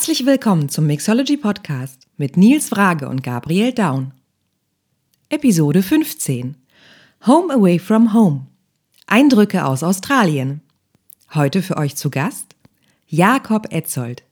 Herzlich 0.00 0.24
willkommen 0.24 0.70
zum 0.70 0.86
Mixology 0.86 1.36
Podcast 1.36 2.06
mit 2.16 2.38
Nils 2.38 2.70
Frage 2.70 3.06
und 3.06 3.22
Gabriel 3.22 3.74
Daun. 3.74 4.14
Episode 5.28 5.82
15 5.82 6.56
Home 7.26 7.52
Away 7.52 7.78
from 7.78 8.14
Home. 8.14 8.46
Eindrücke 9.06 9.66
aus 9.66 9.82
Australien. 9.82 10.62
Heute 11.34 11.60
für 11.60 11.76
euch 11.76 11.96
zu 11.96 12.08
Gast 12.08 12.56
Jakob 13.08 13.74
Etzold. 13.74 14.24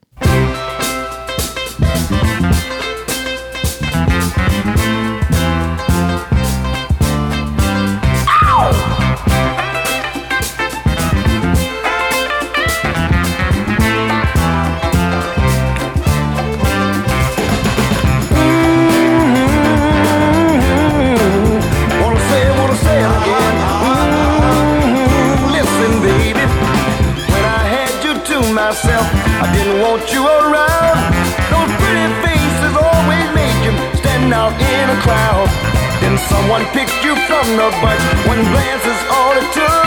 Someone 36.26 36.64
picked 36.76 36.98
you 37.04 37.14
from 37.28 37.46
the 37.56 37.68
bunch. 37.82 38.02
One 38.26 38.42
glance 38.50 38.84
is 38.84 39.00
all 39.14 39.34
it 39.38 39.48
took. 39.54 39.86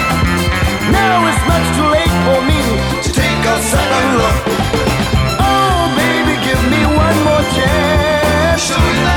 Now 0.92 1.28
it's 1.28 1.44
much 1.52 1.66
too 1.76 1.88
late 1.92 2.16
for 2.26 2.40
me 2.48 2.60
to 3.04 3.10
take 3.12 3.42
a 3.46 3.58
second 3.62 4.08
look. 4.20 4.38
Oh, 5.40 5.82
baby, 6.00 6.36
give 6.48 6.62
me 6.72 6.82
one 6.96 7.18
more 7.28 7.46
chance. 7.56 9.11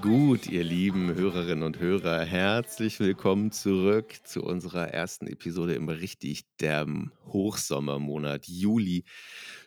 Gut, 0.00 0.46
ihr 0.46 0.64
lieben 0.64 1.14
Hörerinnen 1.14 1.62
und 1.62 1.78
Hörer, 1.78 2.24
herzlich 2.24 3.00
willkommen 3.00 3.52
zurück 3.52 4.14
zu 4.24 4.42
unserer 4.42 4.88
ersten 4.88 5.26
Episode 5.26 5.74
im 5.74 5.90
richtig 5.90 6.44
derben 6.58 7.12
Hochsommermonat 7.26 8.46
Juli. 8.48 9.04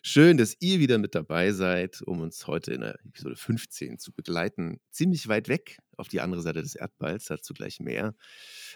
Schön, 0.01 0.37
dass 0.37 0.55
ihr 0.59 0.79
wieder 0.79 0.97
mit 0.97 1.13
dabei 1.13 1.51
seid, 1.51 2.01
um 2.01 2.21
uns 2.21 2.47
heute 2.47 2.73
in 2.73 2.81
der 2.81 2.99
Episode 3.05 3.35
15 3.35 3.99
zu 3.99 4.11
begleiten. 4.11 4.79
Ziemlich 4.89 5.27
weit 5.27 5.49
weg 5.49 5.77
auf 5.97 6.07
die 6.07 6.21
andere 6.21 6.41
Seite 6.41 6.63
des 6.63 6.73
Erdballs, 6.73 7.25
dazu 7.25 7.53
gleich 7.53 7.79
mehr. 7.79 8.15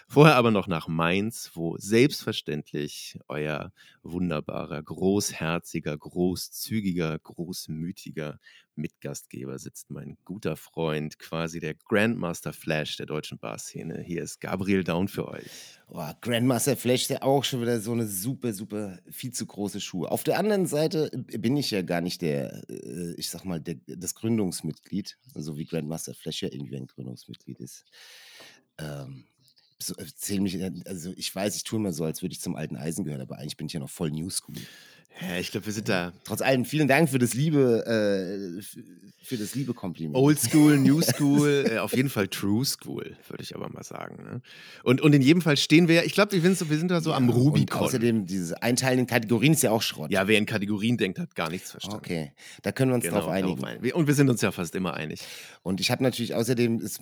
Vorher 0.06 0.36
aber 0.36 0.52
noch 0.52 0.68
nach 0.68 0.86
Mainz, 0.86 1.50
wo 1.54 1.76
selbstverständlich 1.76 3.18
euer 3.26 3.72
wunderbarer, 4.02 4.80
großherziger, 4.80 5.98
großzügiger, 5.98 7.18
großmütiger 7.18 8.38
Mitgastgeber 8.78 9.58
sitzt, 9.58 9.90
mein 9.90 10.16
guter 10.24 10.56
Freund, 10.56 11.18
quasi 11.18 11.60
der 11.60 11.74
Grandmaster 11.74 12.52
Flash 12.52 12.96
der 12.96 13.06
deutschen 13.06 13.38
Barszene. 13.38 14.02
Hier 14.02 14.22
ist 14.22 14.40
Gabriel 14.40 14.84
Down 14.84 15.08
für 15.08 15.28
euch. 15.28 15.50
Boah, 15.88 16.16
Grandmaster 16.20 16.76
Flash, 16.76 17.08
der 17.08 17.22
auch 17.22 17.44
schon 17.44 17.60
wieder 17.60 17.80
so 17.80 17.92
eine 17.92 18.06
super, 18.06 18.52
super, 18.52 18.98
viel 19.10 19.32
zu 19.32 19.46
große 19.46 19.80
Schuhe. 19.80 20.10
Auf 20.10 20.24
der 20.24 20.38
anderen 20.38 20.66
Seite 20.66 21.10
bin 21.14 21.56
ich 21.56 21.70
ja 21.70 21.82
gar 21.82 22.00
nicht 22.00 22.22
der, 22.22 22.62
äh, 22.70 23.14
ich 23.16 23.28
sag 23.28 23.44
mal, 23.44 23.60
der, 23.60 23.76
das 23.86 24.14
Gründungsmitglied, 24.14 25.18
so 25.34 25.56
wie 25.58 25.66
Grandmaster 25.66 26.14
Flash 26.14 26.42
ja 26.42 26.48
irgendwie 26.50 26.76
ein 26.76 26.86
Gründungsmitglied 26.86 27.60
ist. 27.60 27.84
Ähm, 28.78 29.24
so, 29.80 29.94
mich, 30.40 30.58
also 30.86 31.12
ich 31.16 31.34
weiß, 31.34 31.56
ich 31.56 31.62
tue 31.62 31.78
immer 31.78 31.92
so, 31.92 32.04
als 32.04 32.22
würde 32.22 32.32
ich 32.32 32.40
zum 32.40 32.56
alten 32.56 32.76
Eisen 32.76 33.04
gehören, 33.04 33.20
aber 33.20 33.38
eigentlich 33.38 33.56
bin 33.56 33.68
ich 33.68 33.72
ja 33.72 33.80
noch 33.80 33.90
voll 33.90 34.10
New 34.10 34.28
School. 34.28 34.56
Ja, 35.20 35.38
ich 35.38 35.50
glaube, 35.50 35.66
wir 35.66 35.72
sind 35.72 35.88
da 35.88 36.12
Trotz 36.24 36.40
allem, 36.42 36.64
vielen 36.64 36.86
Dank 36.88 37.08
für 37.10 37.18
das 37.18 37.34
liebe, 37.34 37.84
äh, 37.86 38.62
für 39.20 39.36
das 39.36 39.54
liebe 39.54 39.74
Kompliment. 39.74 40.14
Old 40.16 40.38
School, 40.38 40.78
New 40.78 41.02
School, 41.02 41.64
äh, 41.70 41.78
auf 41.78 41.92
jeden 41.94 42.08
Fall 42.08 42.28
True 42.28 42.64
School, 42.64 43.16
würde 43.28 43.42
ich 43.42 43.54
aber 43.54 43.68
mal 43.68 43.82
sagen. 43.82 44.22
Ne? 44.22 44.42
Und, 44.84 45.00
und 45.00 45.12
in 45.14 45.20
jedem 45.20 45.42
Fall 45.42 45.56
stehen 45.56 45.88
wir, 45.88 46.04
ich 46.04 46.12
glaube, 46.12 46.32
wir, 46.32 46.40
sind 46.40 46.56
so- 46.56 46.70
wir 46.70 46.78
sind 46.78 46.90
da 46.90 47.00
so 47.00 47.12
am 47.12 47.28
Und 47.28 47.34
Rubikon. 47.36 47.80
außerdem, 47.80 48.26
dieses 48.26 48.52
Einteilen 48.52 49.00
in 49.00 49.06
Kategorien 49.06 49.52
ist 49.54 49.62
ja 49.62 49.70
auch 49.72 49.82
Schrott. 49.82 50.10
ja, 50.12 50.28
wer 50.28 50.38
in 50.38 50.46
Kategorien 50.46 50.96
denkt, 50.96 51.18
hat 51.18 51.34
gar 51.34 51.50
nichts 51.50 51.72
verstanden. 51.72 51.98
Okay, 51.98 52.32
da 52.62 52.72
können 52.72 52.92
wir 52.92 52.94
uns 52.94 53.04
Genau, 53.04 53.18
drauf 53.20 53.28
einigen. 53.28 53.60
Und 53.92 54.06
wir 54.06 54.14
sind 54.14 54.30
uns 54.30 54.40
ja 54.40 54.52
fast 54.52 54.74
immer 54.76 54.94
einig. 54.94 55.20
Und 55.62 55.80
ich 55.80 55.90
habe 55.90 56.02
natürlich 56.02 56.34
außerdem, 56.34 56.76
es, 56.76 57.00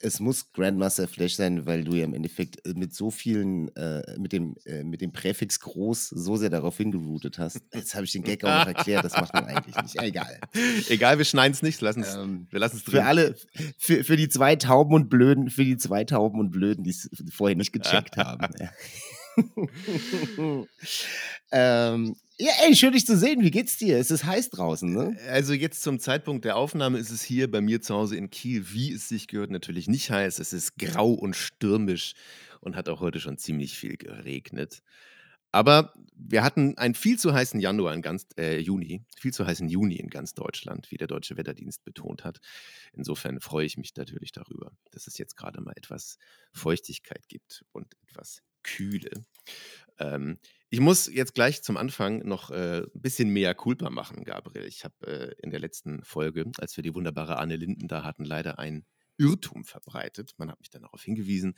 es 0.00 0.20
muss 0.20 0.52
Grandmaster 0.52 1.08
Flash 1.08 1.36
sein, 1.36 1.66
weil 1.66 1.84
du 1.84 1.94
ja 1.94 2.04
im 2.04 2.14
Endeffekt 2.14 2.66
äh, 2.66 2.74
mit 2.74 2.94
so 2.94 3.10
vielen, 3.10 3.74
äh, 3.76 4.18
mit, 4.18 4.32
dem, 4.32 4.56
äh, 4.64 4.84
mit 4.84 5.00
dem 5.00 5.12
Präfix 5.12 5.60
groß 5.60 6.08
so 6.10 6.36
sehr 6.36 6.50
darauf 6.50 6.76
hingeroutet 6.76 7.38
hast. 7.38 7.60
Jetzt 7.74 7.94
habe 7.94 8.04
ich 8.04 8.12
den 8.12 8.22
Gag 8.22 8.44
auch 8.44 8.66
noch 8.66 8.74
erklärt, 8.74 9.04
das 9.04 9.14
macht 9.14 9.32
man 9.32 9.44
eigentlich 9.44 9.76
nicht. 9.76 10.00
Egal. 10.00 10.40
Egal, 10.88 11.18
wir 11.18 11.24
schneiden 11.24 11.52
es 11.52 11.62
nicht, 11.62 11.80
lassen 11.80 12.02
es, 12.02 12.14
Ähm, 12.14 12.46
wir 12.50 12.60
lassen 12.60 12.76
es 12.76 12.84
drin. 12.84 13.00
Für 13.00 13.04
alle, 13.04 13.36
für, 13.78 14.04
für 14.04 14.16
die 14.16 14.28
zwei 14.28 14.56
Tauben 14.56 14.94
und 14.94 15.08
Blöden, 15.08 15.50
für 15.50 15.64
die 15.64 15.76
zwei 15.76 16.04
Tauben 16.04 16.40
und 16.40 16.50
Blöden, 16.50 16.84
die 16.84 16.90
es 16.90 17.08
vorher 17.32 17.56
nicht 17.56 17.72
gecheckt 17.72 18.16
haben. 18.16 18.46
ähm, 21.52 22.16
ja, 22.38 22.52
ey, 22.64 22.76
schön 22.76 22.92
dich 22.92 23.06
zu 23.06 23.16
sehen. 23.16 23.42
Wie 23.42 23.50
geht's 23.50 23.78
dir? 23.78 23.98
Es 23.98 24.10
ist 24.10 24.24
heiß 24.24 24.50
draußen, 24.50 24.92
ne? 24.92 25.16
Also 25.30 25.54
jetzt 25.54 25.82
zum 25.82 25.98
Zeitpunkt 25.98 26.44
der 26.44 26.56
Aufnahme 26.56 26.98
ist 26.98 27.10
es 27.10 27.22
hier 27.22 27.50
bei 27.50 27.60
mir 27.60 27.80
zu 27.80 27.94
Hause 27.94 28.16
in 28.16 28.30
Kiel, 28.30 28.72
wie 28.72 28.92
es 28.92 29.08
sich 29.08 29.26
gehört, 29.28 29.50
natürlich 29.50 29.88
nicht 29.88 30.10
heiß. 30.10 30.38
Es 30.38 30.52
ist 30.52 30.76
grau 30.78 31.12
und 31.12 31.34
stürmisch 31.34 32.14
und 32.60 32.76
hat 32.76 32.88
auch 32.88 33.00
heute 33.00 33.20
schon 33.20 33.38
ziemlich 33.38 33.78
viel 33.78 33.96
geregnet. 33.96 34.82
Aber 35.52 35.94
wir 36.14 36.42
hatten 36.42 36.76
einen 36.76 36.94
viel 36.94 37.18
zu 37.18 37.32
heißen 37.32 37.60
Januar 37.60 37.94
in 37.94 38.02
ganz 38.02 38.26
äh, 38.36 38.58
Juni, 38.58 39.02
viel 39.18 39.32
zu 39.32 39.46
heißen 39.46 39.68
Juni 39.68 39.96
in 39.96 40.10
ganz 40.10 40.34
Deutschland, 40.34 40.90
wie 40.90 40.98
der 40.98 41.06
Deutsche 41.06 41.38
Wetterdienst 41.38 41.84
betont 41.84 42.24
hat. 42.24 42.40
Insofern 42.92 43.40
freue 43.40 43.64
ich 43.64 43.78
mich 43.78 43.96
natürlich 43.96 44.32
darüber, 44.32 44.72
dass 44.90 45.06
es 45.06 45.16
jetzt 45.16 45.36
gerade 45.36 45.62
mal 45.62 45.72
etwas 45.76 46.18
Feuchtigkeit 46.52 47.28
gibt 47.28 47.64
und 47.72 47.94
etwas 48.06 48.42
Kühle. 48.66 49.24
Ähm, 49.98 50.38
ich 50.68 50.80
muss 50.80 51.06
jetzt 51.06 51.34
gleich 51.34 51.62
zum 51.62 51.76
Anfang 51.76 52.26
noch 52.26 52.50
äh, 52.50 52.82
ein 52.82 53.00
bisschen 53.00 53.30
mehr 53.30 53.54
Culpa 53.54 53.88
machen, 53.88 54.24
Gabriel. 54.24 54.66
Ich 54.66 54.84
habe 54.84 54.94
äh, 55.06 55.34
in 55.42 55.50
der 55.50 55.60
letzten 55.60 56.02
Folge, 56.04 56.50
als 56.58 56.76
wir 56.76 56.82
die 56.82 56.94
wunderbare 56.94 57.38
Anne 57.38 57.56
Linden 57.56 57.88
da 57.88 58.02
hatten, 58.02 58.24
leider 58.24 58.58
ein 58.58 58.84
Irrtum 59.16 59.64
verbreitet. 59.64 60.34
Man 60.36 60.50
hat 60.50 60.58
mich 60.58 60.70
dann 60.70 60.82
darauf 60.82 61.02
hingewiesen. 61.02 61.54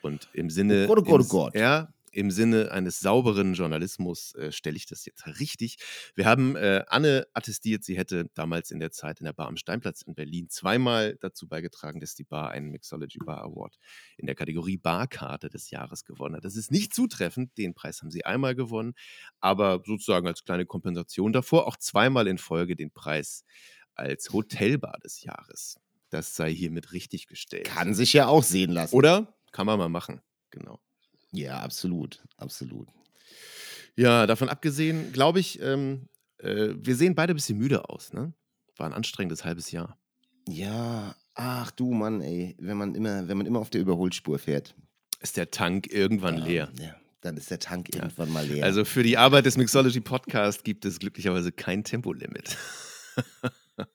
Und 0.00 0.28
im 0.32 0.48
Sinne, 0.48 0.86
Oh 0.88 0.94
Gott, 0.94 0.98
oh 0.98 1.02
Gott, 1.02 1.20
oh 1.20 1.28
Gott. 1.28 1.54
Ja, 1.56 1.92
im 2.12 2.30
Sinne 2.30 2.70
eines 2.70 3.00
sauberen 3.00 3.54
Journalismus 3.54 4.34
äh, 4.34 4.52
stelle 4.52 4.76
ich 4.76 4.86
das 4.86 5.04
jetzt 5.04 5.26
richtig. 5.40 5.76
Wir 6.14 6.26
haben 6.26 6.56
äh, 6.56 6.84
Anne 6.88 7.26
attestiert, 7.32 7.84
sie 7.84 7.96
hätte 7.96 8.30
damals 8.34 8.70
in 8.70 8.80
der 8.80 8.92
Zeit 8.92 9.20
in 9.20 9.24
der 9.24 9.32
Bar 9.32 9.48
am 9.48 9.56
Steinplatz 9.56 10.02
in 10.02 10.14
Berlin 10.14 10.48
zweimal 10.48 11.16
dazu 11.20 11.48
beigetragen, 11.48 12.00
dass 12.00 12.14
die 12.14 12.24
Bar 12.24 12.50
einen 12.50 12.70
Mixology 12.70 13.18
Bar 13.18 13.42
Award 13.42 13.78
in 14.16 14.26
der 14.26 14.34
Kategorie 14.34 14.76
Barkarte 14.76 15.48
des 15.48 15.70
Jahres 15.70 16.04
gewonnen 16.04 16.36
hat. 16.36 16.44
Das 16.44 16.56
ist 16.56 16.70
nicht 16.70 16.94
zutreffend, 16.94 17.56
den 17.58 17.74
Preis 17.74 18.02
haben 18.02 18.10
sie 18.10 18.24
einmal 18.24 18.54
gewonnen, 18.54 18.94
aber 19.40 19.82
sozusagen 19.84 20.26
als 20.26 20.44
kleine 20.44 20.66
Kompensation 20.66 21.32
davor 21.32 21.66
auch 21.66 21.76
zweimal 21.76 22.26
in 22.28 22.38
Folge 22.38 22.76
den 22.76 22.90
Preis 22.90 23.44
als 23.94 24.32
Hotelbar 24.32 24.98
des 25.02 25.22
Jahres. 25.22 25.78
Das 26.10 26.36
sei 26.36 26.52
hiermit 26.52 26.92
richtig 26.92 27.26
gestellt. 27.26 27.64
Kann 27.64 27.94
sich 27.94 28.12
ja 28.12 28.26
auch 28.26 28.42
sehen 28.42 28.70
lassen. 28.70 28.94
Oder? 28.94 29.34
Kann 29.50 29.66
man 29.66 29.78
mal 29.78 29.88
machen. 29.88 30.20
Genau. 30.50 30.78
Ja, 31.32 31.60
absolut, 31.60 32.22
absolut. 32.36 32.88
Ja, 33.96 34.26
davon 34.26 34.48
abgesehen, 34.48 35.12
glaube 35.12 35.40
ich, 35.40 35.60
ähm, 35.60 36.08
äh, 36.38 36.70
wir 36.74 36.96
sehen 36.96 37.14
beide 37.14 37.32
ein 37.32 37.36
bisschen 37.36 37.58
müde 37.58 37.88
aus. 37.88 38.12
Ne? 38.12 38.32
War 38.76 38.86
ein 38.86 38.92
anstrengendes 38.92 39.44
halbes 39.44 39.70
Jahr. 39.70 39.98
Ja, 40.48 41.14
ach 41.34 41.70
du 41.70 41.92
Mann, 41.92 42.20
ey, 42.20 42.56
wenn 42.58 42.76
man 42.76 42.94
immer, 42.94 43.28
wenn 43.28 43.36
man 43.36 43.46
immer 43.46 43.60
auf 43.60 43.70
der 43.70 43.80
Überholspur 43.80 44.38
fährt. 44.38 44.74
Ist 45.20 45.36
der 45.36 45.50
Tank 45.50 45.92
irgendwann 45.92 46.38
ähm, 46.38 46.44
leer. 46.44 46.72
Ja, 46.80 46.96
dann 47.20 47.36
ist 47.36 47.50
der 47.50 47.58
Tank 47.60 47.94
irgendwann 47.94 48.32
mal 48.32 48.46
leer. 48.46 48.64
Also 48.64 48.84
für 48.84 49.02
die 49.02 49.18
Arbeit 49.18 49.46
des 49.46 49.56
Mixology 49.56 50.00
Podcast 50.00 50.64
gibt 50.64 50.84
es 50.84 50.98
glücklicherweise 50.98 51.52
kein 51.52 51.84
Tempolimit. 51.84 52.56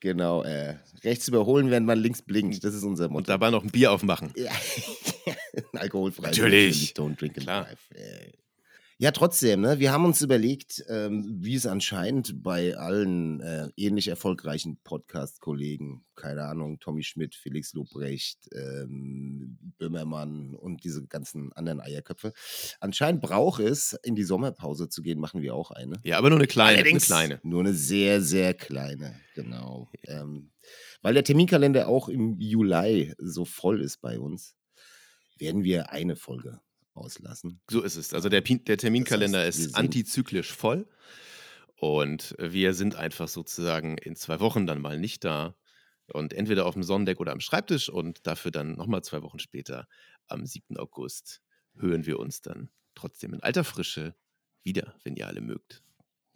genau, 0.00 0.42
äh, 0.44 0.76
rechts 1.04 1.28
überholen, 1.28 1.70
während 1.70 1.86
man 1.86 1.98
links 1.98 2.22
blinkt. 2.22 2.62
Das 2.64 2.74
ist 2.74 2.84
unser 2.84 3.08
Motto. 3.08 3.18
Und 3.18 3.28
dabei 3.28 3.50
noch 3.50 3.62
ein 3.62 3.70
Bier 3.70 3.92
aufmachen. 3.92 4.32
Ja. 4.36 4.52
Alkoholfrei. 5.72 6.28
Natürlich. 6.28 6.92
Don't 6.92 7.18
drink 7.18 7.36
and 7.36 7.46
Klar. 7.46 7.64
drive. 7.64 7.78
Ja, 9.02 9.12
trotzdem, 9.12 9.62
ne? 9.62 9.78
wir 9.78 9.92
haben 9.92 10.04
uns 10.04 10.20
überlegt, 10.20 10.84
ähm, 10.90 11.24
wie 11.40 11.54
es 11.54 11.64
anscheinend 11.64 12.42
bei 12.42 12.76
allen 12.76 13.40
äh, 13.40 13.70
ähnlich 13.74 14.08
erfolgreichen 14.08 14.76
Podcast-Kollegen, 14.84 16.04
keine 16.16 16.44
Ahnung, 16.44 16.80
Tommy 16.80 17.02
Schmidt, 17.02 17.34
Felix 17.34 17.72
Lobrecht, 17.72 18.50
ähm, 18.54 19.56
Böhmermann 19.78 20.54
und 20.54 20.84
diese 20.84 21.06
ganzen 21.06 21.50
anderen 21.54 21.80
Eierköpfe, 21.80 22.34
anscheinend 22.78 23.22
braucht 23.22 23.62
es, 23.62 23.94
in 24.02 24.16
die 24.16 24.22
Sommerpause 24.22 24.90
zu 24.90 25.00
gehen, 25.00 25.18
machen 25.18 25.40
wir 25.40 25.54
auch 25.54 25.70
eine. 25.70 25.98
Ja, 26.04 26.18
aber 26.18 26.28
nur 26.28 26.38
eine 26.38 26.46
kleine. 26.46 26.76
Allerdings 26.76 27.10
Eine 27.10 27.28
kleine. 27.28 27.40
Nur 27.42 27.60
eine 27.60 27.72
sehr, 27.72 28.20
sehr 28.20 28.52
kleine, 28.52 29.18
genau. 29.34 29.88
Ähm, 30.08 30.50
weil 31.02 31.14
der 31.14 31.24
Terminkalender 31.24 31.88
auch 31.88 32.08
im 32.08 32.38
Juli 32.38 33.14
so 33.18 33.44
voll 33.44 33.80
ist 33.80 34.00
bei 34.00 34.18
uns, 34.18 34.54
werden 35.38 35.64
wir 35.64 35.90
eine 35.90 36.16
Folge 36.16 36.60
auslassen. 36.94 37.60
So 37.70 37.82
ist 37.82 37.96
es. 37.96 38.12
Also 38.12 38.28
der, 38.28 38.42
der 38.42 38.76
Terminkalender 38.76 39.44
Das 39.44 39.56
heißt, 39.56 39.66
ist 39.68 39.74
antizyklisch 39.74 40.52
voll. 40.52 40.86
Und 41.76 42.34
wir 42.38 42.74
sind 42.74 42.94
einfach 42.94 43.28
sozusagen 43.28 43.96
in 43.96 44.14
zwei 44.14 44.40
Wochen 44.40 44.66
dann 44.66 44.80
mal 44.80 44.98
nicht 44.98 45.24
da. 45.24 45.56
Und 46.12 46.34
entweder 46.34 46.66
auf 46.66 46.74
dem 46.74 46.82
Sonnendeck 46.82 47.20
oder 47.20 47.32
am 47.32 47.40
Schreibtisch 47.40 47.88
und 47.88 48.26
dafür 48.26 48.50
dann 48.50 48.72
nochmal 48.72 49.02
zwei 49.02 49.22
Wochen 49.22 49.38
später, 49.38 49.88
am 50.26 50.44
7. 50.44 50.76
August, 50.76 51.40
hören 51.76 52.04
wir 52.04 52.18
uns 52.18 52.42
dann 52.42 52.68
trotzdem 52.94 53.32
in 53.32 53.42
alter 53.42 53.64
Frische 53.64 54.14
wieder, 54.62 54.94
wenn 55.04 55.16
ihr 55.16 55.26
alle 55.26 55.40
mögt. 55.40 55.82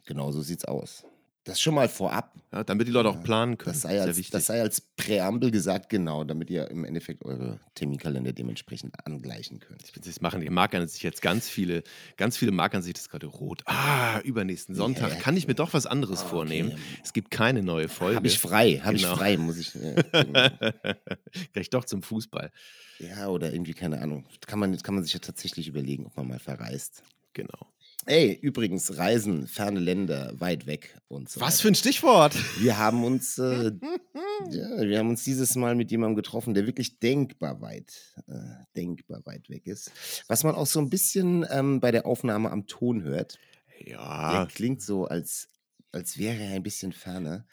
Genau 0.05 0.31
so 0.31 0.41
sieht's 0.41 0.65
aus. 0.65 1.05
Das 1.45 1.61
schon 1.61 1.75
mal 1.75 1.87
vorab. 1.87 2.33
Ja, 2.51 2.63
damit 2.63 2.87
die 2.87 2.91
Leute 2.91 3.07
auch 3.09 3.21
planen 3.21 3.57
können. 3.59 3.73
Das 3.73 3.83
sei, 3.83 4.01
als, 4.01 4.17
wichtig. 4.17 4.31
das 4.31 4.47
sei 4.47 4.61
als 4.61 4.81
Präambel 4.81 5.51
gesagt, 5.51 5.89
genau, 5.89 6.23
damit 6.23 6.49
ihr 6.49 6.69
im 6.71 6.85
Endeffekt 6.85 7.23
eure 7.23 7.59
Terminkalender 7.75 8.33
dementsprechend 8.33 8.95
angleichen 9.05 9.59
könnt. 9.59 9.83
Das 10.07 10.21
machen, 10.21 10.41
die 10.41 10.49
markern 10.49 10.87
sich 10.87 11.03
jetzt 11.03 11.21
ganz 11.21 11.47
viele, 11.47 11.83
ganz 12.17 12.35
viele 12.35 12.51
markern 12.51 12.81
sich 12.81 12.93
das 12.93 13.09
gerade 13.09 13.27
rot. 13.27 13.61
Ah, 13.65 14.19
übernächsten 14.21 14.73
Sonntag 14.73 15.11
Ja, 15.11 15.15
kann 15.17 15.37
ich 15.37 15.47
mir 15.47 15.53
doch 15.53 15.73
was 15.73 15.85
anderes 15.85 16.21
okay. 16.21 16.29
vornehmen. 16.29 16.77
Es 17.03 17.13
gibt 17.13 17.29
keine 17.29 17.61
neue 17.61 17.89
Folge. 17.89 18.15
Habe 18.15 18.27
ich 18.27 18.39
frei, 18.39 18.81
habe 18.83 18.97
Genau. 18.97 19.11
ich 19.13 19.17
frei, 19.19 19.37
muss 19.37 19.57
ich. 19.57 19.75
Äh, 19.75 20.03
genau. 20.11 20.49
Gleich 21.53 21.69
doch 21.69 21.85
zum 21.85 22.01
Fußball. 22.01 22.51
ja, 22.97 23.27
oder 23.27 23.53
irgendwie, 23.53 23.73
keine 23.73 24.01
Ahnung. 24.01 24.25
Kann 24.47 24.57
man, 24.57 24.75
kann 24.79 24.95
man 24.95 25.03
sich 25.03 25.13
ja 25.13 25.19
tatsächlich 25.19 25.67
überlegen, 25.67 26.07
ob 26.07 26.17
man 26.17 26.27
mal 26.27 26.39
verreist. 26.39 27.03
Genau. 27.33 27.67
Ey, 28.07 28.37
übrigens, 28.39 28.97
Reisen, 28.97 29.47
ferne 29.47 29.79
Länder, 29.79 30.31
weit 30.37 30.67
weg 30.67 30.95
und 31.07 31.27
so. 31.27 31.41
Was 31.41 31.55
weiter. 31.55 31.61
für 31.63 31.67
ein 31.69 31.75
Stichwort! 31.75 32.35
Wir 32.59 32.77
haben 32.77 33.03
uns, 33.03 33.39
äh, 33.39 33.71
ja, 34.51 34.81
wir 34.81 34.99
haben 34.99 35.09
uns 35.09 35.23
dieses 35.23 35.55
Mal 35.55 35.73
mit 35.73 35.89
jemandem 35.89 36.15
getroffen, 36.15 36.53
der 36.53 36.67
wirklich 36.67 36.99
denkbar 36.99 37.61
weit, 37.61 38.13
äh, 38.27 38.63
denkbar 38.75 39.25
weit 39.25 39.49
weg 39.49 39.65
ist. 39.65 39.91
Was 40.27 40.43
man 40.43 40.53
auch 40.53 40.67
so 40.67 40.79
ein 40.79 40.91
bisschen 40.91 41.47
ähm, 41.49 41.79
bei 41.79 41.91
der 41.91 42.05
Aufnahme 42.05 42.51
am 42.51 42.67
Ton 42.67 43.01
hört. 43.01 43.39
Ja, 43.83 44.33
Der 44.45 44.53
klingt 44.53 44.83
so, 44.83 45.05
als, 45.05 45.49
als 45.91 46.19
wäre 46.19 46.43
er 46.43 46.51
ein 46.51 46.63
bisschen 46.63 46.93
ferner. 46.93 47.47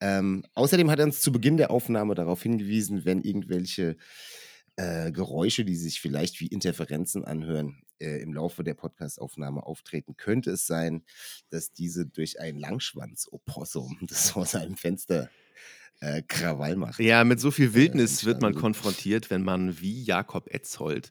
Ähm, 0.00 0.44
außerdem 0.54 0.92
hat 0.92 1.00
er 1.00 1.06
uns 1.06 1.20
zu 1.20 1.32
Beginn 1.32 1.56
der 1.56 1.72
Aufnahme 1.72 2.14
darauf 2.14 2.40
hingewiesen, 2.40 3.04
wenn 3.04 3.22
irgendwelche 3.22 3.96
äh, 4.78 5.10
Geräusche, 5.10 5.64
die 5.64 5.74
sich 5.74 6.00
vielleicht 6.00 6.38
wie 6.40 6.46
Interferenzen 6.46 7.24
anhören, 7.24 7.82
äh, 7.98 8.22
im 8.22 8.32
Laufe 8.32 8.62
der 8.62 8.74
Podcastaufnahme 8.74 9.66
auftreten, 9.66 10.16
könnte 10.16 10.52
es 10.52 10.68
sein, 10.68 11.02
dass 11.50 11.72
diese 11.72 12.06
durch 12.06 12.40
ein 12.40 12.56
Langschwanz-Opossum, 12.56 13.98
das 14.08 14.30
vor 14.30 14.46
seinem 14.46 14.76
Fenster 14.76 15.30
äh, 16.00 16.22
Krawall 16.22 16.76
macht. 16.76 17.00
ja, 17.00 17.24
mit 17.24 17.40
so 17.40 17.50
viel 17.50 17.74
Wildnis 17.74 18.24
wird 18.24 18.40
man 18.40 18.54
konfrontiert, 18.54 19.30
wenn 19.30 19.42
man 19.42 19.80
wie 19.80 20.00
Jakob 20.04 20.46
Etzold 20.48 21.10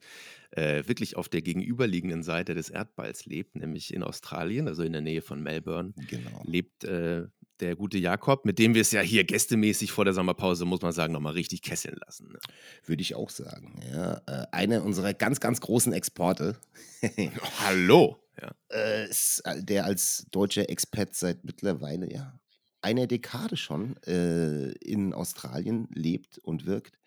äh, 0.52 0.88
wirklich 0.88 1.18
auf 1.18 1.28
der 1.28 1.42
gegenüberliegenden 1.42 2.24
Seite 2.24 2.54
des 2.54 2.69
Erdballs 2.69 3.25
lebt, 3.25 3.58
nämlich 3.58 3.94
in 3.94 4.02
Australien, 4.02 4.69
also 4.69 4.84
in 4.84 4.94
der 4.94 5.02
Nähe 5.02 5.22
von 5.22 5.44
Melbourne. 5.44 5.94
Genau. 6.10 6.42
lebt 6.46 6.86
äh, 6.86 7.28
der 7.59 7.75
gute 7.75 7.98
Jakob, 7.98 8.45
mit 8.45 8.59
dem 8.59 8.74
wir 8.74 8.81
es 8.81 8.92
ja 8.92 9.01
hier 9.01 9.24
gästemäßig 9.24 9.92
vor 9.92 10.06
der 10.06 10.13
Sommerpause, 10.13 10.65
muss 10.65 10.81
man 10.81 10.92
sagen, 10.92 11.13
nochmal 11.13 11.33
richtig 11.33 11.62
kesseln 11.62 11.98
lassen. 12.06 12.30
Ne? 12.31 12.39
Würde 12.86 13.01
ich 13.01 13.15
auch 13.15 13.30
sagen. 13.30 13.80
Ja, 13.92 14.21
äh, 14.27 14.45
einer 14.51 14.83
unserer 14.83 15.13
ganz, 15.13 15.39
ganz 15.39 15.62
großen 15.62 15.94
Exporte. 15.94 16.57
Hallo! 17.59 18.18
Ja. 18.39 18.51
äh, 18.69 19.09
ist, 19.09 19.42
äh, 19.45 19.63
der 19.63 19.86
als 19.86 20.27
deutscher 20.30 20.69
Expat 20.69 21.15
seit 21.15 21.44
mittlerweile 21.44 22.12
ja 22.12 22.39
einer 22.81 23.07
Dekade 23.07 23.57
schon 23.57 23.98
äh, 24.04 24.71
in 24.74 25.13
Australien 25.13 25.88
lebt 25.92 26.38
und 26.39 26.65
wirkt. 26.65 27.00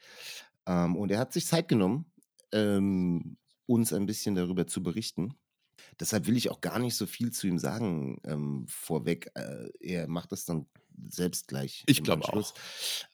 Ähm, 0.66 0.96
und 0.96 1.10
er 1.10 1.18
hat 1.18 1.32
sich 1.32 1.46
Zeit 1.46 1.68
genommen, 1.68 2.06
ähm, 2.52 3.36
uns 3.66 3.92
ein 3.92 4.06
bisschen 4.06 4.34
darüber 4.34 4.66
zu 4.66 4.82
berichten. 4.82 5.34
Deshalb 6.00 6.26
will 6.26 6.36
ich 6.36 6.50
auch 6.50 6.60
gar 6.60 6.78
nicht 6.78 6.96
so 6.96 7.06
viel 7.06 7.30
zu 7.30 7.46
ihm 7.46 7.58
sagen 7.58 8.20
ähm, 8.24 8.66
vorweg. 8.68 9.30
Äh, 9.34 9.68
er 9.80 10.08
macht 10.08 10.32
das 10.32 10.46
dann 10.46 10.66
selbst 11.08 11.46
gleich. 11.46 11.84
Ich 11.86 12.02
glaube 12.02 12.24
auch. 12.24 12.54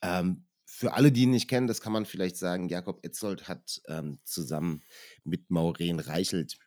Ähm, 0.02 0.46
für 0.64 0.94
alle, 0.94 1.10
die 1.10 1.22
ihn 1.22 1.30
nicht 1.30 1.48
kennen, 1.48 1.66
das 1.66 1.80
kann 1.80 1.92
man 1.92 2.06
vielleicht 2.06 2.36
sagen, 2.36 2.68
Jakob 2.68 3.04
Etzold 3.04 3.48
hat 3.48 3.80
ähm, 3.88 4.18
zusammen 4.24 4.82
mit 5.24 5.50
Maureen 5.50 6.00
Reichelt 6.00 6.58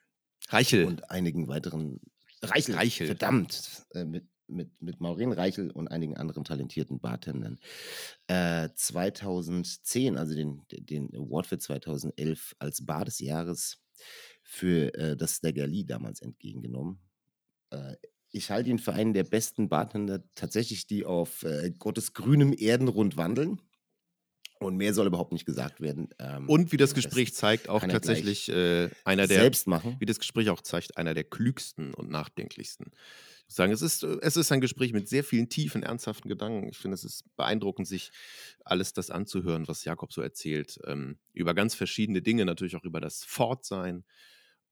Reichel. 0.50 0.86
und 0.86 1.12
einigen 1.12 1.48
weiteren 1.48 2.00
Reichel, 2.42 2.75
Reichel. 2.75 3.07
verdammt, 3.07 3.86
äh, 3.94 4.06
mit, 4.06 4.27
mit, 4.48 4.81
mit 4.81 5.00
Maureen 5.00 5.31
Reichel 5.31 5.69
und 5.71 5.89
einigen 5.89 6.18
anderen 6.18 6.44
talentierten 6.44 7.00
Bartendern. 7.00 7.60
Äh, 8.27 8.69
2010, 8.74 10.18
also 10.18 10.33
den, 10.33 10.63
den 10.71 11.13
Award 11.16 11.48
für 11.48 11.60
2011 11.60 12.56
als 12.57 12.86
Bar 12.86 13.06
des 13.06 13.19
Jahres 13.19 13.81
für 14.50 14.94
äh, 14.96 15.16
das 15.16 15.36
Staggerly 15.36 15.86
damals 15.86 16.22
entgegengenommen. 16.22 17.00
Äh, 17.69 17.96
ich 18.31 18.50
halte 18.50 18.72
ihn 18.72 18.80
für 18.80 18.94
einen 18.94 19.13
der 19.13 19.24
besten 19.24 19.69
Bartender, 19.69 20.24
tatsächlich, 20.34 20.88
die 20.88 21.06
auf 21.06 21.44
äh, 21.44 21.72
Gottes 21.78 22.13
grünem 22.13 22.54
Erdenrund 22.54 23.16
wandeln. 23.16 23.62
Und 24.60 24.75
mehr 24.75 24.94
soll 24.94 25.07
überhaupt 25.07 25.31
nicht 25.31 25.46
gesagt 25.46 25.80
werden. 25.80 26.10
Ähm, 26.19 26.50
Und 26.50 26.72
wie 26.72 26.78
das 26.78 26.90
das 26.90 26.96
Gespräch 26.96 27.34
zeigt, 27.34 27.69
auch 27.69 27.81
tatsächlich 27.81 28.50
äh, 28.50 28.90
einer 29.06 29.28
der, 29.28 29.40
selbst 29.40 29.68
machen. 29.68 29.96
wie 30.00 30.06
das 30.06 30.19
Gespräch 30.19 30.50
auch 30.50 30.62
zeigt, 30.62 30.98
einer 30.98 31.13
der 31.13 31.24
klügsten 31.24 31.94
und 31.94 32.10
nachdenklichsten. 32.10 32.92
Ich 33.48 33.56
sagen, 33.56 33.72
es 33.72 33.81
ist, 33.81 34.04
äh, 34.04 34.18
es 34.22 34.36
ist 34.36 34.52
ein 34.52 34.62
Gespräch 34.62 34.92
mit 34.94 35.07
sehr 35.07 35.24
vielen 35.24 35.48
tiefen, 35.48 35.84
ernsthaften 35.84 36.28
Gedanken. 36.28 36.68
Ich 36.68 36.78
finde, 36.78 36.95
es 36.95 37.06
ist 37.06 37.24
beeindruckend, 37.38 37.88
sich 37.88 38.12
alles 38.66 38.94
das 38.94 39.12
anzuhören, 39.12 39.68
was 39.68 39.86
Jakob 39.86 40.12
so 40.12 40.22
erzählt. 40.22 40.80
Ähm, 40.86 41.19
über 41.34 41.54
ganz 41.54 41.74
verschiedene 41.75 42.22
Dinge, 42.22 42.44
natürlich 42.45 42.75
auch 42.75 42.84
über 42.84 43.00
das 43.00 43.24
Fortsein. 43.24 44.04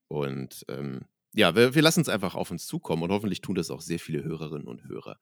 Und 0.07 0.65
ähm, 0.69 1.01
ja, 1.33 1.55
wir, 1.55 1.75
wir 1.75 1.81
lassen 1.81 2.01
es 2.01 2.09
einfach 2.09 2.35
auf 2.35 2.51
uns 2.51 2.65
zukommen 2.65 3.03
und 3.03 3.11
hoffentlich 3.11 3.41
tun 3.41 3.55
das 3.55 3.69
auch 3.69 3.81
sehr 3.81 3.99
viele 3.99 4.23
Hörerinnen 4.23 4.67
und 4.67 4.85
Hörer 4.85 5.19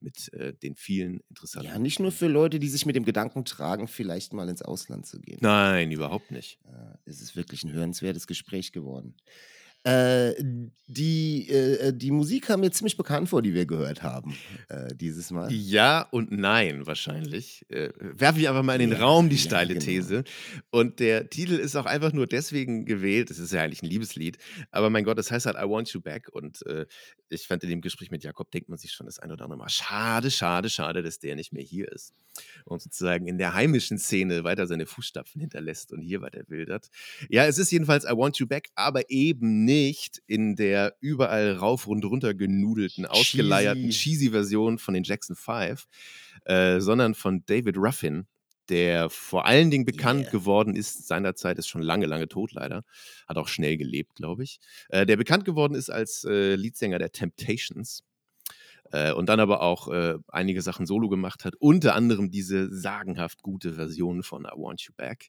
mit 0.00 0.32
äh, 0.32 0.54
den 0.54 0.76
vielen 0.76 1.20
interessanten. 1.28 1.68
Ja, 1.68 1.78
nicht 1.78 1.98
nur 1.98 2.12
für 2.12 2.28
Leute, 2.28 2.58
die 2.58 2.68
sich 2.68 2.86
mit 2.86 2.94
dem 2.94 3.04
Gedanken 3.04 3.44
tragen, 3.44 3.88
vielleicht 3.88 4.32
mal 4.32 4.48
ins 4.48 4.62
Ausland 4.62 5.06
zu 5.06 5.20
gehen. 5.20 5.38
Nein, 5.40 5.90
überhaupt 5.90 6.30
nicht. 6.30 6.60
Äh, 6.66 6.96
es 7.04 7.20
ist 7.20 7.36
wirklich 7.36 7.64
ein 7.64 7.72
hörenswertes 7.72 8.26
Gespräch 8.26 8.72
geworden. 8.72 9.16
Äh, 9.84 10.34
die, 10.86 11.48
äh, 11.50 11.92
die 11.92 12.10
Musik 12.10 12.46
kam 12.46 12.60
mir 12.60 12.70
ziemlich 12.70 12.96
bekannt 12.96 13.28
vor, 13.28 13.42
die 13.42 13.54
wir 13.54 13.66
gehört 13.66 14.02
haben 14.02 14.34
äh, 14.68 14.94
dieses 14.94 15.30
Mal. 15.30 15.52
Ja 15.52 16.06
und 16.10 16.32
nein, 16.32 16.86
wahrscheinlich. 16.86 17.64
Äh, 17.68 17.90
werfe 17.98 18.40
ich 18.40 18.48
einfach 18.48 18.62
mal 18.62 18.74
in 18.74 18.90
den 18.90 18.98
Ja, 18.98 19.04
Raum 19.04 19.28
die 19.28 19.36
ja, 19.36 19.42
steile 19.42 19.74
genau. 19.74 19.84
These. 19.84 20.24
Und 20.70 20.98
der 20.98 21.28
Titel 21.28 21.54
ist 21.54 21.76
auch 21.76 21.86
einfach 21.86 22.12
nur 22.12 22.26
deswegen 22.26 22.86
gewählt. 22.86 23.30
Es 23.30 23.38
ist 23.38 23.52
ja 23.52 23.62
eigentlich 23.62 23.82
ein 23.82 23.88
Liebeslied. 23.88 24.38
Aber 24.70 24.90
mein 24.90 25.04
Gott, 25.04 25.18
das 25.18 25.30
heißt 25.30 25.46
halt 25.46 25.56
I 25.56 25.68
Want 25.68 25.90
You 25.92 26.00
Back. 26.00 26.28
Und 26.32 26.64
äh, 26.66 26.86
ich 27.30 27.46
fand 27.46 27.62
in 27.64 27.70
dem 27.70 27.80
Gespräch 27.80 28.10
mit 28.10 28.24
Jakob, 28.24 28.50
denkt 28.50 28.68
man 28.68 28.78
sich 28.78 28.92
schon 28.92 29.06
das 29.06 29.18
ein 29.18 29.30
oder 29.30 29.44
andere 29.44 29.58
Mal, 29.58 29.68
schade, 29.68 30.30
schade, 30.30 30.70
schade, 30.70 31.02
dass 31.02 31.18
der 31.18 31.36
nicht 31.36 31.52
mehr 31.52 31.62
hier 31.62 31.90
ist. 31.92 32.14
Und 32.64 32.82
sozusagen 32.82 33.26
in 33.26 33.38
der 33.38 33.54
heimischen 33.54 33.98
Szene 33.98 34.44
weiter 34.44 34.66
seine 34.66 34.86
Fußstapfen 34.86 35.40
hinterlässt 35.40 35.92
und 35.92 36.00
hier 36.00 36.20
weiter 36.20 36.42
wildert. 36.48 36.88
Ja, 37.28 37.46
es 37.46 37.58
ist 37.58 37.70
jedenfalls 37.70 38.04
I 38.04 38.16
Want 38.16 38.38
You 38.38 38.46
Back, 38.46 38.68
aber 38.74 39.10
eben 39.10 39.64
nicht 39.64 40.22
in 40.26 40.56
der 40.56 40.96
überall 41.00 41.52
rauf 41.52 41.86
und 41.86 42.04
runter 42.04 42.34
genudelten, 42.34 43.06
ausgeleierten, 43.06 43.90
Cheesy. 43.90 44.10
cheesy 44.10 44.30
Version 44.30 44.78
von 44.78 44.94
den 44.94 45.04
Jackson 45.04 45.36
5, 45.36 45.86
äh, 46.44 46.80
sondern 46.80 47.14
von 47.14 47.44
David 47.46 47.76
Ruffin, 47.76 48.26
der 48.70 49.10
vor 49.10 49.46
allen 49.46 49.70
Dingen 49.70 49.84
bekannt 49.84 50.26
Yeah. 50.26 50.32
geworden 50.32 50.76
ist, 50.76 51.06
seinerzeit 51.08 51.58
ist 51.58 51.68
schon 51.68 51.82
lange, 51.82 52.06
lange 52.06 52.28
tot 52.28 52.52
leider, 52.52 52.84
hat 53.28 53.38
auch 53.38 53.48
schnell 53.48 53.76
gelebt, 53.76 54.14
glaube 54.16 54.44
ich, 54.44 54.60
äh, 54.90 55.06
der 55.06 55.16
bekannt 55.16 55.44
geworden 55.44 55.74
ist 55.74 55.90
als 55.90 56.24
äh, 56.24 56.54
Leadsänger 56.56 56.98
der 56.98 57.12
Temptations. 57.12 58.02
Äh, 58.92 59.12
und 59.12 59.28
dann 59.28 59.40
aber 59.40 59.62
auch 59.62 59.88
äh, 59.88 60.16
einige 60.28 60.62
Sachen 60.62 60.86
solo 60.86 61.08
gemacht 61.08 61.44
hat, 61.44 61.54
unter 61.56 61.94
anderem 61.94 62.30
diese 62.30 62.74
sagenhaft 62.74 63.42
gute 63.42 63.74
Version 63.74 64.22
von 64.22 64.44
I 64.44 64.50
Want 64.56 64.82
You 64.82 64.92
Back, 64.96 65.28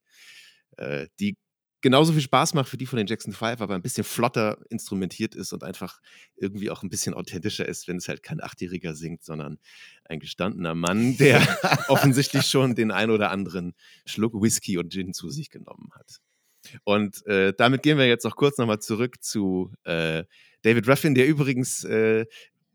äh, 0.78 1.08
die 1.20 1.38
genauso 1.82 2.14
viel 2.14 2.22
Spaß 2.22 2.54
macht 2.54 2.70
für 2.70 2.78
die 2.78 2.86
von 2.86 2.98
den 2.98 3.08
Jackson 3.08 3.34
5, 3.34 3.62
aber 3.62 3.76
ein 3.76 3.82
bisschen 3.82 4.04
flotter 4.04 4.58
instrumentiert 4.70 5.36
ist 5.36 5.54
und 5.54 5.64
einfach 5.64 6.00
irgendwie 6.36 6.70
auch 6.70 6.84
ein 6.84 6.90
bisschen 6.90 7.14
authentischer 7.14 7.68
ist, 7.68 7.88
wenn 7.88 7.98
es 7.98 8.08
halt 8.08 8.24
kein 8.24 8.42
Achtjähriger 8.42 8.96
singt, 8.96 9.24
sondern 9.24 9.60
ein 10.06 10.20
gestandener 10.20 10.76
Mann, 10.76 11.18
der 11.18 11.42
offensichtlich 11.88 12.46
schon 12.46 12.76
den 12.76 12.92
ein 12.92 13.10
oder 13.10 13.32
anderen 13.32 13.74
Schluck 14.06 14.34
Whisky 14.34 14.78
und 14.78 14.92
Gin 14.92 15.14
zu 15.14 15.30
sich 15.30 15.50
genommen 15.50 15.90
hat. 15.96 16.20
Und 16.84 17.26
äh, 17.26 17.54
damit 17.58 17.84
gehen 17.84 17.98
wir 17.98 18.08
jetzt 18.08 18.26
auch 18.26 18.36
kurz 18.36 18.58
nochmal 18.58 18.80
zurück 18.80 19.24
zu 19.24 19.72
äh, 19.84 20.26
David 20.62 20.90
Ruffin, 20.90 21.16
der 21.16 21.28
übrigens 21.28 21.86
äh, 21.86 22.26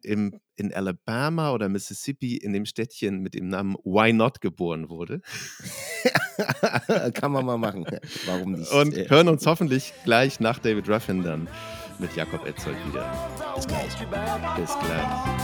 im, 0.05 0.41
in 0.57 0.73
Alabama 0.73 1.53
oder 1.53 1.69
Mississippi 1.69 2.37
in 2.37 2.53
dem 2.53 2.67
Städtchen 2.67 3.21
mit 3.21 3.35
dem 3.35 3.49
Namen 3.49 3.75
Why 3.85 4.13
Not 4.13 4.41
geboren 4.41 4.89
wurde. 4.89 5.21
Kann 7.15 7.33
man 7.33 7.45
mal 7.45 7.59
machen. 7.59 7.85
Warum 8.27 8.53
nicht? 8.53 8.71
Und 8.73 8.95
hören 9.11 9.29
uns 9.29 9.47
hoffentlich 9.47 9.93
gleich 10.05 10.41
nach 10.41 10.59
David 10.59 10.89
Ruffin 10.89 11.23
dann 11.23 11.49
mit 11.99 12.15
Jakob 12.17 12.47
Etzold 12.47 12.77
wieder. 12.87 13.13
Bis 13.55 13.67
gleich. 13.67 13.97
Bis 14.57 14.77
gleich. 14.79 15.35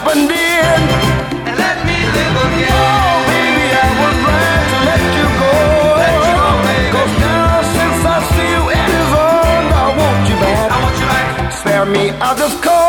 Happened 0.00 0.30
then. 0.30 0.80
And 1.48 1.56
let 1.58 1.78
me 1.84 1.96
live 2.16 2.36
again. 2.46 2.72
Oh, 2.72 3.16
baby, 3.28 3.66
I 3.84 3.88
was 4.00 4.16
glad 4.24 4.60
to 4.72 4.78
let 4.88 5.02
you 5.18 5.26
go. 5.42 5.52
Let 6.02 6.16
you 6.26 6.34
go, 6.40 6.50
baby. 6.68 6.90
'Cause 6.92 7.14
now 7.20 7.62
since 7.76 8.00
I 8.14 8.18
see 8.32 8.50
you 8.56 8.64
in 8.80 8.88
his 8.98 9.10
arms, 9.28 9.72
I 9.84 9.86
want 10.00 10.20
you 10.30 10.36
back. 10.42 10.70
I 10.72 10.76
want 10.84 10.96
you 11.00 11.06
back. 11.14 11.52
Spare 11.52 11.86
me 11.86 12.04
others 12.20 12.54
cause. 12.64 12.79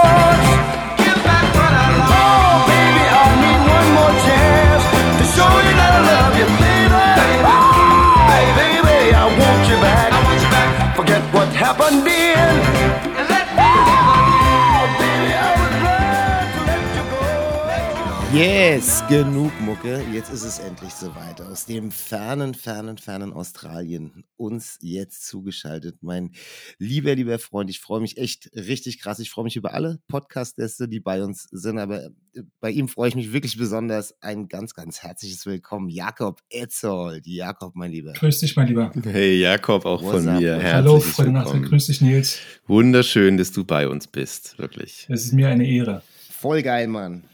Yes, 18.82 19.04
genug 19.08 19.52
Mucke. 19.62 20.04
Jetzt 20.12 20.34
ist 20.34 20.44
es 20.44 20.58
endlich 20.58 20.92
soweit. 20.92 21.40
Aus 21.40 21.68
dem 21.68 21.92
fernen, 21.92 22.56
fernen, 22.56 22.98
fernen 22.98 23.32
Australien 23.32 24.24
uns 24.38 24.80
jetzt 24.82 25.28
zugeschaltet. 25.28 25.98
Mein 26.02 26.32
lieber, 26.80 27.14
lieber 27.14 27.38
Freund, 27.38 27.70
ich 27.70 27.80
freue 27.80 28.02
mich 28.02 28.18
echt 28.18 28.50
richtig 28.56 29.00
krass. 29.00 29.20
Ich 29.20 29.30
freue 29.30 29.44
mich 29.44 29.56
über 29.56 29.76
alle 29.76 30.00
Podcast-Gäste, 30.08 30.88
die 30.88 31.00
bei 31.00 31.22
uns 31.22 31.48
sind, 31.52 31.78
aber 31.78 32.06
äh, 32.06 32.42
bei 32.60 32.72
ihm 32.72 32.88
freue 32.88 33.10
ich 33.10 33.14
mich 33.14 33.32
wirklich 33.32 33.56
besonders. 33.56 34.16
Ein 34.20 34.48
ganz, 34.48 34.74
ganz 34.74 35.04
herzliches 35.04 35.46
Willkommen, 35.46 35.88
Jakob 35.88 36.40
Etzold. 36.50 37.28
Jakob, 37.28 37.76
mein 37.76 37.92
Lieber. 37.92 38.14
Grüß 38.14 38.40
dich, 38.40 38.56
mein 38.56 38.68
Lieber. 38.68 38.92
Hey 39.04 39.40
Jakob, 39.40 39.86
auch 39.86 40.02
What's 40.02 40.24
von 40.24 40.28
up? 40.28 40.42
mir. 40.42 40.54
Hallo, 40.54 40.94
Herzliches 40.94 41.16
Freude 41.18 41.32
Nacht. 41.34 41.64
Grüß 41.70 41.86
dich, 41.86 42.02
Nils. 42.02 42.40
Wunderschön, 42.66 43.38
dass 43.38 43.52
du 43.52 43.64
bei 43.64 43.88
uns 43.88 44.08
bist, 44.08 44.58
wirklich. 44.58 45.06
Es 45.08 45.26
ist 45.26 45.34
mir 45.34 45.50
eine 45.50 45.68
Ehre. 45.68 46.02
Voll 46.32 46.64
geil, 46.64 46.88
Mann. 46.88 47.26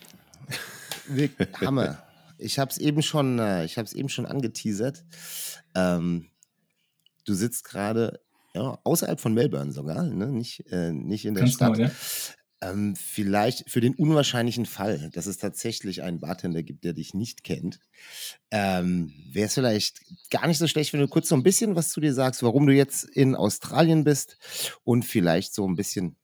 Hammer. 1.61 2.03
Ich 2.37 2.59
habe 2.59 2.71
es 2.71 2.77
eben 2.77 3.01
schon, 3.01 3.39
äh, 3.39 3.65
ich 3.65 3.77
habe 3.77 3.85
es 3.85 3.93
eben 3.93 4.09
schon 4.09 4.25
angeteasert. 4.25 5.03
Ähm, 5.75 6.27
du 7.25 7.33
sitzt 7.33 7.63
gerade 7.63 8.19
ja, 8.53 8.79
außerhalb 8.83 9.19
von 9.19 9.33
Melbourne 9.33 9.71
sogar, 9.71 10.03
ne? 10.03 10.27
nicht, 10.27 10.65
äh, 10.71 10.91
nicht 10.91 11.25
in 11.25 11.35
der 11.35 11.43
Ganz 11.43 11.55
Stadt. 11.55 11.73
genau, 11.73 11.87
ja. 11.87 11.93
Ähm, 12.59 12.95
vielleicht 12.95 13.69
für 13.69 13.81
den 13.81 13.93
unwahrscheinlichen 13.93 14.65
Fall, 14.65 15.11
dass 15.13 15.27
es 15.27 15.37
tatsächlich 15.37 16.01
einen 16.01 16.19
Bartender 16.19 16.63
gibt, 16.63 16.83
der 16.85 16.93
dich 16.93 17.13
nicht 17.13 17.43
kennt, 17.43 17.79
ähm, 18.49 19.13
wäre 19.31 19.45
es 19.45 19.53
vielleicht 19.53 20.01
gar 20.31 20.47
nicht 20.47 20.57
so 20.57 20.65
schlecht, 20.65 20.91
wenn 20.91 20.99
du 20.99 21.07
kurz 21.07 21.29
so 21.29 21.35
ein 21.35 21.43
bisschen 21.43 21.75
was 21.75 21.89
zu 21.89 22.01
dir 22.01 22.15
sagst, 22.15 22.41
warum 22.41 22.65
du 22.65 22.73
jetzt 22.73 23.03
in 23.03 23.35
Australien 23.35 24.03
bist 24.03 24.37
und 24.83 25.05
vielleicht 25.05 25.53
so 25.53 25.67
ein 25.67 25.75
bisschen, 25.75 26.15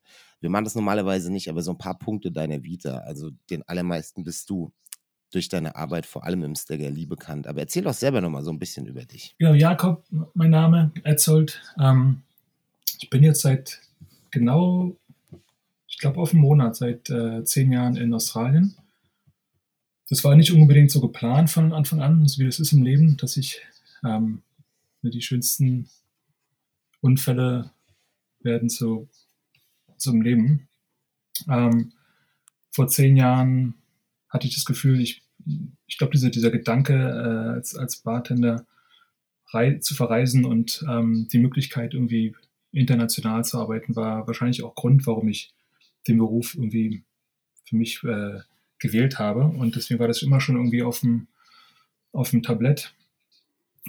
wir 0.44 0.50
machen 0.50 0.64
das 0.64 0.74
normalerweise 0.74 1.32
nicht, 1.32 1.48
aber 1.48 1.62
so 1.62 1.70
ein 1.70 1.78
paar 1.78 1.98
Punkte 1.98 2.30
deiner 2.30 2.62
Vita. 2.62 2.98
Also 2.98 3.30
den 3.48 3.66
allermeisten 3.66 4.24
bist 4.24 4.50
du 4.50 4.74
durch 5.32 5.48
deine 5.48 5.74
Arbeit 5.74 6.04
vor 6.04 6.24
allem 6.24 6.44
im 6.44 6.54
Staggerly 6.54 7.06
bekannt. 7.06 7.46
Aber 7.46 7.60
erzähl 7.60 7.82
doch 7.82 7.94
selber 7.94 8.20
nochmal 8.20 8.44
so 8.44 8.50
ein 8.50 8.58
bisschen 8.58 8.84
über 8.86 9.06
dich. 9.06 9.34
Genau, 9.38 9.54
Jakob, 9.54 10.04
mein 10.34 10.50
Name, 10.50 10.92
Etzold. 11.02 11.62
Ähm, 11.80 12.20
ich 13.00 13.08
bin 13.08 13.22
jetzt 13.22 13.40
seit 13.40 13.80
genau, 14.30 14.94
ich 15.88 15.96
glaube 15.96 16.20
auf 16.20 16.32
einen 16.32 16.42
Monat, 16.42 16.76
seit 16.76 17.08
äh, 17.08 17.42
zehn 17.44 17.72
Jahren 17.72 17.96
in 17.96 18.12
Australien. 18.12 18.76
Das 20.10 20.24
war 20.24 20.36
nicht 20.36 20.52
unbedingt 20.52 20.90
so 20.90 21.00
geplant 21.00 21.48
von 21.48 21.72
Anfang 21.72 22.02
an, 22.02 22.28
so 22.28 22.38
wie 22.38 22.44
das 22.44 22.60
ist 22.60 22.72
im 22.72 22.82
Leben, 22.82 23.16
dass 23.16 23.38
ich 23.38 23.62
ähm, 24.04 24.42
die 25.00 25.22
schönsten 25.22 25.88
Unfälle 27.00 27.70
werden 28.40 28.68
zu, 28.68 29.08
zum 29.96 30.22
Leben. 30.22 30.68
Ähm, 31.48 31.92
vor 32.70 32.88
zehn 32.88 33.16
Jahren 33.16 33.74
hatte 34.28 34.46
ich 34.46 34.54
das 34.54 34.64
Gefühl, 34.64 35.00
ich, 35.00 35.22
ich 35.86 35.98
glaube, 35.98 36.12
dieser, 36.12 36.30
dieser 36.30 36.50
Gedanke 36.50 36.94
äh, 36.94 37.54
als, 37.54 37.76
als 37.76 37.98
Bartender 37.98 38.66
zu 39.80 39.94
verreisen 39.94 40.44
und 40.44 40.84
ähm, 40.88 41.28
die 41.32 41.38
Möglichkeit, 41.38 41.94
irgendwie 41.94 42.34
international 42.72 43.44
zu 43.44 43.60
arbeiten, 43.60 43.94
war 43.94 44.26
wahrscheinlich 44.26 44.64
auch 44.64 44.74
Grund, 44.74 45.06
warum 45.06 45.28
ich 45.28 45.54
den 46.08 46.18
Beruf 46.18 46.54
irgendwie 46.54 47.04
für 47.64 47.76
mich 47.76 48.02
äh, 48.02 48.40
gewählt 48.78 49.18
habe. 49.18 49.44
Und 49.44 49.76
deswegen 49.76 50.00
war 50.00 50.08
das 50.08 50.22
immer 50.22 50.40
schon 50.40 50.56
irgendwie 50.56 50.82
auf 50.82 51.00
dem, 51.00 51.28
auf 52.12 52.30
dem 52.30 52.42
Tablett. 52.42 52.94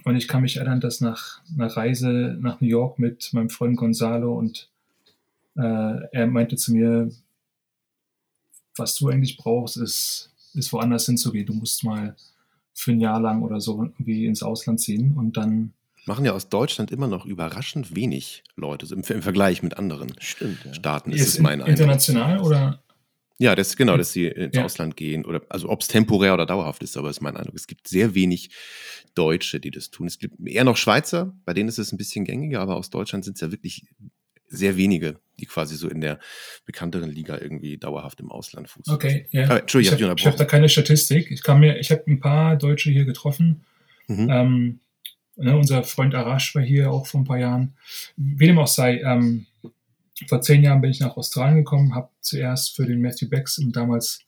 Und 0.03 0.15
ich 0.15 0.27
kann 0.27 0.43
mich 0.43 0.57
erinnern, 0.57 0.81
dass 0.81 1.01
nach 1.01 1.41
einer 1.51 1.67
Reise 1.67 2.37
nach 2.39 2.61
New 2.61 2.67
York 2.67 2.99
mit 2.99 3.33
meinem 3.33 3.49
Freund 3.49 3.77
Gonzalo 3.77 4.37
und 4.37 4.69
äh, 5.55 5.61
er 6.11 6.27
meinte 6.27 6.55
zu 6.57 6.73
mir, 6.73 7.09
was 8.77 8.95
du 8.95 9.09
eigentlich 9.09 9.37
brauchst, 9.37 9.77
ist, 9.77 10.31
ist 10.53 10.71
woanders 10.73 11.05
hinzugehen. 11.05 11.45
Du 11.45 11.53
musst 11.53 11.83
mal 11.83 12.15
für 12.73 12.91
ein 12.91 12.99
Jahr 12.99 13.21
lang 13.21 13.41
oder 13.41 13.61
so 13.61 13.81
irgendwie 13.81 14.25
ins 14.25 14.43
Ausland 14.43 14.79
ziehen 14.81 15.13
und 15.17 15.37
dann 15.37 15.73
Machen 16.07 16.23
ja 16.23 16.33
aus 16.33 16.49
Deutschland 16.49 16.91
immer 16.91 17.07
noch 17.07 17.25
überraschend 17.25 17.95
wenig 17.95 18.43
Leute, 18.55 18.85
im, 18.93 19.01
im 19.01 19.21
Vergleich 19.23 19.63
mit 19.63 19.77
anderen 19.79 20.13
Stimmt, 20.19 20.63
ja. 20.63 20.71
Staaten. 20.71 21.11
ist 21.11 21.19
jetzt 21.19 21.27
es 21.29 21.39
mein 21.39 21.53
in, 21.53 21.61
Eindruck. 21.61 21.79
international 21.79 22.39
oder 22.41 22.83
Ja, 23.39 23.55
das 23.55 23.75
genau, 23.75 23.97
dass 23.97 24.11
sie 24.13 24.27
ins 24.27 24.55
Ja. 24.55 24.65
Ausland 24.65 24.97
gehen 24.97 25.25
oder 25.25 25.41
also 25.49 25.67
ob 25.69 25.81
es 25.81 25.87
temporär 25.87 26.35
oder 26.35 26.45
dauerhaft 26.45 26.83
ist, 26.83 26.95
aber 26.95 27.09
ist 27.09 27.21
mein 27.21 27.35
Eindruck. 27.35 27.55
Es 27.55 27.65
gibt 27.65 27.87
sehr 27.87 28.13
wenig 28.13 28.51
Deutsche, 29.15 29.59
die 29.59 29.71
das 29.71 29.89
tun. 29.89 30.05
Es 30.05 30.19
gibt 30.19 30.35
eher 30.45 30.63
noch 30.63 30.77
Schweizer, 30.77 31.33
bei 31.43 31.55
denen 31.55 31.69
ist 31.69 31.79
es 31.79 31.91
ein 31.91 31.97
bisschen 31.97 32.23
gängiger, 32.23 32.59
aber 32.61 32.75
aus 32.75 32.91
Deutschland 32.91 33.25
sind 33.25 33.33
es 33.35 33.41
ja 33.41 33.51
wirklich 33.51 33.87
sehr 34.47 34.77
wenige, 34.77 35.19
die 35.39 35.45
quasi 35.45 35.75
so 35.75 35.89
in 35.89 36.01
der 36.01 36.19
bekannteren 36.65 37.11
Liga 37.11 37.37
irgendwie 37.37 37.77
dauerhaft 37.77 38.19
im 38.19 38.31
Ausland 38.31 38.69
Fuß. 38.69 38.87
Okay, 38.89 39.27
ja. 39.31 39.45
Aber, 39.45 39.61
Entschuldigung, 39.61 39.97
ich 39.97 40.03
hab 40.03 40.19
habe 40.19 40.31
hab 40.31 40.37
da 40.37 40.45
keine 40.45 40.69
Statistik. 40.69 41.31
Ich 41.31 41.43
kann 41.43 41.59
mir, 41.59 41.77
ich 41.79 41.91
habe 41.91 42.03
ein 42.07 42.19
paar 42.19 42.55
Deutsche 42.57 42.91
hier 42.91 43.05
getroffen. 43.05 43.65
Mhm. 44.07 44.29
Ähm, 44.29 44.79
ne, 45.35 45.57
unser 45.57 45.83
Freund 45.83 46.15
Arash 46.15 46.55
war 46.55 46.61
hier 46.61 46.91
auch 46.91 47.07
vor 47.07 47.21
ein 47.21 47.25
paar 47.25 47.39
Jahren. 47.39 47.75
Wie 48.15 48.47
dem 48.47 48.59
auch 48.59 48.67
sei, 48.67 49.01
ähm, 49.01 49.45
vor 50.27 50.41
zehn 50.41 50.63
Jahren 50.63 50.81
bin 50.81 50.91
ich 50.91 51.01
nach 51.01 51.17
Australien 51.17 51.57
gekommen, 51.57 51.93
habe 51.93 52.09
zuerst 52.21 52.75
für 52.75 52.85
den 52.85 53.01
Matthew 53.01 53.27
Becks 53.27 53.57
im 53.57 53.71
damals 53.71 54.21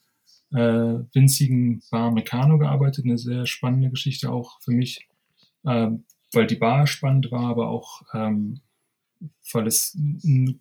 äh, 0.53 0.57
winzigen 0.57 1.81
Bar 1.91 2.11
Meccano 2.11 2.57
gearbeitet. 2.57 3.05
Eine 3.05 3.17
sehr 3.17 3.45
spannende 3.45 3.89
Geschichte 3.89 4.29
auch 4.29 4.59
für 4.61 4.71
mich, 4.71 5.07
ähm, 5.65 6.03
weil 6.33 6.47
die 6.47 6.55
Bar 6.55 6.87
spannend 6.87 7.31
war, 7.31 7.45
aber 7.45 7.69
auch 7.69 8.01
ähm, 8.13 8.59
weil 9.51 9.67
es 9.67 9.95
ein, 9.95 10.59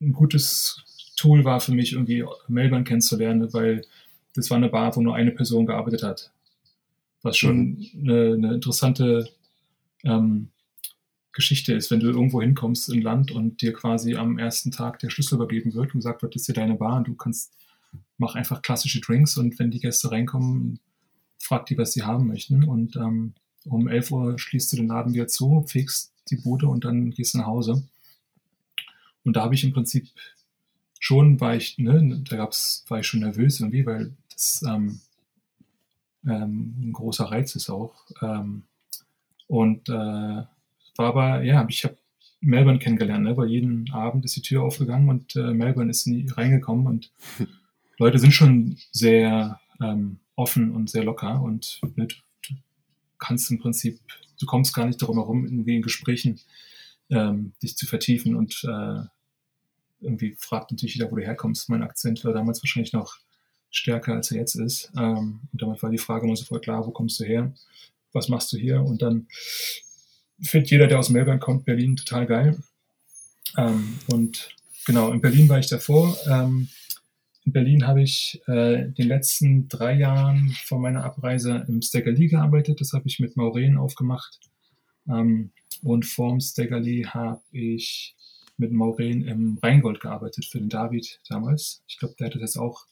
ein 0.00 0.12
gutes 0.12 0.84
Tool 1.16 1.44
war 1.44 1.60
für 1.60 1.72
mich, 1.72 1.92
irgendwie 1.92 2.24
Melbourne 2.48 2.84
kennenzulernen, 2.84 3.52
weil 3.52 3.82
das 4.34 4.50
war 4.50 4.56
eine 4.56 4.68
Bar, 4.68 4.96
wo 4.96 5.00
nur 5.00 5.14
eine 5.14 5.30
Person 5.30 5.66
gearbeitet 5.66 6.02
hat. 6.02 6.32
Was 7.22 7.36
schon 7.36 7.86
eine, 7.94 8.34
eine 8.34 8.54
interessante 8.54 9.28
ähm, 10.04 10.48
Geschichte 11.32 11.74
ist, 11.74 11.90
wenn 11.90 12.00
du 12.00 12.08
irgendwo 12.08 12.42
hinkommst 12.42 12.90
in 12.90 13.02
Land 13.02 13.30
und 13.30 13.62
dir 13.62 13.72
quasi 13.72 14.16
am 14.16 14.38
ersten 14.38 14.70
Tag 14.70 14.98
der 14.98 15.10
Schlüssel 15.10 15.36
übergeben 15.36 15.72
wird 15.74 15.94
und 15.94 16.00
gesagt 16.00 16.22
wird, 16.22 16.34
das 16.34 16.42
ist 16.42 16.46
hier 16.46 16.54
deine 16.54 16.74
Bar 16.74 16.96
und 16.98 17.08
du 17.08 17.14
kannst, 17.14 17.54
mach 18.18 18.34
einfach 18.34 18.60
klassische 18.62 19.00
Drinks 19.00 19.36
und 19.36 19.58
wenn 19.58 19.70
die 19.70 19.80
Gäste 19.80 20.10
reinkommen, 20.10 20.80
frag 21.38 21.66
die, 21.66 21.78
was 21.78 21.92
sie 21.92 22.02
haben 22.02 22.26
möchten 22.26 22.64
und 22.64 22.96
ähm, 22.96 23.34
um 23.64 23.88
11 23.88 24.10
Uhr 24.10 24.38
schließt 24.38 24.72
du 24.72 24.76
den 24.76 24.88
Laden 24.88 25.14
wieder 25.14 25.28
zu, 25.28 25.64
fegst 25.66 26.11
die 26.30 26.36
Bude 26.36 26.68
und 26.68 26.84
dann 26.84 27.10
gehst 27.10 27.34
du 27.34 27.38
nach 27.38 27.46
Hause. 27.46 27.82
Und 29.24 29.36
da 29.36 29.42
habe 29.42 29.54
ich 29.54 29.64
im 29.64 29.72
Prinzip 29.72 30.08
schon, 30.98 31.40
war 31.40 31.56
ich, 31.56 31.78
ne, 31.78 32.22
da 32.28 32.36
gab's, 32.36 32.84
war 32.88 33.00
ich 33.00 33.06
schon 33.06 33.20
nervös 33.20 33.60
irgendwie, 33.60 33.86
weil 33.86 34.12
das 34.32 34.62
ähm, 34.66 35.00
ähm, 36.24 36.74
ein 36.80 36.92
großer 36.92 37.24
Reiz 37.24 37.54
ist 37.56 37.70
auch. 37.70 37.94
Ähm, 38.20 38.64
und 39.48 39.88
äh, 39.88 39.92
war 39.92 40.48
aber, 40.96 41.42
ja, 41.42 41.66
ich 41.68 41.84
habe 41.84 41.96
Melbourne 42.40 42.78
kennengelernt, 42.78 43.24
ne, 43.24 43.36
weil 43.36 43.48
jeden 43.48 43.90
Abend 43.92 44.24
ist 44.24 44.36
die 44.36 44.42
Tür 44.42 44.62
aufgegangen 44.62 45.08
und 45.08 45.36
äh, 45.36 45.52
Melbourne 45.52 45.90
ist 45.90 46.06
nie 46.06 46.26
reingekommen 46.28 46.86
und 46.86 47.10
Leute 47.98 48.18
sind 48.18 48.32
schon 48.32 48.78
sehr 48.90 49.60
ähm, 49.80 50.18
offen 50.34 50.72
und 50.72 50.90
sehr 50.90 51.04
locker 51.04 51.40
und 51.40 51.80
ne, 51.96 52.06
du, 52.06 52.16
du 52.48 52.54
kannst 53.18 53.50
im 53.50 53.58
Prinzip, 53.58 54.00
du 54.42 54.46
kommst 54.46 54.74
gar 54.74 54.86
nicht 54.86 55.00
darum 55.00 55.18
herum, 55.18 55.44
irgendwie 55.44 55.76
in 55.76 55.82
Gesprächen 55.82 56.40
ähm, 57.10 57.52
dich 57.62 57.76
zu 57.76 57.86
vertiefen 57.86 58.34
und 58.34 58.64
äh, 58.64 59.02
irgendwie 60.00 60.34
fragt 60.38 60.72
natürlich 60.72 60.96
jeder, 60.96 61.10
wo 61.10 61.16
du 61.16 61.22
herkommst. 61.22 61.68
Mein 61.68 61.82
Akzent 61.82 62.24
war 62.24 62.32
damals 62.32 62.62
wahrscheinlich 62.62 62.92
noch 62.92 63.18
stärker, 63.70 64.14
als 64.14 64.30
er 64.30 64.38
jetzt 64.38 64.56
ist. 64.56 64.90
Ähm, 64.96 65.40
und 65.52 65.62
damit 65.62 65.82
war 65.82 65.90
die 65.90 65.98
Frage 65.98 66.26
immer 66.26 66.36
sofort 66.36 66.64
klar, 66.64 66.86
wo 66.86 66.90
kommst 66.90 67.20
du 67.20 67.24
her? 67.24 67.52
Was 68.12 68.28
machst 68.28 68.52
du 68.52 68.58
hier? 68.58 68.82
Und 68.82 69.00
dann 69.00 69.28
findet 70.40 70.70
jeder, 70.70 70.86
der 70.86 70.98
aus 70.98 71.08
Melbourne 71.08 71.40
kommt, 71.40 71.64
Berlin 71.64 71.96
total 71.96 72.26
geil. 72.26 72.58
Ähm, 73.56 73.98
und 74.08 74.50
genau, 74.84 75.12
in 75.12 75.20
Berlin 75.20 75.48
war 75.48 75.58
ich 75.58 75.68
davor. 75.68 76.16
Ähm, 76.28 76.68
in 77.44 77.52
Berlin 77.52 77.86
habe 77.86 78.02
ich 78.02 78.40
äh, 78.46 78.88
den 78.88 79.08
letzten 79.08 79.68
drei 79.68 79.94
Jahren 79.94 80.54
vor 80.64 80.78
meiner 80.78 81.04
Abreise 81.04 81.64
im 81.68 81.82
Staggerly 81.82 82.28
gearbeitet. 82.28 82.80
Das 82.80 82.92
habe 82.92 83.08
ich 83.08 83.18
mit 83.18 83.36
Maureen 83.36 83.76
aufgemacht. 83.76 84.38
Ähm, 85.08 85.50
und 85.82 86.06
vorm 86.06 86.40
Staggerly 86.40 87.02
habe 87.08 87.42
ich 87.50 88.14
mit 88.56 88.72
Maureen 88.72 89.26
im 89.26 89.58
Rheingold 89.60 90.00
gearbeitet 90.00 90.44
für 90.44 90.58
den 90.58 90.68
David 90.68 91.20
damals. 91.28 91.82
Ich 91.88 91.98
glaube, 91.98 92.14
der 92.18 92.28
hat 92.28 92.40
das 92.40 92.56
auch 92.56 92.86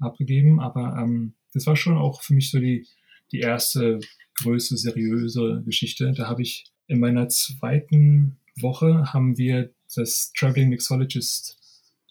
abgegeben, 0.00 0.58
aber 0.58 0.96
ähm, 0.98 1.34
das 1.52 1.66
war 1.66 1.76
schon 1.76 1.98
auch 1.98 2.22
für 2.22 2.32
mich 2.32 2.50
so 2.50 2.58
die, 2.58 2.86
die 3.30 3.40
erste 3.40 4.00
größte 4.36 4.78
seriöse 4.78 5.62
Geschichte. 5.66 6.12
Da 6.16 6.28
habe 6.28 6.42
ich 6.42 6.64
in 6.86 6.98
meiner 6.98 7.28
zweiten 7.28 8.38
Woche 8.56 9.12
haben 9.12 9.36
wir 9.36 9.70
das 9.94 10.32
Traveling 10.32 10.70
Mixologist 10.70 11.58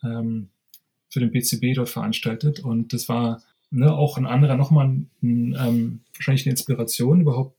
ähm, 0.03 0.49
für 1.11 1.19
den 1.19 1.31
BCB 1.31 1.75
dort 1.75 1.89
veranstaltet 1.89 2.61
und 2.61 2.93
das 2.93 3.07
war 3.09 3.41
ne, 3.69 3.93
auch 3.93 4.17
ein 4.17 4.25
anderer, 4.25 4.55
nochmal 4.55 4.87
ein, 4.87 5.09
ähm, 5.21 5.99
wahrscheinlich 6.15 6.45
eine 6.45 6.51
Inspiration 6.51 7.21
überhaupt 7.21 7.55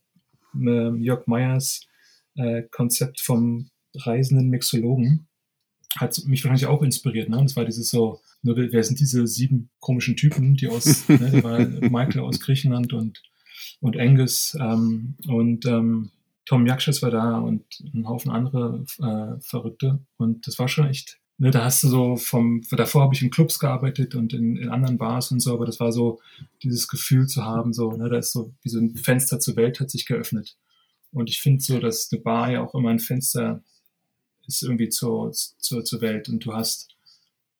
äh, 0.55 0.89
Jörg 0.97 1.27
Meyers 1.27 1.87
äh, 2.35 2.63
Konzept 2.63 3.21
vom 3.21 3.69
reisenden 3.95 4.49
Mixologen 4.49 5.27
hat 5.95 6.19
mich 6.25 6.43
wahrscheinlich 6.43 6.65
auch 6.65 6.81
inspiriert. 6.81 7.29
Ne? 7.29 7.37
Und 7.37 7.45
es 7.45 7.55
war 7.55 7.65
dieses 7.65 7.89
so, 7.89 8.19
nur 8.41 8.57
wer 8.57 8.83
sind 8.83 8.99
diese 8.99 9.27
sieben 9.27 9.69
komischen 9.79 10.15
Typen, 10.15 10.55
die 10.55 10.67
aus, 10.67 11.07
ne, 11.07 11.79
Michael 11.81 12.21
aus 12.21 12.39
Griechenland 12.39 12.93
und, 12.93 13.21
und 13.79 13.97
Angus 13.97 14.57
ähm, 14.59 15.15
und 15.27 15.65
ähm, 15.65 16.11
Tom 16.45 16.65
Yakshas 16.65 17.01
war 17.01 17.11
da 17.11 17.37
und 17.37 17.63
ein 17.93 18.07
Haufen 18.07 18.31
andere 18.31 18.83
äh, 18.99 19.39
Verrückte. 19.41 19.99
Und 20.17 20.45
das 20.47 20.59
war 20.59 20.67
schon 20.67 20.87
echt, 20.87 21.19
ne, 21.43 21.51
da 21.51 21.65
hast 21.65 21.83
du 21.83 21.89
so 21.89 22.15
vom, 22.15 22.63
davor 22.71 23.01
habe 23.03 23.13
ich 23.13 23.21
in 23.21 23.29
Clubs 23.29 23.59
gearbeitet 23.59 24.15
und 24.15 24.31
in, 24.31 24.55
in 24.55 24.69
anderen 24.69 24.97
Bars 24.97 25.29
und 25.29 25.41
so, 25.41 25.53
aber 25.53 25.65
das 25.65 25.77
war 25.81 25.91
so 25.91 26.21
dieses 26.63 26.87
Gefühl 26.87 27.27
zu 27.27 27.43
haben, 27.43 27.73
so, 27.73 27.91
ne, 27.91 28.07
da 28.07 28.17
ist 28.17 28.31
so 28.31 28.53
wie 28.61 28.69
so 28.69 28.79
ein 28.79 28.95
Fenster 28.95 29.41
zur 29.41 29.57
Welt 29.57 29.81
hat 29.81 29.91
sich 29.91 30.05
geöffnet. 30.05 30.55
Und 31.11 31.29
ich 31.29 31.41
finde 31.41 31.61
so, 31.61 31.79
dass 31.79 32.09
eine 32.11 32.21
Bar 32.21 32.51
ja 32.51 32.63
auch 32.63 32.73
immer 32.73 32.89
ein 32.89 32.99
Fenster 32.99 33.61
ist 34.47 34.63
irgendwie 34.63 34.87
zur, 34.87 35.33
zur, 35.33 35.83
zur 35.83 35.99
Welt. 35.99 36.29
Und 36.29 36.45
du 36.45 36.53
hast 36.53 36.95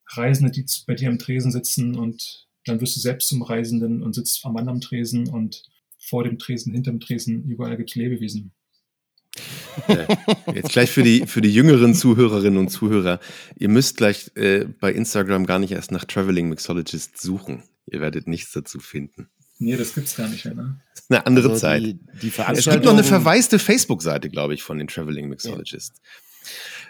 Reisende, 0.07 0.51
die 0.51 0.65
bei 0.87 0.95
dir 0.95 1.09
am 1.09 1.19
Tresen 1.19 1.51
sitzen 1.51 1.95
und 1.95 2.47
dann 2.65 2.79
wirst 2.79 2.95
du 2.95 3.01
selbst 3.01 3.27
zum 3.27 3.41
Reisenden 3.41 4.01
und 4.01 4.15
sitzt 4.15 4.45
am 4.45 4.55
anderen 4.55 4.79
Tresen 4.79 5.27
und 5.27 5.63
vor 5.99 6.23
dem 6.23 6.39
Tresen, 6.39 6.73
hinterm 6.73 7.01
Tresen, 7.01 7.43
überall 7.43 7.75
gibt 7.75 7.89
es 7.89 7.95
Lebewesen. 7.95 8.53
Jetzt 10.53 10.69
gleich 10.69 10.91
für 10.91 11.03
die, 11.03 11.25
für 11.25 11.41
die 11.41 11.53
jüngeren 11.53 11.93
Zuhörerinnen 11.95 12.59
und 12.59 12.69
Zuhörer. 12.69 13.19
Ihr 13.57 13.69
müsst 13.69 13.97
gleich 13.97 14.31
äh, 14.35 14.65
bei 14.65 14.91
Instagram 14.91 15.45
gar 15.45 15.59
nicht 15.59 15.71
erst 15.71 15.91
nach 15.91 16.05
Traveling 16.05 16.49
Mixologist 16.49 17.19
suchen. 17.19 17.63
Ihr 17.87 18.01
werdet 18.01 18.27
nichts 18.27 18.51
dazu 18.51 18.79
finden. 18.79 19.27
Nee, 19.59 19.77
das 19.77 19.93
gibt's 19.93 20.15
gar 20.15 20.27
nicht 20.27 20.45
mehr, 20.45 20.55
ne? 20.55 20.81
Das 20.91 21.01
ist 21.03 21.11
eine 21.11 21.25
andere 21.25 21.49
Also 21.49 21.59
Zeit. 21.59 21.83
Die, 21.83 21.99
die 22.21 22.33
es 22.53 22.65
gibt 22.65 22.85
noch 22.85 22.93
eine 22.93 23.03
verwaiste 23.03 23.59
Facebook-Seite, 23.59 24.29
glaube 24.29 24.53
ich, 24.53 24.63
von 24.63 24.77
den 24.77 24.87
Traveling 24.87 25.29
Mixologist. 25.29 25.93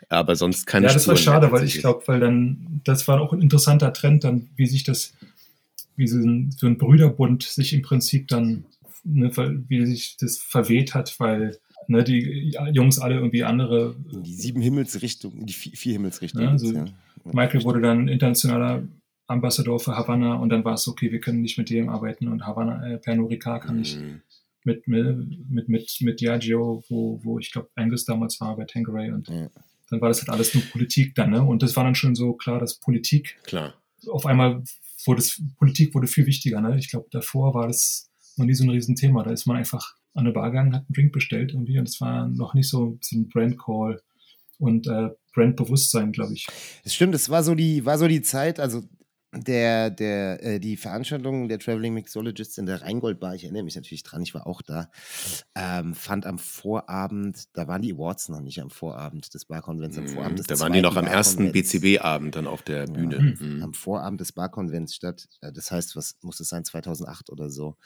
Aber 0.09 0.35
sonst 0.35 0.65
keine 0.65 0.87
Ja, 0.87 0.93
das 0.93 1.07
war 1.07 1.15
Spuren 1.15 1.33
schade, 1.35 1.47
mehr 1.47 1.59
weil 1.59 1.67
ich 1.67 1.79
glaube, 1.79 2.03
weil 2.07 2.19
dann, 2.19 2.81
das 2.83 3.07
war 3.07 3.21
auch 3.21 3.33
ein 3.33 3.41
interessanter 3.41 3.93
Trend, 3.93 4.23
dann, 4.23 4.49
wie 4.55 4.65
sich 4.65 4.83
das, 4.83 5.13
wie 5.95 6.07
so 6.07 6.17
ein, 6.17 6.51
so 6.57 6.67
ein 6.67 6.77
Brüderbund 6.77 7.43
sich 7.43 7.73
im 7.73 7.81
Prinzip 7.81 8.27
dann, 8.27 8.65
ne, 9.03 9.31
wie 9.67 9.85
sich 9.85 10.17
das 10.17 10.37
verweht 10.37 10.93
hat, 10.93 11.19
weil 11.19 11.59
ne, 11.87 12.03
die 12.03 12.55
Jungs 12.73 12.99
alle 12.99 13.15
irgendwie 13.15 13.43
andere 13.43 13.95
in 14.11 14.23
die 14.23 14.33
sieben 14.33 14.61
Himmelsrichtungen, 14.61 15.45
die 15.45 15.53
vier, 15.53 15.71
vier 15.73 15.93
Himmelsrichtungen. 15.93 16.47
Ja, 16.51 16.57
so- 16.57 16.73
gibt's, 16.73 16.91
Michael 17.25 17.63
wurde 17.63 17.81
dann 17.81 18.07
internationaler 18.09 18.83
Ambassador 19.27 19.79
für 19.79 19.95
Havanna 19.95 20.35
und 20.35 20.49
dann 20.49 20.65
war 20.65 20.73
es 20.73 20.87
okay, 20.87 21.11
wir 21.11 21.19
können 21.21 21.41
nicht 21.41 21.57
mit 21.57 21.69
dem 21.69 21.87
arbeiten 21.89 22.27
und 22.27 22.45
Havanna, 22.45 22.85
äh, 22.85 22.97
Pernod 22.97 23.31
Ricard 23.31 23.63
kann 23.63 23.77
Mhm. 23.77 24.21
mit, 24.65 24.87
mit, 24.87 25.49
mit, 25.49 25.69
mit, 25.69 25.97
mit 26.01 26.21
Diageo, 26.21 26.83
wo, 26.89 27.19
wo 27.23 27.39
ich 27.39 27.51
glaube 27.51 27.69
Angus 27.75 28.03
damals 28.05 28.39
war 28.41 28.55
bei 28.57 28.65
Tanqueray 28.65 29.11
und 29.11 29.29
Ja. 29.29 29.49
dann 29.89 30.01
war 30.01 30.09
das 30.09 30.19
halt 30.19 30.29
alles 30.29 30.53
nur 30.53 30.63
Politik 30.65 31.15
dann, 31.15 31.29
ne? 31.31 31.41
Und 31.41 31.63
das 31.63 31.75
war 31.75 31.83
dann 31.85 31.95
schon 31.95 32.15
so 32.15 32.33
klar, 32.33 32.59
dass 32.59 32.75
Politik 32.75 33.37
Klar. 33.43 33.73
auf 34.07 34.25
einmal 34.25 34.63
wurde 35.05 35.19
es, 35.21 35.41
Politik 35.57 35.93
wurde 35.95 36.07
viel 36.07 36.25
wichtiger, 36.25 36.59
ne? 36.61 36.77
Ich 36.77 36.89
glaube, 36.89 37.07
davor 37.11 37.53
war 37.53 37.67
das 37.67 38.09
noch 38.37 38.45
nie 38.45 38.53
so 38.53 38.63
ein 38.65 38.69
Riesenthema. 38.69 39.23
Da 39.23 39.31
ist 39.31 39.45
man 39.45 39.55
einfach 39.57 39.95
an 40.13 40.25
eine 40.25 40.31
Bar 40.31 40.51
gegangen, 40.51 40.73
hat 40.73 40.81
einen 40.81 40.93
Drink 40.93 41.11
bestellt 41.11 41.51
irgendwie 41.53 41.79
und 41.79 41.89
es 41.89 41.99
war 42.01 42.27
noch 42.27 42.53
nicht 42.53 42.69
so, 42.69 42.97
so 43.01 43.17
ein 43.17 43.29
Brand 43.29 43.57
Call 43.59 44.01
und 44.59 44.87
äh, 44.87 45.09
Brandbewusstsein, 45.33 46.11
glaube 46.11 46.33
ich. 46.33 46.47
Das 46.83 46.93
stimmt, 46.93 47.15
es 47.15 47.29
war 47.29 47.43
so 47.43 47.55
die, 47.55 47.85
war 47.85 47.97
so 47.97 48.07
die 48.07 48.21
Zeit, 48.21 48.59
also 48.59 48.83
der, 49.35 49.89
der, 49.89 50.43
äh, 50.43 50.59
die 50.59 50.77
Veranstaltung 50.77 51.47
der 51.47 51.59
Traveling 51.59 51.93
Mixologists 51.93 52.57
in 52.57 52.65
der 52.65 52.81
Rheingold-Bar, 52.81 53.35
ich 53.35 53.43
erinnere 53.43 53.63
mich 53.63 53.75
natürlich 53.75 54.03
dran, 54.03 54.21
ich 54.21 54.33
war 54.33 54.45
auch 54.47 54.61
da, 54.61 54.89
ähm, 55.55 55.93
fand 55.95 56.25
am 56.25 56.37
Vorabend, 56.39 57.45
da 57.53 57.67
waren 57.67 57.81
die 57.81 57.93
Awards 57.93 58.29
noch 58.29 58.41
nicht 58.41 58.61
am 58.61 58.69
Vorabend 58.69 59.33
des 59.33 59.45
Barkonvents, 59.45 59.97
am 59.97 60.07
Vorabend 60.07 60.39
des 60.39 60.47
Mhm. 60.47 60.53
Da 60.53 60.59
waren 60.59 60.73
die 60.73 60.81
noch 60.81 60.95
am 60.97 61.07
ersten. 61.07 61.51
BCB-Abend 61.51 62.35
dann 62.35 62.47
auf 62.47 62.61
der 62.61 62.85
Bühne. 62.87 63.35
Mhm. 63.39 63.55
Mhm. 63.55 63.63
am 63.63 63.73
Vorabend 63.73 64.21
des 64.21 64.31
Barkonvents 64.31 64.93
statt. 64.95 65.27
Äh, 65.41 65.51
Das 65.51 65.71
heißt, 65.71 65.95
was 65.95 66.15
muss 66.21 66.39
es 66.39 66.49
sein, 66.49 66.63
2008 66.65 67.29
oder 67.29 67.49
so. 67.49 67.77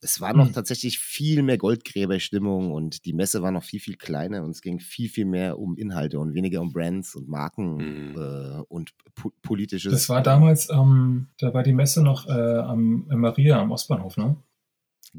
Es 0.00 0.20
war 0.20 0.34
noch 0.34 0.48
Mhm. 0.48 0.52
tatsächlich 0.54 0.98
viel 0.98 1.42
mehr 1.42 1.58
Goldgräberstimmung 1.58 2.72
und 2.72 3.04
die 3.04 3.12
Messe 3.12 3.42
war 3.42 3.50
noch 3.50 3.64
viel, 3.64 3.80
viel 3.80 3.96
kleiner 3.96 4.42
und 4.44 4.50
es 4.50 4.60
ging 4.62 4.80
viel, 4.80 5.08
viel 5.08 5.24
mehr 5.24 5.58
um 5.58 5.76
Inhalte 5.76 6.18
und 6.18 6.34
weniger 6.34 6.60
um 6.60 6.72
Brands 6.72 7.14
und 7.14 7.28
Marken 7.28 7.76
Mhm. 7.76 8.14
äh, 8.16 8.62
und 8.68 8.90
po 9.14 9.32
politisches. 9.42 9.92
Das 9.92 10.08
war 10.08 10.22
damals, 10.22 10.68
ähm, 10.70 10.95
da 11.38 11.54
war 11.54 11.62
die 11.62 11.72
Messe 11.72 12.02
noch 12.02 12.26
äh, 12.28 12.32
am 12.32 13.06
in 13.10 13.18
Maria 13.18 13.60
am 13.60 13.70
Ostbahnhof, 13.70 14.16
ne? 14.16 14.36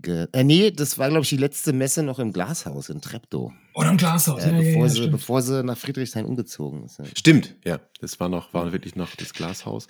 Ge 0.02 0.28
äh, 0.32 0.44
nee, 0.44 0.70
das 0.70 0.98
war, 1.00 1.10
glaube 1.10 1.24
ich, 1.24 1.30
die 1.30 1.38
letzte 1.38 1.74
Messe 1.74 2.04
noch 2.04 2.20
im 2.20 2.32
Glashaus 2.32 2.90
in 2.90 3.02
Treptow, 3.02 3.52
Oder 3.74 3.90
im 3.90 3.98
Glashaus. 3.98 4.44
äh, 4.44 4.52
ja, 4.52 4.60
ja, 4.60 4.62
bevor, 4.62 4.84
ja, 4.84 4.90
sie, 4.90 4.98
stimmt. 4.98 5.12
bevor 5.12 5.42
sie 5.42 5.64
nach 5.64 5.78
Friedrichshain 5.78 6.26
umgezogen 6.26 6.84
ist. 6.84 7.00
ja. 7.00 7.06
Stimmt, 7.16 7.56
ja. 7.66 7.80
Das 8.00 8.20
war 8.20 8.30
noch, 8.30 8.54
war 8.54 8.72
wirklich 8.72 8.96
noch 8.96 9.16
das 9.16 9.34
Glashaus. 9.34 9.88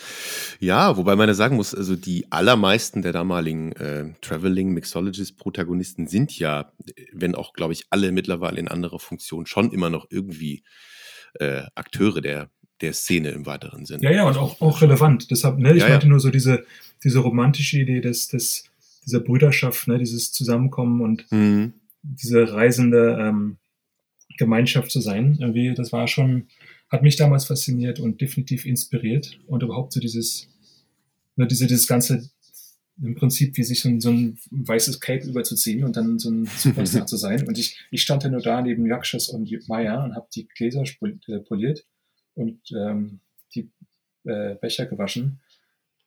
Ja, 0.60 0.96
wobei 0.96 1.18
man 1.18 1.28
ja 1.28 1.34
sagen 1.34 1.58
muss, 1.58 1.76
also 1.76 1.98
die 1.98 2.32
allermeisten 2.32 3.02
der 3.02 3.12
damaligen 3.12 3.74
äh, 3.74 4.14
Traveling 4.22 4.72
Mixologist-Protagonisten 4.74 6.08
sind 6.08 6.38
ja, 6.40 6.72
wenn 7.12 7.36
auch, 7.36 7.52
glaube 7.52 7.74
ich, 7.74 7.88
alle 7.90 8.14
mittlerweile 8.14 8.60
in 8.60 8.70
anderer 8.70 9.00
Funktion, 9.00 9.46
schon 9.46 9.72
immer 9.72 9.90
noch 9.90 10.06
irgendwie 10.10 10.64
äh, 11.40 11.64
Akteure 11.76 12.22
der, 12.22 12.50
der 12.82 12.94
Szene 12.94 13.30
im 13.30 13.46
weiteren 13.46 13.86
Sinne. 13.86 14.04
Ja, 14.04 14.12
ja, 14.12 14.24
und 14.28 14.38
auch, 14.38 14.62
auch 14.62 14.82
relevant. 14.82 15.32
Deshalb, 15.32 15.58
ne, 15.58 15.72
ich 15.74 15.80
Ja, 15.80 15.86
ja. 15.86 15.90
meinte 15.94 16.08
nur 16.08 16.20
so 16.20 16.30
diese, 16.30 16.66
diese 17.04 17.20
romantische 17.20 17.80
Idee 17.80 18.02
des, 18.02 18.28
des, 18.28 18.66
dieser 19.06 19.20
Brüderschaft, 19.20 19.88
ne, 19.88 19.98
dieses 19.98 20.32
Zusammenkommen 20.32 21.02
und 21.02 21.32
Mhm. 21.32 21.74
diese 22.04 22.54
reisende 22.54 23.18
ähm, 23.20 23.58
Gemeinschaft 24.38 24.92
zu 24.92 25.02
sein. 25.02 25.38
Irgendwie, 25.40 25.74
das 25.74 25.92
war 25.92 26.08
schon, 26.08 26.48
hat 26.90 27.02
mich 27.04 27.16
damals 27.16 27.46
fasziniert 27.46 28.00
und 28.00 28.22
definitiv 28.22 28.66
inspiriert. 28.66 29.40
Und 29.48 29.64
überhaupt 29.64 29.94
so 29.94 30.00
dieses, 30.00 30.48
ne, 31.36 31.48
diese, 31.48 31.68
dieses 31.68 31.88
ganze, 31.88 32.30
im 33.02 33.16
Prinzip 33.16 33.58
wie 33.58 33.64
sich 33.64 33.80
so 33.82 33.90
ein, 33.90 34.02
so 34.02 34.10
ein 34.12 34.38
weißes 34.52 35.00
Cape 35.00 35.28
überzuziehen 35.28 35.84
und 35.84 35.96
dann 35.98 36.18
so 36.20 36.30
ein 36.30 36.46
Superstar 36.46 37.06
zu 37.08 37.18
sein. 37.18 37.48
Und 37.48 37.58
ich, 37.58 37.80
ich 37.92 38.02
stand 38.02 38.24
ja 38.24 38.30
nur 38.30 38.42
da 38.42 38.62
neben 38.62 38.86
Yakshas 38.88 39.30
und 39.30 39.52
Maya 39.68 40.04
und 40.04 40.16
habe 40.16 40.28
die 40.34 40.48
Gläser 40.48 40.84
äh, 40.84 41.40
poliert 41.40 41.86
und 42.38 42.60
ähm, 42.72 43.20
die 43.54 43.70
äh, 44.24 44.56
Becher 44.56 44.86
gewaschen 44.86 45.40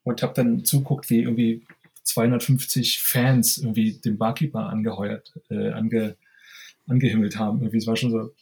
und 0.05 0.23
habe 0.23 0.33
dann 0.35 0.65
zuguckt, 0.65 1.11
wie 1.11 1.23
irgendwie 1.23 1.63
250 2.05 3.01
Fans 3.01 3.59
irgendwie 3.59 3.93
den 3.93 4.17
Barkeeper 4.17 4.69
angeheuert, 4.69 5.33
äh, 5.51 5.71
ange, 5.71 6.17
angehimmelt 6.87 7.37
haben. 7.37 7.61
Irgendwie, 7.61 7.79
es 7.79 7.87
war 7.87 7.97
schon 7.97 8.11
so 8.11 8.33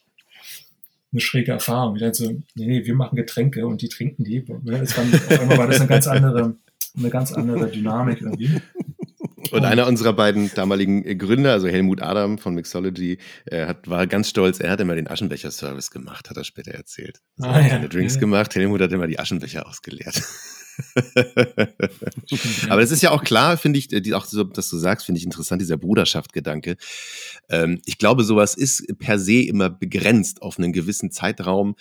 eine 1.12 1.20
schräge 1.20 1.52
Erfahrung. 1.52 1.96
Ich 1.96 2.02
dachte 2.02 2.14
so, 2.14 2.30
nee, 2.54 2.66
nee, 2.66 2.84
wir 2.84 2.94
machen 2.94 3.16
Getränke 3.16 3.66
und 3.66 3.82
die 3.82 3.88
trinken 3.88 4.24
die. 4.24 4.44
Ne, 4.62 4.78
Das 4.78 4.96
war, 4.96 5.04
auf 5.04 5.40
einmal 5.40 5.58
war 5.58 5.66
das 5.66 5.80
eine 5.80 5.88
ganz 5.88 6.06
andere, 6.06 6.56
eine 6.96 7.10
ganz 7.10 7.32
andere 7.32 7.70
Dynamik 7.70 8.20
irgendwie. 8.20 8.60
Und 9.52 9.64
einer 9.64 9.86
unserer 9.86 10.12
beiden 10.12 10.50
damaligen 10.54 11.04
äh, 11.04 11.14
Gründer, 11.16 11.52
also 11.52 11.68
Helmut 11.68 12.02
Adam 12.02 12.38
von 12.38 12.54
Mixology, 12.54 13.18
äh, 13.46 13.66
hat, 13.66 13.88
war 13.88 14.06
ganz 14.06 14.28
stolz, 14.30 14.60
er 14.60 14.70
hat 14.70 14.80
immer 14.80 14.94
den 14.94 15.08
Aschenbecher-Service 15.08 15.90
gemacht, 15.90 16.30
hat 16.30 16.36
er 16.36 16.44
später 16.44 16.72
erzählt. 16.72 17.20
Also 17.38 17.50
Ah, 17.50 17.54
er 17.54 17.58
hat 17.58 17.70
ja. 17.70 17.76
keine 17.76 17.88
Drinks 17.88 18.14
Ja. 18.14 18.20
gemacht, 18.20 18.54
Helmut 18.54 18.80
hat 18.80 18.92
immer 18.92 19.06
die 19.06 19.18
Aschenbecher 19.18 19.66
ausgeleert. 19.66 20.22
Aber 22.68 22.80
das 22.80 22.90
ist 22.90 23.02
ja 23.02 23.10
auch 23.10 23.24
klar, 23.24 23.56
finde 23.56 23.78
ich, 23.78 23.88
die, 23.88 24.14
auch 24.14 24.24
so, 24.24 24.44
dass 24.44 24.70
du 24.70 24.76
sagst, 24.76 25.06
finde 25.06 25.18
ich 25.18 25.24
interessant, 25.24 25.60
dieser 25.60 25.76
Bruderschaftgedanke. 25.76 26.76
Ähm, 27.48 27.80
ich 27.84 27.98
glaube, 27.98 28.24
sowas 28.24 28.54
ist 28.54 28.86
per 28.98 29.18
se 29.18 29.40
immer 29.42 29.70
begrenzt 29.70 30.42
auf 30.42 30.58
einen 30.58 30.72
gewissen 30.72 31.10
Zeitraum, 31.10 31.74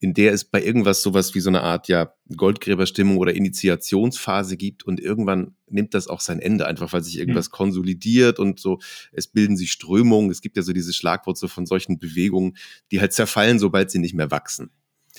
in 0.00 0.14
der 0.14 0.32
es 0.32 0.44
bei 0.44 0.62
irgendwas 0.62 1.02
sowas 1.02 1.34
wie 1.34 1.40
so 1.40 1.48
eine 1.48 1.62
Art 1.62 1.88
ja 1.88 2.12
Goldgräberstimmung 2.36 3.18
oder 3.18 3.34
Initiationsphase 3.34 4.56
gibt 4.56 4.84
und 4.84 5.00
irgendwann 5.00 5.54
nimmt 5.68 5.94
das 5.94 6.08
auch 6.08 6.20
sein 6.20 6.40
Ende, 6.40 6.66
einfach 6.66 6.92
weil 6.92 7.02
sich 7.02 7.18
irgendwas 7.18 7.48
mhm. 7.48 7.52
konsolidiert 7.52 8.38
und 8.38 8.60
so, 8.60 8.80
es 9.12 9.28
bilden 9.28 9.56
sich 9.56 9.72
Strömungen. 9.72 10.30
Es 10.30 10.40
gibt 10.40 10.56
ja 10.56 10.62
so 10.62 10.72
dieses 10.72 10.96
Schlagwort 10.96 11.38
so 11.38 11.48
von 11.48 11.66
solchen 11.66 11.98
Bewegungen, 11.98 12.56
die 12.90 13.00
halt 13.00 13.12
zerfallen, 13.12 13.58
sobald 13.58 13.90
sie 13.90 13.98
nicht 13.98 14.14
mehr 14.14 14.30
wachsen. 14.30 14.70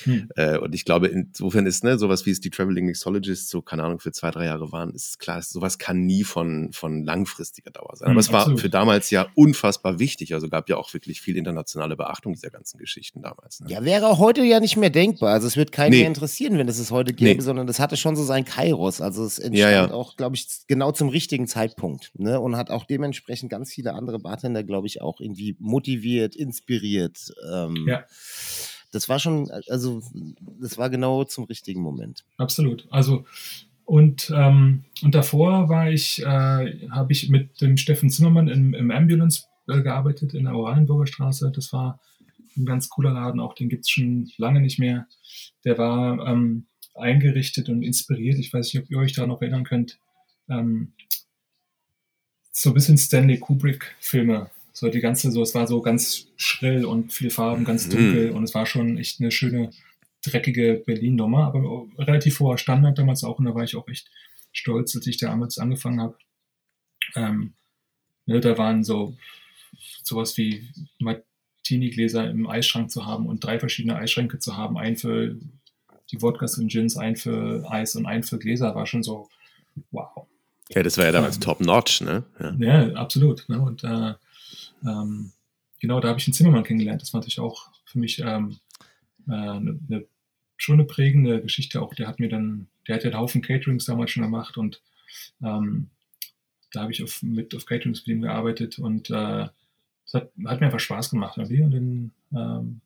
Hm. 0.03 0.29
Äh, 0.35 0.57
und 0.57 0.73
ich 0.75 0.85
glaube, 0.85 1.07
insofern 1.07 1.65
ist 1.65 1.83
ne, 1.83 1.97
sowas 1.97 2.25
wie 2.25 2.31
es 2.31 2.39
die 2.39 2.49
Traveling 2.49 2.85
Mixologists 2.85 3.49
so, 3.49 3.61
keine 3.61 3.83
Ahnung, 3.83 3.99
für 3.99 4.11
zwei, 4.11 4.31
drei 4.31 4.45
Jahre 4.45 4.71
waren, 4.71 4.93
ist 4.93 5.07
es 5.07 5.17
klar, 5.17 5.41
sowas 5.41 5.77
kann 5.77 6.05
nie 6.05 6.23
von, 6.23 6.71
von 6.73 7.03
langfristiger 7.03 7.71
Dauer 7.71 7.95
sein. 7.95 8.07
Aber 8.07 8.13
hm, 8.13 8.19
es 8.19 8.31
war 8.31 8.41
absolut. 8.41 8.61
für 8.61 8.69
damals 8.69 9.09
ja 9.09 9.27
unfassbar 9.35 9.99
wichtig. 9.99 10.33
Also 10.33 10.49
gab 10.49 10.69
ja 10.69 10.77
auch 10.77 10.93
wirklich 10.93 11.21
viel 11.21 11.37
internationale 11.37 11.95
Beachtung 11.95 12.33
dieser 12.33 12.49
ganzen 12.49 12.77
Geschichten 12.77 13.21
damals. 13.21 13.59
Ne? 13.59 13.69
Ja, 13.69 13.83
wäre 13.83 14.17
heute 14.17 14.43
ja 14.43 14.59
nicht 14.59 14.77
mehr 14.77 14.89
denkbar. 14.89 15.33
Also 15.33 15.47
es 15.47 15.57
wird 15.57 15.71
keinen 15.71 15.91
nee. 15.91 15.99
mehr 15.99 16.07
interessieren, 16.07 16.57
wenn 16.57 16.67
es 16.67 16.79
es 16.79 16.91
heute 16.91 17.13
gäbe, 17.13 17.35
nee. 17.35 17.41
sondern 17.41 17.67
das 17.67 17.79
hatte 17.79 17.97
schon 17.97 18.15
so 18.15 18.23
sein 18.23 18.45
Kairos. 18.45 19.01
Also 19.01 19.25
es 19.25 19.39
entstand 19.39 19.57
ja, 19.57 19.71
ja. 19.71 19.91
auch, 19.91 20.15
glaube 20.17 20.35
ich, 20.35 20.47
genau 20.67 20.91
zum 20.91 21.09
richtigen 21.09 21.47
Zeitpunkt. 21.47 22.11
Ne? 22.17 22.39
Und 22.39 22.57
hat 22.57 22.71
auch 22.71 22.85
dementsprechend 22.85 23.49
ganz 23.49 23.71
viele 23.71 23.93
andere 23.93 24.19
Bartender, 24.19 24.63
glaube 24.63 24.87
ich, 24.87 25.01
auch 25.01 25.19
irgendwie 25.19 25.55
motiviert, 25.59 26.35
inspiriert. 26.35 27.33
Ähm, 27.51 27.85
ja 27.87 28.03
das 28.93 29.09
war 29.09 29.19
schon, 29.19 29.49
also 29.67 30.01
das 30.61 30.77
war 30.77 30.89
genau 30.89 31.23
zum 31.23 31.45
richtigen 31.45 31.81
Moment. 31.81 32.23
Absolut. 32.37 32.87
Also 32.91 33.25
und, 33.85 34.31
ähm, 34.33 34.85
und 35.01 35.13
davor 35.13 35.67
war 35.67 35.91
ich, 35.91 36.21
äh, 36.21 36.25
habe 36.89 37.11
ich 37.11 37.29
mit 37.29 37.59
dem 37.59 37.75
Steffen 37.75 38.09
Zimmermann 38.09 38.47
im, 38.47 38.73
im 38.73 38.91
Ambulance 38.91 39.43
äh, 39.67 39.81
gearbeitet 39.81 40.33
in 40.33 40.45
der 40.45 40.55
Oranienburger 40.55 41.07
Straße. 41.07 41.51
Das 41.53 41.73
war 41.73 41.99
ein 42.55 42.65
ganz 42.65 42.87
cooler 42.87 43.11
Laden, 43.11 43.39
auch 43.39 43.55
den 43.55 43.67
gibt 43.67 43.83
es 43.85 43.89
schon 43.89 44.31
lange 44.37 44.61
nicht 44.61 44.79
mehr. 44.79 45.07
Der 45.65 45.77
war 45.77 46.25
ähm, 46.27 46.67
eingerichtet 46.95 47.67
und 47.67 47.81
inspiriert. 47.81 48.37
Ich 48.37 48.53
weiß 48.53 48.73
nicht, 48.73 48.83
ob 48.83 48.91
ihr 48.91 48.99
euch 48.99 49.13
da 49.13 49.25
noch 49.25 49.41
erinnern 49.41 49.63
könnt. 49.63 49.99
Ähm, 50.49 50.93
so 52.51 52.69
ein 52.69 52.73
bisschen 52.75 52.97
Stanley 52.97 53.39
Kubrick-Filme 53.39 54.49
so 54.73 54.89
die 54.89 54.99
ganze, 54.99 55.31
so 55.31 55.41
es 55.41 55.53
war 55.55 55.67
so 55.67 55.81
ganz 55.81 56.27
schrill 56.35 56.83
und 56.83 57.13
viel 57.13 57.29
Farben, 57.29 57.63
ganz 57.63 57.87
mhm. 57.87 57.91
dunkel 57.91 58.29
mhm. 58.31 58.37
und 58.37 58.43
es 58.43 58.55
war 58.55 58.65
schon 58.65 58.97
echt 58.97 59.21
eine 59.21 59.31
schöne, 59.31 59.71
dreckige 60.25 60.81
Berlin-Nummer, 60.85 61.45
aber 61.45 61.85
relativ 61.97 62.39
hoher 62.39 62.57
Standard 62.57 62.97
damals 62.97 63.23
auch 63.23 63.39
und 63.39 63.45
da 63.45 63.53
war 63.53 63.63
ich 63.63 63.75
auch 63.75 63.87
echt 63.87 64.09
stolz, 64.51 64.95
als 64.95 65.05
ich 65.05 65.17
damals 65.17 65.57
angefangen 65.57 66.01
habe. 66.01 66.17
Ähm, 67.15 67.53
ne, 68.25 68.39
da 68.39 68.57
waren 68.57 68.83
so 68.83 69.15
sowas 70.03 70.37
wie 70.37 70.69
Martini-Gläser 70.99 72.29
im 72.29 72.47
Eisschrank 72.47 72.89
zu 72.89 73.05
haben 73.05 73.27
und 73.27 73.43
drei 73.43 73.59
verschiedene 73.59 73.95
Eisschränke 73.95 74.39
zu 74.39 74.57
haben, 74.57 74.77
ein 74.77 74.95
für 74.95 75.35
die 76.11 76.21
Wodkas 76.21 76.57
und 76.57 76.71
Gins, 76.71 76.97
ein 76.97 77.15
für 77.15 77.65
Eis 77.69 77.95
und 77.95 78.05
ein 78.05 78.23
für 78.23 78.39
Gläser, 78.39 78.75
war 78.75 78.85
schon 78.85 79.03
so, 79.03 79.29
wow. 79.91 80.27
Ja, 80.69 80.83
das 80.83 80.97
war 80.97 81.05
ja 81.05 81.11
damals 81.11 81.35
ähm, 81.35 81.41
top-notch, 81.41 82.01
ne? 82.01 82.23
Ja, 82.39 82.55
ja 82.59 82.93
absolut. 82.93 83.47
Ne? 83.49 83.59
Und 83.59 83.83
äh, 83.83 84.13
ähm, 84.85 85.31
genau, 85.79 85.99
da 85.99 86.09
habe 86.09 86.19
ich 86.19 86.27
einen 86.27 86.33
Zimmermann 86.33 86.63
kennengelernt. 86.63 87.01
Das 87.01 87.13
war 87.13 87.19
natürlich 87.19 87.39
auch 87.39 87.71
für 87.85 87.99
mich 87.99 88.19
ähm, 88.19 88.57
äh, 89.27 89.31
eine, 89.31 89.79
eine, 89.87 90.05
schon 90.57 90.75
eine 90.75 90.85
prägende 90.85 91.41
Geschichte. 91.41 91.81
Auch 91.81 91.93
der 91.93 92.07
hat 92.07 92.19
mir 92.19 92.29
dann, 92.29 92.67
der 92.87 92.95
hat 92.95 93.03
ja 93.03 93.11
einen 93.11 93.19
Haufen 93.19 93.41
Caterings 93.41 93.85
damals 93.85 94.11
schon 94.11 94.23
gemacht 94.23 94.57
und 94.57 94.81
ähm, 95.41 95.89
da 96.71 96.81
habe 96.81 96.91
ich 96.91 97.03
auf, 97.03 97.21
mit 97.21 97.55
auf 97.55 97.65
Caterings 97.65 97.99
mit 97.99 98.07
ihm 98.07 98.21
gearbeitet 98.21 98.79
und 98.79 99.09
äh, 99.09 99.47
das 100.05 100.13
hat, 100.13 100.31
hat, 100.45 100.59
mir 100.59 100.65
einfach 100.65 100.79
Spaß 100.79 101.11
gemacht. 101.11 101.37
Und 101.37 101.49
dann, 101.51 102.11
ähm, 102.33 102.81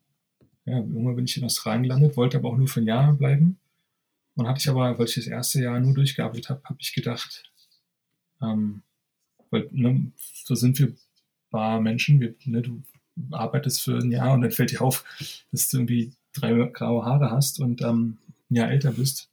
ja, 0.65 0.77
irgendwann 0.77 1.15
bin 1.15 1.25
ich 1.25 1.37
in 1.37 1.45
Australien 1.45 1.83
gelandet, 1.83 2.17
wollte 2.17 2.37
aber 2.37 2.49
auch 2.49 2.57
nur 2.57 2.67
für 2.67 2.81
ein 2.81 2.87
Jahr 2.87 3.13
bleiben. 3.13 3.57
Und 4.35 4.47
hatte 4.47 4.59
ich 4.59 4.69
aber, 4.69 4.99
weil 4.99 5.05
ich 5.05 5.15
das 5.15 5.25
erste 5.25 5.61
Jahr 5.61 5.79
nur 5.79 5.93
durchgearbeitet 5.95 6.49
habe, 6.49 6.61
habe 6.65 6.77
ich 6.79 6.93
gedacht, 6.93 7.49
ähm, 8.41 8.83
weil 9.49 9.67
ne, 9.71 10.11
so 10.17 10.53
sind 10.53 10.77
wir 10.79 10.93
paar 11.49 11.79
Menschen. 11.81 12.19
Wir, 12.19 12.35
ne, 12.45 12.61
du 12.61 12.81
arbeitest 13.31 13.81
für 13.81 13.97
ein 13.97 14.11
Jahr 14.11 14.33
und 14.33 14.41
dann 14.41 14.51
fällt 14.51 14.71
dir 14.71 14.81
auf, 14.81 15.03
dass 15.51 15.69
du 15.69 15.77
irgendwie 15.77 16.13
drei 16.33 16.53
graue 16.71 17.05
Haare 17.05 17.31
hast 17.31 17.59
und 17.59 17.81
ähm, 17.81 18.17
ein 18.49 18.55
Jahr 18.55 18.71
älter 18.71 18.91
bist. 18.91 19.29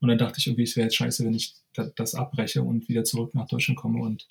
Und 0.00 0.08
dann 0.08 0.18
dachte 0.18 0.38
ich 0.38 0.46
irgendwie, 0.46 0.64
es 0.64 0.76
wäre 0.76 0.86
jetzt 0.86 0.96
scheiße, 0.96 1.24
wenn 1.24 1.34
ich 1.34 1.54
das 1.96 2.14
abbreche 2.14 2.62
und 2.62 2.88
wieder 2.88 3.04
zurück 3.04 3.34
nach 3.34 3.46
Deutschland 3.46 3.78
komme 3.78 4.00
und 4.00 4.26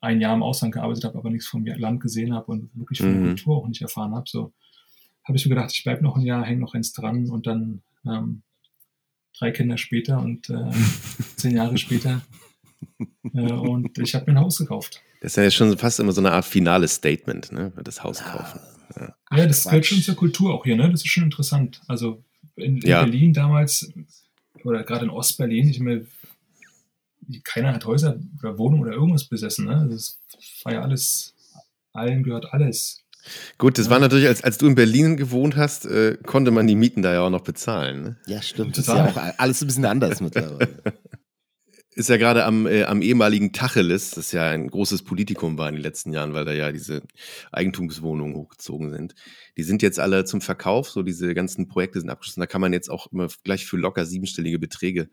ein 0.00 0.20
Jahr 0.20 0.34
im 0.34 0.42
Ausland 0.42 0.74
gearbeitet 0.74 1.04
habe, 1.04 1.18
aber 1.18 1.30
nichts 1.30 1.46
vom 1.46 1.64
Land 1.64 2.00
gesehen 2.00 2.34
habe 2.34 2.52
und 2.52 2.70
wirklich 2.74 2.98
von 2.98 3.12
der 3.12 3.20
mhm. 3.20 3.26
Kultur 3.28 3.56
auch 3.56 3.68
nicht 3.68 3.82
erfahren 3.82 4.14
habe. 4.14 4.28
So 4.28 4.52
habe 5.24 5.36
ich 5.36 5.46
mir 5.46 5.54
gedacht, 5.54 5.72
ich 5.72 5.82
bleibe 5.84 6.02
noch 6.02 6.16
ein 6.16 6.22
Jahr, 6.22 6.44
hänge 6.44 6.60
noch 6.60 6.74
eins 6.74 6.92
dran 6.92 7.28
und 7.30 7.46
dann 7.46 7.82
ähm, 8.06 8.42
drei 9.38 9.50
Kinder 9.50 9.76
später 9.76 10.20
und 10.20 10.50
äh, 10.50 10.70
zehn 11.36 11.56
Jahre 11.56 11.78
später 11.78 12.22
und 13.32 13.98
ich 13.98 14.14
habe 14.14 14.30
mir 14.30 14.38
ein 14.38 14.44
Haus 14.44 14.58
gekauft. 14.58 15.02
Das 15.20 15.32
ist 15.32 15.36
ja 15.36 15.50
schon 15.50 15.76
fast 15.78 16.00
immer 16.00 16.12
so 16.12 16.20
eine 16.20 16.32
Art 16.32 16.44
finales 16.44 16.94
Statement, 16.94 17.52
ne? 17.52 17.72
Das 17.82 18.02
Haus 18.02 18.22
kaufen. 18.22 18.60
Ja, 18.98 19.14
ja 19.36 19.46
das 19.46 19.64
gehört 19.64 19.86
schon 19.86 20.00
zur 20.00 20.14
Kultur 20.14 20.54
auch 20.54 20.64
hier, 20.64 20.76
ne? 20.76 20.90
Das 20.90 21.00
ist 21.00 21.10
schon 21.10 21.24
interessant. 21.24 21.80
Also 21.88 22.22
in, 22.56 22.78
in 22.78 22.88
ja. 22.88 23.02
Berlin 23.02 23.32
damals, 23.32 23.90
oder 24.64 24.84
gerade 24.84 25.04
in 25.04 25.10
Ostberlin, 25.10 25.68
ich 25.68 25.80
meine, 25.80 26.06
keiner 27.44 27.74
hat 27.74 27.84
Häuser 27.84 28.20
oder 28.38 28.58
Wohnungen 28.58 28.82
oder 28.82 28.92
irgendwas 28.92 29.24
besessen, 29.24 29.66
ne? 29.66 29.88
Das 29.90 30.20
war 30.62 30.74
ja 30.74 30.82
alles, 30.82 31.34
allen 31.92 32.22
gehört 32.22 32.52
alles. 32.52 33.02
Gut, 33.58 33.78
das 33.78 33.86
ja. 33.86 33.90
war 33.90 33.98
natürlich, 33.98 34.28
als, 34.28 34.44
als 34.44 34.58
du 34.58 34.66
in 34.66 34.74
Berlin 34.74 35.16
gewohnt 35.16 35.56
hast, 35.56 35.86
äh, 35.86 36.16
konnte 36.24 36.50
man 36.50 36.66
die 36.66 36.76
Mieten 36.76 37.02
da 37.02 37.12
ja 37.12 37.22
auch 37.22 37.30
noch 37.30 37.40
bezahlen. 37.40 38.02
Ne? 38.02 38.16
Ja, 38.26 38.42
stimmt. 38.42 38.76
Total. 38.76 38.98
Das 38.98 39.08
ist 39.10 39.16
ja 39.16 39.22
auch 39.30 39.38
alles 39.38 39.62
ein 39.62 39.66
bisschen 39.66 39.84
anders 39.84 40.20
mittlerweile. 40.20 40.68
ist 41.96 42.10
ja 42.10 42.18
gerade 42.18 42.44
am, 42.44 42.66
äh, 42.66 42.84
am 42.84 43.00
ehemaligen 43.00 43.52
Tacheles, 43.52 44.10
das 44.10 44.30
ja 44.30 44.50
ein 44.50 44.68
großes 44.68 45.02
Politikum 45.02 45.56
war 45.56 45.70
in 45.70 45.76
den 45.76 45.82
letzten 45.82 46.12
Jahren, 46.12 46.34
weil 46.34 46.44
da 46.44 46.52
ja 46.52 46.70
diese 46.70 47.02
Eigentumswohnungen 47.52 48.36
hochgezogen 48.36 48.90
sind. 48.90 49.14
Die 49.56 49.62
sind 49.62 49.80
jetzt 49.80 49.98
alle 49.98 50.26
zum 50.26 50.42
Verkauf, 50.42 50.90
so 50.90 51.02
diese 51.02 51.32
ganzen 51.32 51.68
Projekte 51.68 51.98
sind 51.98 52.10
abgeschlossen. 52.10 52.40
Da 52.40 52.46
kann 52.46 52.60
man 52.60 52.74
jetzt 52.74 52.90
auch 52.90 53.10
immer 53.12 53.28
gleich 53.44 53.64
für 53.64 53.78
locker 53.78 54.04
siebenstellige 54.04 54.58
Beträge 54.58 55.08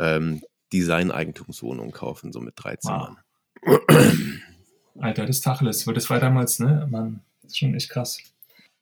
ähm, 0.00 0.42
Design-Eigentumswohnungen 0.72 1.92
kaufen, 1.92 2.32
so 2.32 2.40
mit 2.40 2.54
drei 2.56 2.74
Zimmern. 2.74 3.18
Wow. 3.62 3.80
Alter, 4.98 5.24
das 5.24 5.40
Tacheles, 5.40 5.86
weil 5.86 5.94
das 5.94 6.10
war 6.10 6.18
damals, 6.18 6.58
ne, 6.58 6.88
man, 6.90 7.20
das 7.42 7.52
ist 7.52 7.58
schon 7.58 7.74
echt 7.76 7.90
krass. 7.90 8.18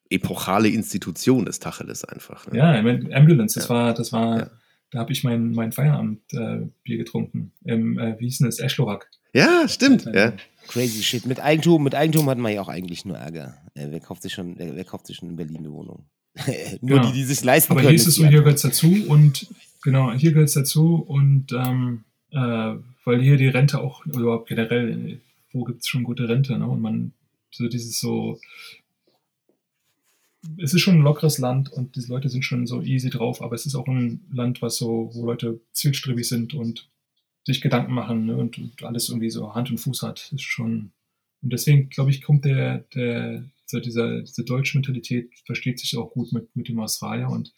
Epochale 0.09 0.69
Institution 0.69 1.45
des 1.45 1.59
Tacheles 1.59 2.03
einfach. 2.03 2.47
Ne? 2.51 2.59
Ja, 2.59 2.79
Ambulance, 3.15 3.61
das 3.61 3.69
ja. 3.69 3.75
war, 3.75 3.93
das 3.93 4.11
war. 4.11 4.39
Ja 4.39 4.51
da 4.91 5.01
habe 5.01 5.13
ich 5.13 5.25
mein, 5.25 5.53
mein 5.53 5.73
Feierabendbier 5.73 6.71
äh, 6.87 6.97
getrunken. 6.97 7.53
Im, 7.65 7.99
äh, 7.99 8.19
wie 8.19 8.27
hieß 8.27 8.39
denn 8.39 8.47
das? 8.47 8.59
Eschlorak. 8.59 9.11
Ja, 9.33 9.69
stimmt. 9.69 10.09
Ja. 10.13 10.33
Crazy 10.69 11.03
shit. 11.03 11.27
Mit 11.27 11.41
Eigentum, 11.41 11.83
mit 11.83 11.95
Eigentum 11.95 12.29
hat 12.31 12.39
man 12.39 12.53
ja 12.53 12.61
auch 12.61 12.69
eigentlich 12.69 13.05
nur 13.05 13.17
Ärger. 13.17 13.59
Äh, 13.75 13.89
wer, 13.91 14.01
kauft 14.01 14.23
sich 14.23 14.33
schon, 14.33 14.59
wer, 14.59 14.75
wer, 14.75 14.85
kauft 14.85 15.07
sich 15.07 15.17
schon 15.17 15.31
in 15.31 15.37
Berlin 15.37 15.59
eine 15.59 15.73
Wohnung? 15.73 16.07
nur 16.81 16.99
genau. 16.99 17.07
die, 17.07 17.13
die 17.13 17.25
sich 17.25 17.43
leisten 17.45 17.73
Aber 17.73 17.81
können. 17.81 17.89
Aber 17.89 17.97
hier 17.97 18.01
ist 18.01 18.07
es 18.07 18.19
und 18.19 18.29
hier 18.29 18.41
gehört 18.41 18.57
es 18.57 18.63
dazu 18.63 19.05
und 19.09 19.47
genau, 19.83 20.13
hier 20.13 20.33
gehört 20.33 20.49
es 20.49 20.55
dazu 20.55 20.97
und 20.97 21.53
ähm, 21.53 22.05
äh, 22.31 22.75
weil 23.05 23.23
hier 23.23 23.37
die 23.37 23.49
Rente 23.49 23.81
auch, 23.81 24.05
überhaupt 24.05 24.49
generell, 24.49 25.21
wo 25.53 25.65
gibt 25.65 25.83
es 25.83 25.89
schon 25.89 26.03
gute 26.03 26.29
Rente, 26.29 26.59
ne? 26.59 26.67
Und 26.67 26.81
man 26.81 27.13
so 27.51 27.69
dieses 27.69 27.99
so 27.99 28.39
es 30.59 30.75
ist 30.75 30.81
schon 30.81 30.97
ein 30.97 31.03
lockeres 31.03 31.39
Land 31.39 31.73
und 31.73 31.97
die 31.97 32.05
Leute 32.09 32.29
sind 32.29 32.45
schon 32.45 32.67
so 32.67 32.83
easy 32.83 33.11
drauf, 33.11 33.43
aber 33.43 33.55
es 33.55 33.67
ist 33.67 33.75
auch 33.75 33.87
ein 33.89 34.27
Land, 34.33 34.63
was 34.63 34.77
so, 34.77 35.11
wo 35.15 35.27
Leute 35.27 35.61
zielstrebig 35.73 36.29
sind 36.29 36.55
und 36.55 36.89
sich 37.45 37.61
Gedanken 37.61 37.93
machen 37.93 38.27
ne, 38.27 38.37
und, 38.37 38.59
und, 38.59 38.83
alles 38.83 39.09
irgendwie 39.09 39.31
so 39.31 39.55
Hand 39.55 39.71
und 39.71 39.79
Fuß 39.79 40.03
hat. 40.03 40.33
Ist 40.33 40.43
schon 40.43 40.93
und 41.43 41.53
deswegen 41.53 41.91
glaube 41.91 42.11
ich 42.11 42.23
kommt 42.23 42.45
der 42.45 42.81
der 42.95 43.45
so 43.67 43.81
dieser 43.81 44.23
diese 44.23 44.45
deutsche 44.45 44.79
Mentalität 44.79 45.31
versteht 45.45 45.79
sich 45.79 45.97
auch 45.97 46.13
gut 46.13 46.33
mit 46.33 46.55
mit 46.57 46.69
dem 46.69 46.81
Australier 46.81 47.29
und 47.29 47.53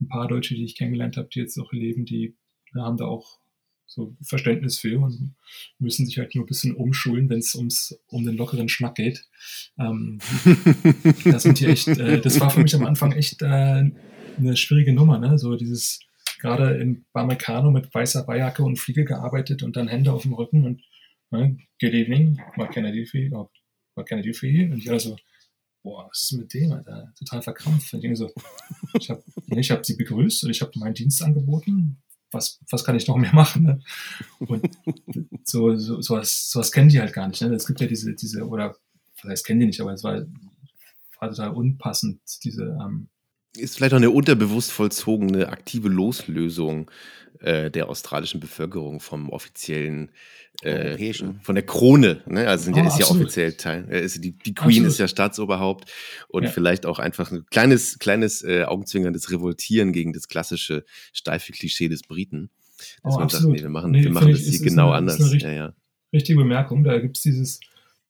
ein 0.00 0.08
paar 0.08 0.28
Deutsche, 0.28 0.54
die 0.54 0.64
ich 0.64 0.76
kennengelernt 0.76 1.16
habe, 1.16 1.28
die 1.32 1.40
jetzt 1.40 1.58
auch 1.58 1.72
leben, 1.72 2.04
die 2.04 2.36
haben 2.74 2.96
da 2.96 3.06
auch 3.06 3.38
so 3.86 4.16
Verständnis 4.22 4.78
für 4.78 4.98
und 4.98 5.34
müssen 5.78 6.06
sich 6.06 6.18
halt 6.18 6.34
nur 6.34 6.44
ein 6.44 6.48
bisschen 6.48 6.74
umschulen, 6.74 7.28
wenn 7.28 7.38
es 7.38 7.54
ums 7.54 7.98
um 8.08 8.24
den 8.24 8.36
lockeren 8.36 8.68
Schnack 8.68 8.96
geht. 8.96 9.24
Ähm, 9.78 10.18
das 11.24 11.42
sind 11.42 11.60
die 11.60 11.66
echt, 11.66 11.88
äh, 11.88 12.20
das 12.20 12.40
war 12.40 12.50
für 12.50 12.60
mich 12.60 12.74
am 12.74 12.86
Anfang 12.86 13.12
echt 13.12 13.42
äh, 13.42 13.46
eine 13.46 14.56
schwierige 14.56 14.92
Nummer, 14.92 15.18
ne? 15.18 15.38
So 15.38 15.56
dieses 15.56 16.00
gerade 16.40 16.76
in 16.76 17.04
Bamekano 17.12 17.70
mit 17.70 17.92
weißer 17.94 18.24
Beijacke 18.24 18.62
und 18.62 18.78
Fliege 18.78 19.04
gearbeitet 19.04 19.62
und 19.62 19.76
dann 19.76 19.88
Hände 19.88 20.12
auf 20.12 20.22
dem 20.22 20.34
Rücken 20.34 20.64
und 20.64 20.82
ne, 21.30 21.56
Good 21.80 21.94
evening, 21.94 22.40
what 22.56 22.70
can 22.70 22.84
I 22.84 22.92
do 22.92 23.08
for 23.08 23.20
you? 23.20 23.34
Oh, 23.34 23.50
what 23.94 24.06
can 24.06 24.18
I 24.18 24.22
do 24.22 24.32
for 24.32 24.48
you? 24.48 24.70
Und 24.70 24.78
ich 24.78 24.90
also, 24.90 25.16
boah, 25.82 26.06
was 26.08 26.22
ist 26.22 26.32
mit 26.32 26.52
dem, 26.52 26.72
Alter? 26.72 27.12
Total 27.18 27.42
verkrampft. 27.42 27.92
Und 27.92 27.98
ich 27.98 28.02
denke 28.02 28.16
so, 28.16 28.30
ich 28.98 29.10
habe 29.10 29.22
ich 29.56 29.70
hab 29.70 29.86
sie 29.86 29.96
begrüßt 29.96 30.44
und 30.44 30.50
ich 30.50 30.60
habe 30.60 30.78
meinen 30.78 30.94
Dienst 30.94 31.22
angeboten. 31.22 32.02
Was, 32.34 32.60
was 32.70 32.84
kann 32.84 32.96
ich 32.96 33.06
noch 33.06 33.16
mehr 33.16 33.34
machen? 33.34 33.62
Ne? 33.64 33.80
Und 34.40 34.68
so, 35.44 35.76
so, 35.76 36.00
sowas, 36.00 36.50
sowas 36.50 36.72
kennen 36.72 36.88
die 36.88 37.00
halt 37.00 37.12
gar 37.12 37.28
nicht. 37.28 37.40
Ne? 37.40 37.54
Es 37.54 37.66
gibt 37.66 37.80
ja 37.80 37.86
diese, 37.86 38.14
diese, 38.14 38.46
oder 38.46 38.76
was 39.22 39.30
heißt, 39.30 39.46
kennen 39.46 39.60
die 39.60 39.66
nicht, 39.66 39.80
aber 39.80 39.92
es 39.92 40.04
war, 40.04 40.26
war 41.20 41.30
total 41.30 41.50
unpassend, 41.50 42.20
diese, 42.42 42.76
ähm, 42.82 43.08
ist 43.56 43.76
vielleicht 43.76 43.92
auch 43.94 43.98
eine 43.98 44.10
unterbewusst 44.10 44.72
vollzogene 44.72 45.48
aktive 45.48 45.88
Loslösung 45.88 46.90
äh, 47.40 47.70
der 47.70 47.88
australischen 47.88 48.40
Bevölkerung 48.40 49.00
vom 49.00 49.30
offiziellen 49.30 50.10
äh, 50.62 50.70
Europäischen. 50.88 51.40
von 51.42 51.54
der 51.56 51.66
Krone. 51.66 52.22
Ne? 52.26 52.46
Also 52.48 52.64
sind 52.66 52.76
ja, 52.76 52.84
Oh, 52.84 52.88
ist 52.88 52.98
ja 53.00 53.06
offiziell 53.06 53.52
Teil. 53.54 53.86
äh, 53.90 54.04
Ist 54.04 54.22
die, 54.22 54.32
die 54.38 54.54
Queen 54.54 54.68
Absolut. 54.68 54.88
ist 54.88 54.98
ja 54.98 55.08
Staatsoberhaupt 55.08 55.90
und 56.28 56.44
Ja. 56.44 56.50
vielleicht 56.50 56.86
auch 56.86 56.98
einfach 56.98 57.32
ein 57.32 57.44
kleines, 57.50 57.98
kleines 57.98 58.42
äh, 58.44 58.62
augenzwinkerndes 58.64 59.30
Revoltieren 59.30 59.92
gegen 59.92 60.12
das 60.12 60.28
klassische 60.28 60.84
steife 61.12 61.52
Klischee 61.52 61.88
des 61.88 62.02
Briten. 62.02 62.50
Dass 63.02 63.14
Oh, 63.14 63.18
man 63.18 63.28
sagt, 63.28 63.34
absolut. 63.34 63.56
nee, 63.56 63.62
wir 63.62 63.68
machen, 63.68 63.90
Nee, 63.90 64.02
wir 64.04 64.10
machen 64.10 64.30
das 64.30 64.38
ich, 64.40 64.44
hier 64.46 64.54
ist- 64.54 64.60
ist 64.60 64.64
genau 64.64 64.92
eine- 64.92 65.06
ist 65.10 65.20
anders. 65.20 65.32
eine 65.32 65.42
ja, 65.42 65.52
ja. 65.66 65.74
richtige 66.12 66.38
Bemerkung. 66.38 66.84
Da 66.84 66.98
gibt 66.98 67.16
es 67.16 67.22
dieses, 67.22 67.60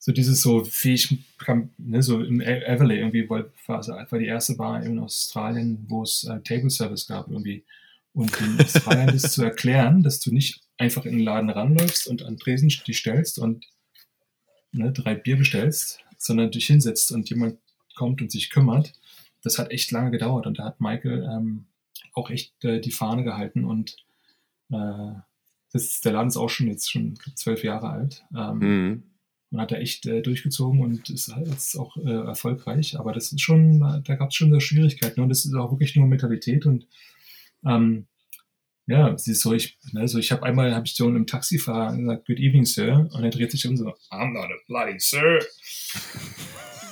so 0.05 0.12
dieses 0.12 0.43
so, 0.43 0.67
wie 0.83 0.93
ich 0.93 1.17
kam, 1.38 1.71
ne, 1.79 2.03
so 2.03 2.23
im 2.23 2.43
E- 2.43 2.62
Everley 2.67 2.99
irgendwie, 2.99 3.27
weil 3.31 3.51
war, 3.67 4.19
die 4.19 4.27
erste 4.27 4.55
Bar 4.55 4.83
in 4.83 4.99
Australien, 4.99 5.87
wo 5.88 6.03
es 6.03 6.25
äh, 6.25 6.40
Table 6.40 6.69
Service 6.69 7.07
gab 7.07 7.31
irgendwie. 7.31 7.64
Und 8.12 8.38
in 8.38 8.61
Australien 8.61 9.07
das 9.07 9.33
zu 9.33 9.43
erklären, 9.43 10.03
dass 10.03 10.21
du 10.21 10.31
nicht 10.31 10.61
einfach 10.77 11.07
in 11.07 11.12
den 11.17 11.25
Laden 11.25 11.49
ranläufst 11.49 12.07
und 12.07 12.21
an 12.23 12.35
den 12.35 12.38
Tresen 12.38 12.69
dich 12.69 12.99
stellst 12.99 13.38
und 13.38 13.64
ne, 14.73 14.93
drei 14.93 15.14
Bier 15.14 15.38
bestellst, 15.38 16.01
sondern 16.19 16.51
dich 16.51 16.67
hinsetzt 16.67 17.11
und 17.11 17.31
jemand 17.31 17.59
kommt 17.95 18.21
und 18.21 18.31
sich 18.31 18.51
kümmert. 18.51 18.93
Das 19.43 19.59
hat 19.59 19.71
echt 19.71 19.90
lange 19.90 20.11
gedauert 20.11 20.47
und 20.47 20.59
da 20.59 20.64
hat 20.67 20.83
Michael 20.83 21.23
ähm, 21.33 21.64
auch 22.12 22.29
echt 22.29 22.62
äh, 22.62 22.79
die 22.79 22.90
Fahne 22.93 23.25
gehalten 23.25 23.64
und 23.64 23.97
äh, 24.71 25.12
das, 25.73 26.03
der 26.03 26.12
Laden 26.12 26.29
ist 26.29 26.37
auch 26.37 26.51
schon 26.51 26.69
jetzt 26.69 26.90
schon 26.90 27.19
zwölf 27.37 27.64
Jahre 27.64 27.88
alt 27.88 28.23
ähm, 28.37 28.59
Mhm. 28.59 29.03
Und 29.55 29.61
hat 29.61 29.71
er 29.71 29.81
echt 29.81 30.05
äh, 30.07 30.21
durchgezogen 30.21 30.81
und 30.81 31.09
ist 31.11 31.33
halt 31.33 31.47
jetzt 31.47 31.77
auch 31.77 31.97
äh, 31.97 32.11
erfolgreich. 32.11 32.99
Aber 32.99 33.12
das 33.12 33.31
ist 33.31 33.40
schon, 33.40 33.79
da 34.05 34.17
gab 34.17 34.31
es 34.31 34.35
schon 34.35 34.51
so 34.51 34.59
Schwierigkeiten 34.59 35.21
und 35.21 35.29
das 35.29 35.45
ist 35.45 35.55
auch 35.55 35.71
wirklich 35.71 35.95
nur 35.95 36.09
Mentalität 36.09 36.67
und 36.67 36.88
ähm, 37.64 38.07
ja, 38.87 39.17
sie 39.17 39.31
ist 39.31 39.43
so, 39.43 39.55
ich, 39.55 39.79
ne, 39.93 40.09
so 40.09 40.19
ich 40.19 40.33
habe 40.33 40.43
einmal, 40.43 40.75
habe 40.75 40.87
ich 40.87 40.97
so 40.97 41.07
einem 41.07 41.27
Taxifahrer 41.27 41.97
gesagt, 41.97 42.27
Good 42.27 42.40
evening, 42.40 42.64
Sir, 42.64 43.09
und 43.12 43.23
er 43.23 43.31
dreht 43.31 43.53
sich 43.53 43.64
um 43.69 43.77
so, 43.77 43.95
I'm 44.11 44.33
not 44.33 44.51
a 44.51 44.59
bloody 44.67 44.99
Sir. 44.99 45.38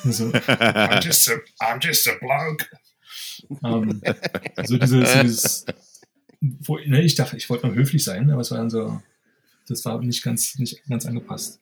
So, 0.04 0.30
I'm 0.30 1.02
just 1.02 1.28
a, 1.30 1.34
I'm 1.60 1.80
just 1.80 2.08
a 2.08 2.12
bloke. 2.20 2.66
Ähm, 3.64 4.00
so 4.64 4.78
dieses, 4.78 5.20
dieses 5.20 5.66
wo, 6.40 6.78
ne, 6.78 7.02
ich 7.02 7.16
dachte, 7.16 7.36
ich 7.36 7.50
wollte 7.50 7.66
nur 7.66 7.76
höflich 7.76 8.04
sein, 8.04 8.30
aber 8.30 8.42
es 8.42 8.50
war 8.52 8.58
dann 8.58 8.70
so, 8.70 9.00
das 9.68 9.84
war 9.84 10.00
nicht 10.00 10.22
ganz, 10.22 10.58
nicht 10.58 10.82
ganz 10.88 11.06
angepasst. 11.06 11.60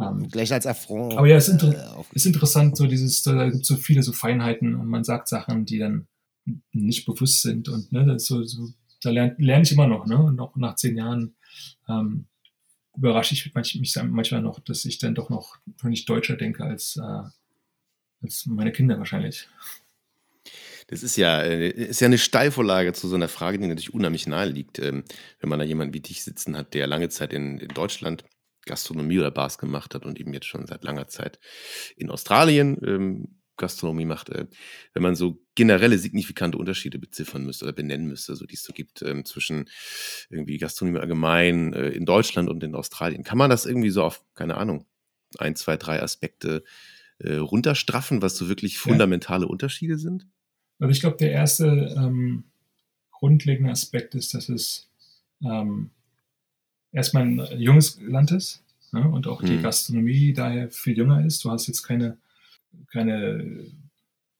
Ähm, 0.00 0.28
Gleich 0.30 0.52
als 0.52 0.66
Affront. 0.66 1.14
Aber 1.16 1.26
ja, 1.26 1.36
es 1.36 1.48
ist 1.48 1.54
inter- 1.62 1.98
äh, 1.98 2.04
ist 2.14 2.26
interessant, 2.26 2.76
so 2.76 2.86
dieses, 2.86 3.22
da 3.22 3.48
gibt 3.48 3.62
es 3.62 3.68
so 3.68 3.76
viele 3.76 4.02
so 4.02 4.12
Feinheiten 4.12 4.74
und 4.74 4.86
man 4.86 5.04
sagt 5.04 5.28
Sachen, 5.28 5.64
die 5.64 5.78
dann 5.78 6.06
nicht 6.72 7.06
bewusst 7.06 7.42
sind 7.42 7.68
und 7.68 7.92
ne, 7.92 8.06
das 8.06 8.26
so, 8.26 8.42
so 8.44 8.68
da 9.02 9.10
lerne 9.10 9.34
lern 9.38 9.62
ich 9.62 9.72
immer 9.72 9.86
noch, 9.86 10.06
ne? 10.06 10.18
Und 10.18 10.40
auch 10.40 10.56
nach 10.56 10.74
zehn 10.74 10.96
Jahren 10.96 11.34
ähm, 11.88 12.26
überrasche 12.96 13.34
ich 13.34 13.54
mich, 13.54 13.74
mich 13.80 13.96
manchmal 14.10 14.42
noch, 14.42 14.58
dass 14.60 14.84
ich 14.84 14.98
dann 14.98 15.14
doch 15.14 15.30
noch 15.30 15.56
völlig 15.76 16.04
deutscher 16.04 16.36
denke 16.36 16.64
als, 16.64 16.96
äh, 16.96 17.22
als 18.22 18.46
meine 18.46 18.72
Kinder 18.72 18.98
wahrscheinlich. 18.98 19.48
Das 20.88 21.02
ist 21.02 21.16
ja, 21.16 21.42
äh, 21.42 21.68
ist 21.68 22.00
ja 22.00 22.06
eine 22.06 22.18
Steilvorlage 22.18 22.92
zu 22.94 23.08
so 23.08 23.14
einer 23.14 23.28
Frage, 23.28 23.58
die 23.58 23.66
natürlich 23.66 23.94
unheimlich 23.94 24.26
nahe 24.26 24.48
liegt, 24.48 24.78
ähm, 24.78 25.04
wenn 25.38 25.50
man 25.50 25.58
da 25.58 25.64
jemanden 25.64 25.94
wie 25.94 26.00
dich 26.00 26.24
sitzen 26.24 26.56
hat, 26.56 26.74
der 26.74 26.86
lange 26.86 27.08
Zeit 27.10 27.32
in, 27.32 27.58
in 27.58 27.68
Deutschland 27.68 28.24
Gastronomie 28.68 29.18
oder 29.18 29.32
Bars 29.32 29.58
gemacht 29.58 29.94
hat 29.94 30.06
und 30.06 30.20
eben 30.20 30.32
jetzt 30.32 30.46
schon 30.46 30.66
seit 30.66 30.84
langer 30.84 31.08
Zeit 31.08 31.40
in 31.96 32.10
Australien 32.10 32.78
ähm, 32.86 33.38
Gastronomie 33.56 34.04
macht. 34.04 34.28
Äh, 34.28 34.46
wenn 34.94 35.02
man 35.02 35.16
so 35.16 35.42
generelle 35.54 35.98
signifikante 35.98 36.56
Unterschiede 36.56 36.98
beziffern 36.98 37.44
müsste 37.44 37.64
oder 37.64 37.74
benennen 37.74 38.06
müsste, 38.06 38.36
so 38.36 38.46
die 38.46 38.54
es 38.54 38.62
so 38.62 38.72
gibt 38.72 39.02
ähm, 39.02 39.24
zwischen 39.24 39.68
irgendwie 40.30 40.58
Gastronomie 40.58 41.00
allgemein 41.00 41.72
äh, 41.72 41.88
in 41.88 42.06
Deutschland 42.06 42.48
und 42.48 42.62
in 42.62 42.74
Australien, 42.74 43.24
kann 43.24 43.38
man 43.38 43.50
das 43.50 43.66
irgendwie 43.66 43.90
so 43.90 44.04
auf, 44.04 44.22
keine 44.34 44.56
Ahnung, 44.56 44.86
ein, 45.38 45.56
zwei, 45.56 45.76
drei 45.76 46.00
Aspekte 46.02 46.64
äh, 47.18 47.34
runterstraffen, 47.34 48.22
was 48.22 48.36
so 48.36 48.48
wirklich 48.48 48.78
fundamentale 48.78 49.46
Unterschiede 49.48 49.98
sind? 49.98 50.26
Also 50.78 50.92
ich 50.92 51.00
glaube, 51.00 51.16
der 51.16 51.32
erste 51.32 51.66
ähm, 51.98 52.44
grundlegende 53.10 53.72
Aspekt 53.72 54.14
ist, 54.14 54.32
dass 54.34 54.48
es 54.48 54.90
ähm, 55.42 55.90
erstmal 56.92 57.24
ein 57.24 57.60
junges 57.60 58.00
Land 58.00 58.30
ist 58.32 58.62
ne? 58.92 59.08
und 59.08 59.26
auch 59.26 59.42
die 59.42 59.56
Mhm. 59.56 59.62
Gastronomie 59.62 60.32
daher 60.32 60.70
viel 60.70 60.96
jünger 60.96 61.24
ist. 61.24 61.44
Du 61.44 61.50
hast 61.50 61.66
jetzt 61.66 61.82
keine, 61.82 62.16
keine 62.90 63.66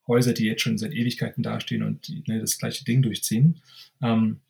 Häuser, 0.07 0.33
die 0.33 0.47
jetzt 0.47 0.63
schon 0.63 0.79
seit 0.79 0.93
Ewigkeiten 0.93 1.43
dastehen 1.43 1.83
und 1.83 2.09
die, 2.09 2.23
ne, 2.27 2.41
das 2.41 2.59
gleiche 2.59 2.85
Ding 2.85 3.03
durchziehen. 3.03 3.61
Ähm, 4.01 4.41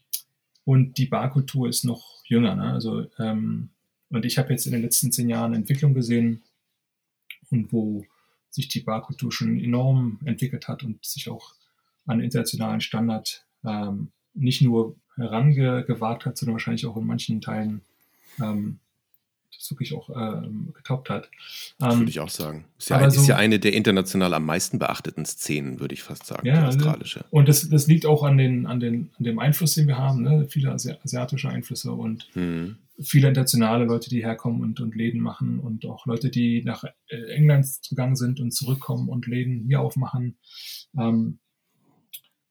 und 0.65 0.99
die 0.99 1.07
Barkultur 1.07 1.69
ist 1.69 1.85
noch 1.85 2.25
jünger. 2.27 2.55
Ne? 2.55 2.73
Also, 2.73 3.07
ähm, 3.19 3.71
und 4.11 4.25
ich 4.25 4.39
habe 4.39 4.53
jetzt 4.53 4.67
in 4.67 4.73
den 4.73 4.83
letzten 4.83 5.13
zehn 5.13 5.29
Jahren 5.29 5.55
Entwicklung 5.55 5.95
gesehen 5.95 6.43
und 7.51 7.73
wo 7.73 8.05
sich 8.51 8.69
die 8.69 8.81
Barkultur 8.81 9.33
schon 9.33 9.59
enorm 9.61 10.21
entwickelt 10.25 10.69
hat 10.69 10.83
und 10.83 11.05
sich 11.05 11.29
auch 11.29 11.55
an 12.07 12.21
internationalen 12.21 12.81
Standard 12.81 13.45
ähm, 13.65 14.09
nicht 14.35 14.63
nur 14.63 14.97
herangewagt 15.17 16.25
hat, 16.25 16.39
sondern 16.39 16.55
wahrscheinlich 16.55 16.87
auch 16.87 16.97
in 16.97 17.07
manchen 17.07 17.41
Teilen 17.41 17.83
ähm, 18.42 18.79
das 19.57 19.70
wirklich 19.70 19.92
auch 19.94 20.09
ähm, 20.11 20.72
getoppt 20.74 21.11
hat. 21.11 21.29
Das 21.79 21.94
Ähm, 21.94 22.01
würde 22.01 22.11
ich 22.11 22.20
auch 22.20 22.29
sagen. 22.29 22.64
Ist 22.79 22.90
ja, 22.90 22.98
ein, 22.98 23.09
ist 23.09 23.14
so- 23.16 23.22
ja 23.29 23.37
eine 23.37 23.59
der 23.59 23.72
international 23.72 24.33
am 24.35 24.44
meisten 24.46 24.79
beachteten 24.79 25.24
Szenen, 25.24 25.81
würde 25.81 25.94
ich 25.94 26.03
fast 26.03 26.27
sagen, 26.27 26.46
Ja, 26.46 26.55
die 26.61 26.66
also- 26.66 26.79
australische. 26.79 27.24
und 27.31 27.48
das, 27.48 27.68
das 27.68 27.87
liegt 27.88 28.07
auch 28.07 28.22
an, 28.22 28.38
den, 28.38 28.66
an, 28.66 28.79
den, 28.79 29.11
an 29.18 29.24
dem 29.24 29.38
Einfluss, 29.38 29.74
den 29.74 29.88
wir 29.88 29.98
haben, 29.98 30.22
ne? 30.22 30.46
viele 30.48 30.70
Asi 30.72 30.92
asiatische 31.03 31.48
Einflüsse 31.48 31.90
und 31.92 32.29
Hm. 32.35 32.77
viele 33.01 33.29
internationale 33.29 33.85
Leute, 33.85 34.11
die 34.11 34.22
herkommen 34.22 34.61
und, 34.62 34.81
und 34.81 34.94
Läden 34.94 35.20
machen 35.20 35.59
und 35.61 35.85
auch 35.87 36.07
Leute, 36.07 36.31
die 36.31 36.62
nach 36.62 36.85
äh, 37.09 37.16
England 37.33 37.66
gegangen 37.88 38.16
sind 38.16 38.38
und 38.40 38.53
zurückkommen 38.53 39.09
und 39.09 39.27
Läden 39.27 39.64
hier 39.66 39.81
aufmachen. 39.81 40.37
Ähm, 40.96 41.38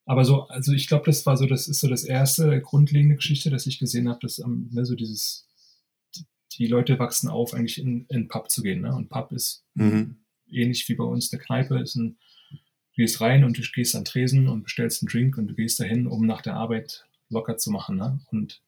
aber 0.06 0.24
so, 0.26 0.44
also 0.48 0.72
ich 0.74 0.88
glaube, 0.88 1.06
das 1.06 1.26
war 1.26 1.36
so, 1.38 1.46
das 1.46 1.68
ist 1.68 1.80
so 1.82 1.88
das 1.88 2.04
erste 2.04 2.62
grundlegende 2.62 3.16
Geschichte, 3.18 3.50
dass 3.50 3.66
ich 3.68 3.78
gesehen 3.80 4.08
habe, 4.10 4.20
dass 4.22 4.40
ähm, 4.40 4.70
ne, 4.72 4.86
so 4.86 4.96
dieses, 4.96 5.47
die 6.58 6.68
Leute 6.68 6.98
wachsen 7.00 7.30
auf, 7.30 7.54
eigentlich 7.54 7.78
in, 7.80 8.06
in 8.10 8.28
Pub 8.28 8.50
zu 8.50 8.62
gehen. 8.64 8.82
Ne? 8.82 8.94
Und 8.96 9.10
Pub 9.10 9.32
ist 9.32 9.64
Mhm. 9.76 10.18
ähnlich 10.50 10.88
wie 10.90 10.96
bei 10.96 11.04
uns 11.04 11.32
eine 11.32 11.42
Kneipe, 11.42 11.80
ist 11.80 11.96
ein, 11.96 12.18
du 12.52 12.58
gehst 12.96 13.22
rein 13.22 13.44
und 13.44 13.58
du 13.58 13.62
gehst 13.74 13.96
an 13.96 14.06
Tresen 14.06 14.48
und 14.48 14.64
bestellst 14.64 15.02
einen 15.02 15.10
Drink 15.10 15.38
und 15.38 15.48
du 15.48 15.56
gehst 15.56 15.80
dahin, 15.80 16.08
um 16.08 16.26
nach 16.26 16.42
der 16.42 16.56
Arbeit 16.56 17.06
locker 17.30 17.58
zu 17.58 17.72
machen. 17.72 17.98
Ne? 17.98 18.20
Und 18.32 18.62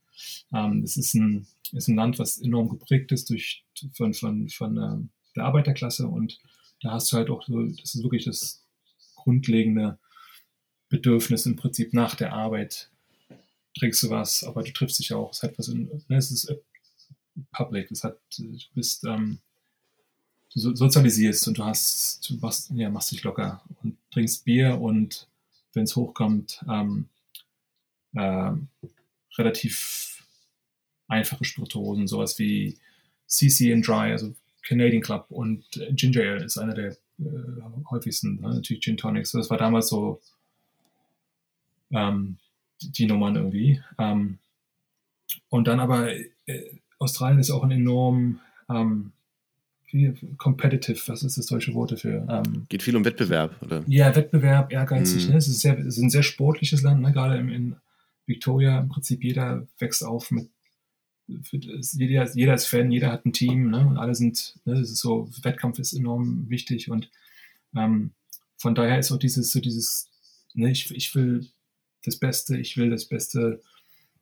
ähm, 0.54 0.84
es 0.84 0.98
ist 0.98 1.16
ein, 1.16 1.48
ist 1.72 1.88
ein 1.88 1.96
Land, 1.96 2.20
was 2.20 2.38
enorm 2.40 2.70
geprägt 2.70 3.12
ist 3.12 3.30
durch, 3.30 3.64
von, 3.94 4.14
von, 4.14 4.50
von 4.50 4.78
ähm, 4.78 5.10
der 5.36 5.46
Arbeiterklasse 5.46 6.08
und 6.08 6.40
da 6.82 6.92
hast 6.92 7.12
du 7.12 7.18
halt 7.18 7.30
auch 7.30 7.46
so, 7.46 7.62
das 7.64 7.96
ist 7.96 8.04
wirklich 8.04 8.26
das 8.26 8.64
grundlegende 9.16 10.00
Bedürfnis 10.90 11.46
im 11.46 11.56
Prinzip 11.56 11.94
nach 11.94 12.16
der 12.16 12.34
Arbeit. 12.34 12.90
Trinkst 13.78 14.02
du 14.04 14.10
was, 14.10 14.44
aber 14.44 14.64
du 14.64 14.72
triffst 14.72 15.00
dich 15.00 15.14
auch. 15.14 15.32
Es 15.32 15.44
hat 15.44 15.58
was 15.58 15.68
in, 15.68 15.86
ne, 16.08 16.18
es 16.18 16.32
ist 16.32 16.50
public, 17.52 17.92
es 17.92 18.04
hat, 18.04 18.18
du 18.38 18.58
bist, 18.74 19.04
ähm, 19.06 19.40
du 20.54 20.60
so- 20.60 20.76
sozialisierst 20.76 21.48
und 21.48 21.58
du 21.58 21.64
hast, 21.66 22.28
du 22.30 22.36
machst, 22.36 22.72
ja, 22.72 22.90
machst 22.90 23.12
dich 23.12 23.24
locker 23.24 23.62
und 23.84 23.98
trinkst 24.12 24.46
Bier 24.46 24.80
und 24.80 25.28
wenn 25.74 25.84
es 25.84 25.96
hochkommt, 25.96 26.64
ähm, 26.70 27.08
ähm, 28.16 28.68
relativ 29.38 30.24
einfache 31.08 31.46
Spirituosen, 31.46 32.08
sowas 32.08 32.38
wie 32.40 32.78
CC 33.28 33.72
and 33.74 33.88
Dry, 33.88 34.12
also 34.12 34.34
Canadian 34.64 35.02
Club 35.02 35.26
und 35.30 35.64
äh, 35.78 35.94
Ginger 35.94 36.22
Ale 36.22 36.44
ist 36.44 36.58
einer 36.58 36.74
der 36.74 36.92
äh, 37.20 37.62
häufigsten, 37.90 38.40
ne? 38.42 38.56
natürlich 38.56 38.84
Gin 38.84 38.98
Tonics. 38.98 39.32
Das 39.32 39.50
war 39.50 39.58
damals 39.58 39.90
so 39.90 40.22
ähm, 41.92 42.38
die, 42.82 42.92
die 42.92 43.06
Nummern 43.06 43.36
irgendwie. 43.36 43.82
Ähm, 43.98 44.40
und 45.50 45.68
dann 45.68 45.80
aber 45.80 46.12
äh, 46.12 46.24
Australien 47.00 47.40
ist 47.40 47.50
auch 47.50 47.64
ein 47.64 47.72
enorm 47.72 48.40
ähm, 48.70 49.12
wie, 49.92 50.14
competitive, 50.38 51.00
was 51.08 51.24
ist 51.24 51.38
das 51.38 51.48
deutsche 51.48 51.74
Wort 51.74 51.92
dafür? 51.92 52.28
Ähm, 52.30 52.66
Geht 52.70 52.84
viel 52.84 52.96
um 52.96 53.06
Wettbewerb, 53.06 53.60
oder? 53.62 53.84
ja, 53.88 54.16
Wettbewerb, 54.16 54.72
ehrgeizig. 54.72 55.26
Mhm. 55.26 55.32
Ne? 55.32 55.38
Es, 55.38 55.48
ist 55.48 55.62
sehr, 55.62 55.80
es 55.80 55.98
ist 55.98 56.04
ein 56.04 56.12
sehr 56.12 56.24
sportliches 56.24 56.84
Land, 56.84 57.02
ne? 57.02 57.12
gerade 57.12 57.38
in, 57.38 57.50
in 57.50 57.76
Victoria. 58.28 58.80
Im 58.80 58.90
Prinzip 58.90 59.24
jeder 59.24 59.66
wächst 59.80 60.04
auf 60.04 60.30
mit, 60.30 60.50
jeder, 61.28 62.32
jeder 62.34 62.54
ist 62.54 62.68
Fan, 62.68 62.92
jeder 62.92 63.12
hat 63.12 63.26
ein 63.26 63.34
Team 63.34 63.72
ne? 63.72 63.88
und 63.88 63.98
alle 63.98 64.14
sind, 64.14 64.56
ne? 64.66 64.74
es 64.74 64.92
ist 64.92 65.00
so, 65.00 65.30
Wettkampf 65.42 65.80
ist 65.80 65.94
enorm 65.94 66.50
wichtig 66.50 66.90
und 66.90 67.10
ähm, 67.76 68.12
von 68.58 68.76
daher 68.76 69.00
ist 69.00 69.12
auch 69.12 69.18
dieses, 69.18 69.52
so 69.52 69.60
dieses, 69.60 70.10
ne, 70.54 70.70
ich, 70.72 70.94
ich 70.94 71.16
will 71.16 71.48
das 72.04 72.18
Beste, 72.18 72.58
ich 72.58 72.78
will 72.78 72.90
das 72.90 73.06
Beste 73.06 73.62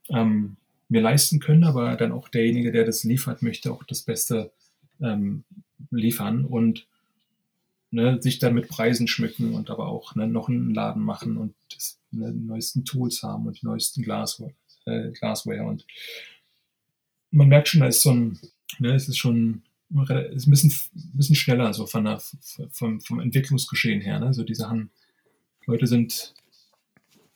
ähm, 0.10 0.58
mir 0.90 1.02
leisten 1.02 1.40
können, 1.40 1.64
aber 1.64 1.96
dann 1.96 2.12
auch 2.12 2.30
derjenige, 2.30 2.72
der 2.72 2.86
das 2.86 3.04
liefert, 3.04 3.42
möchte 3.42 3.72
auch 3.72 3.84
das 3.84 4.02
Beste 4.02 4.52
ähm, 5.02 5.44
liefern 5.92 6.46
und 6.46 6.88
ne, 7.92 8.22
sich 8.22 8.40
dann 8.40 8.54
mit 8.54 8.70
Preisen 8.70 9.08
schmücken 9.08 9.54
und 9.54 9.70
aber 9.70 9.88
auch 9.88 10.16
ne, 10.16 10.28
noch 10.28 10.50
einen 10.50 10.74
Laden 10.74 11.04
machen 11.04 11.38
und 11.38 11.54
das, 11.74 12.00
ne, 12.12 12.32
die 12.32 12.46
neuesten 12.46 12.86
Tools 12.86 13.24
haben 13.24 13.48
und 13.48 13.62
die 13.62 13.66
neuesten 13.66 14.02
Glasware, 14.02 14.54
äh, 14.86 15.12
Glassware 15.12 15.64
und 15.64 15.86
man 17.32 17.50
merkt 17.50 17.68
schon, 17.68 17.82
da 17.82 17.88
ist 17.88 18.02
so 18.02 18.12
ein, 18.12 18.40
ne, 18.80 18.96
es 18.96 19.10
ist 19.10 19.18
schon 19.18 19.64
ist 20.34 20.48
ein 20.48 20.52
bisschen, 20.52 20.72
ein 20.96 21.18
bisschen 21.18 21.36
schneller, 21.36 21.74
so 21.74 21.86
von 21.86 22.04
der, 22.04 22.22
vom, 22.72 23.00
vom 23.00 23.20
Entwicklungsgeschehen 23.20 24.02
her. 24.02 24.20
Ne? 24.20 24.34
So 24.34 24.44
die 24.44 24.56
Sachen, 24.56 24.90
Leute 25.66 25.88
sind, 25.88 26.34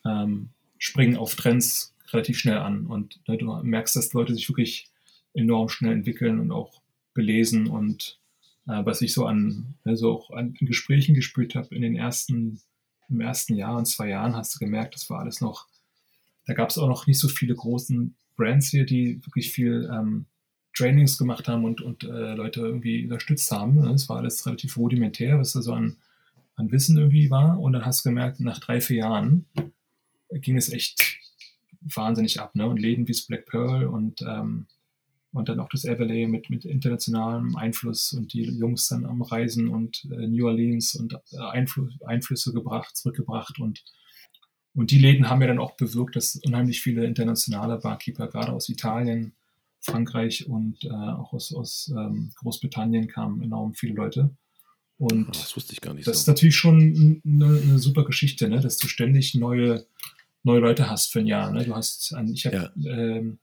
ähm, 0.05 0.49
springen 0.77 1.15
auf 1.15 1.35
Trends 1.35 1.93
relativ 2.13 2.39
schnell 2.39 2.57
an 2.57 2.85
und 2.85 3.19
ne, 3.27 3.37
du 3.37 3.53
merkst, 3.63 3.95
dass 3.95 4.13
Leute 4.13 4.33
sich 4.33 4.47
wirklich 4.49 4.89
enorm 5.33 5.69
schnell 5.69 5.93
entwickeln 5.93 6.39
und 6.39 6.51
auch 6.51 6.81
belesen 7.13 7.67
und 7.67 8.19
äh, 8.67 8.85
was 8.85 9.01
ich 9.01 9.13
so 9.13 9.25
an, 9.25 9.75
also 9.83 10.11
auch 10.11 10.31
an, 10.31 10.53
Gesprächen 10.59 11.15
gespürt 11.15 11.55
habe 11.55 11.73
in 11.75 11.81
den 11.81 11.95
ersten, 11.95 12.61
im 13.09 13.21
ersten 13.21 13.55
Jahr 13.55 13.77
und 13.77 13.85
zwei 13.85 14.09
Jahren 14.09 14.35
hast 14.35 14.55
du 14.55 14.59
gemerkt, 14.59 14.95
das 14.95 15.09
war 15.09 15.19
alles 15.19 15.41
noch, 15.41 15.67
da 16.45 16.53
gab 16.53 16.69
es 16.69 16.77
auch 16.77 16.87
noch 16.87 17.07
nicht 17.07 17.19
so 17.19 17.27
viele 17.27 17.55
großen 17.55 18.15
Brands 18.35 18.69
hier, 18.69 18.85
die 18.85 19.23
wirklich 19.25 19.51
viel 19.51 19.89
ähm, 19.91 20.25
Trainings 20.73 21.17
gemacht 21.17 21.47
haben 21.47 21.65
und, 21.65 21.81
und 21.81 22.03
äh, 22.03 22.33
Leute 22.33 22.61
irgendwie 22.61 23.03
unterstützt 23.03 23.51
haben. 23.51 23.85
Es 23.89 24.07
war 24.09 24.17
alles 24.17 24.45
relativ 24.45 24.77
rudimentär, 24.77 25.37
was 25.37 25.53
da 25.53 25.61
so 25.61 25.73
an, 25.73 25.97
an 26.55 26.71
Wissen 26.71 26.97
irgendwie 26.97 27.29
war. 27.29 27.59
Und 27.59 27.73
dann 27.73 27.85
hast 27.85 28.05
du 28.05 28.09
gemerkt, 28.09 28.39
nach 28.39 28.59
drei, 28.59 28.79
vier 28.79 28.97
Jahren 28.97 29.45
ging 30.31 30.57
es 30.57 30.71
echt 30.71 31.17
wahnsinnig 31.81 32.39
ab. 32.39 32.55
Ne? 32.55 32.67
Und 32.67 32.77
Läden 32.77 33.07
wie 33.07 33.15
Black 33.27 33.45
Pearl 33.45 33.87
und, 33.87 34.21
ähm, 34.21 34.67
und 35.33 35.49
dann 35.49 35.59
auch 35.59 35.69
das 35.69 35.85
Everlay 35.85 36.27
mit, 36.27 36.49
mit 36.49 36.65
internationalem 36.65 37.55
Einfluss 37.55 38.13
und 38.13 38.33
die 38.33 38.43
Jungs 38.43 38.87
dann 38.87 39.05
am 39.05 39.21
Reisen 39.21 39.69
und 39.69 40.07
äh, 40.11 40.27
New 40.27 40.47
Orleans 40.47 40.95
und 40.95 41.13
äh, 41.31 41.37
Einfl 41.37 41.89
Einflüsse 42.05 42.53
gebracht, 42.53 42.95
zurückgebracht 42.95 43.59
und 43.59 43.83
und 44.73 44.91
die 44.91 44.99
Läden 44.99 45.29
haben 45.29 45.41
ja 45.41 45.47
dann 45.47 45.59
auch 45.59 45.75
bewirkt, 45.75 46.15
dass 46.15 46.37
unheimlich 46.45 46.81
viele 46.81 47.05
internationale 47.05 47.77
Barkeeper, 47.77 48.27
gerade 48.27 48.53
aus 48.53 48.69
Italien, 48.69 49.33
Frankreich 49.81 50.47
und 50.47 50.83
äh, 50.83 50.89
auch 50.89 51.33
aus, 51.33 51.53
aus 51.53 51.91
ähm, 51.95 52.31
Großbritannien 52.35 53.07
kamen 53.07 53.41
enorm 53.41 53.73
viele 53.73 53.95
Leute. 53.95 54.29
Und 54.97 55.27
Ah, 55.27 55.31
das 55.31 55.55
wusste 55.55 55.73
ich 55.73 55.81
gar 55.81 55.95
nicht 55.95 56.07
das 56.07 56.19
ist 56.19 56.25
so. 56.25 56.31
natürlich 56.31 56.55
schon 56.55 57.21
eine, 57.25 57.59
eine 57.59 57.79
super 57.79 58.05
Geschichte, 58.05 58.47
ne? 58.47 58.59
dass 58.59 58.77
du 58.77 58.87
ständig 58.87 59.33
neue, 59.33 59.85
neue 60.43 60.59
Leute 60.59 60.89
hast 60.89 61.11
für 61.11 61.19
ein 61.19 61.27
Jahr. 61.27 61.51
Ne? 61.51 61.65
Du 61.65 61.75
hast, 61.75 62.13
ein, 62.13 62.27
ich 62.29 62.45
habe 62.45 62.71
ähm, 62.85 63.39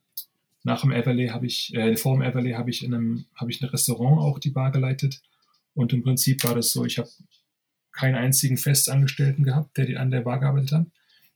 nach 0.65 0.83
dem 0.83 0.93
Everlay 0.93 1.29
habe 1.29 1.47
ich, 1.47 1.75
äh, 1.75 1.97
vor 1.97 2.15
dem 2.17 2.23
Everlay 2.23 2.53
habe 2.53 2.71
ich 2.71 2.85
in 2.85 2.95
einem, 2.95 3.27
habe 3.35 3.51
ich 3.51 3.63
ein 3.63 3.69
Restaurant 3.69 4.21
auch 4.21 4.39
die 4.39 4.51
Bar 4.51 4.71
geleitet. 4.71 5.23
Und 5.75 5.93
im 5.93 6.03
Prinzip 6.03 6.45
war 6.45 6.55
das 6.55 6.71
so, 6.71 6.85
ich 6.85 6.99
habe 6.99 7.09
keinen 7.93 8.17
einzigen 8.17 8.57
Festangestellten 8.57 9.45
gehabt, 9.45 9.77
der 9.77 9.87
die 9.87 9.97
an 9.97 10.11
der 10.11 10.23
Bar 10.23 10.41
gearbeitet 10.41 10.73
hat. 10.73 10.87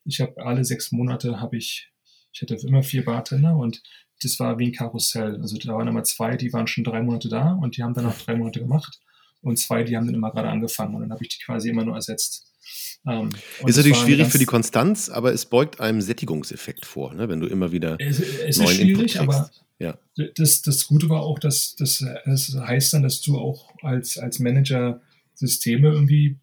Ich 0.04 0.20
habe 0.20 0.44
alle 0.44 0.64
sechs 0.64 0.92
Monate 0.92 1.40
habe 1.40 1.56
ich, 1.56 1.90
ich 2.32 2.42
hatte 2.42 2.54
immer 2.66 2.82
vier 2.82 3.04
Bartender 3.04 3.56
und 3.56 3.82
das 4.22 4.38
war 4.40 4.58
wie 4.58 4.66
ein 4.66 4.72
Karussell. 4.72 5.40
Also 5.40 5.58
da 5.58 5.74
waren 5.74 5.88
immer 5.88 6.04
zwei, 6.04 6.36
die 6.36 6.52
waren 6.52 6.66
schon 6.66 6.84
drei 6.84 7.02
Monate 7.02 7.28
da 7.28 7.52
und 7.52 7.76
die 7.76 7.82
haben 7.82 7.94
dann 7.94 8.04
noch 8.04 8.18
drei 8.18 8.36
Monate 8.36 8.60
gemacht. 8.60 9.00
Und 9.40 9.58
zwei, 9.58 9.82
die 9.82 9.96
haben 9.96 10.06
dann 10.06 10.14
immer 10.14 10.30
gerade 10.30 10.48
angefangen 10.48 10.94
und 10.94 11.02
dann 11.02 11.12
habe 11.12 11.24
ich 11.24 11.30
die 11.30 11.44
quasi 11.44 11.70
immer 11.70 11.84
nur 11.84 11.96
ersetzt. 11.96 12.51
Ähm, 13.06 13.30
Ist 13.66 13.76
natürlich 13.76 13.98
schwierig 13.98 14.28
für 14.28 14.38
die 14.38 14.44
Konstanz, 14.44 15.08
aber 15.08 15.32
es 15.32 15.46
beugt 15.46 15.80
einem 15.80 16.00
Sättigungseffekt 16.00 16.86
vor, 16.86 17.14
ne? 17.14 17.28
wenn 17.28 17.40
du 17.40 17.46
immer 17.46 17.72
wieder 17.72 17.96
Es, 18.00 18.20
es 18.20 18.28
ist 18.28 18.58
neuen 18.58 18.74
schwierig, 18.76 19.16
Input 19.16 19.28
aber. 19.28 19.50
Ja. 19.78 19.98
das, 20.36 20.62
das 20.62 20.86
Gute 20.86 21.08
war 21.08 21.22
auch, 21.22 21.40
dass 21.40 21.74
das, 21.74 22.04
das 22.24 22.54
heißt 22.54 22.94
dann, 22.94 23.02
dass 23.02 23.20
du 23.20 23.36
auch 23.36 23.72
als, 23.82 24.16
als 24.16 24.38
Manager 24.38 25.00
Systeme 25.34 25.88
irgendwie 25.88 26.38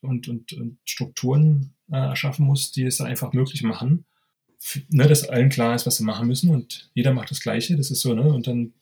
und, 0.00 0.28
und, 0.28 0.52
und 0.52 0.78
Strukturen 0.84 1.74
äh, 1.90 1.96
erschaffen 1.96 2.46
musst, 2.46 2.76
die 2.76 2.84
es 2.84 2.98
dann 2.98 3.08
einfach 3.08 3.32
möglich 3.32 3.62
machen, 3.62 4.04
ne, 4.88 5.08
dass 5.08 5.28
allen 5.28 5.48
klar 5.48 5.74
ist, 5.74 5.86
was 5.86 5.96
sie 5.96 6.04
machen 6.04 6.28
müssen 6.28 6.50
und 6.50 6.90
jeder 6.94 7.12
macht 7.12 7.30
das 7.30 7.40
Gleiche. 7.40 7.76
Das 7.76 7.90
ist 7.90 8.00
so, 8.00 8.14
ne? 8.14 8.22
Und 8.22 8.46
dann 8.46 8.74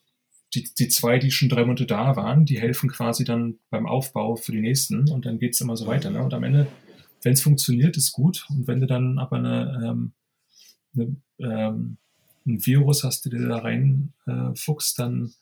die, 0.55 0.69
die 0.79 0.89
zwei, 0.89 1.19
die 1.19 1.31
schon 1.31 1.49
drei 1.49 1.65
Monate 1.65 1.87
da 1.87 2.17
waren, 2.17 2.45
die 2.45 2.61
helfen 2.61 2.91
quasi 2.91 3.25
dann 3.25 3.59
beim 3.71 3.87
Aufbau 3.87 4.37
für 4.37 4.53
die 4.53 4.61
nächsten 4.61 5.09
und 5.11 5.27
dann 5.27 5.39
geht 5.39 5.55
es 5.55 5.61
immer 5.61 5.77
so 5.77 5.87
weiter. 5.87 6.11
Ne? 6.11 6.23
Und 6.23 6.35
am 6.35 6.45
Ende, 6.45 6.67
wenn 7.23 7.33
es 7.33 7.43
funktioniert, 7.43 7.97
ist 7.97 8.13
gut. 8.13 8.47
Und 8.51 8.67
wenn 8.67 8.81
du 8.81 8.87
dann 8.87 9.19
aber 9.19 9.37
eine, 9.37 9.83
ähm, 9.85 10.13
eine 10.95 11.17
ähm, 11.39 11.99
ein 12.47 12.65
Virus 12.65 13.05
hast, 13.05 13.25
der 13.25 13.49
da 13.49 13.59
rein 13.59 14.13
äh, 14.27 14.53
dann 14.97 15.35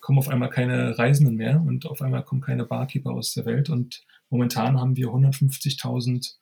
kommen 0.00 0.18
auf 0.18 0.28
einmal 0.28 0.50
keine 0.50 0.98
Reisenden 0.98 1.36
mehr 1.36 1.60
und 1.60 1.86
auf 1.86 2.02
einmal 2.02 2.24
kommen 2.24 2.40
keine 2.40 2.64
Barkeeper 2.64 3.12
aus 3.12 3.34
der 3.34 3.46
Welt. 3.46 3.70
Und 3.70 4.04
momentan 4.30 4.80
haben 4.80 4.96
wir 4.96 5.08
150.000 5.08 6.34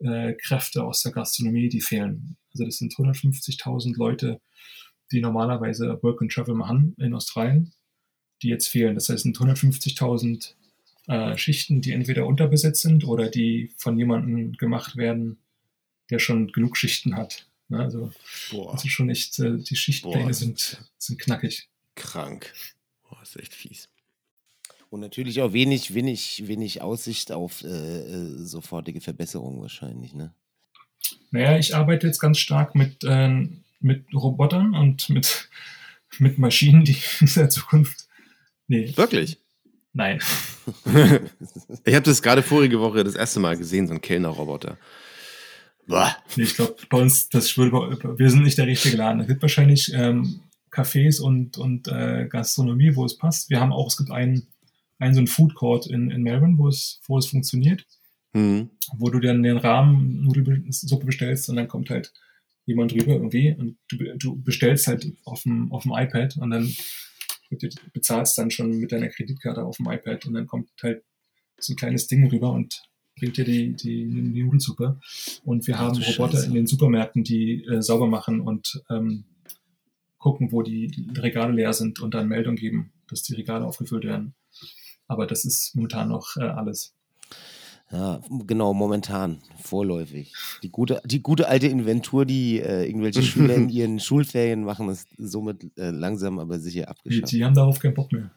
äh, 0.00 0.32
Kräfte 0.34 0.82
aus 0.82 1.02
der 1.02 1.12
Gastronomie, 1.12 1.68
die 1.68 1.80
fehlen. 1.80 2.36
Also 2.52 2.64
das 2.64 2.78
sind 2.78 2.92
150.000 2.92 3.96
Leute, 3.96 4.40
die 5.12 5.20
normalerweise 5.20 5.98
Work 6.02 6.22
and 6.22 6.32
Travel 6.32 6.54
machen 6.54 6.94
in 6.98 7.14
Australien, 7.14 7.72
die 8.42 8.48
jetzt 8.48 8.68
fehlen. 8.68 8.94
Das 8.94 9.08
heißt, 9.08 9.18
es 9.18 9.22
sind 9.22 9.38
150.000 9.38 10.54
äh, 11.06 11.36
Schichten, 11.36 11.80
die 11.80 11.92
entweder 11.92 12.26
unterbesetzt 12.26 12.82
sind 12.82 13.04
oder 13.04 13.28
die 13.28 13.72
von 13.76 13.98
jemandem 13.98 14.52
gemacht 14.54 14.96
werden, 14.96 15.38
der 16.10 16.18
schon 16.18 16.48
genug 16.48 16.76
Schichten 16.76 17.16
hat. 17.16 17.46
Ne? 17.68 17.78
Also 17.80 18.12
Boah, 18.50 18.72
das 18.72 18.84
ist 18.84 18.92
schon 18.92 19.10
echt, 19.10 19.38
äh, 19.38 19.58
die 19.58 19.76
Schichtpläne 19.76 20.32
sind, 20.34 20.82
sind 20.98 21.18
knackig. 21.18 21.68
krank. 21.94 22.52
Boah, 23.08 23.20
ist 23.22 23.36
echt 23.36 23.54
fies. 23.54 23.88
Und 24.90 25.00
natürlich 25.00 25.40
auch 25.42 25.52
wenig, 25.52 25.92
wenig, 25.94 26.46
wenig 26.46 26.80
Aussicht 26.80 27.32
auf 27.32 27.64
äh, 27.64 27.66
äh, 27.66 28.44
sofortige 28.44 29.00
Verbesserung 29.00 29.60
wahrscheinlich, 29.60 30.14
ne? 30.14 30.32
Naja, 31.32 31.58
ich 31.58 31.74
arbeite 31.74 32.06
jetzt 32.06 32.20
ganz 32.20 32.38
stark 32.38 32.76
mit, 32.76 32.98
ähm, 33.04 33.63
mit 33.84 34.04
Robotern 34.12 34.74
und 34.74 35.08
mit, 35.10 35.48
mit 36.18 36.38
Maschinen, 36.38 36.84
die 36.84 36.96
in 37.20 37.28
der 37.34 37.50
Zukunft. 37.50 38.08
Nee, 38.66 38.92
Wirklich? 38.96 39.38
nein. 39.92 40.20
Ich 41.84 41.94
habe 41.94 42.06
das 42.06 42.22
gerade 42.22 42.42
vorige 42.42 42.80
Woche 42.80 43.04
das 43.04 43.14
erste 43.14 43.38
Mal 43.38 43.58
gesehen, 43.58 43.86
so 43.86 43.92
ein 43.92 44.00
Kellnerroboter. 44.00 44.78
Nee, 45.86 45.96
ich 46.36 46.54
glaube, 46.54 46.76
bei 46.88 46.96
uns, 46.96 47.28
das 47.28 47.58
würde, 47.58 47.98
wir 48.18 48.30
sind 48.30 48.44
nicht 48.44 48.56
der 48.56 48.66
richtige 48.66 48.96
Laden. 48.96 49.20
Es 49.20 49.26
gibt 49.26 49.42
wahrscheinlich 49.42 49.92
ähm, 49.94 50.40
Cafés 50.70 51.20
und, 51.20 51.58
und 51.58 51.88
äh, 51.88 52.26
Gastronomie, 52.30 52.96
wo 52.96 53.04
es 53.04 53.18
passt. 53.18 53.50
Wir 53.50 53.60
haben 53.60 53.72
auch, 53.72 53.88
es 53.88 53.98
gibt 53.98 54.10
einen, 54.10 54.46
einen 54.98 55.14
so 55.14 55.20
einen 55.20 55.26
Food 55.26 55.54
Court 55.54 55.86
in, 55.86 56.10
in 56.10 56.22
Melbourne, 56.22 56.56
wo 56.56 56.68
es, 56.68 57.00
wo 57.06 57.18
es 57.18 57.26
funktioniert. 57.26 57.84
Hm. 58.34 58.68
wo 58.98 59.10
du 59.10 59.20
dann 59.20 59.44
den 59.44 59.58
Rahmen 59.58 60.24
Nudelsuppe 60.24 61.06
bestellst 61.06 61.48
und 61.48 61.54
dann 61.54 61.68
kommt 61.68 61.88
halt 61.88 62.12
jemand 62.66 62.92
drüber 62.92 63.12
irgendwie 63.12 63.54
und 63.58 63.76
du, 63.88 64.16
du 64.16 64.42
bestellst 64.42 64.86
halt 64.86 65.12
auf 65.24 65.42
dem, 65.42 65.70
auf 65.72 65.82
dem 65.82 65.92
iPad 65.92 66.36
und 66.38 66.50
dann 66.50 66.74
du 67.50 67.68
bezahlst 67.92 68.36
dann 68.38 68.50
schon 68.50 68.78
mit 68.78 68.92
deiner 68.92 69.08
Kreditkarte 69.08 69.62
auf 69.62 69.76
dem 69.76 69.86
iPad 69.86 70.26
und 70.26 70.34
dann 70.34 70.46
kommt 70.46 70.70
halt 70.82 71.02
so 71.58 71.72
ein 71.72 71.76
kleines 71.76 72.06
Ding 72.06 72.26
rüber 72.28 72.52
und 72.52 72.82
bringt 73.16 73.36
dir 73.36 73.44
die, 73.44 73.74
die, 73.74 74.06
die 74.06 74.42
Nudelsuppe. 74.42 74.98
Und 75.44 75.66
wir 75.66 75.78
haben 75.78 75.96
Roboter 75.96 76.32
Scheiße. 76.32 76.46
in 76.46 76.54
den 76.54 76.66
Supermärkten, 76.66 77.22
die 77.22 77.64
äh, 77.64 77.80
sauber 77.80 78.06
machen 78.06 78.40
und 78.40 78.82
ähm, 78.90 79.24
gucken, 80.18 80.52
wo 80.52 80.62
die, 80.62 80.88
die 80.88 81.08
Regale 81.18 81.52
leer 81.52 81.72
sind 81.72 82.00
und 82.00 82.14
dann 82.14 82.28
Meldung 82.28 82.56
geben, 82.56 82.92
dass 83.08 83.22
die 83.22 83.34
Regale 83.34 83.64
aufgefüllt 83.64 84.04
werden. 84.04 84.34
Aber 85.06 85.26
das 85.26 85.44
ist 85.44 85.74
momentan 85.74 86.08
noch 86.08 86.36
äh, 86.36 86.44
alles. 86.44 86.94
Ja, 87.94 88.20
genau, 88.28 88.74
momentan, 88.74 89.40
vorläufig. 89.62 90.32
Die 90.64 90.70
gute, 90.70 91.00
die 91.04 91.22
gute 91.22 91.46
alte 91.48 91.68
Inventur, 91.68 92.24
die 92.26 92.60
äh, 92.60 92.84
irgendwelche 92.86 93.22
Schüler 93.22 93.54
in 93.54 93.68
ihren 93.68 94.00
Schulferien 94.00 94.64
machen, 94.64 94.88
ist 94.88 95.06
somit 95.16 95.62
äh, 95.78 95.90
langsam 95.90 96.40
aber 96.40 96.58
sicher 96.58 96.82
Die, 96.82 96.88
abgeschafft. 96.88 97.30
die 97.32 97.44
haben 97.44 97.54
darauf 97.54 97.78
keinen 97.78 97.94
Bock 97.94 98.10
mehr. 98.12 98.32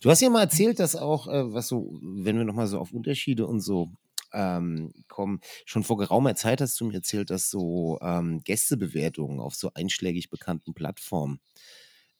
Du 0.00 0.10
hast 0.10 0.20
ja 0.22 0.30
mal 0.30 0.42
erzählt, 0.42 0.80
dass 0.80 0.96
auch, 0.96 1.28
äh, 1.28 1.52
was 1.52 1.68
so, 1.68 1.98
wenn 2.02 2.36
wir 2.36 2.44
nochmal 2.44 2.66
so 2.66 2.80
auf 2.80 2.92
Unterschiede 2.92 3.46
und 3.46 3.60
so 3.60 3.92
ähm, 4.32 4.92
kommen, 5.06 5.40
schon 5.66 5.84
vor 5.84 5.96
geraumer 5.96 6.34
Zeit 6.34 6.60
hast 6.60 6.80
du 6.80 6.86
mir 6.86 6.94
erzählt, 6.94 7.30
dass 7.30 7.48
so 7.48 7.98
ähm, 8.02 8.40
Gästebewertungen 8.42 9.38
auf 9.38 9.54
so 9.54 9.70
einschlägig 9.74 10.30
bekannten 10.30 10.74
Plattformen 10.74 11.38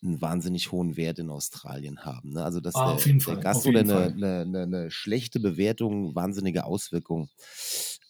einen 0.03 0.21
wahnsinnig 0.21 0.73
hohen 0.73 0.97
Wert 0.97 1.19
in 1.19 1.31
Australien 1.31 2.05
haben. 2.05 2.31
Ne? 2.31 2.43
Also 2.43 2.61
dass 2.61 2.75
Ah, 2.75 2.97
der, 2.97 3.15
der 3.15 3.37
Gast 3.37 3.67
oder 3.67 3.81
eine, 3.81 4.05
eine, 4.05 4.41
eine, 4.41 4.63
eine 4.63 4.91
schlechte 4.91 5.41
Bewertung 5.41 6.15
wahnsinnige 6.15 6.65
Auswirkungen 6.65 7.29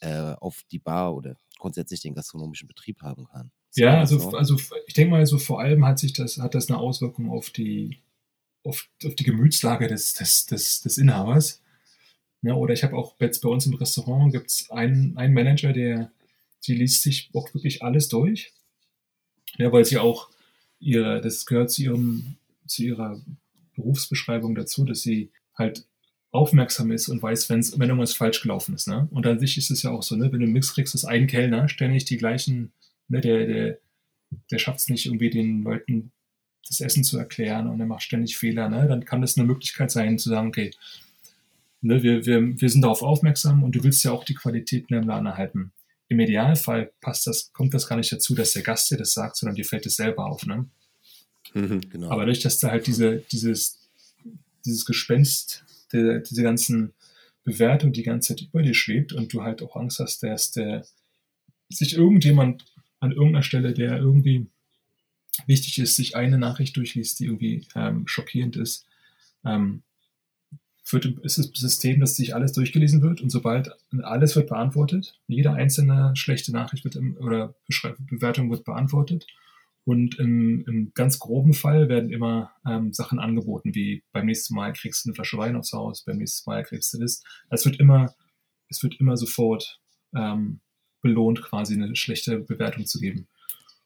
äh, 0.01 0.35
auf 0.41 0.63
die 0.71 0.79
Bar 0.79 1.15
oder 1.15 1.37
grundsätzlich 1.59 2.01
den 2.01 2.15
gastronomischen 2.15 2.69
Betrieb 2.69 3.03
haben 3.03 3.27
kann. 3.27 3.51
Ja, 3.75 3.99
also, 3.99 4.19
so? 4.19 4.31
also 4.37 4.57
ich 4.87 4.95
denke 4.95 5.11
mal, 5.11 5.27
so 5.27 5.39
vor 5.39 5.61
allem 5.61 5.85
hat 5.85 5.99
sich 5.99 6.13
das, 6.13 6.39
hat 6.39 6.55
das 6.55 6.69
eine 6.69 6.79
Auswirkung 6.79 7.31
auf 7.31 7.51
die, 7.51 7.99
auf, 8.65 8.89
auf 9.05 9.15
die 9.15 9.25
Gemütslage 9.25 9.89
des, 9.89 10.15
des, 10.15 10.47
des, 10.47 10.81
des 10.81 10.99
Inhabers. 10.99 11.63
Ne? 12.43 12.55
Oder 12.55 12.75
ich 12.75 12.83
habe 12.83 12.97
auch 12.97 13.17
jetzt 13.21 13.41
bei 13.41 13.49
uns 13.49 13.67
im 13.67 13.75
Restaurant 13.75 14.33
gibt 14.33 14.51
es 14.51 14.71
einen, 14.71 15.17
einen 15.17 15.35
Manager, 15.35 15.73
der 15.73 16.13
die 16.67 16.75
liest 16.75 17.03
sich 17.03 17.31
auch 17.35 17.53
wirklich 17.55 17.83
alles 17.83 18.09
durch. 18.09 18.53
Ja, 19.57 19.73
weil 19.73 19.85
sie 19.85 19.99
auch 19.99 20.31
ihre, 20.81 21.21
das 21.21 21.47
gehört 21.47 21.71
zu 21.71 21.83
ihrem, 21.83 22.37
zu 22.67 22.83
ihrer 22.83 23.21
Berufsbeschreibung 23.77 24.55
dazu, 24.55 24.85
dass 24.85 25.03
sie 25.03 25.31
halt 25.55 25.87
aufmerksam 26.33 26.91
ist 26.93 27.09
und 27.09 27.23
weiß, 27.23 27.51
wenn's, 27.51 27.79
wenn 27.79 27.89
irgendwas 27.89 28.15
falsch 28.15 28.43
gelaufen 28.43 28.75
ist. 28.75 28.89
Ne? 28.89 29.09
Und 29.11 29.27
an 29.27 29.39
sich 29.39 29.59
ist 29.59 29.71
es 29.71 29.83
ja 29.83 29.91
auch 29.91 30.03
so, 30.03 30.17
ne? 30.17 30.33
wenn 30.33 30.41
du 30.41 30.45
einen 30.45 30.53
Mix 30.53 30.75
kriegst, 30.75 30.95
dass 30.95 31.05
ein 31.05 31.27
Kellner 31.27 31.69
ständig 31.69 32.05
die 32.05 32.17
gleichen, 32.17 32.73
ne, 33.09 33.21
der, 33.21 33.47
der, 33.47 33.79
der 34.51 34.59
schafft 34.59 34.81
es 34.81 34.89
nicht 34.89 35.07
irgendwie 35.07 35.31
den 35.31 35.63
Leuten 35.63 36.13
das 36.69 36.81
Essen 36.81 37.03
zu 37.03 37.19
erklären 37.19 37.67
und 37.67 37.81
er 37.81 37.87
macht 37.87 38.03
ständig 38.03 38.37
Fehler, 38.37 38.69
ne? 38.69 38.87
dann 38.87 39.05
kann 39.05 39.21
das 39.21 39.37
eine 39.37 39.47
Möglichkeit 39.47 39.91
sein 39.91 40.19
zu 40.19 40.29
sagen, 40.29 40.49
okay, 40.49 40.71
ne, 41.81 42.03
wir, 42.03 42.25
wir, 42.27 42.61
wir 42.61 42.69
sind 42.69 42.83
darauf 42.83 43.03
aufmerksam 43.03 43.65
und 43.65 43.75
du 43.75 43.83
willst 43.83 44.05
ja 44.05 44.13
auch 44.13 44.25
die 44.25 44.35
Qualität 44.35 44.87
in 44.89 44.97
deinem 44.97 45.09
Laden 45.09 45.27
erhalten. 45.27 45.73
Im 46.11 46.19
Idealfall 46.19 46.93
passt 47.01 47.29
das, 47.29 47.53
kommt 47.53 47.73
das 47.73 47.87
gar 47.87 47.97
nicht 47.97 48.11
dazu, 48.11 48.35
dass 48.35 48.53
der 48.53 48.63
Gast 48.63 48.91
dir 48.91 48.97
das 48.97 49.13
sagt, 49.13 49.37
sondern 49.37 49.55
dir 49.55 49.65
fällt 49.65 49.87
es 49.87 49.95
selber 49.95 50.27
auf. 50.27 50.45
Ne? 50.45 50.67
Mhm. 51.55 51.81
Genau. 51.89 52.11
Aber 52.11 52.23
dadurch, 52.23 52.41
dass 52.41 52.59
da 52.59 52.71
halt 52.71 52.89
diese, 52.89 53.19
dieses, 53.33 53.79
dieses 54.67 54.85
Gespenst, 54.85 55.65
der, 55.93 56.19
diese 56.19 56.43
ganzen 56.43 56.93
Bewertung 57.45 57.93
die 57.93 58.03
ganze 58.03 58.35
Zeit 58.35 58.49
über 58.49 58.61
dir 58.61 58.75
schwebt 58.75 59.13
und 59.13 59.33
du 59.33 59.43
halt 59.43 59.63
auch 59.63 59.77
Angst 59.77 60.01
hast, 60.01 60.23
dass 60.25 60.51
der 60.51 60.85
sich 61.69 61.95
irgendjemand 61.95 62.65
an 62.99 63.13
irgendeiner 63.13 63.45
Stelle, 63.45 63.73
der 63.73 63.97
irgendwie 63.99 64.47
wichtig 65.47 65.79
ist, 65.79 65.95
sich 65.95 66.17
eine 66.17 66.39
Nachricht 66.39 66.77
durchliest, 66.77 67.21
die 67.21 67.27
irgendwie 67.27 67.67
ähm, 67.77 68.07
schockierend 68.09 68.57
ist, 68.57 68.85
ähm, 69.45 69.83
wird, 70.93 71.07
ist 71.23 71.39
das 71.39 71.51
System, 71.55 72.01
dass 72.01 72.17
sich 72.17 72.35
alles 72.35 72.53
durchgelesen 72.53 73.03
wird 73.03 73.21
und 73.21 73.31
sobald 73.31 73.71
alles 74.03 74.37
wird 74.37 74.49
beantwortet, 74.49 75.19
jede 75.27 75.53
einzelne 75.53 76.13
schlechte 76.17 76.53
Nachricht 76.53 76.85
wird 76.85 76.97
im, 76.97 77.17
oder 77.19 77.55
Bewertung 77.99 78.51
wird 78.51 78.65
beantwortet 78.65 79.27
und 79.85 80.19
im, 80.19 80.65
im 80.67 80.93
ganz 80.95 81.19
groben 81.19 81.53
Fall 81.53 81.89
werden 81.89 82.11
immer 82.11 82.53
ähm, 82.67 82.93
Sachen 82.93 83.19
angeboten, 83.19 83.75
wie 83.75 84.05
beim 84.13 84.27
nächsten 84.27 84.55
Mal 84.55 84.73
kriegst 84.73 85.05
du 85.05 85.09
eine 85.09 85.15
Flasche 85.15 85.39
Wein 85.39 85.57
aufs 85.57 85.73
Haus, 85.73 86.05
beim 86.05 86.19
nächsten 86.19 86.49
Mal 86.51 86.63
kriegst 86.65 86.93
du 86.93 86.99
das. 86.99 87.23
Es 87.51 87.65
wird 87.65 87.81
immer, 87.81 88.15
es 88.69 88.83
wird 88.83 89.01
immer 89.01 89.17
sofort 89.17 89.81
ähm, 90.15 90.61
belohnt, 91.01 91.43
quasi 91.43 91.75
eine 91.75 91.97
schlechte 91.97 92.41
Bewertung 92.41 92.87
zu 92.87 93.01
geben. 93.01 93.27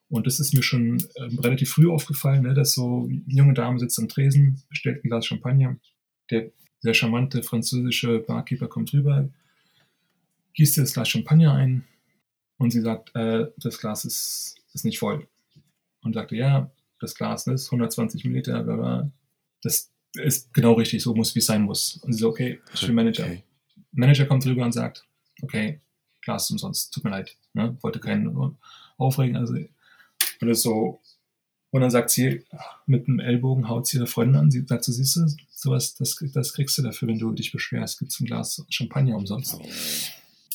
Und 0.09 0.27
das 0.27 0.41
ist 0.41 0.53
mir 0.53 0.63
schon 0.63 1.03
ähm, 1.17 1.39
relativ 1.39 1.71
früh 1.71 1.91
aufgefallen, 1.91 2.43
ne, 2.43 2.55
dass 2.55 2.75
so 2.75 3.09
junge 3.27 3.55
Dame 3.55 3.79
sitzt 3.79 3.99
am 3.99 4.09
Tresen, 4.09 4.63
bestellt 4.69 5.05
ein 5.05 5.09
Glas 5.09 5.27
Champagner. 5.27 5.77
Der 6.31 6.51
sehr 6.85 6.93
charmante 6.93 7.43
französische 7.43 8.19
Barkeeper 8.19 8.69
kommt 8.69 8.93
rüber, 8.93 9.27
gießt 10.53 10.77
ihr 10.77 10.83
das 10.83 10.93
Glas 10.93 11.09
Champagner 11.09 11.55
ein 11.55 11.85
und 12.59 12.73
sie 12.73 12.83
sagt, 12.83 13.17
äh, 13.17 13.47
das 13.57 13.79
Glas 13.79 14.05
ist, 14.05 14.57
ist 14.75 14.85
nicht 14.85 14.99
voll. 14.99 15.27
Und 16.03 16.13
sagte, 16.13 16.37
ja, 16.37 16.71
das 17.01 17.15
Glas 17.15 17.47
ist 17.47 17.69
120 17.69 18.23
Milliliter, 18.25 18.63
bla 18.63 18.77
bla. 18.77 19.11
das 19.63 19.91
ist 20.13 20.53
genau 20.53 20.75
richtig, 20.75 21.03
so 21.03 21.15
muss 21.15 21.35
wie 21.35 21.39
es 21.39 21.47
sein 21.47 21.63
muss. 21.63 21.97
Und 22.03 22.13
sie 22.13 22.19
so, 22.19 22.29
okay, 22.29 22.61
ich 22.75 22.85
bin 22.85 22.95
Manager. 22.95 23.25
Okay. 23.25 23.43
Manager 23.93 24.27
kommt 24.27 24.45
rüber 24.45 24.67
und 24.67 24.73
sagt, 24.73 25.07
okay, 25.41 25.81
Glas 26.21 26.45
ist 26.45 26.51
umsonst, 26.51 26.93
tut 26.93 27.05
mir 27.05 27.11
leid, 27.11 27.35
ne? 27.55 27.79
wollte 27.81 27.99
keinen 27.99 28.59
aufregen. 28.99 29.37
Also, 29.37 29.55
und 29.55 30.49
das 30.49 30.61
so, 30.61 31.01
und 31.75 31.81
dann 31.81 31.91
sagt 31.91 32.11
sie, 32.11 32.45
mit 32.87 33.09
dem 33.09 33.19
Ellbogen 33.19 33.69
haut 33.69 33.89
sie 33.89 33.97
ihre 33.97 34.07
Freundin 34.07 34.37
an, 34.37 34.49
sie 34.49 34.65
sagt 34.65 34.85
so, 34.85 34.93
siehst 34.93 35.17
du, 35.17 35.27
sowas, 35.51 35.97
das, 35.97 36.17
das 36.33 36.53
kriegst 36.53 36.79
du 36.79 36.83
dafür, 36.83 37.09
wenn 37.09 37.19
du 37.19 37.33
dich 37.33 37.51
beschwerst, 37.51 37.99
gibt 37.99 38.13
es 38.13 38.21
ein 38.21 38.27
Glas 38.27 38.65
Champagner 38.69 39.17
umsonst. 39.17 39.59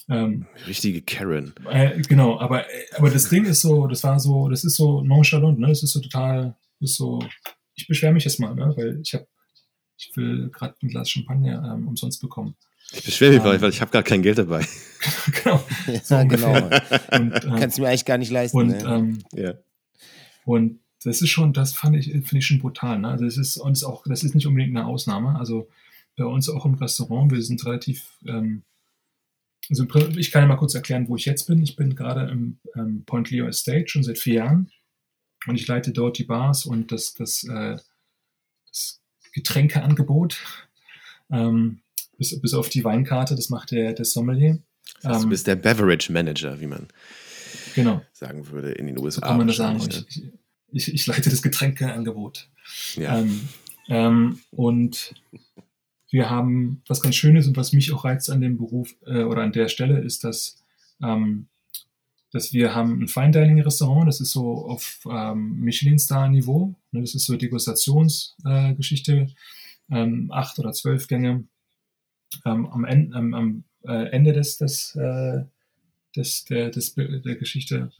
Ähm, 0.07 0.45
Richtige 0.65 1.01
Karen. 1.01 1.53
äh, 1.69 1.99
genau, 2.03 2.39
aber, 2.39 2.63
aber 2.95 3.09
das 3.09 3.27
Ding 3.27 3.43
ist 3.43 3.59
so, 3.59 3.85
das 3.87 4.01
war 4.05 4.17
so, 4.17 4.47
das 4.47 4.63
ist 4.63 4.77
so 4.77 5.01
nonchalant, 5.01 5.59
ne? 5.59 5.67
Das 5.67 5.83
ist 5.83 5.91
so 5.91 5.99
total, 5.99 6.55
das 6.79 6.91
ist 6.91 6.95
so, 6.95 7.19
ich 7.75 7.85
beschwere 7.85 8.13
mich 8.13 8.23
jetzt 8.23 8.39
mal, 8.39 8.55
ne? 8.55 8.73
Weil 8.77 9.01
ich 9.01 9.13
habe, 9.13 9.27
ich 9.97 10.15
will 10.15 10.49
gerade 10.53 10.75
ein 10.81 10.87
Glas 10.87 11.09
Champagner 11.09 11.73
ähm, 11.75 11.85
umsonst 11.89 12.21
bekommen. 12.21 12.55
Ich 12.93 13.03
beschwere 13.03 13.31
mich, 13.31 13.39
Ähm. 13.39 13.45
weil 13.45 13.61
weil 13.61 13.71
ich 13.71 13.81
habe 13.81 13.91
gar 13.91 14.03
kein 14.03 14.21
Geld 14.21 14.37
dabei. 14.37 14.65
genau. 15.43 15.61
So 16.01 16.15
ja, 16.15 16.23
genau. 16.23 16.63
Und, 16.63 16.73
ähm, 17.11 17.33
Kannst 17.59 17.77
du 17.77 17.81
mir 17.81 17.89
eigentlich 17.89 18.05
gar 18.05 18.17
nicht 18.17 18.31
leisten. 18.31 18.55
und, 18.57 18.67
ne? 18.69 18.83
ähm, 18.87 19.19
Ja. 19.33 19.53
Und 20.45 20.79
das 21.03 21.21
ist 21.21 21.29
schon, 21.29 21.53
das 21.53 21.73
fand 21.73 21.95
ich, 21.95 22.11
finde 22.11 22.37
ich 22.37 22.45
schon 22.47 22.59
brutal. 22.59 22.99
Ne? 22.99 23.07
Also 23.09 23.25
es 23.25 23.37
ist 23.37 23.57
uns 23.57 23.83
auch, 23.83 24.03
das 24.05 24.23
ist 24.23 24.35
nicht 24.35 24.47
unbedingt 24.47 24.75
eine 24.75 24.85
Ausnahme. 24.85 25.37
Also 25.37 25.69
bei 26.17 26.25
uns 26.25 26.49
auch 26.49 26.65
im 26.65 26.73
Restaurant, 26.73 27.31
wir 27.31 27.41
sind 27.41 27.65
relativ, 27.65 28.17
ähm, 28.25 28.63
also 29.69 29.85
ich 30.17 30.31
kann 30.31 30.41
ja 30.41 30.47
mal 30.47 30.57
kurz 30.57 30.75
erklären, 30.75 31.07
wo 31.07 31.15
ich 31.15 31.25
jetzt 31.25 31.45
bin. 31.45 31.61
Ich 31.61 31.75
bin 31.75 31.95
gerade 31.95 32.29
im 32.29 32.59
ähm, 32.75 33.03
Point 33.05 33.29
Leo 33.29 33.47
Estate 33.47 33.87
schon 33.87 34.03
seit 34.03 34.17
vier 34.17 34.35
Jahren 34.35 34.71
und 35.47 35.55
ich 35.55 35.67
leite 35.67 35.91
dort 35.91 36.17
die 36.17 36.23
Bars 36.25 36.65
und 36.65 36.91
das, 36.91 37.13
das, 37.13 37.43
äh, 37.45 37.77
das 38.67 39.01
Getränkeangebot. 39.33 40.37
Ähm, 41.31 41.81
bis, 42.17 42.39
bis 42.41 42.53
auf 42.53 42.67
die 42.67 42.83
Weinkarte, 42.83 43.35
das 43.35 43.49
macht 43.49 43.71
der, 43.71 43.93
der 43.93 44.05
Sommelier. 44.05 44.59
Das 45.01 45.05
heißt, 45.05 45.21
du 45.21 45.23
Ähm, 45.25 45.29
bist 45.29 45.47
der 45.47 45.55
Beverage 45.55 46.11
Manager, 46.11 46.59
wie 46.59 46.67
man 46.67 46.87
genau, 47.75 48.01
sagen 48.11 48.47
würde 48.49 48.71
in 48.71 48.87
den 48.87 48.97
USA. 48.97 49.21
so 49.21 49.21
kann 49.21 49.37
man 49.37 49.47
das 49.47 49.57
sagen. 49.57 49.79
Und 49.79 50.05
ich, 50.09 50.23
ich, 50.71 50.93
ich 50.93 51.07
leite 51.07 51.29
das 51.29 51.41
Getränkeangebot. 51.41 52.49
Ja. 52.95 53.19
Ähm, 53.19 53.49
ähm, 53.87 54.39
und 54.51 55.15
wir 56.11 56.29
haben, 56.29 56.81
was 56.87 57.01
ganz 57.01 57.15
schön 57.15 57.35
ist 57.35 57.47
und 57.47 57.57
was 57.57 57.73
mich 57.73 57.91
auch 57.93 58.05
reizt 58.05 58.29
an 58.29 58.41
dem 58.41 58.57
Beruf 58.57 58.95
äh, 59.05 59.23
oder 59.23 59.43
an 59.43 59.51
der 59.51 59.67
Stelle, 59.67 59.99
ist, 59.99 60.23
dass, 60.23 60.63
ähm, 61.01 61.47
dass 62.31 62.53
wir 62.53 62.73
haben 62.75 63.01
ein 63.01 63.07
Fine 63.07 63.31
Dining 63.31 63.61
Restaurant, 63.61 64.07
das 64.07 64.21
ist 64.21 64.31
so 64.31 64.65
auf 64.65 64.99
ähm, 65.09 65.59
Michelin-Star-Niveau. 65.59 66.75
Ne, 66.91 67.01
das 67.01 67.15
ist 67.15 67.25
so 67.25 67.35
Degustationsgeschichte, 67.35 69.27
äh, 69.91 69.99
ähm, 69.99 70.31
acht 70.31 70.57
oder 70.59 70.71
zwölf 70.73 71.07
Gänge. 71.07 71.45
Ähm, 72.45 72.67
am, 72.67 72.85
Ende, 72.85 73.15
am, 73.15 73.33
am 73.33 73.63
äh, 73.83 74.09
Ende 74.09 74.33
des, 74.33 74.57
des, 74.57 74.95
äh, 74.95 75.43
des, 76.15 76.45
der, 76.45 76.69
des, 76.69 76.93
der 76.95 77.35
Geschichte. 77.35 77.91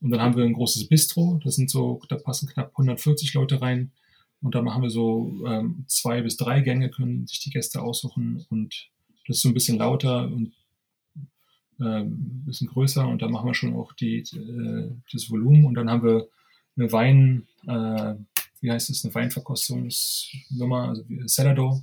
Und 0.00 0.10
dann 0.10 0.20
haben 0.20 0.36
wir 0.36 0.44
ein 0.44 0.52
großes 0.52 0.88
Bistro, 0.88 1.40
das 1.44 1.56
sind 1.56 1.70
so, 1.70 2.00
da 2.08 2.16
passen 2.16 2.48
knapp 2.48 2.70
140 2.70 3.34
Leute 3.34 3.60
rein. 3.60 3.92
Und 4.40 4.54
da 4.54 4.62
machen 4.62 4.82
wir 4.82 4.90
so 4.90 5.44
ähm, 5.46 5.84
zwei 5.88 6.22
bis 6.22 6.36
drei 6.36 6.60
Gänge, 6.60 6.90
können 6.90 7.26
sich 7.26 7.40
die 7.40 7.50
Gäste 7.50 7.82
aussuchen. 7.82 8.46
Und 8.50 8.90
das 9.26 9.38
ist 9.38 9.42
so 9.42 9.48
ein 9.48 9.54
bisschen 9.54 9.78
lauter 9.78 10.26
und 10.26 10.52
ähm, 11.80 12.42
ein 12.42 12.44
bisschen 12.46 12.68
größer. 12.68 13.06
Und 13.06 13.22
da 13.22 13.28
machen 13.28 13.46
wir 13.46 13.54
schon 13.54 13.74
auch 13.74 13.92
die, 13.94 14.18
äh, 14.18 14.90
das 15.12 15.30
Volumen. 15.30 15.64
Und 15.64 15.74
dann 15.74 15.90
haben 15.90 16.04
wir 16.04 16.28
eine 16.76 16.92
Wein, 16.92 17.48
äh, 17.66 18.14
wie 18.60 18.70
heißt 18.70 18.90
es, 18.90 19.04
eine 19.04 19.14
Weinverkostungsnummer, 19.14 20.88
also 20.88 21.04
Cellador, 21.26 21.82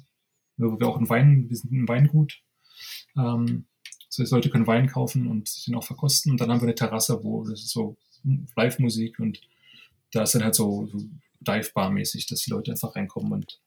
wo 0.58 0.80
wir 0.80 0.88
auch 0.88 0.98
einen 0.98 1.10
Wein, 1.10 1.50
wir 1.50 1.58
sind 1.58 1.74
ein 1.74 1.88
Weingut. 1.88 2.42
Ähm, 3.18 3.66
das 4.18 4.32
Leute 4.32 4.50
können 4.50 4.68
Wein 4.68 4.88
kaufen 4.88 5.28
und 5.28 5.48
sich 5.48 5.66
den 5.66 5.76
auch 5.76 5.84
verkosten. 5.84 6.32
Und 6.32 6.42
dann 6.42 6.50
haben 6.50 6.62
wir 6.62 6.68
eine 6.68 6.76
Terrasse, 6.76 7.20
wo 7.24 7.44
das 7.44 7.62
ist 7.62 7.70
so 7.70 7.96
Live-Musik 8.56 9.20
und 9.20 9.42
da 10.12 10.24
ist 10.24 10.36
dann 10.36 10.44
halt 10.44 10.56
so, 10.56 10.88
so 10.88 11.00
Dive-Bar-mäßig, 11.42 12.28
dass 12.28 12.42
die 12.42 12.52
Leute 12.52 12.72
einfach 12.72 12.96
reinkommen 12.96 13.34
und 13.34 13.60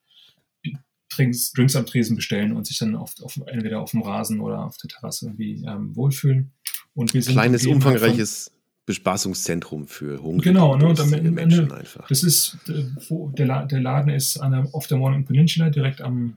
Drinks, 1.11 1.53
Drinks 1.53 1.75
am 1.75 1.87
Tresen 1.87 2.17
bestellen 2.17 2.53
und 2.53 2.67
sich 2.67 2.79
dann 2.79 2.95
auf, 2.95 3.15
auf, 3.23 3.41
entweder 3.47 3.81
auf 3.81 3.93
dem 3.93 4.03
Rasen 4.03 4.41
oder 4.41 4.65
auf 4.65 4.77
der 4.77 4.91
Terrasse 4.91 5.27
irgendwie 5.27 5.65
ähm, 5.67 5.97
wohlfühlen. 5.97 6.53
Und 6.95 7.15
wir 7.15 7.23
sind 7.23 7.33
Kleines, 7.33 7.63
halt 7.65 7.75
umfangreiches 7.75 8.51
Bespaßungszentrum 8.85 9.87
für 9.87 10.21
hungrige, 10.23 10.53
Genau, 10.53 10.77
ne, 10.77 10.87
und 10.89 11.01
am 11.01 11.13
Ende- 11.13 11.31
Menschen 11.31 11.73
einfach. 11.73 12.07
Das 12.09 12.23
ist, 12.23 12.59
wo 13.09 13.31
der, 13.31 13.67
der 13.67 13.81
Laden 13.81 14.11
ist 14.11 14.39
an 14.39 14.53
der, 14.53 14.69
auf 14.73 14.87
der 14.87 14.99
Morning 14.99 15.25
Peninsula, 15.25 15.71
direkt 15.71 16.01
am, 16.01 16.37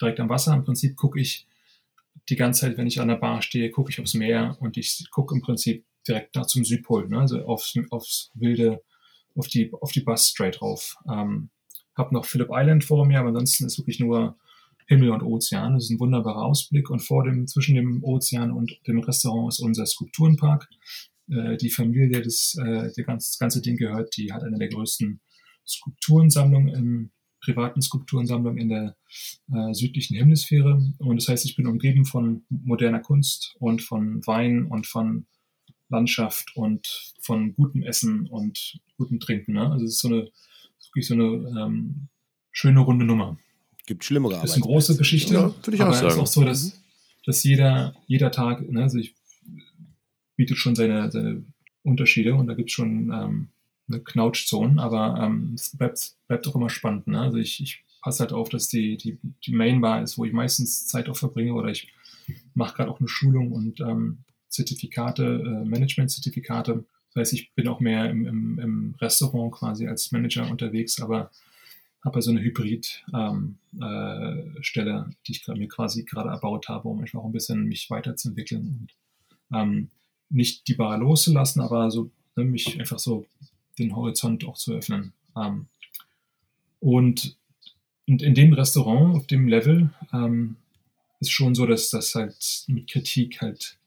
direkt 0.00 0.20
am 0.20 0.28
Wasser. 0.28 0.54
Im 0.54 0.64
Prinzip 0.64 0.96
gucke 0.96 1.20
ich 1.20 1.46
die 2.28 2.36
ganze 2.36 2.62
Zeit, 2.62 2.76
wenn 2.76 2.86
ich 2.86 3.00
an 3.00 3.08
der 3.08 3.16
Bar 3.16 3.42
stehe, 3.42 3.70
gucke 3.70 3.90
ich 3.90 4.00
aufs 4.00 4.14
Meer 4.14 4.56
und 4.60 4.76
ich 4.76 5.06
gucke 5.10 5.34
im 5.34 5.40
Prinzip 5.40 5.84
direkt 6.06 6.36
da 6.36 6.46
zum 6.46 6.64
Südpol, 6.64 7.08
ne? 7.08 7.20
also 7.20 7.44
aufs, 7.44 7.74
aufs 7.90 8.30
wilde, 8.34 8.82
auf 9.34 9.48
die, 9.48 9.72
auf 9.72 9.92
die 9.92 10.00
Bus 10.00 10.28
straight 10.28 10.60
drauf. 10.60 10.96
Ähm, 11.10 11.50
hab 11.94 12.12
noch 12.12 12.26
Phillip 12.26 12.48
Island 12.50 12.84
vor 12.84 13.06
mir, 13.06 13.20
aber 13.20 13.28
ansonsten 13.28 13.66
ist 13.66 13.78
wirklich 13.78 14.00
nur 14.00 14.36
Himmel 14.86 15.10
und 15.10 15.22
Ozean. 15.22 15.74
Das 15.74 15.84
ist 15.84 15.90
ein 15.90 16.00
wunderbarer 16.00 16.42
Ausblick 16.42 16.90
und 16.90 17.00
vor 17.00 17.24
dem, 17.24 17.46
zwischen 17.46 17.74
dem 17.74 18.04
Ozean 18.04 18.52
und 18.52 18.78
dem 18.86 19.00
Restaurant 19.00 19.52
ist 19.52 19.60
unser 19.60 19.86
Skulpturenpark. 19.86 20.68
Äh, 21.28 21.56
die 21.56 21.70
Familie, 21.70 22.22
das, 22.22 22.56
äh, 22.60 22.92
der 22.92 23.04
ganz, 23.04 23.30
das 23.30 23.38
ganze 23.38 23.62
Ding 23.62 23.76
gehört, 23.76 24.16
die 24.16 24.32
hat 24.32 24.44
eine 24.44 24.58
der 24.58 24.68
größten 24.68 25.20
Skulpturensammlungen 25.66 26.68
im 26.74 27.10
privaten 27.46 27.80
Skulpturensammlung 27.80 28.58
in 28.58 28.68
der 28.68 28.96
äh, 29.52 29.72
südlichen 29.72 30.16
Hemisphäre. 30.16 30.82
Und 30.98 31.16
das 31.16 31.28
heißt, 31.28 31.44
ich 31.46 31.54
bin 31.54 31.66
umgeben 31.66 32.04
von 32.04 32.42
moderner 32.50 32.98
Kunst 32.98 33.54
und 33.60 33.82
von 33.82 34.26
Wein 34.26 34.66
und 34.66 34.86
von 34.86 35.26
Landschaft 35.88 36.56
und 36.56 37.14
von 37.20 37.54
gutem 37.54 37.82
Essen 37.84 38.26
und 38.26 38.80
gutem 38.98 39.20
Trinken. 39.20 39.52
Ne? 39.52 39.70
Also 39.70 39.84
es 39.84 39.92
ist 39.92 40.00
so 40.00 40.08
eine 40.08 40.28
wirklich 40.88 41.06
so 41.06 41.14
eine 41.14 41.24
ähm, 41.24 42.08
schöne 42.50 42.80
runde 42.80 43.04
Nummer. 43.04 43.38
Gibt 43.86 44.04
schlimmere 44.04 44.32
Das 44.34 44.44
ist 44.44 44.50
eine 44.54 44.64
Arbeit. 44.64 44.72
große 44.74 44.96
Geschichte. 44.96 45.34
Ja, 45.34 45.54
würde 45.64 45.74
ich 45.74 45.80
auch 45.80 45.86
aber 45.86 45.94
es 45.94 46.02
ist 46.02 46.08
sagen. 46.08 46.20
auch 46.20 46.26
so, 46.26 46.44
dass, 46.44 46.82
dass 47.24 47.44
jeder, 47.44 47.94
jeder 48.08 48.32
Tag, 48.32 48.68
ne, 48.68 48.82
also 48.82 48.98
ich 48.98 49.14
bietet 50.34 50.58
schon 50.58 50.74
seine, 50.74 51.10
seine 51.12 51.44
Unterschiede 51.84 52.34
und 52.34 52.48
da 52.48 52.54
gibt 52.54 52.70
es 52.70 52.74
schon 52.74 53.12
ähm, 53.12 53.48
eine 53.88 54.00
Knautschzonen, 54.00 54.78
aber 54.78 55.18
ähm, 55.22 55.52
es 55.54 55.76
bleibt, 55.76 56.16
bleibt 56.26 56.46
auch 56.48 56.56
immer 56.56 56.70
spannend. 56.70 57.06
Ne? 57.06 57.20
Also 57.20 57.38
ich, 57.38 57.62
ich 57.62 57.84
passe 58.02 58.20
halt 58.20 58.32
auf, 58.32 58.48
dass 58.48 58.68
die, 58.68 58.96
die, 58.96 59.18
die 59.44 59.52
Mainbar 59.52 60.02
ist, 60.02 60.18
wo 60.18 60.24
ich 60.24 60.32
meistens 60.32 60.86
Zeit 60.86 61.08
auch 61.08 61.16
verbringe 61.16 61.54
oder 61.54 61.70
ich 61.70 61.92
mache 62.54 62.76
gerade 62.76 62.90
auch 62.90 63.00
eine 63.00 63.08
Schulung 63.08 63.52
und 63.52 63.80
ähm, 63.80 64.18
Zertifikate, 64.48 65.24
äh, 65.24 65.64
Management-Zertifikate. 65.68 66.84
Das 67.14 67.20
heißt, 67.20 67.32
ich 67.32 67.52
bin 67.54 67.68
auch 67.68 67.80
mehr 67.80 68.10
im, 68.10 68.26
im, 68.26 68.58
im 68.58 68.94
Restaurant 69.00 69.52
quasi 69.52 69.86
als 69.86 70.12
Manager 70.12 70.50
unterwegs, 70.50 71.00
aber 71.00 71.30
habe 72.04 72.22
so 72.22 72.30
eine 72.30 72.40
Hybrid-Stelle, 72.40 73.54
äh, 73.80 74.62
Stelle, 74.62 75.10
die 75.26 75.32
ich 75.32 75.46
mir 75.48 75.68
quasi 75.68 76.04
gerade 76.04 76.30
erbaut 76.30 76.68
habe, 76.68 76.88
um 76.88 77.00
einfach 77.00 77.18
auch 77.18 77.26
ein 77.26 77.32
bisschen 77.32 77.64
mich 77.64 77.90
weiterzuentwickeln 77.90 78.88
und 79.50 79.56
ähm, 79.56 79.90
nicht 80.28 80.68
die 80.68 80.74
Bar 80.74 80.98
loszulassen, 80.98 81.62
aber 81.62 81.90
so 81.90 82.10
ne, 82.36 82.44
mich 82.44 82.78
einfach 82.78 82.98
so 82.98 83.26
den 83.78 83.94
Horizont 83.94 84.44
auch 84.46 84.56
zu 84.56 84.72
öffnen. 84.74 85.12
Ähm, 85.36 85.66
und, 86.80 87.36
und 88.06 88.22
in 88.22 88.34
dem 88.34 88.52
Restaurant, 88.52 89.16
auf 89.16 89.26
dem 89.26 89.48
Level, 89.48 89.90
ähm, 90.12 90.56
ist 91.20 91.30
schon 91.30 91.54
so, 91.54 91.66
dass 91.66 91.90
das 91.90 92.14
halt 92.14 92.64
mit 92.68 92.88
Kritik 92.88 93.40
halt 93.40 93.78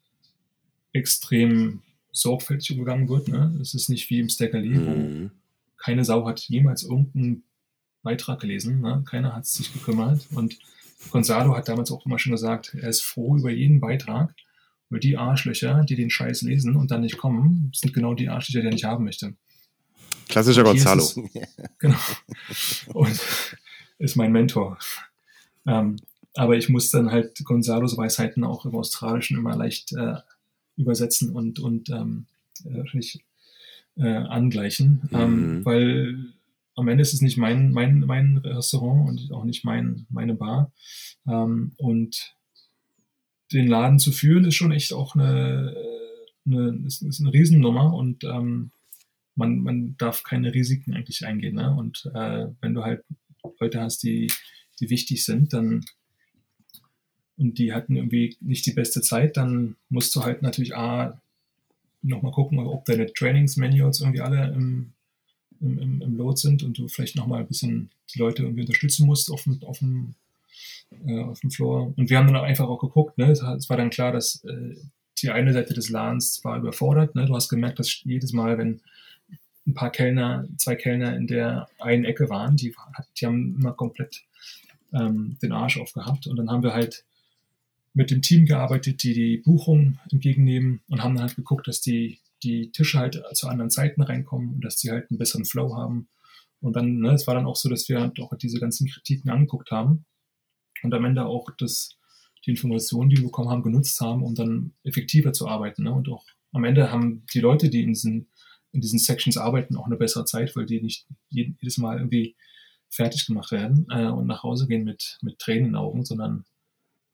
extrem 0.94 1.82
sorgfältig 2.12 2.72
umgegangen 2.72 3.08
wird. 3.08 3.28
Ne? 3.28 3.56
Es 3.62 3.74
ist 3.74 3.90
nicht 3.90 4.10
wie 4.10 4.20
im 4.20 4.30
Staggerly, 4.30 4.86
wo 4.86 4.92
Mhm. 4.92 5.32
keine 5.78 6.04
Sau 6.04 6.26
hat 6.28 6.40
jemals 6.42 6.84
irgendeinen 6.84 7.44
Beitrag 8.02 8.40
gelesen. 8.40 8.82
Ne? 8.82 9.04
Keiner 9.08 9.36
hat 9.36 9.46
sich 9.46 9.72
gekümmert. 9.72 10.28
Und 10.32 10.58
Gonzalo 11.12 11.56
hat 11.56 11.68
damals 11.68 11.92
auch 11.92 12.06
immer 12.06 12.18
schon 12.20 12.32
gesagt, 12.32 12.74
er 12.74 12.90
ist 12.90 13.02
froh 13.02 13.38
über 13.38 13.52
jeden 13.52 13.80
Beitrag. 13.80 14.34
Weil 14.90 15.00
die 15.00 15.18
Arschlöcher, 15.18 15.84
die 15.88 15.96
den 15.96 16.10
Scheiß 16.10 16.42
lesen 16.42 16.76
und 16.76 16.90
dann 16.90 17.02
nicht 17.02 17.20
kommen, 17.20 17.72
sind 17.76 17.94
genau 17.94 18.16
die 18.16 18.28
Arschlöcher, 18.28 18.62
die 18.62 18.68
er 18.68 18.74
nicht 18.74 18.86
haben 18.86 19.04
möchte. 19.06 19.36
Klassischer 20.30 20.64
Gonzalo. 20.64 21.02
es- 21.04 21.16
Genau. 21.80 21.98
Und 22.94 23.20
ist 23.98 24.16
mein 24.16 24.32
Mentor. 24.32 24.78
Ähm, 25.66 25.98
aber 26.36 26.56
ich 26.58 26.70
muss 26.70 26.90
dann 26.92 27.12
halt 27.12 27.44
Gonzalos 27.44 27.98
Weisheiten 27.98 28.44
auch 28.46 28.66
im 28.66 28.76
Australischen 28.76 29.38
immer 29.38 29.56
leicht 29.58 29.92
äh, 29.94 30.16
übersetzen 30.78 31.32
und, 31.36 31.60
und 31.60 31.90
ähm, 31.90 32.26
äh, 32.64 32.78
wahrscheinlich, 32.78 33.20
äh, 33.98 34.08
angleichen, 34.08 35.10
ähm, 35.12 35.58
Mhm. 35.60 35.66
weil 35.66 36.18
am 36.76 36.88
Ende 36.88 37.02
ist 37.02 37.14
es 37.14 37.20
nicht 37.22 37.36
mein, 37.38 37.74
mein, 37.74 38.00
mein 38.02 38.38
Restaurant 38.38 39.10
und 39.10 39.32
auch 39.34 39.44
nicht 39.44 39.66
mein, 39.66 40.06
meine 40.10 40.36
Bar. 40.36 40.72
Ähm, 41.28 41.74
und 41.76 42.34
den 43.52 43.68
Laden 43.68 44.00
zu 44.00 44.14
führen 44.14 44.46
ist 44.46 44.56
schon 44.56 44.72
echt 44.72 44.94
auch 44.94 45.16
eine, 45.16 45.76
eine, 46.46 46.82
ist, 46.86 47.02
ist 47.02 47.20
eine 47.20 47.34
Riesennummer 47.34 47.94
und 47.94 48.24
ähm, 48.24 48.72
man, 49.40 49.60
man 49.60 49.96
darf 49.98 50.24
keine 50.24 50.54
Risiken 50.54 50.94
eigentlich 50.94 51.26
eingehen. 51.26 51.56
Ne? 51.56 51.74
Und 51.74 52.12
äh, 52.14 52.48
wenn 52.62 52.74
du 52.74 52.84
halt 52.84 53.04
Leute 53.60 53.82
hast, 53.82 54.04
die, 54.04 54.32
die 54.80 54.90
wichtig 54.90 55.24
sind, 55.26 55.54
dann 55.54 55.86
und 57.38 57.58
die 57.58 57.74
hatten 57.74 57.96
irgendwie 57.96 58.36
nicht 58.42 58.66
die 58.66 58.74
beste 58.74 59.02
Zeit, 59.02 59.38
dann 59.38 59.78
musst 59.88 60.14
du 60.14 60.24
halt 60.24 60.42
natürlich 60.42 60.76
A, 60.76 61.22
nochmal 62.02 62.34
gucken, 62.34 62.60
ob 62.60 62.84
deine 62.84 63.12
Trainingsmanuals 63.14 64.02
irgendwie 64.02 64.20
alle 64.20 64.54
im, 64.54 64.92
im, 65.62 66.02
im, 66.02 66.18
Load 66.18 66.38
sind 66.38 66.64
und 66.64 66.78
du 66.78 66.90
vielleicht 66.90 67.16
nochmal 67.16 67.40
ein 67.40 67.48
bisschen 67.48 67.92
die 68.14 68.20
Leute 68.20 68.44
irgendwie 68.44 68.62
unterstützen 68.62 69.06
musst 69.06 69.32
auf 69.32 69.44
dem, 69.44 69.62
auf 69.64 69.80
dem, 69.80 70.16
äh, 71.06 71.20
auf 71.20 71.40
dem 71.40 71.52
Floor. 71.52 71.94
Und 71.96 72.10
wir 72.10 72.18
haben 72.18 72.28
dann 72.28 72.36
auch 72.36 72.44
einfach 72.44 72.68
auch 72.68 72.80
geguckt, 72.80 73.18
ne? 73.18 73.32
es, 73.32 73.42
war 73.42 73.78
dann 73.78 73.90
klar, 73.90 74.12
dass 74.12 74.44
äh, 74.44 74.76
die 75.22 75.30
eine 75.30 75.54
Seite 75.54 75.74
des 75.74 75.90
Ladens 75.90 76.44
war 76.44 76.58
überfordert. 76.58 77.16
Ne? 77.16 77.26
Du 77.26 77.36
hast 77.36 77.50
gemerkt, 77.50 77.80
dass 77.80 78.04
jedes 78.04 78.34
Mal, 78.34 78.58
wenn 78.58 78.82
ein 79.70 79.74
paar 79.74 79.92
Kellner, 79.92 80.48
zwei 80.58 80.76
Kellner 80.76 81.16
in 81.16 81.28
der 81.28 81.70
einen 81.80 82.06
Ecke 82.06 82.30
waren, 82.30 82.58
die, 82.58 82.76
die 83.18 83.26
haben 83.26 83.56
immer 83.56 83.74
komplett 83.74 84.24
ähm, 84.94 85.38
den 85.42 85.52
Arsch 85.52 85.80
aufgehabt. 85.80 86.28
Und 86.28 86.36
dann 86.36 86.50
haben 86.50 86.64
wir 86.64 86.74
halt 86.74 87.06
mit 87.94 88.12
dem 88.12 88.22
Team 88.22 88.46
gearbeitet, 88.46 89.04
die 89.04 89.14
die 89.14 89.38
Buchung 89.38 90.00
entgegennehmen 90.12 90.82
und 90.90 91.04
haben 91.04 91.16
dann 91.16 91.26
halt 91.26 91.36
geguckt, 91.36 91.68
dass 91.68 91.82
die, 91.82 92.20
die 92.44 92.72
Tische 92.72 93.00
halt 93.00 93.22
zu 93.34 93.48
anderen 93.48 93.70
Zeiten 93.70 94.02
reinkommen 94.02 94.54
und 94.56 94.62
dass 94.64 94.78
die 94.78 94.92
halt 94.92 95.10
einen 95.10 95.18
besseren 95.18 95.46
Flow 95.46 95.76
haben. 95.76 96.08
Und 96.62 96.76
dann, 96.76 97.00
ne, 97.00 97.12
es 97.12 97.28
war 97.28 97.36
dann 97.36 97.46
auch 97.46 97.56
so, 97.56 97.70
dass 97.70 97.88
wir 97.90 98.02
halt 98.02 98.20
auch 98.20 98.36
diese 98.36 98.60
ganzen 98.60 98.88
Kritiken 98.88 99.30
angeguckt 99.30 99.72
haben 99.72 100.06
und 100.84 100.94
am 100.94 101.06
Ende 101.06 101.26
auch 101.26 101.50
das, 101.58 101.98
die 102.46 102.52
Informationen, 102.52 103.10
die 103.10 103.18
wir 103.18 103.26
bekommen 103.26 103.50
haben, 103.50 103.64
genutzt 103.64 104.00
haben, 104.02 104.24
um 104.24 104.36
dann 104.36 104.74
effektiver 104.84 105.34
zu 105.34 105.48
arbeiten. 105.48 105.84
Ne? 105.84 105.94
Und 105.94 106.10
auch 106.10 106.26
am 106.52 106.64
Ende 106.64 106.92
haben 106.92 107.26
die 107.34 107.40
Leute, 107.40 107.70
die 107.70 107.84
in 107.84 107.90
diesen, 107.90 108.29
in 108.72 108.82
diesen 108.82 109.00
Sections 109.00 109.38
arbeiten, 109.38 109.76
auch 109.76 109.86
eine 109.86 109.98
bessere 109.98 110.26
Zeit, 110.26 110.56
weil 110.56 110.66
die 110.66 110.82
nicht 110.82 111.08
jedes 111.30 111.78
Mal 111.78 111.98
irgendwie 111.98 112.36
fertig 112.90 113.26
gemacht 113.26 113.52
werden 113.52 113.88
äh, 113.92 114.08
und 114.08 114.28
nach 114.28 114.44
Hause 114.44 114.68
gehen 114.68 114.84
mit, 114.84 115.18
mit 115.22 115.40
Tränen 115.40 115.66
in 115.66 115.72
den 115.72 115.76
Augen, 115.76 116.06
sondern 116.06 116.46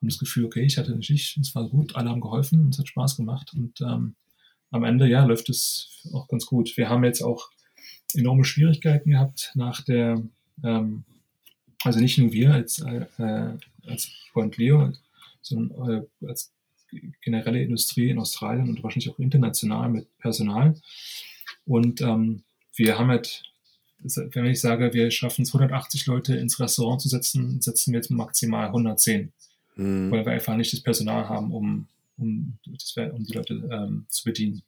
haben 0.06 0.10
das 0.10 0.20
Gefühl, 0.20 0.45
okay, 0.45 0.64
ich 0.64 0.78
hatte 0.78 0.93
eine 0.93 1.03
Schicht, 1.03 1.38
es 1.38 1.56
war 1.56 1.68
gut, 1.70 1.95
alle 1.95 2.10
haben 2.10 2.22
geholfen, 2.22 2.70
es 2.70 2.80
hat 2.80 2.88
Spaß 2.88 3.18
gemacht 3.18 3.53
und 3.53 3.82
ähm, 3.82 4.16
am 4.72 4.84
Ende, 4.84 5.08
ja, 5.08 5.24
läuft 5.24 5.49
es 5.49 6.01
auch 6.14 6.28
ganz 6.28 6.45
gut. 6.45 6.76
Wir 6.76 6.89
haben 6.89 7.03
jetzt 7.03 7.22
auch 7.22 7.49
enorme 8.14 8.43
Schwierigkeiten 8.43 9.12
gehabt 9.12 9.51
nach 9.56 9.82
der, 9.82 10.22
ähm, 10.64 11.03
also 11.84 11.99
nicht 11.99 12.18
nur 12.18 12.32
wir 12.34 12.53
als, 12.53 12.80
äh, 12.80 13.06
äh, 13.18 13.58
als 13.88 14.12
Point 14.34 14.58
Leo, 14.58 14.91
sondern 15.41 15.89
äh, 16.22 16.28
als 16.28 16.51
generelle 17.22 17.62
Industrie 17.62 18.10
in 18.10 18.20
Australien 18.20 18.70
und 18.70 18.84
wahrscheinlich 18.84 19.10
auch 19.10 19.20
international 19.20 19.89
mit 19.89 20.18
Personal. 20.18 20.76
Und 21.66 22.01
ähm, 22.01 22.43
wir 22.76 22.97
haben 22.97 23.07
halt, 23.07 23.43
wenn 23.99 24.45
ich 24.45 24.61
sage, 24.61 24.93
wir 24.93 25.09
schaffen 25.11 25.43
es 25.43 25.49
180 25.49 26.05
Leute 26.05 26.36
ins 26.36 26.59
Restaurant 26.59 27.01
zu 27.01 27.09
setzen, 27.09 27.61
setzen 27.61 27.91
wir 27.91 27.99
jetzt 27.99 28.11
maximal 28.11 28.68
110 28.68 29.32
Mhm. 29.76 30.09
weil 30.11 30.26
wir 30.26 30.34
einfach 30.34 30.55
nicht 30.55 30.72
das 30.74 30.82
Personal 30.82 31.28
haben, 31.28 31.53
um, 31.53 31.88
um, 32.18 32.57
das, 32.66 32.95
um 32.97 33.24
die 33.24 33.34
Leute 33.34 33.70
ähm, 33.72 34.05
zu 34.09 34.24
bedienen. 34.24 34.61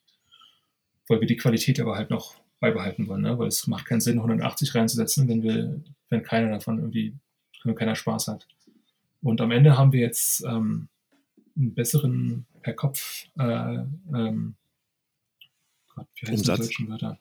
Weil 1.07 1.21
wir 1.21 1.27
die 1.27 1.37
Qualität 1.37 1.79
aber 1.79 1.95
halt 1.95 2.09
noch 2.09 2.35
beibehalten 2.59 3.07
wollen, 3.07 3.21
ne? 3.21 3.37
weil 3.37 3.47
es 3.47 3.67
macht 3.67 3.85
keinen 3.85 4.01
Sinn, 4.01 4.17
180 4.17 4.75
reinzusetzen, 4.75 5.27
wenn 5.27 5.43
wir, 5.43 5.79
wenn 6.09 6.23
keiner 6.23 6.49
davon 6.49 6.79
irgendwie, 6.79 7.13
wenn 7.63 7.75
keiner 7.75 7.95
Spaß 7.95 8.27
hat. 8.27 8.47
Und 9.21 9.39
am 9.39 9.51
Ende 9.51 9.77
haben 9.77 9.93
wir 9.93 10.01
jetzt 10.01 10.43
ähm, 10.43 10.89
einen 11.55 11.73
besseren 11.73 12.45
per 12.61 12.73
Kopf, 12.73 13.25
äh, 13.39 13.77
ähm, 14.13 14.55
Gott, 15.97 16.07
wie 16.21 16.27
heißt 16.27 16.39
Umsatz? 16.39 16.59
deutschen 16.59 16.87
Wörter? 16.89 17.19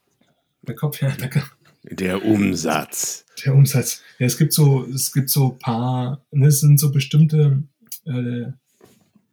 Per 0.65 0.75
Kopf, 0.75 1.01
ja, 1.01 1.11
danke 1.19 1.43
Der 1.85 2.25
Umsatz. 2.25 3.25
der 3.45 3.55
Umsatz. 3.55 4.03
Ja, 4.19 4.27
es 4.27 4.37
gibt 4.37 4.53
so, 4.53 4.85
es 4.85 5.13
gibt 5.13 5.31
so 5.31 5.51
paar, 5.59 6.21
ne, 6.31 6.49
es 6.49 6.61
sind 6.61 6.79
so 6.79 6.91
bestimmte 6.93 7.63
äh, 8.05 8.47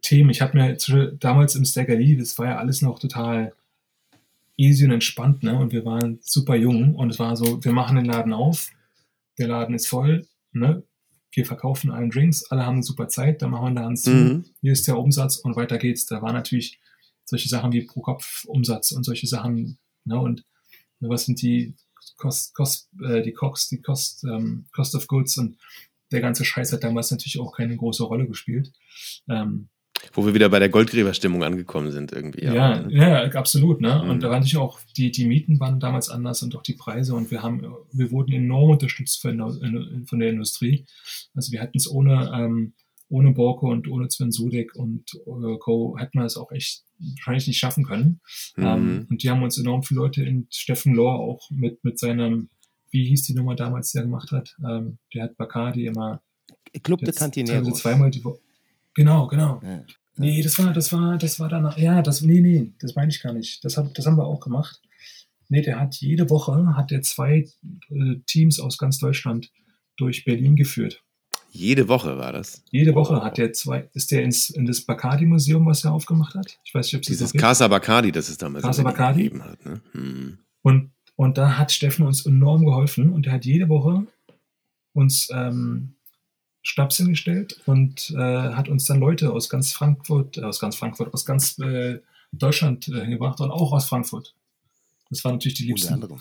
Themen. 0.01 0.29
Ich 0.29 0.41
habe 0.41 0.57
mir 0.57 0.77
damals 1.19 1.55
im 1.55 1.65
Staggerly, 1.65 2.15
das 2.17 2.37
war 2.37 2.45
ja 2.47 2.57
alles 2.57 2.81
noch 2.81 2.99
total 2.99 3.53
easy 4.57 4.85
und 4.85 4.91
entspannt, 4.91 5.41
ne? 5.43 5.57
Und 5.57 5.71
wir 5.73 5.83
waren 5.85 6.19
super 6.21 6.55
jung 6.55 6.95
und 6.95 7.09
es 7.09 7.19
war 7.19 7.35
so, 7.35 7.63
wir 7.63 7.71
machen 7.73 7.95
den 7.95 8.05
Laden 8.05 8.33
auf, 8.33 8.69
der 9.39 9.47
Laden 9.47 9.73
ist 9.75 9.87
voll, 9.87 10.27
ne? 10.51 10.83
Wir 11.31 11.45
verkaufen 11.47 11.89
allen 11.89 12.11
Drinks, 12.11 12.45
alle 12.51 12.63
haben 12.65 12.75
eine 12.75 12.83
super 12.83 13.07
Zeit, 13.07 13.41
dann 13.41 13.49
machen 13.49 13.63
wir 13.65 13.69
den 13.71 13.75
Laden 13.77 13.97
zu, 13.97 14.11
Mhm. 14.11 14.45
hier 14.61 14.71
ist 14.73 14.87
der 14.87 14.99
Umsatz 14.99 15.37
und 15.37 15.55
weiter 15.55 15.79
geht's. 15.79 16.05
Da 16.05 16.21
war 16.21 16.31
natürlich 16.33 16.79
solche 17.25 17.49
Sachen 17.49 17.71
wie 17.71 17.83
Pro-Kopf-Umsatz 17.83 18.91
und 18.91 19.03
solche 19.03 19.27
Sachen, 19.27 19.77
ne? 20.05 20.19
Und 20.19 20.45
was 20.99 21.25
sind 21.25 21.41
die 21.41 21.75
Cost, 22.17 22.53
Cost, 22.53 22.89
äh, 23.03 23.21
die 23.21 23.33
Cost, 23.33 23.71
die 23.71 23.81
Cost, 23.81 24.23
ähm, 24.23 24.65
Cost 24.73 24.95
of 24.95 25.07
Goods 25.07 25.37
und 25.37 25.57
der 26.11 26.21
ganze 26.21 26.45
Scheiß 26.45 26.71
hat 26.71 26.83
damals 26.83 27.11
natürlich 27.11 27.39
auch 27.39 27.55
keine 27.55 27.75
große 27.75 28.03
Rolle 28.03 28.27
gespielt. 28.27 28.71
Ähm, 29.27 29.67
Wo 30.13 30.25
wir 30.25 30.33
wieder 30.33 30.49
bei 30.49 30.59
der 30.59 30.69
Goldgräberstimmung 30.69 31.43
angekommen 31.43 31.91
sind 31.91 32.11
irgendwie. 32.11 32.45
ja, 32.45 32.87
ja, 32.89 33.23
absolut. 33.31 33.81
Ne? 33.81 34.01
Mhm. 34.03 34.09
Und 34.09 34.23
da 34.23 34.29
waren 34.29 34.39
natürlich 34.39 34.57
auch, 34.57 34.79
die, 34.95 35.11
die 35.11 35.25
Mieten 35.25 35.59
waren 35.59 35.79
damals 35.79 36.09
anders 36.09 36.43
und 36.43 36.55
auch 36.55 36.63
die 36.63 36.73
Preise 36.73 37.15
und 37.15 37.31
wir 37.31 37.41
haben, 37.41 37.65
wir 37.91 38.11
wurden 38.11 38.31
enorm 38.31 38.71
unterstützt 38.71 39.21
von 39.21 39.37
der, 39.37 40.05
von 40.05 40.19
der 40.19 40.29
Industrie. 40.29 40.85
Also 41.33 41.51
wir 41.51 41.61
hätten 41.61 41.77
es 41.77 41.89
ohne, 41.89 42.31
ähm, 42.35 42.73
ohne 43.13 43.31
Borko 43.31 43.69
und 43.69 43.87
ohne 43.87 44.09
Sven 44.09 44.31
Sudek 44.31 44.75
und 44.75 45.03
äh, 45.27 45.57
Co. 45.59 45.95
hätten 45.99 46.17
wir 46.19 46.25
es 46.25 46.35
auch 46.35 46.51
echt 46.51 46.83
wahrscheinlich 46.97 47.47
nicht 47.47 47.59
schaffen 47.59 47.83
können. 47.83 48.21
Ähm, 48.57 48.63
Mhm. 49.01 49.07
und 49.09 49.23
die 49.23 49.29
haben 49.29 49.43
uns 49.43 49.57
enorm 49.57 49.83
viele 49.83 49.99
Leute 50.01 50.23
in 50.23 50.47
Steffen 50.49 50.93
Lohr 50.95 51.19
auch 51.19 51.49
mit, 51.51 51.83
mit 51.83 51.99
seinem, 51.99 52.49
wie 52.91 53.05
hieß 53.05 53.23
die 53.23 53.33
Nummer 53.35 53.55
damals, 53.55 53.91
die 53.91 53.99
er 53.99 54.03
gemacht 54.05 54.31
hat? 54.31 54.55
Ähm, 54.67 54.97
der 55.13 55.23
hat 55.25 55.37
Bacardi 55.37 55.85
immer 55.85 56.21
Club 56.81 57.01
de 57.01 57.13
Cantineros. 57.13 57.79
zweimal 57.79 58.09
die 58.09 58.23
Woche. 58.23 58.39
Genau, 58.95 59.27
genau. 59.27 59.59
Ja. 59.63 59.83
Nee, 60.17 60.41
das 60.41 60.57
war, 60.59 60.73
das 60.73 60.91
war, 60.91 61.17
das 61.17 61.39
war 61.39 61.49
danach. 61.49 61.77
Ja, 61.77 62.01
das, 62.01 62.21
nee, 62.21 62.39
nee, 62.41 62.71
das 62.79 62.95
meine 62.95 63.09
ich 63.11 63.21
gar 63.21 63.33
nicht. 63.33 63.63
Das, 63.63 63.77
hab, 63.77 63.93
das 63.93 64.05
haben 64.07 64.17
wir 64.17 64.25
auch 64.25 64.39
gemacht. 64.39 64.81
Nee, 65.49 65.61
der 65.61 65.79
hat 65.79 65.95
jede 65.95 66.29
Woche 66.31 66.75
hat 66.75 66.91
er 66.91 67.01
zwei 67.03 67.47
äh, 67.89 68.15
Teams 68.25 68.59
aus 68.59 68.77
ganz 68.77 68.97
Deutschland 68.97 69.51
durch 69.97 70.23
Berlin 70.25 70.55
geführt. 70.55 71.03
Jede 71.55 71.87
Woche 71.87 72.17
war 72.17 72.31
das. 72.31 72.63
Jede 72.71 72.95
Woche 72.95 73.23
hat 73.23 73.37
der 73.37 73.53
zwei, 73.53 73.87
ist 73.93 74.09
der 74.09 74.23
ins, 74.23 74.49
in 74.49 74.65
das 74.65 74.81
Bacardi-Museum, 74.81 75.63
was 75.67 75.85
er 75.85 75.93
aufgemacht 75.93 76.33
hat. 76.33 76.57
Ich 76.63 76.73
weiß 76.73 76.87
nicht, 76.87 76.95
ob 76.95 77.01
es 77.01 77.07
das 77.09 77.17
Dieses. 77.17 77.33
Casa 77.33 77.67
Bacardi, 77.67 78.11
das 78.11 78.27
es 78.27 78.39
damals 78.39 78.63
Casa 78.65 78.81
Bacardi? 78.81 79.23
gegeben 79.23 79.43
hat. 79.43 79.63
Ne? 79.63 79.79
Hm. 79.91 80.39
Und, 80.63 80.89
und 81.15 81.37
da 81.37 81.59
hat 81.59 81.71
Steffen 81.71 82.07
uns 82.07 82.25
enorm 82.25 82.65
geholfen 82.65 83.13
und 83.13 83.27
er 83.27 83.33
hat 83.33 83.45
jede 83.45 83.69
Woche 83.69 84.07
uns 84.93 85.29
ähm, 85.31 85.93
Schnaps 86.63 86.97
hingestellt 86.97 87.61
und 87.67 88.09
äh, 88.09 88.17
hat 88.17 88.67
uns 88.67 88.85
dann 88.85 88.99
Leute 88.99 89.31
aus 89.31 89.47
ganz 89.47 89.73
Frankfurt, 89.73 90.39
äh, 90.39 90.41
aus 90.41 90.59
ganz 90.59 90.75
Frankfurt, 90.75 91.13
aus 91.13 91.23
ganz 91.23 91.59
äh, 91.59 91.99
Deutschland 92.31 92.87
äh, 92.87 93.01
hingebracht 93.01 93.39
und 93.41 93.51
auch 93.51 93.73
aus 93.73 93.85
Frankfurt. 93.85 94.33
Das 95.11 95.23
waren 95.23 95.33
natürlich 95.33 95.53
die 95.59 95.63
Unter 95.65 95.75
Liebsten. 95.75 95.93
anderem. 95.93 96.19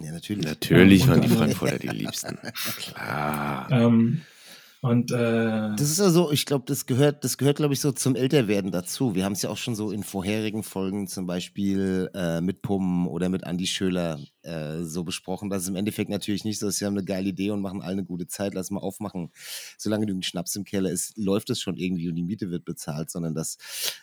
Ja, 0.00 0.12
natürlich. 0.12 0.44
Natürlich 0.44 1.02
Ja, 1.02 1.08
waren 1.08 1.20
die 1.20 1.28
Frankfurter 1.28 1.78
die 1.78 1.88
Liebsten. 1.88 2.38
Klar. 2.76 3.68
Ähm, 3.72 4.22
und 4.82 5.12
äh, 5.12 5.76
Das 5.76 5.90
ist 5.90 5.98
ja 6.00 6.10
so, 6.10 6.32
ich 6.32 6.44
glaube, 6.44 6.64
das 6.66 6.86
gehört, 6.86 7.22
das 7.22 7.38
gehört, 7.38 7.58
glaube 7.58 7.72
ich, 7.72 7.80
so 7.80 7.92
zum 7.92 8.16
Älterwerden 8.16 8.72
dazu. 8.72 9.14
Wir 9.14 9.24
haben 9.24 9.34
es 9.34 9.42
ja 9.42 9.48
auch 9.50 9.56
schon 9.56 9.76
so 9.76 9.92
in 9.92 10.02
vorherigen 10.02 10.64
Folgen, 10.64 11.06
zum 11.06 11.24
Beispiel 11.26 12.10
äh, 12.14 12.40
mit 12.40 12.62
Pum 12.62 13.06
oder 13.06 13.28
mit 13.28 13.44
Andy 13.44 13.68
Schöler, 13.68 14.18
äh, 14.42 14.82
so 14.82 15.04
besprochen, 15.04 15.50
dass 15.50 15.62
es 15.62 15.68
im 15.68 15.76
Endeffekt 15.76 16.10
natürlich 16.10 16.44
nicht 16.44 16.58
so 16.58 16.68
ist, 16.68 16.80
wir 16.80 16.86
haben 16.86 16.96
eine 16.96 17.04
geile 17.04 17.28
Idee 17.28 17.50
und 17.50 17.60
machen 17.60 17.82
alle 17.82 17.92
eine 17.92 18.04
gute 18.04 18.26
Zeit, 18.26 18.54
lass 18.54 18.70
mal 18.70 18.80
aufmachen. 18.80 19.30
Solange 19.78 20.06
genügend 20.06 20.24
Schnaps 20.26 20.56
im 20.56 20.64
Keller 20.64 20.90
ist, 20.90 21.16
läuft 21.16 21.50
es 21.50 21.60
schon 21.60 21.76
irgendwie 21.76 22.08
und 22.08 22.16
die 22.16 22.22
Miete 22.22 22.50
wird 22.50 22.64
bezahlt, 22.64 23.10
sondern 23.10 23.34
dass 23.34 23.58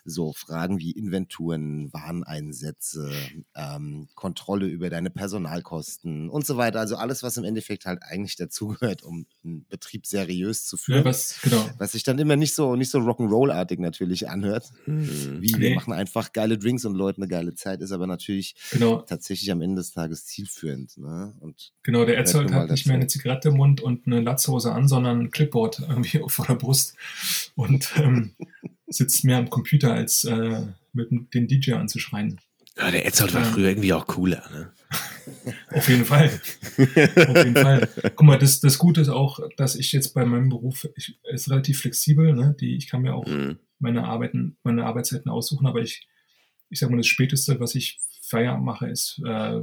so 0.05 0.33
Fragen 0.33 0.79
wie 0.79 0.91
Inventuren, 0.91 1.91
Wareneinsätze, 1.93 3.11
ähm, 3.55 4.07
Kontrolle 4.15 4.67
über 4.67 4.89
deine 4.89 5.09
Personalkosten 5.09 6.29
und 6.29 6.45
so 6.45 6.57
weiter, 6.57 6.79
also 6.79 6.95
alles, 6.95 7.23
was 7.23 7.37
im 7.37 7.43
Endeffekt 7.43 7.85
halt 7.85 7.99
eigentlich 8.03 8.35
dazugehört, 8.35 9.03
um 9.03 9.25
einen 9.43 9.65
Betrieb 9.67 10.05
seriös 10.05 10.65
zu 10.65 10.77
führen 10.77 10.99
ja, 10.99 11.05
was, 11.05 11.41
genau. 11.41 11.69
was 11.77 11.91
sich 11.93 12.03
dann 12.03 12.19
immer 12.19 12.35
nicht 12.35 12.55
so 12.55 12.75
nicht 12.75 12.89
so 12.89 12.99
Rock'n'Roll-artig 12.99 13.79
natürlich 13.79 14.29
anhört. 14.29 14.71
Hm. 14.85 15.41
Wie, 15.41 15.49
Nee. 15.49 15.69
wir 15.69 15.75
machen 15.75 15.93
einfach 15.93 16.31
geile 16.31 16.57
Drinks 16.57 16.85
und 16.85 16.95
Leuten 16.95 17.21
eine 17.21 17.29
geile 17.29 17.53
Zeit, 17.53 17.81
ist 17.81 17.91
aber 17.91 18.07
natürlich 18.07 18.55
Genau, 18.71 19.01
tatsächlich 19.01 19.51
am 19.51 19.61
Ende 19.61 19.77
des 19.77 19.91
Tages 19.91 20.25
zielführend. 20.30 20.97
Ne? 20.97 21.34
Und 21.39 21.73
genau. 21.84 22.05
Der 22.05 22.23
mal 22.23 22.53
hat 22.53 22.71
nicht 22.71 22.86
mehr 22.88 22.95
eine 22.95 23.07
Zigarette 23.07 23.49
im 23.49 23.55
Mund 23.57 23.82
und 23.82 24.07
eine 24.07 24.21
Latzhose 24.21 24.71
an, 24.71 24.88
sondern 24.88 25.19
ein 25.21 25.32
Clipboard 25.32 25.80
irgendwie 25.89 26.21
vor 26.27 26.45
der 26.45 26.55
Brust 26.55 26.95
und 27.55 27.91
ähm, 27.97 28.36
sitzt 28.88 29.23
mehr 29.25 29.38
am 29.38 29.49
Computer, 29.49 29.93
als 29.93 30.23
äh, 30.23 30.61
mit 30.93 31.09
dem- 31.34 31.47
DJ 31.47 31.73
anzuschreien. 31.73 32.39
Ja, 32.77 32.91
der 32.91 33.05
Etzold 33.05 33.34
war 33.34 33.41
Ja. 33.41 33.51
früher 33.51 33.69
irgendwie 33.69 33.93
auch 33.93 34.07
cooler. 34.07 34.43
Ne? 34.51 34.71
Auf 35.71 35.88
jeden 35.89 36.05
Fall. 36.05 36.30
Auf 36.77 36.95
jeden 37.38 37.55
Fall. 37.55 37.89
Guck 38.15 38.23
mal, 38.23 38.39
das, 38.39 38.59
das 38.61 38.77
Gute 38.80 39.01
ist 39.01 39.09
auch, 39.09 39.39
dass 39.57 39.75
ich 39.75 39.91
jetzt 39.91 40.13
bei 40.13 40.25
meinem 40.25 40.49
Beruf, 40.49 40.88
ich, 40.95 41.19
es 41.32 41.41
ist 41.41 41.51
relativ 41.51 41.82
flexibel, 41.82 42.34
ne? 42.34 42.55
Die, 42.59 42.75
ich 42.75 42.88
kann 42.88 43.01
mir 43.01 43.13
auch 43.13 43.25
Hm. 43.25 43.59
meine 43.80 44.05
Arbeiten, 44.05 44.57
meine 44.63 44.86
Arbeitszeiten 44.86 45.30
aussuchen, 45.30 45.67
aber 45.67 45.82
ich, 45.82 46.07
ich 46.69 46.80
sag 46.80 46.89
mal, 46.89 46.97
das 46.97 47.07
Späteste, 47.07 47.59
was 47.59 47.75
ich 47.75 47.99
Feierabend 48.23 48.65
mache, 48.65 48.88
ist 48.88 49.21
äh, 49.25 49.59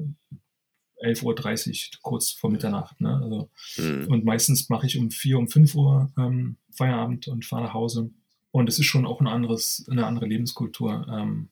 11.30 1.02 1.92
Uhr, 1.94 1.98
kurz 2.02 2.30
vor 2.30 2.50
Mitternacht. 2.50 3.00
Ne? 3.00 3.20
Also, 3.22 3.50
Hm. 3.74 4.08
und 4.08 4.24
meistens 4.24 4.68
mache 4.68 4.86
ich 4.86 4.98
um 4.98 5.10
4, 5.10 5.38
um 5.38 5.48
5 5.48 5.74
Uhr 5.74 6.10
ähm, 6.18 6.56
Feierabend 6.70 7.28
und 7.28 7.44
fahre 7.44 7.64
nach 7.64 7.74
Hause. 7.74 8.10
Und 8.50 8.68
es 8.68 8.78
ist 8.78 8.86
schon 8.86 9.06
auch 9.06 9.20
ein 9.20 9.26
anderes, 9.26 9.86
eine 9.90 10.06
andere 10.06 10.26
Lebenskultur. 10.26 11.06
Ähm, 11.10 11.48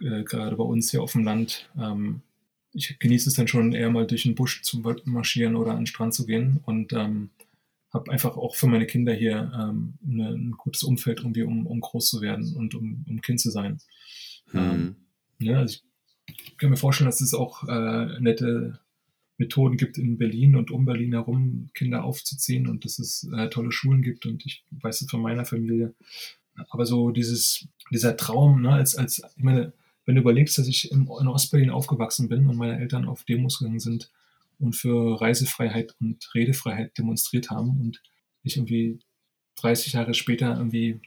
äh, 0.00 0.24
gerade 0.24 0.56
bei 0.56 0.64
uns 0.64 0.90
hier 0.90 1.02
auf 1.02 1.12
dem 1.12 1.24
Land. 1.24 1.70
Ähm, 1.78 2.22
ich 2.72 2.98
genieße 2.98 3.28
es 3.28 3.36
dann 3.36 3.48
schon 3.48 3.72
eher 3.72 3.90
mal 3.90 4.06
durch 4.06 4.22
den 4.22 4.34
Busch 4.34 4.62
zu 4.62 4.82
marschieren 5.04 5.56
oder 5.56 5.72
an 5.72 5.80
den 5.80 5.86
Strand 5.86 6.14
zu 6.14 6.26
gehen 6.26 6.60
und 6.64 6.92
ähm, 6.92 7.30
habe 7.92 8.10
einfach 8.10 8.36
auch 8.36 8.54
für 8.54 8.66
meine 8.66 8.86
Kinder 8.86 9.12
hier 9.12 9.52
ähm, 9.54 9.94
eine, 10.04 10.30
ein 10.30 10.52
gutes 10.52 10.82
Umfeld, 10.82 11.18
irgendwie, 11.18 11.42
um, 11.42 11.66
um 11.66 11.80
groß 11.80 12.08
zu 12.08 12.20
werden 12.22 12.56
und 12.56 12.74
um, 12.74 13.04
um 13.08 13.20
Kind 13.20 13.40
zu 13.40 13.50
sein. 13.50 13.78
Hm. 14.50 14.96
Ja, 15.38 15.58
also 15.58 15.74
ich 15.74 15.84
kann 16.58 16.70
mir 16.70 16.76
vorstellen, 16.76 17.08
dass 17.08 17.20
es 17.20 17.34
auch 17.34 17.66
äh, 17.68 18.20
nette 18.20 18.78
Methoden 19.38 19.76
gibt 19.76 19.98
in 19.98 20.18
Berlin 20.18 20.56
und 20.56 20.70
um 20.70 20.84
Berlin 20.84 21.12
herum, 21.12 21.70
Kinder 21.74 22.04
aufzuziehen 22.04 22.66
und 22.68 22.84
dass 22.84 22.98
es 22.98 23.28
äh, 23.36 23.48
tolle 23.48 23.72
Schulen 23.72 24.02
gibt 24.02 24.26
und 24.26 24.44
ich 24.46 24.64
weiß 24.70 25.02
es 25.02 25.10
von 25.10 25.20
meiner 25.20 25.44
Familie. 25.44 25.94
Aber 26.68 26.86
so 26.86 27.10
dieses, 27.10 27.66
dieser 27.90 28.16
Traum, 28.16 28.62
ne, 28.62 28.72
als, 28.72 28.94
als, 28.94 29.22
ich 29.36 29.42
meine, 29.42 29.72
wenn 30.04 30.16
du 30.16 30.20
überlegst, 30.20 30.58
dass 30.58 30.68
ich 30.68 30.90
im, 30.92 31.08
in 31.20 31.28
Ostberlin 31.28 31.70
aufgewachsen 31.70 32.28
bin 32.28 32.46
und 32.46 32.56
meine 32.56 32.78
Eltern 32.78 33.06
auf 33.06 33.24
Demos 33.24 33.58
gegangen 33.58 33.80
sind 33.80 34.10
und 34.58 34.76
für 34.76 35.20
Reisefreiheit 35.20 35.94
und 36.00 36.30
Redefreiheit 36.34 36.96
demonstriert 36.98 37.50
haben 37.50 37.80
und 37.80 38.02
ich 38.42 38.56
irgendwie 38.56 39.00
30 39.56 39.94
Jahre 39.94 40.14
später 40.14 40.56
irgendwie 40.56 41.00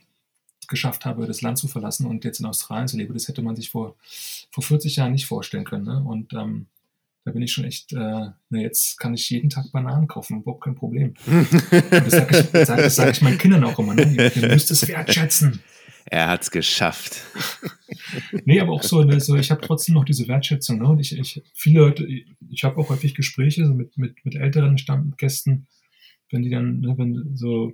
geschafft 0.68 1.06
habe, 1.06 1.28
das 1.28 1.42
Land 1.42 1.58
zu 1.58 1.68
verlassen 1.68 2.06
und 2.06 2.24
jetzt 2.24 2.40
in 2.40 2.46
Australien 2.46 2.88
zu 2.88 2.98
leben, 2.98 3.14
das 3.14 3.28
hätte 3.28 3.42
man 3.42 3.56
sich 3.56 3.70
vor, 3.70 3.96
vor 4.52 4.64
40 4.64 4.96
Jahren 4.98 5.12
nicht 5.14 5.26
vorstellen 5.26 5.66
können. 5.66 5.86
Ne? 5.86 6.04
Und 6.04 6.34
ähm, 6.34 6.68
da 7.26 7.32
bin 7.32 7.42
ich 7.42 7.52
schon 7.52 7.66
echt, 7.66 7.92
äh, 7.92 8.28
na 8.50 8.60
jetzt 8.60 9.00
kann 9.00 9.16
ich 9.16 9.30
jeden 9.30 9.50
Tag 9.50 9.72
Bananen 9.72 10.08
kaufen, 10.08 10.42
überhaupt 10.42 10.64
kein 10.64 10.76
Problem. 10.76 11.16
Das 11.90 12.12
sage 12.12 12.40
ich, 12.40 12.52
das 12.52 12.68
sag, 12.68 12.78
das 12.78 12.96
sag 12.96 13.12
ich 13.12 13.22
meinen 13.22 13.40
Kindern 13.40 13.64
auch 13.64 13.80
immer, 13.80 13.96
ne? 13.96 14.04
ihr, 14.04 14.36
ihr 14.36 14.48
müsst 14.50 14.70
es 14.70 14.88
wertschätzen. 14.88 15.60
Er 16.06 16.28
hat's 16.28 16.52
geschafft. 16.52 17.24
Nee, 18.46 18.60
aber 18.60 18.74
auch 18.74 18.84
so, 18.84 19.04
ne, 19.04 19.20
so 19.20 19.36
ich 19.36 19.52
habe 19.52 19.62
trotzdem 19.62 19.96
noch 19.96 20.06
diese 20.06 20.28
Wertschätzung. 20.28 20.80
Ne? 20.80 20.88
Und 20.88 21.00
ich, 21.00 21.18
ich, 21.18 21.42
viele 21.54 21.80
Leute, 21.80 22.08
ich 22.50 22.64
habe 22.64 22.78
auch 22.78 22.90
häufig 22.90 23.16
Gespräche 23.16 23.66
so 23.66 23.74
mit, 23.74 23.98
mit, 23.98 24.24
mit 24.24 24.36
älteren 24.36 24.78
Stammgästen, 24.78 25.68
wenn 26.30 26.44
die 26.44 26.50
dann, 26.50 26.82
ne, 26.82 26.96
wenn 26.98 27.36
so, 27.36 27.74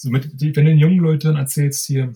so 0.00 0.08
mit, 0.08 0.40
die, 0.40 0.56
wenn 0.56 0.64
du 0.64 0.70
den 0.70 0.78
jungen 0.78 1.00
Leuten 1.00 1.36
erzählst 1.36 1.86
hier, 1.86 2.14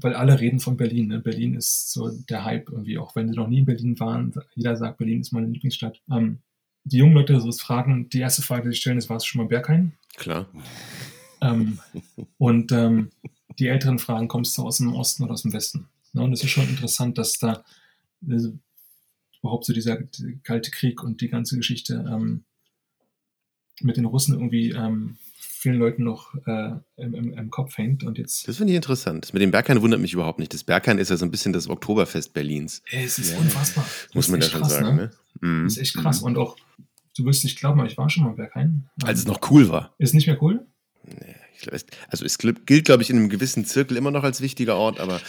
weil 0.00 0.14
alle 0.14 0.40
reden 0.40 0.58
von 0.58 0.76
Berlin. 0.76 1.06
Ne? 1.06 1.20
Berlin 1.20 1.54
ist 1.54 1.92
so 1.92 2.10
der 2.28 2.44
Hype 2.44 2.68
irgendwie, 2.68 2.98
auch 2.98 3.14
wenn 3.14 3.28
sie 3.28 3.36
noch 3.36 3.46
nie 3.46 3.60
in 3.60 3.64
Berlin 3.64 4.00
waren. 4.00 4.34
Jeder 4.56 4.76
sagt, 4.76 4.98
Berlin 4.98 5.20
ist 5.20 5.32
meine 5.32 5.46
Lieblingsstadt. 5.46 6.02
Ähm, 6.10 6.38
die 6.82 6.96
jungen 6.96 7.14
Leute 7.14 7.40
so 7.40 7.52
fragen, 7.52 8.08
die 8.08 8.18
erste 8.18 8.42
Frage, 8.42 8.64
die 8.64 8.74
sie 8.74 8.80
stellen, 8.80 8.98
ist, 8.98 9.08
warst 9.08 9.24
du 9.24 9.28
schon 9.28 9.38
mal 9.38 9.44
in 9.44 9.50
Berghain? 9.50 9.92
Klar. 10.16 10.48
Ähm, 11.40 11.78
und 12.38 12.72
ähm, 12.72 13.12
die 13.60 13.68
älteren 13.68 14.00
Fragen, 14.00 14.26
kommst 14.26 14.58
du 14.58 14.62
aus 14.62 14.78
dem 14.78 14.92
Osten 14.92 15.22
oder 15.22 15.34
aus 15.34 15.42
dem 15.42 15.52
Westen? 15.52 15.86
Ne, 16.12 16.22
und 16.22 16.32
es 16.32 16.42
ist 16.42 16.50
schon 16.50 16.68
interessant, 16.68 17.18
dass 17.18 17.38
da 17.38 17.62
äh, 18.28 18.50
überhaupt 19.42 19.64
so 19.64 19.72
dieser 19.72 19.96
Kalte 20.42 20.72
Krieg 20.72 21.04
und 21.04 21.20
die 21.20 21.28
ganze 21.28 21.56
Geschichte 21.56 22.04
ähm, 22.10 22.42
mit 23.80 23.96
den 23.96 24.06
Russen 24.06 24.34
irgendwie 24.34 24.70
ähm, 24.70 25.18
vielen 25.60 25.78
Leuten 25.78 26.04
noch 26.04 26.34
äh, 26.46 26.70
im, 26.96 27.14
im, 27.14 27.32
im 27.34 27.50
Kopf 27.50 27.76
hängt. 27.76 28.02
Und 28.02 28.16
jetzt, 28.18 28.48
Das 28.48 28.56
finde 28.56 28.72
ich 28.72 28.76
interessant. 28.76 29.24
Das 29.24 29.32
mit 29.32 29.42
dem 29.42 29.50
Berghain 29.50 29.80
wundert 29.82 30.00
mich 30.00 30.12
überhaupt 30.14 30.38
nicht. 30.38 30.52
Das 30.54 30.64
Berghain 30.64 30.98
ist 30.98 31.10
ja 31.10 31.16
so 31.16 31.24
ein 31.26 31.30
bisschen 31.30 31.52
das 31.52 31.68
Oktoberfest 31.68 32.32
Berlins. 32.32 32.82
es 32.90 33.18
ist 33.18 33.32
Ja. 33.32 33.38
unfassbar. 33.38 33.84
Muss 34.14 34.26
Das 34.26 34.30
man 34.30 34.40
ist 34.40 34.46
ja 34.46 34.52
schon 34.52 34.60
krass, 34.62 34.72
sagen. 34.72 34.96
Ne? 34.96 35.10
Mhm. 35.40 35.64
Das 35.64 35.72
ist 35.74 35.78
echt 35.82 35.96
krass. 35.96 36.20
Mhm. 36.20 36.26
Und 36.28 36.38
auch, 36.38 36.56
du 37.16 37.24
wirst 37.26 37.44
nicht 37.44 37.58
glauben, 37.58 37.78
aber 37.80 37.88
ich 37.90 37.98
war 37.98 38.08
schon 38.08 38.24
mal 38.24 38.30
in 38.30 38.36
Berghain. 38.36 38.88
Als 39.04 39.20
es 39.20 39.24
Ähm, 39.26 39.32
noch 39.32 39.50
cool 39.50 39.68
war. 39.68 39.94
Ist 39.98 40.14
nicht 40.14 40.26
mehr 40.26 40.42
cool? 40.42 40.66
Es- 41.06 41.16
Also 42.08 42.24
es 42.24 42.38
gilt, 42.38 42.84
glaube 42.84 43.02
ich, 43.02 43.10
in 43.10 43.16
einem 43.16 43.28
gewissen 43.28 43.64
Zirkel 43.64 43.96
immer 43.96 44.10
noch 44.10 44.24
als 44.24 44.40
wichtiger 44.40 44.76
Ort, 44.76 45.00
aber 45.00 45.20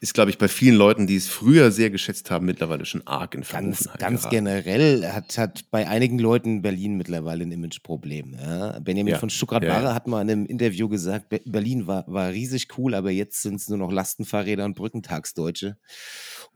ist, 0.00 0.14
glaube 0.14 0.30
ich, 0.30 0.38
bei 0.38 0.48
vielen 0.48 0.76
Leuten, 0.76 1.06
die 1.06 1.16
es 1.16 1.28
früher 1.28 1.70
sehr 1.70 1.90
geschätzt 1.90 2.30
haben, 2.30 2.46
mittlerweile 2.46 2.84
schon 2.84 3.06
arg 3.06 3.34
in 3.34 3.40
ganz, 3.40 3.48
Verrufenheit 3.48 3.98
ganz 3.98 4.20
geraten. 4.22 4.36
generell 4.36 5.12
hat, 5.12 5.38
hat 5.38 5.64
bei 5.70 5.88
einigen 5.88 6.18
Leuten 6.18 6.62
Berlin 6.62 6.96
mittlerweile 6.96 7.44
ein 7.44 7.52
Imageproblem. 7.52 8.34
Ja? 8.34 8.78
Benjamin 8.80 9.12
Ja. 9.12 9.18
von 9.18 9.30
Stuttgart-Barre 9.30 9.86
Ja, 9.86 9.94
hat 9.94 10.06
mal 10.06 10.22
in 10.22 10.30
einem 10.30 10.46
Interview 10.46 10.88
gesagt, 10.88 11.28
Be 11.28 11.40
Berlin 11.44 11.86
war, 11.86 12.04
war 12.06 12.30
riesig 12.30 12.68
cool, 12.76 12.94
aber 12.94 13.10
jetzt 13.10 13.42
sind 13.42 13.56
es 13.56 13.68
nur 13.68 13.78
noch 13.78 13.90
Lastenfahrräder 13.92 14.64
und 14.64 14.74
Brückentagsdeutsche. 14.74 15.76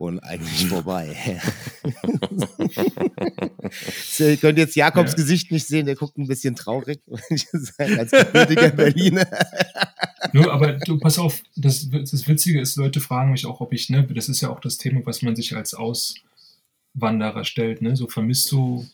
Und 0.01 0.17
eigentlich 0.21 0.65
vorbei. 0.65 1.15
So, 4.09 4.23
Ihr 4.29 4.37
könnt 4.37 4.57
jetzt 4.57 4.75
Jakobs 4.75 5.11
Ja. 5.11 5.15
Gesicht 5.15 5.51
nicht 5.51 5.67
sehen, 5.67 5.85
der 5.85 5.93
guckt 5.93 6.17
ein 6.17 6.25
bisschen 6.25 6.55
traurig, 6.55 6.99
als 7.77 8.09
gebürtiger 8.09 8.71
Berliner. 8.71 9.27
Nur, 10.33 10.51
aber 10.51 10.73
du, 10.79 10.97
pass 10.97 11.19
auf, 11.19 11.43
das, 11.55 11.87
das 11.91 12.27
Witzige 12.27 12.59
ist, 12.59 12.77
Leute 12.77 12.99
fragen 12.99 13.31
mich 13.31 13.45
auch, 13.45 13.61
ob 13.61 13.73
ich, 13.73 13.91
ne, 13.91 14.03
das 14.11 14.27
ist 14.27 14.41
ja 14.41 14.49
auch 14.49 14.59
das 14.59 14.77
Thema, 14.77 15.01
was 15.05 15.21
man 15.21 15.35
sich 15.35 15.55
als 15.55 15.75
Auswanderer 15.75 17.43
stellt, 17.45 17.83
ne, 17.83 17.95
so 17.95 18.07
vermisst 18.07 18.51
du, 18.51 18.87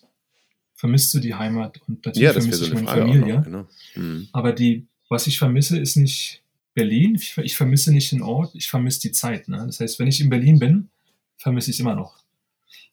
vermisst 0.75 1.13
du 1.13 1.19
die 1.19 1.35
Heimat 1.35 1.79
und 1.87 2.05
natürlich 2.05 2.25
Ja, 2.25 2.33
vermisse 2.33 2.57
so 2.57 2.65
ich 2.65 2.71
eine 2.71 2.81
meine 2.81 2.97
Frage 2.97 3.11
Familie, 3.13 3.33
auch 3.39 3.47
noch. 3.47 3.67
Genau. 3.93 4.07
Mhm. 4.07 4.27
aber 4.33 4.51
die, 4.51 4.87
was 5.07 5.25
ich 5.27 5.37
vermisse, 5.37 5.79
ist 5.79 5.95
nicht 5.95 6.43
Berlin, 6.73 7.15
ich, 7.15 7.37
ich 7.37 7.55
vermisse 7.55 7.93
nicht 7.93 8.11
den 8.11 8.21
Ort, 8.21 8.55
ich 8.55 8.67
vermisse 8.67 8.99
die 8.99 9.13
Zeit, 9.13 9.47
ne, 9.47 9.63
das 9.65 9.79
heißt, 9.79 9.99
wenn 9.99 10.07
ich 10.07 10.19
in 10.19 10.29
Berlin 10.29 10.59
bin, 10.59 10.89
vermisse 11.37 11.69
ich 11.71 11.77
es 11.77 11.79
immer 11.79 11.95
noch. 11.95 12.17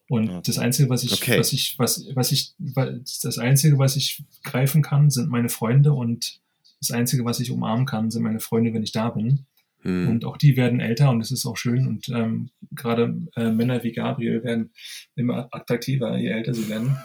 Und 0.07 0.29
Okay. 0.29 0.41
das 0.45 0.59
Einzige, 0.59 0.89
was 0.89 1.03
ich, 1.03 1.13
Okay. 1.13 1.39
was 1.39 1.51
ich, 1.51 1.79
was, 1.79 2.05
was 2.13 2.31
ich, 2.31 2.53
das 2.59 3.37
Einzige, 3.39 3.79
was 3.79 3.95
ich 3.95 4.23
greifen 4.43 4.81
kann, 4.83 5.09
sind 5.09 5.29
meine 5.29 5.49
Freunde 5.49 5.93
und 5.93 6.39
das 6.79 6.91
Einzige, 6.91 7.25
was 7.25 7.39
ich 7.39 7.49
umarmen 7.51 7.85
kann, 7.87 8.11
sind 8.11 8.21
meine 8.21 8.39
Freunde, 8.39 8.73
wenn 8.73 8.83
ich 8.83 8.91
da 8.91 9.09
bin. 9.09 9.45
Mhm. 9.83 10.07
Und 10.09 10.25
auch 10.25 10.37
die 10.37 10.57
werden 10.57 10.79
älter 10.79 11.09
und 11.09 11.19
das 11.19 11.31
ist 11.31 11.45
auch 11.45 11.57
schön. 11.57 11.87
Und 11.87 12.09
ähm, 12.09 12.49
gerade 12.71 13.15
äh, 13.35 13.49
Männer 13.51 13.83
wie 13.83 13.93
Gabriel 13.93 14.43
werden 14.43 14.71
immer 15.15 15.47
attraktiver, 15.51 16.15
je 16.17 16.29
älter 16.29 16.53
sie 16.53 16.69
werden. 16.69 16.97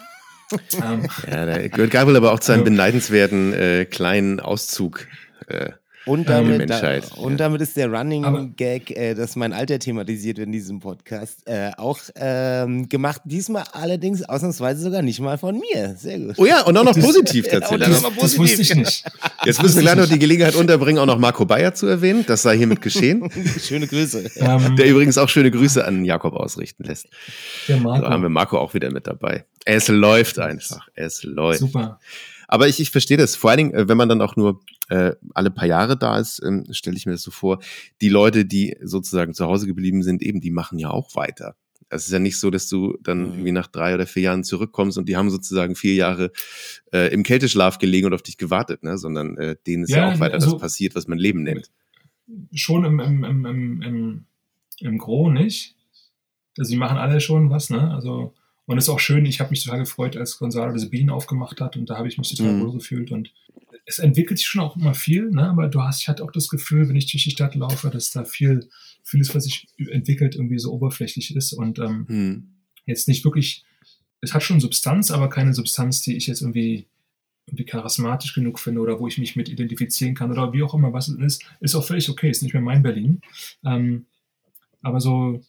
ähm, 0.83 1.07
Ja, 1.31 1.47
da 1.47 1.69
gehört 1.69 1.91
Gabriel 1.93 2.17
aber 2.17 2.33
auch 2.33 2.41
zu 2.41 2.53
einem 2.53 2.63
Also- 2.63 2.71
beneidenswerten 2.73 3.53
äh, 3.55 3.85
kleinen 3.87 4.41
Auszug. 4.41 5.07
Äh, 5.47 5.71
Und 6.07 6.29
damit, 6.31 6.63
da, 6.71 6.75
Menschheit, 6.77 7.13
und 7.17 7.33
ja. 7.33 7.37
damit 7.37 7.61
ist 7.61 7.77
der 7.77 7.93
Running 7.93 8.25
Aber- 8.25 8.47
Gag, 8.57 8.91
äh, 8.97 9.13
das 9.15 9.37
mein 9.37 9.53
Alter 9.53 9.79
thematisiert 9.79 10.39
wird 10.39 10.47
in 10.47 10.53
diesem 10.53 10.81
Podcast, 10.81 11.47
äh, 11.47 11.73
auch 11.77 11.99
ähm, 12.15 12.89
gemacht. 12.89 13.21
Diesmal 13.27 13.65
allerdings 13.73 14.23
ausnahmsweise 14.23 14.81
sogar 14.83 15.03
nicht 15.03 15.21
mal 15.21 15.37
von 15.37 15.59
mir. 15.61 15.95
Sehr 15.99 16.19
gut. 16.19 16.35
oh 16.39 16.47
ja, 16.47 16.63
und 16.63 16.77
auch 16.79 16.85
noch 16.85 16.95
positiv 16.99 17.49
tatsächlich. 17.51 17.87
das- 17.89 18.03
das, 18.03 18.13
das 18.19 18.39
wusste 18.39 18.63
ich 18.63 18.75
nicht. 18.75 19.05
Jetzt 19.45 19.63
müssen 19.63 19.77
wir 19.77 19.83
gleich 19.83 19.97
noch 19.97 20.09
die 20.09 20.19
Gelegenheit 20.19 20.55
unterbringen, 20.55 20.99
auch 21.01 21.07
noch 21.07 21.19
Marco 21.19 21.45
Bayer 21.45 21.75
zu 21.75 21.87
erwähnen. 21.87 22.25
Das 22.27 22.43
sei 22.43 22.57
hiermit 22.57 22.81
geschehen. 22.81 23.31
Schöne 23.61 23.87
Grüße. 23.87 24.31
Ähm, 24.37 24.77
Der 24.77 24.87
übrigens 24.87 25.19
auch 25.19 25.29
schöne 25.29 25.51
Grüße 25.51 25.85
an 25.85 26.05
Jakob 26.07 26.33
ausrichten 26.35 26.85
lässt. 26.85 27.09
der 27.69 27.79
So 27.79 27.85
haben 27.93 28.23
wir 28.23 28.29
Marco. 28.29 28.29
Marco 28.31 28.59
auch 28.59 28.73
wieder 28.75 28.91
mit 28.91 29.07
dabei. 29.07 29.45
Es 29.67 29.89
läuft 29.89 30.39
einfach. 30.39 30.89
Es 30.95 31.23
läuft. 31.25 31.59
Super. 31.61 32.01
Aber 32.49 32.69
ich, 32.69 32.81
ich 32.81 32.91
verstehe 32.91 33.17
das. 33.19 33.37
Vor 33.37 33.51
allen 33.51 33.59
Dingen, 33.59 33.75
äh, 33.75 33.87
wenn 33.89 33.97
man 33.99 34.09
dann 34.09 34.23
auch 34.23 34.35
nur 34.37 34.61
äh, 34.91 35.15
alle 35.35 35.51
paar 35.51 35.67
Jahre 35.67 35.97
da 35.97 36.19
ist, 36.19 36.43
ähm, 36.45 36.67
stelle 36.71 36.97
ich 36.97 37.07
mir 37.07 37.13
das 37.13 37.23
so 37.23 37.31
vor, 37.31 37.61
die 38.03 38.09
Leute, 38.11 38.45
die 38.45 38.77
sozusagen 38.83 39.33
zu 39.33 39.47
Hause 39.47 39.67
geblieben 39.67 40.03
sind, 40.03 40.23
eben, 40.23 40.41
die 40.41 40.51
machen 40.51 40.79
ja 40.79 40.91
auch 40.91 41.17
weiter. 41.17 41.57
Es 41.93 42.07
ist 42.07 42.13
ja 42.13 42.19
nicht 42.21 42.39
so, 42.39 42.51
dass 42.51 42.69
du 42.69 42.97
dann 43.03 43.19
Mhm. 43.23 43.33
irgendwie 43.33 43.53
nach 43.53 43.67
drei 43.67 43.95
oder 43.95 44.07
vier 44.07 44.23
Jahren 44.25 44.45
zurückkommst 44.45 44.97
und 44.99 45.09
die 45.09 45.17
haben 45.17 45.31
sozusagen 45.31 45.75
vier 45.75 45.95
Jahre 45.95 46.31
äh, 46.93 47.13
im 47.13 47.23
Kälteschlaf 47.25 47.79
gelegen 47.79 48.07
und 48.07 48.15
auf 48.15 48.23
dich 48.23 48.37
gewartet, 48.37 48.85
ne? 48.85 48.97
sondern 48.99 49.37
äh, 49.39 49.57
denen 49.67 49.85
ist 49.85 49.91
ja, 49.91 50.09
Ja, 50.09 50.13
auch 50.15 50.21
weiter 50.21 50.35
also- 50.35 50.53
das 50.53 50.61
passiert, 50.61 50.95
was 50.95 51.09
man 51.09 51.19
Leben 51.19 51.43
nennt. 51.43 51.71
Schon 52.53 52.85
im, 52.85 53.01
im, 53.01 53.25
im, 53.25 53.45
im, 53.47 53.83
im, 53.83 54.25
im 54.79 54.99
Gro 54.99 55.31
nicht. 55.31 55.75
Also 56.59 56.71
die 56.71 56.77
machen 56.77 56.97
alle 56.99 57.21
schon 57.21 57.51
was, 57.51 57.71
ne? 57.71 57.93
Also, 57.93 58.35
und 58.67 58.79
es 58.79 58.85
ist 58.85 58.89
auch 58.91 59.01
schön, 59.01 59.27
ich 59.27 59.41
habe 59.41 59.51
mich 59.51 59.65
total 59.65 59.81
gefreut, 59.81 60.17
als 60.17 60.39
Gonzalo 60.39 60.73
das 60.73 60.91
Bienen 60.91 61.11
aufgemacht 61.11 61.61
hat 61.61 61.77
und 61.77 61.91
da 61.91 61.97
habe 61.97 62.07
ich 62.07 62.19
mich 62.19 62.31
total 62.37 62.53
Mhm. 62.55 62.61
wohl 62.61 62.73
gefühlt 62.75 63.11
und 63.11 63.33
es 63.91 63.99
entwickelt 63.99 64.39
sich 64.39 64.47
schon 64.47 64.63
auch 64.63 64.77
immer 64.77 64.95
viel, 64.95 65.31
ne? 65.31 65.49
aber 65.49 65.67
du 65.67 65.83
hast, 65.83 66.01
ich 66.01 66.09
hatte 66.09 66.23
auch 66.23 66.31
das 66.31 66.49
Gefühl, 66.49 66.89
wenn 66.89 66.95
ich 66.95 67.11
durch 67.11 67.25
die 67.25 67.31
Stadt 67.31 67.57
laufe, 67.57 67.91
dass 67.91 68.13
da 68.13 68.25
viel, 68.25 68.69
vieles, 69.03 69.35
was 69.35 69.45
sich 69.45 69.67
entwickelt, 69.79 70.37
irgendwie 70.37 70.61
so 70.61 70.73
oberflächlich 70.73 71.35
ist 71.35 71.53
und 71.53 71.81
ähm, 71.81 72.07
Hm. 72.09 72.49
jetzt 72.87 73.09
nicht 73.09 73.25
wirklich, 73.25 73.65
es 74.21 74.33
hat 74.33 74.45
schon 74.45 74.61
Substanz, 74.61 75.11
aber 75.11 75.29
keine 75.29 75.55
Substanz, 75.55 76.03
die 76.03 76.17
ich 76.17 76.29
jetzt 76.29 76.41
irgendwie, 76.41 76.87
irgendwie 77.47 77.65
charismatisch 77.65 78.33
genug 78.33 78.61
finde 78.61 78.81
oder 78.81 79.01
wo 79.01 79.09
ich 79.09 79.19
mich 79.19 79.35
mit 79.35 79.49
identifizieren 79.49 80.15
kann 80.15 80.31
oder 80.31 80.53
wie 80.53 80.63
auch 80.63 80.75
immer, 80.75 80.93
was 80.93 81.09
es 81.09 81.19
ist, 81.19 81.45
ist 81.59 81.75
auch 81.75 81.85
völlig 81.85 82.09
okay, 82.09 82.31
ist 82.31 82.45
nicht 82.45 82.53
mehr 82.53 82.63
mein 82.63 82.85
Berlin. 82.85 83.23
Ähm, 83.65 84.07
aber 84.83 85.01
so, 85.01 85.43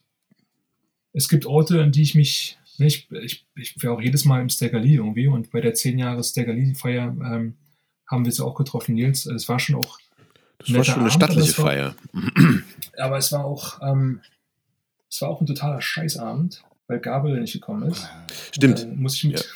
es 1.13 1.29
gibt 1.29 1.45
Orte, 1.45 1.83
an 1.83 1.91
die 1.91 2.01
ich 2.01 2.15
mich, 2.15 2.57
ne, 2.79 2.87
ich, 2.87 3.07
ich, 3.11 3.45
ich 3.55 3.83
wäre 3.83 3.93
auch 3.93 4.01
jedes 4.01 4.25
Mal 4.25 4.41
im 4.41 4.49
Stegali 4.49 4.95
irgendwie 4.95 5.27
und 5.27 5.51
bei 5.51 5.61
der 5.61 5.75
10 5.75 5.99
Jahre 5.99 6.23
Stegali-Feier 6.23 7.15
ähm, 7.23 7.55
haben 8.11 8.25
wir 8.25 8.31
sie 8.31 8.43
auch 8.43 8.55
getroffen, 8.55 8.93
Nils. 8.95 9.25
Es 9.25 9.47
war 9.49 9.59
schon 9.59 9.75
auch 9.75 9.97
Das 10.59 10.73
war 10.73 10.83
schon 10.83 10.93
eine 10.95 11.03
Abend, 11.03 11.13
stattliche 11.13 11.53
aber 11.57 11.63
war- 11.63 11.71
Feier. 11.71 11.95
aber 12.97 13.17
es 13.17 13.31
war 13.31 13.45
auch, 13.45 13.81
ähm, 13.81 14.19
es 15.09 15.21
war 15.21 15.29
auch 15.29 15.41
ein 15.41 15.47
totaler 15.47 15.81
Scheißabend, 15.81 16.63
weil 16.87 16.99
Gabriel 16.99 17.41
nicht 17.41 17.53
gekommen 17.53 17.89
ist. 17.89 18.05
Stimmt. 18.51 18.85
Da 18.91 18.95
muss 18.95 19.15
ich 19.15 19.23
mit, 19.23 19.49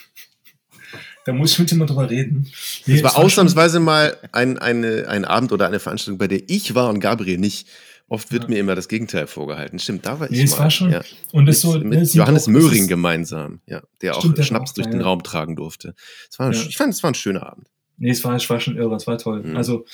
da 1.26 1.34
muss 1.34 1.54
ich 1.54 1.60
mit 1.60 1.72
ihm 1.72 1.80
mal 1.80 1.86
drüber 1.86 2.10
reden. 2.10 2.48
Nee, 2.86 2.96
Es 2.98 3.04
war 3.04 3.12
schon- 3.12 3.24
ausnahmsweise 3.26 3.80
mal 3.80 4.18
ein, 4.32 4.58
eine, 4.58 5.08
ein 5.10 5.26
Abend 5.26 5.52
oder 5.52 5.68
eine 5.68 5.80
Veranstaltung, 5.80 6.18
bei 6.18 6.28
der 6.28 6.50
ich 6.50 6.74
war 6.76 6.90
und 6.90 7.00
Gabriel 7.00 7.38
nicht. 7.38 7.68
Oft 8.08 8.32
wird 8.32 8.44
Ja. 8.44 8.50
mir 8.50 8.60
immer 8.60 8.76
das 8.76 8.88
Gegenteil 8.88 9.26
vorgehalten. 9.26 9.80
Stimmt, 9.80 10.06
da 10.06 10.20
war 10.20 10.28
ich 10.30 10.38
Nee, 10.38 10.44
es 10.44 10.58
war 10.60 10.70
schon- 10.70 10.92
ja. 10.92 11.02
Und 11.32 11.48
das 11.48 11.62
so, 11.62 11.74
mit, 11.74 11.86
ne, 11.86 12.00
mit 12.02 12.14
Johannes 12.14 12.44
auch, 12.44 12.50
Möhring 12.52 12.88
gemeinsam, 12.88 13.62
ja, 13.66 13.82
der 14.04 14.16
auch 14.16 14.20
Stimmt, 14.20 14.38
war 14.38 14.46
Schnaps 14.46 14.72
auch 14.72 14.76
durch 14.76 14.88
den 14.88 15.00
ja. 15.00 15.06
Raum 15.08 15.24
tragen 15.24 15.56
durfte. 15.56 15.96
Es 16.30 16.38
war, 16.38 16.48
ein- 16.48 16.54
Ja. 16.54 16.62
Ich 16.62 16.78
fand, 16.78 16.94
es 16.94 17.02
war 17.02 17.10
ein 17.10 17.16
schöner 17.16 17.44
Abend. 17.48 17.68
Nee, 17.98 18.10
es 18.10 18.24
war, 18.24 18.36
es 18.36 18.50
war 18.50 18.60
schon 18.60 18.78
irre, 18.78 18.96
es 18.96 19.08
war 19.08 19.18
toll. 19.18 19.44
Mhm. 19.44 19.58
Also, 19.58 19.86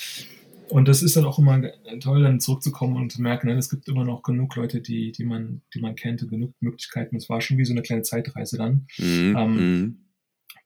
und 0.70 0.88
das 0.88 1.04
ist 1.04 1.18
dann 1.18 1.26
auch 1.26 1.38
immer 1.38 1.62
toll, 1.99 2.24
dann 2.24 2.39
zurückzukommen 2.39 2.95
und 2.95 3.12
zu 3.12 3.22
merken, 3.22 3.47
ne, 3.47 3.58
es 3.58 3.70
gibt 3.70 3.88
immer 3.89 4.06
noch 4.06 4.24
genug 4.24 4.56
Leute, 4.56 4.82
die, 4.82 5.12
die, 5.12 5.26
man, 5.26 5.62
die 5.74 5.82
man 5.82 5.95
kennt 5.95 6.24
und 6.24 6.30
genug 6.30 6.54
Möglichkeiten. 6.62 7.18
Es 7.18 7.30
war 7.30 7.41
schon 7.41 7.58
wie 7.58 7.66
so 7.66 7.74
eine 7.74 7.82
kleine 7.82 8.04
Zeitreise 8.04 8.58
dann, 8.58 8.88
Mhm. 8.97 9.36
Ähm, 9.38 9.56
mhm. 9.56 9.97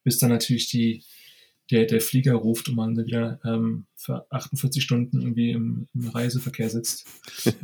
bis 0.04 0.20
dann 0.20 0.30
natürlich 0.30 0.70
die, 0.70 1.04
der, 1.72 1.86
der 1.86 2.02
Flieger 2.02 2.36
ruft 2.36 2.70
und 2.70 2.76
man 2.76 2.94
dann 2.94 3.08
wieder 3.08 3.40
ähm, 3.44 3.86
für 3.96 4.32
48 4.32 4.84
Stunden 4.84 5.22
irgendwie 5.22 5.52
im, 5.52 5.88
im 5.96 6.08
Reiseverkehr 6.10 6.70
sitzt. 6.70 7.08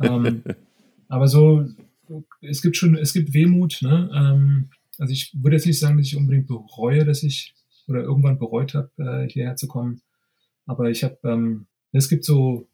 ähm, 0.02 0.42
aber 1.08 1.28
so, 1.28 1.64
es 2.40 2.62
gibt 2.62 2.76
schon, 2.76 2.96
es 2.96 3.12
gibt 3.12 3.32
Wehmut, 3.32 3.78
ne? 3.82 4.10
Ähm, 4.12 4.70
also 4.98 5.12
ich 5.12 5.32
würde 5.34 5.56
jetzt 5.56 5.66
nicht 5.66 5.78
sagen, 5.78 5.96
dass 5.96 6.06
ich 6.06 6.16
unbedingt 6.16 6.48
bereue, 6.48 7.04
dass 7.04 7.22
ich 7.22 7.54
oder 7.88 8.02
irgendwann 8.02 8.38
bereut 8.38 8.74
habe, 8.74 8.90
äh, 8.98 9.28
hierher 9.28 9.56
zu 9.56 9.66
kommen. 9.68 10.00
Aber 10.66 10.90
ich 10.90 11.02
habe, 11.04 11.18
ähm, 11.24 11.66
es 11.92 12.08
gibt 12.08 12.24
so, 12.24 12.66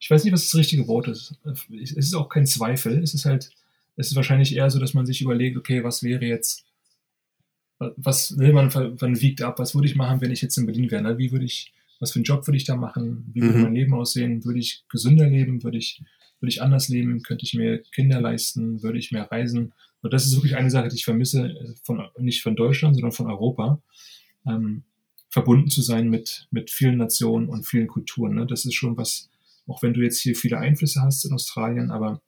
ich 0.00 0.10
weiß 0.10 0.24
nicht, 0.24 0.32
was 0.32 0.44
das 0.44 0.54
richtige 0.54 0.86
Wort 0.88 1.08
ist. 1.08 1.34
Es 1.44 1.92
ist 1.92 2.14
auch 2.14 2.28
kein 2.28 2.46
Zweifel. 2.46 3.02
Es 3.02 3.14
ist 3.14 3.24
halt, 3.24 3.50
es 3.96 4.08
ist 4.10 4.16
wahrscheinlich 4.16 4.54
eher 4.54 4.70
so, 4.70 4.78
dass 4.78 4.94
man 4.94 5.06
sich 5.06 5.20
überlegt, 5.22 5.56
okay, 5.56 5.82
was 5.82 6.02
wäre 6.02 6.24
jetzt, 6.24 6.64
was 7.78 8.36
will 8.38 8.52
man, 8.52 8.72
man 9.00 9.20
wiegt 9.20 9.42
ab, 9.42 9.58
was 9.58 9.74
würde 9.74 9.86
ich 9.86 9.94
machen, 9.96 10.20
wenn 10.20 10.32
ich 10.32 10.42
jetzt 10.42 10.56
in 10.58 10.66
Berlin 10.66 10.90
wäre? 10.90 11.02
Ne? 11.02 11.18
Wie 11.18 11.30
würde 11.32 11.44
ich, 11.44 11.72
was 12.00 12.12
für 12.12 12.16
einen 12.16 12.24
Job 12.24 12.46
würde 12.46 12.56
ich 12.56 12.64
da 12.64 12.76
machen? 12.76 13.30
Wie 13.32 13.42
würde 13.42 13.58
Mhm. 13.58 13.62
mein 13.64 13.74
Leben 13.74 13.94
aussehen? 13.94 14.44
Würde 14.44 14.58
ich 14.58 14.84
gesünder 14.88 15.28
leben? 15.28 15.62
Würde 15.62 15.78
ich, 15.78 16.02
würde 16.40 16.50
ich 16.50 16.62
anders 16.62 16.88
leben? 16.88 17.22
Könnte 17.22 17.44
ich 17.44 17.54
mir 17.54 17.78
Kinder 17.92 18.20
leisten? 18.20 18.82
Würde 18.82 18.98
ich 18.98 19.12
mehr 19.12 19.30
reisen? 19.30 19.72
Und 20.02 20.12
das 20.12 20.26
ist 20.26 20.34
wirklich 20.36 20.56
eine 20.56 20.70
Sache, 20.70 20.88
die 20.88 20.96
ich 20.96 21.04
vermisse, 21.04 21.48
äh, 21.48 21.74
von, 21.82 22.02
nicht 22.18 22.42
von 22.42 22.54
Deutschland, 22.56 22.94
sondern 22.96 23.12
von 23.12 23.26
Europa. 23.26 23.80
Ähm, 24.48 24.84
verbunden 25.30 25.70
zu 25.70 25.82
sein 25.82 26.08
mit, 26.08 26.48
mit 26.50 26.70
vielen 26.70 26.96
Nationen 26.96 27.48
und 27.48 27.66
vielen 27.66 27.86
Kulturen. 27.86 28.34
Ne? 28.34 28.46
Das 28.46 28.64
ist 28.64 28.74
schon 28.74 28.96
was, 28.96 29.28
auch 29.66 29.82
wenn 29.82 29.92
du 29.92 30.00
jetzt 30.00 30.20
hier 30.20 30.34
viele 30.34 30.58
Einflüsse 30.58 31.02
hast 31.02 31.24
in 31.24 31.34
Australien, 31.34 31.90
aber 31.90 32.22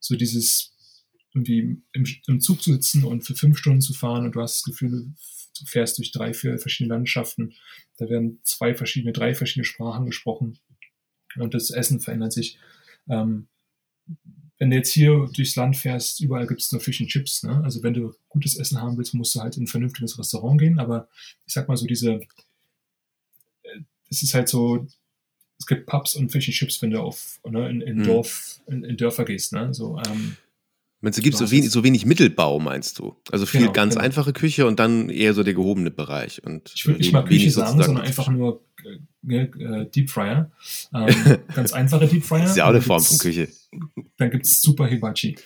so 0.00 0.16
dieses 0.16 0.74
irgendwie 1.34 1.82
im, 1.92 2.06
im 2.26 2.40
Zug 2.40 2.62
zu 2.62 2.72
sitzen 2.72 3.04
und 3.04 3.22
für 3.22 3.34
fünf 3.34 3.58
Stunden 3.58 3.82
zu 3.82 3.92
fahren 3.92 4.24
und 4.24 4.34
du 4.34 4.40
hast 4.40 4.56
das 4.56 4.64
Gefühl, 4.64 4.90
du 4.90 5.66
fährst 5.66 5.98
durch 5.98 6.10
drei, 6.10 6.32
vier 6.32 6.58
verschiedene 6.58 6.94
Landschaften, 6.94 7.54
da 7.98 8.08
werden 8.08 8.40
zwei 8.44 8.74
verschiedene, 8.74 9.12
drei 9.12 9.34
verschiedene 9.34 9.64
Sprachen 9.64 10.06
gesprochen 10.06 10.58
und 11.36 11.52
das 11.52 11.70
Essen 11.70 12.00
verändert 12.00 12.32
sich. 12.32 12.58
Ähm, 13.08 13.48
wenn 14.58 14.70
du 14.70 14.76
jetzt 14.76 14.92
hier 14.92 15.28
durchs 15.34 15.54
Land 15.56 15.76
fährst, 15.76 16.20
überall 16.20 16.46
gibt 16.46 16.60
es 16.60 16.72
nur 16.72 16.80
Fish 16.80 17.00
and 17.00 17.08
Chips. 17.10 17.42
Ne? 17.44 17.62
Also 17.64 17.82
wenn 17.82 17.94
du 17.94 18.14
gutes 18.28 18.56
Essen 18.56 18.80
haben 18.80 18.96
willst, 18.96 19.14
musst 19.14 19.34
du 19.34 19.40
halt 19.40 19.56
in 19.56 19.64
ein 19.64 19.68
vernünftiges 19.68 20.18
Restaurant 20.18 20.60
gehen. 20.60 20.78
Aber 20.78 21.08
ich 21.46 21.52
sag 21.54 21.68
mal 21.68 21.76
so 21.76 21.86
diese, 21.86 22.14
äh, 23.62 23.80
es 24.10 24.22
ist 24.22 24.34
halt 24.34 24.48
so, 24.48 24.86
es 25.60 25.66
gibt 25.66 25.86
Pubs 25.86 26.14
und 26.16 26.30
Fish 26.30 26.48
and 26.48 26.54
Chips, 26.56 26.80
wenn 26.82 26.90
du 26.90 27.00
auf 27.00 27.40
ne, 27.48 27.68
in, 27.68 27.80
in 27.80 27.98
Mhm. 27.98 28.04
Dorf, 28.04 28.60
in, 28.66 28.84
in 28.84 28.96
Dörfer 28.96 29.24
gehst. 29.24 29.52
Ne? 29.52 29.72
So, 29.74 29.98
ähm, 30.06 30.36
Meinst 31.00 31.16
du, 31.18 31.22
gibt 31.22 31.34
Du 31.34 31.46
so 31.46 31.50
wenig, 31.52 31.70
so 31.70 31.84
wenig 31.84 32.06
Mittelbau, 32.06 32.58
meinst 32.58 32.98
du? 32.98 33.14
Also 33.30 33.46
viel 33.46 33.60
Genau, 33.60 33.72
ganz 33.72 33.94
genau. 33.94 34.04
einfache 34.04 34.32
Küche 34.32 34.66
und 34.66 34.80
dann 34.80 35.10
eher 35.10 35.32
so 35.32 35.44
der 35.44 35.54
gehobene 35.54 35.92
Bereich. 35.92 36.42
Und 36.44 36.72
ich 36.74 36.84
würde 36.86 36.98
nicht 36.98 37.06
wenig- 37.06 37.12
mal 37.12 37.24
Küche 37.24 37.50
sagen, 37.52 37.80
sondern 37.80 38.04
einfach 38.04 38.28
nur 38.28 38.62
äh, 38.84 38.98
ne, 39.22 39.42
äh, 39.60 39.86
Deep 39.90 40.10
Fryer. 40.10 40.50
Ähm, 40.92 41.06
ganz 41.54 41.72
einfache 41.72 42.08
Deep 42.08 42.24
Fryer. 42.24 42.42
Das 42.42 42.50
ist 42.50 42.56
ja 42.56 42.64
auch 42.64 42.70
eine 42.70 42.82
Form 42.82 43.00
von 43.02 43.18
Küche. 43.18 43.48
Dann 44.16 44.30
gibt 44.30 44.44
es 44.46 44.60
Super 44.60 44.86
Hibachi. 44.88 45.36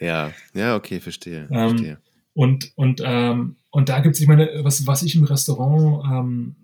Ja, 0.00 0.32
ja, 0.54 0.76
okay, 0.76 1.00
verstehe. 1.00 1.48
Ähm, 1.50 1.70
verstehe. 1.70 1.98
Und, 2.34 2.70
und, 2.76 3.00
ähm, 3.04 3.56
und 3.70 3.88
da 3.88 4.00
gibt 4.00 4.14
es, 4.16 4.20
ich 4.20 4.28
meine, 4.28 4.50
was, 4.62 4.86
was 4.86 5.02
ich 5.02 5.14
im 5.16 5.24
Restaurant 5.24 6.04
ähm, 6.12 6.56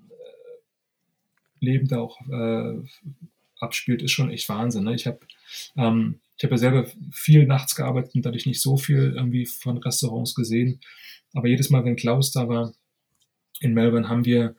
Leben 1.61 1.89
da 1.89 1.99
auch 2.01 2.21
äh, 2.31 2.77
abspielt, 3.59 4.03
ist 4.03 4.13
schon 4.13 4.31
echt 4.31 4.49
Wahnsinn. 4.49 4.85
Ne? 4.85 4.95
Ich 4.95 5.07
habe 5.07 5.21
ähm, 5.77 6.21
ich 6.37 6.45
hab 6.45 6.51
ja 6.51 6.57
selber 6.57 6.87
viel 7.13 7.47
nachts 7.47 7.75
gearbeitet 7.75 8.15
und 8.15 8.27
dadurch 8.27 8.47
nicht 8.47 8.61
so 8.61 8.77
viel 8.77 9.15
irgendwie 9.17 9.47
von 9.47 9.79
Restaurants 9.79 10.35
gesehen. 10.35 10.81
Aber 11.33 11.49
jedes 11.49 11.71
Mal, 11.71 11.85
wenn 11.85 11.97
Klaus 11.97 12.33
da 12.33 12.49
war 12.49 12.73
in 13.61 13.75
Melbourne, 13.75 14.09
haben 14.09 14.25
wir, 14.25 14.55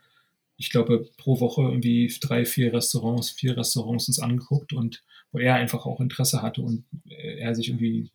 ich 0.57 0.69
glaube, 0.69 1.09
pro 1.17 1.39
Woche 1.39 1.63
irgendwie 1.63 2.13
drei, 2.21 2.45
vier 2.45 2.73
Restaurants, 2.73 3.29
vier 3.29 3.57
Restaurants 3.57 4.07
uns 4.07 4.19
angeguckt 4.19 4.73
und 4.73 5.03
wo 5.31 5.39
er 5.39 5.55
einfach 5.55 5.85
auch 5.85 5.99
Interesse 5.99 6.41
hatte 6.41 6.61
und 6.61 6.85
er 7.09 7.55
sich 7.55 7.69
irgendwie 7.69 8.09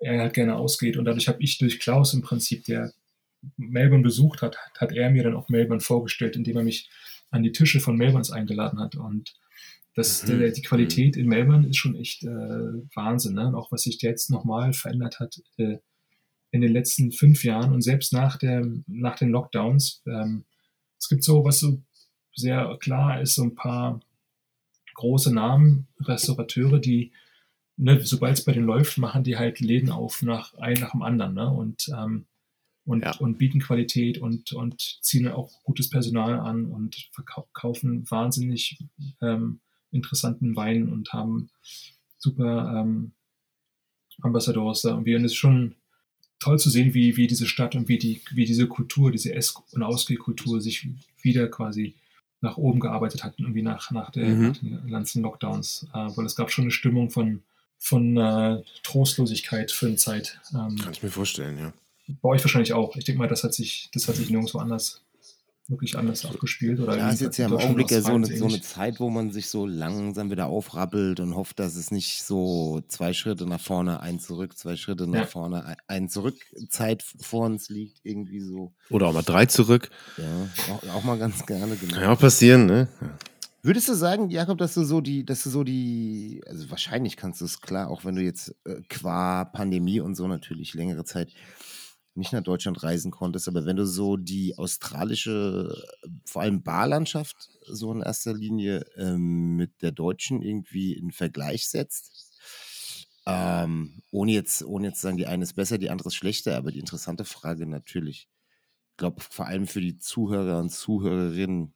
er 0.00 0.20
halt 0.20 0.34
gerne 0.34 0.56
ausgeht. 0.56 0.96
Und 0.96 1.04
dadurch 1.04 1.28
habe 1.28 1.42
ich 1.42 1.58
durch 1.58 1.80
Klaus 1.80 2.14
im 2.14 2.22
Prinzip, 2.22 2.64
der 2.64 2.92
Melbourne 3.56 4.02
besucht 4.02 4.42
hat, 4.42 4.56
hat 4.78 4.92
er 4.92 5.10
mir 5.10 5.22
dann 5.22 5.36
auch 5.36 5.48
Melbourne 5.48 5.80
vorgestellt, 5.80 6.36
indem 6.36 6.56
er 6.56 6.64
mich 6.64 6.88
an 7.30 7.42
die 7.42 7.52
Tische 7.52 7.80
von 7.80 7.96
Melbournes 7.96 8.30
eingeladen 8.30 8.80
hat. 8.80 8.94
Und 8.96 9.34
das, 9.94 10.22
Mhm. 10.24 10.38
der, 10.38 10.50
die 10.50 10.62
Qualität 10.62 11.16
in 11.16 11.26
Melbourne 11.28 11.68
ist 11.68 11.76
schon 11.76 11.94
echt 11.96 12.24
äh, 12.24 12.28
Wahnsinn. 12.94 13.34
Ne? 13.34 13.46
Und 13.48 13.54
auch 13.54 13.70
was 13.72 13.82
sich 13.82 14.00
jetzt 14.02 14.30
nochmal 14.30 14.72
verändert 14.72 15.20
hat 15.20 15.40
äh, 15.56 15.78
in 16.50 16.60
den 16.60 16.72
letzten 16.72 17.12
fünf 17.12 17.44
Jahren 17.44 17.72
und 17.72 17.82
selbst 17.82 18.12
nach, 18.12 18.36
der, 18.38 18.66
nach 18.86 19.16
den 19.16 19.30
Lockdowns. 19.30 20.02
Ähm, 20.06 20.44
es 20.98 21.08
gibt 21.08 21.24
so, 21.24 21.44
was 21.44 21.60
so 21.60 21.80
sehr 22.34 22.76
klar 22.80 23.20
ist, 23.20 23.34
so 23.34 23.42
ein 23.42 23.54
paar 23.54 24.00
große 24.94 25.32
Namen, 25.34 25.88
Restaurateure, 26.00 26.78
die 26.78 27.12
ne, 27.76 28.00
sobald 28.00 28.38
es 28.38 28.44
bei 28.44 28.52
denen 28.52 28.66
läuft, 28.66 28.98
machen 28.98 29.24
die 29.24 29.36
halt 29.36 29.58
Läden 29.60 29.90
auf 29.90 30.22
nach 30.22 30.54
ein 30.54 30.78
nach 30.80 30.92
dem 30.92 31.02
anderen. 31.02 31.34
Ne? 31.34 31.50
Und 31.50 31.88
ähm, 31.96 32.26
und, 32.86 33.02
Ja. 33.02 33.16
und 33.16 33.38
bieten 33.38 33.60
Qualität 33.60 34.18
und, 34.18 34.52
und 34.52 34.98
ziehen 35.00 35.26
auch 35.28 35.62
gutes 35.62 35.88
Personal 35.88 36.38
an 36.38 36.66
und 36.66 37.08
verkaufen 37.12 38.08
wahnsinnig 38.10 38.78
ähm, 39.22 39.60
interessanten 39.94 40.56
Wein 40.56 40.88
und 40.88 41.12
haben 41.12 41.48
super 42.18 42.80
ähm, 42.80 43.12
Ambassadors 44.22 44.82
da 44.82 44.90
irgendwie. 44.90 45.14
Und 45.16 45.24
es 45.24 45.32
ist 45.32 45.38
schon 45.38 45.74
toll 46.40 46.58
zu 46.58 46.70
sehen, 46.70 46.94
wie, 46.94 47.16
wie 47.16 47.26
diese 47.26 47.46
Stadt 47.46 47.74
und 47.74 47.88
wie, 47.88 47.98
die, 47.98 48.20
wie 48.32 48.44
diese 48.44 48.66
Kultur, 48.66 49.10
diese 49.10 49.34
Ess- 49.34 49.54
und 49.72 49.82
Ausgehkultur 49.82 50.60
sich 50.60 50.88
wieder 51.22 51.48
quasi 51.48 51.94
nach 52.40 52.58
oben 52.58 52.80
gearbeitet 52.80 53.24
hat, 53.24 53.34
irgendwie 53.38 53.62
nach, 53.62 53.90
nach, 53.90 54.10
der, 54.10 54.26
Mhm. 54.28 54.46
nach 54.48 54.58
den 54.58 54.90
ganzen 54.90 55.22
Lockdowns. 55.22 55.86
Äh, 55.94 56.08
weil 56.16 56.26
es 56.26 56.36
gab 56.36 56.50
schon 56.50 56.64
eine 56.64 56.70
Stimmung 56.70 57.10
von, 57.10 57.42
von 57.78 58.16
äh, 58.16 58.62
Trostlosigkeit 58.82 59.70
für 59.72 59.86
eine 59.86 59.96
Zeit. 59.96 60.40
Ähm, 60.52 60.76
Kann 60.76 60.92
ich 60.92 61.02
mir 61.02 61.10
vorstellen, 61.10 61.58
ja. 61.58 61.72
bei 62.20 62.28
euch 62.28 62.44
wahrscheinlich 62.44 62.74
auch. 62.74 62.96
Ich 62.96 63.04
denke 63.04 63.18
mal, 63.18 63.28
das 63.28 63.44
hat 63.44 63.54
sich, 63.54 63.88
das 63.94 64.08
hat 64.08 64.16
sich 64.16 64.28
nirgendwo 64.28 64.58
anders 64.58 65.03
wirklich 65.68 65.96
anders 65.96 66.24
abgespielt. 66.26 66.78
Oder 66.80 66.96
Ja, 66.98 67.10
ist 67.10 67.20
jetzt 67.20 67.38
ja 67.38 67.46
im 67.46 67.54
Augenblick 67.54 67.90
ja 67.90 68.00
so 68.00 68.12
eine, 68.12 68.26
so 68.26 68.46
eine. 68.46 68.60
Zeit, 68.60 69.00
wo 69.00 69.08
man 69.10 69.30
sich 69.32 69.48
so 69.48 69.66
langsam 69.66 70.30
wieder 70.30 70.46
aufrappelt 70.46 71.20
und 71.20 71.34
hofft, 71.34 71.58
dass 71.58 71.76
es 71.76 71.90
nicht 71.90 72.22
so 72.22 72.82
zwei 72.88 73.12
Schritte 73.12 73.46
nach 73.46 73.60
vorne, 73.60 74.00
ein 74.00 74.20
zurück, 74.20 74.56
zwei 74.58 74.76
Schritte 74.76 75.06
nach 75.06 75.20
Ja. 75.20 75.26
vorne, 75.26 75.76
ein- 75.88 76.08
zurück 76.08 76.36
Zeit 76.68 77.02
vor 77.02 77.46
uns 77.46 77.68
liegt, 77.70 78.00
irgendwie 78.04 78.40
so. 78.40 78.72
Oder 78.90 79.06
auch 79.06 79.12
mal 79.14 79.22
drei 79.22 79.46
zurück. 79.46 79.90
Ja, 80.18 80.48
auch, 80.74 80.96
auch 80.96 81.04
mal 81.04 81.18
ganz 81.18 81.44
gerne 81.46 81.76
genau. 81.76 81.94
Kann 81.94 82.02
ja 82.02 82.12
auch 82.12 82.20
passieren, 82.20 82.66
ne? 82.66 82.88
Würdest 83.62 83.88
du 83.88 83.94
sagen, 83.94 84.28
Jakob, 84.28 84.58
dass 84.58 84.74
du 84.74 84.84
so 84.84 85.00
die, 85.00 85.24
dass 85.24 85.42
du 85.44 85.48
so 85.48 85.64
die, 85.64 86.42
also 86.46 86.68
wahrscheinlich 86.68 87.16
kannst 87.16 87.40
du 87.40 87.46
es 87.46 87.62
klar, 87.62 87.88
auch 87.88 88.04
wenn 88.04 88.14
du 88.14 88.20
jetzt 88.22 88.54
äh, 88.66 88.82
qua 88.90 89.46
Pandemie 89.46 90.00
und 90.00 90.16
so 90.16 90.28
natürlich 90.28 90.74
längere 90.74 91.04
Zeit 91.06 91.30
nicht 92.14 92.32
nach 92.32 92.42
Deutschland 92.42 92.82
reisen 92.82 93.10
konntest, 93.10 93.48
aber 93.48 93.66
wenn 93.66 93.76
du 93.76 93.86
so 93.86 94.16
die 94.16 94.56
australische, 94.56 95.74
äh, 96.02 96.08
vor 96.24 96.42
allem 96.42 96.62
Barlandschaft 96.62 97.50
so 97.66 97.92
in 97.92 98.02
erster 98.02 98.34
Linie 98.34 98.84
ähm, 98.96 99.56
mit 99.56 99.82
der 99.82 99.92
deutschen 99.92 100.42
irgendwie 100.42 100.92
in 100.92 101.10
Vergleich 101.10 101.68
setzt, 101.68 102.32
ähm, 103.26 104.02
ohne 104.10 104.32
jetzt, 104.32 104.62
ohne 104.64 104.88
jetzt 104.88 105.00
zu 105.00 105.06
sagen, 105.06 105.16
die 105.16 105.26
eine 105.26 105.42
ist 105.42 105.54
besser, 105.54 105.78
die 105.78 105.90
andere 105.90 106.08
ist 106.08 106.14
schlechter, 106.14 106.56
aber 106.56 106.70
die 106.70 106.78
interessante 106.78 107.24
Frage 107.24 107.66
natürlich, 107.66 108.28
ich 108.90 108.96
glaube 108.96 109.20
vor 109.20 109.46
allem 109.46 109.66
für 109.66 109.80
die 109.80 109.98
Zuhörer 109.98 110.58
und 110.58 110.70
Zuhörerinnen, 110.70 111.74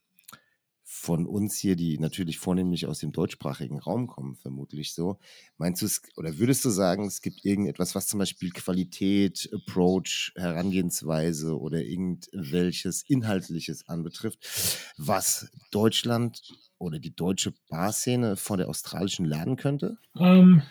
von 0.91 1.27
uns 1.27 1.59
hier, 1.59 1.77
die 1.77 1.99
natürlich 1.99 2.39
vornehmlich 2.39 2.87
aus 2.87 3.01
dem 3.01 3.13
deutschsprachigen 3.13 3.79
Raum 3.79 4.07
kommen, 4.07 4.37
vermutlich 4.37 4.95
so. 4.95 5.19
Meinst 5.59 5.83
du 5.83 5.87
es, 5.87 6.01
oder 6.17 6.39
würdest 6.39 6.65
du 6.65 6.71
sagen, 6.71 7.05
es 7.05 7.21
gibt 7.21 7.45
irgendetwas, 7.45 7.95
was 7.95 8.07
zum 8.07 8.19
Beispiel 8.19 8.51
Qualität, 8.53 9.51
Approach, 9.53 10.33
Herangehensweise 10.35 11.61
oder 11.61 11.85
irgendwelches 11.85 13.03
Inhaltliches 13.03 13.87
anbetrifft, 13.87 14.95
was 14.97 15.51
Deutschland 15.71 16.41
oder 16.79 16.99
die 16.99 17.15
deutsche 17.15 17.53
Barszene 17.69 18.37
von 18.37 18.57
der 18.57 18.71
australischen 18.71 19.27
lernen 19.27 19.57
könnte? 19.57 19.99
Ähm, 20.19 20.63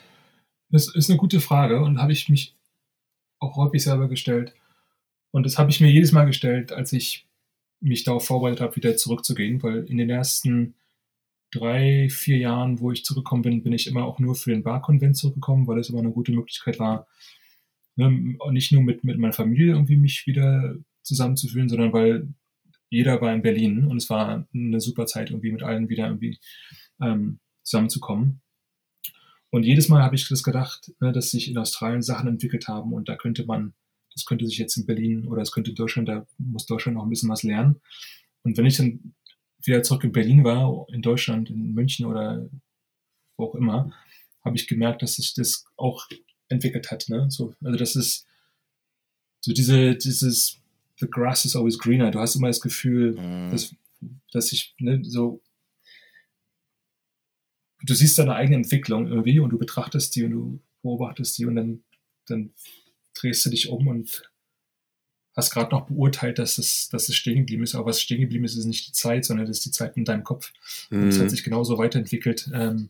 das 0.72 0.94
ist 0.96 1.12
eine 1.12 1.20
gute 1.20 1.40
Frage 1.42 1.80
und 1.80 2.02
habe 2.02 2.12
ich 2.12 2.28
mich 2.28 2.58
auch 3.38 3.56
häufig 3.56 3.84
selber 3.84 4.08
gestellt. 4.08 4.56
Und 5.30 5.46
das 5.46 5.60
habe 5.60 5.70
ich 5.70 5.80
mir 5.80 5.92
jedes 5.92 6.12
Mal 6.12 6.26
gestellt, 6.26 6.72
als 6.72 6.92
ich 6.92 7.27
mich 7.80 8.04
darauf 8.04 8.26
vorbereitet 8.26 8.62
habe, 8.62 8.76
wieder 8.76 8.96
zurückzugehen, 8.98 9.62
weil 9.64 9.86
in 9.86 9.98
den 9.98 10.10
ersten 10.10 10.76
drei, 11.52 12.10
vier 12.10 12.38
Jahren, 12.38 12.80
wo 12.80 12.92
ich 12.92 13.06
zurückgekommen 13.06 13.44
bin, 13.44 13.64
bin 13.64 13.74
ich 13.74 13.88
immer 13.88 14.06
auch 14.06 14.20
nur 14.20 14.36
für 14.36 14.52
den 14.52 14.64
Barkonvent 14.64 15.16
zurückgekommen, 15.16 15.68
weil 15.68 15.80
es 15.80 15.90
immer 15.90 16.00
eine 16.00 16.12
gute 16.12 16.32
Möglichkeit 16.32 16.80
war, 16.80 17.08
ne, 17.96 18.36
nicht 18.52 18.72
nur 18.72 18.84
mit, 18.84 19.04
mit 19.04 19.18
meiner 19.18 19.34
Familie 19.34 19.74
irgendwie 19.74 19.96
mich 19.96 20.28
wieder 20.28 20.76
zusammenzufühlen, 21.04 21.70
sondern 21.70 21.94
weil 21.94 22.28
jeder 22.90 23.22
war 23.22 23.34
in 23.34 23.42
Berlin 23.42 23.86
und 23.86 23.98
es 23.98 24.10
war 24.10 24.48
eine 24.54 24.82
super 24.82 25.06
Zeit, 25.06 25.30
irgendwie 25.30 25.52
mit 25.52 25.64
allen 25.64 25.90
wieder 25.90 26.08
irgendwie 26.08 26.40
ähm, 27.02 27.40
zusammenzukommen. 27.64 28.42
Und 29.50 29.64
jedes 29.64 29.90
Mal 29.90 30.04
habe 30.04 30.16
ich 30.16 30.28
das 30.28 30.44
gedacht, 30.44 30.92
ne, 31.00 31.12
dass 31.12 31.32
sich 31.32 31.50
in 31.50 31.58
Australien 31.58 32.02
Sachen 32.02 32.28
entwickelt 32.28 32.68
haben 32.68 32.94
und 32.94 33.10
da 33.10 33.16
könnte 33.16 33.46
man, 33.46 33.74
das 34.18 34.26
könnte 34.26 34.48
sich 34.48 34.58
jetzt 34.58 34.76
in 34.78 34.86
Berlin 34.88 35.28
oder 35.28 35.44
es 35.44 35.52
könnte 35.52 35.70
in 35.70 35.76
Deutschland, 35.76 36.10
da 36.10 36.26
muss 36.40 36.66
Deutschland 36.66 36.98
noch 36.98 37.04
ein 37.04 37.10
bisschen 37.10 37.30
was 37.30 37.44
lernen. 37.44 37.80
Und 38.42 38.58
wenn 38.58 38.66
ich 38.66 38.78
dann 38.78 39.14
wieder 39.64 39.84
zurück 39.84 40.04
in 40.04 40.12
Berlin 40.12 40.44
war, 40.44 40.88
in 40.90 41.02
Deutschland, 41.02 41.50
in 41.52 41.74
München 41.74 42.06
oder 42.06 42.50
wo 43.38 43.46
auch 43.46 43.56
immer, 43.56 43.94
habe 44.44 44.56
ich 44.56 44.68
gemerkt, 44.68 45.02
dass 45.02 45.16
sich 45.16 45.34
das 45.36 45.66
auch 45.76 46.08
entwickelt 46.50 46.90
hat. 46.90 47.10
Ne? 47.10 47.30
So, 47.30 47.54
also 47.64 47.78
das 47.78 47.96
ist 47.96 48.26
so 49.42 49.54
diese, 49.54 49.96
dieses 49.96 50.60
The 51.00 51.08
grass 51.08 51.46
is 51.46 51.56
always 51.56 51.78
greener. 51.78 52.10
Du 52.10 52.20
hast 52.20 52.36
immer 52.36 52.48
das 52.48 52.62
Gefühl, 52.62 53.12
Mhm. 53.14 53.52
dass, 53.52 53.76
dass 54.32 54.52
ich 54.52 54.74
ne, 54.80 55.02
so 55.04 55.42
du 57.84 57.94
siehst 57.94 58.18
deine 58.18 58.36
eigene 58.36 58.58
Entwicklung 58.58 59.08
irgendwie 59.08 59.40
und 59.40 59.52
du 59.52 59.58
betrachtest 59.58 60.16
die 60.16 60.24
und 60.24 60.32
du 60.32 60.60
beobachtest 60.82 61.38
die 61.38 61.46
und 61.46 61.56
dann, 61.56 61.84
dann 62.26 62.54
drehst 63.22 63.46
du 63.46 63.50
dich 63.50 63.70
um 63.70 63.88
und 63.88 64.30
hast 65.36 65.52
gerade 65.52 65.70
noch 65.72 65.88
beurteilt, 65.88 66.40
dass 66.40 66.58
es, 66.58 66.90
dass 66.90 67.10
es 67.10 67.16
stehen 67.16 67.38
geblieben 67.38 67.64
ist. 67.64 67.76
Aber 67.76 67.86
was 67.88 68.02
stehen 68.02 68.22
geblieben 68.22 68.46
ist, 68.46 68.56
ist 68.58 68.66
nicht 68.66 68.88
die 68.88 68.92
Zeit, 68.94 69.24
sondern 69.26 69.46
das 69.46 69.58
ist 69.58 69.66
die 69.66 69.72
Zeit 69.72 69.96
in 69.96 70.04
deinem 70.06 70.24
Kopf. 70.24 70.52
Und 70.90 71.08
es 71.08 71.18
Mhm. 71.18 71.24
hat 71.24 71.30
sich 71.30 71.44
genauso 71.44 71.78
weiterentwickelt 71.78 72.50
ähm, 72.54 72.90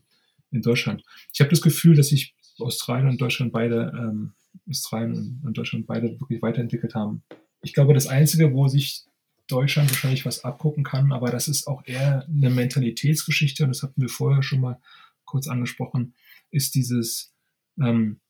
in 0.50 0.62
Deutschland. 0.62 1.04
Ich 1.32 1.40
habe 1.40 1.50
das 1.50 1.60
Gefühl, 1.60 1.94
dass 1.94 2.08
sich 2.08 2.34
Australien 2.58 3.08
und 3.08 3.20
Deutschland 3.20 3.52
beide, 3.52 3.92
ähm, 3.94 4.32
Australien 4.68 5.12
und, 5.12 5.46
und 5.46 5.58
Deutschland 5.58 5.86
beide 5.86 6.18
wirklich 6.20 6.40
weiterentwickelt 6.40 6.94
haben. 6.94 7.22
Ich 7.62 7.74
glaube, 7.74 7.92
das 7.92 8.06
Einzige, 8.06 8.52
wo 8.54 8.66
sich 8.66 9.02
Deutschland 9.46 9.90
wahrscheinlich 9.90 10.24
was 10.26 10.44
abgucken 10.44 10.84
kann, 10.84 11.12
aber 11.12 11.30
das 11.30 11.48
ist 11.48 11.66
auch 11.66 11.82
eher 11.86 12.26
eine 12.26 12.50
Mentalitätsgeschichte 12.50 13.64
und 13.64 13.70
das 13.70 13.82
hatten 13.82 14.00
wir 14.00 14.08
vorher 14.08 14.42
schon 14.42 14.60
mal 14.60 14.80
kurz 15.24 15.48
angesprochen, 15.48 16.14
ist 16.50 16.74
dieses, 16.74 17.32
ähm, 17.80 18.20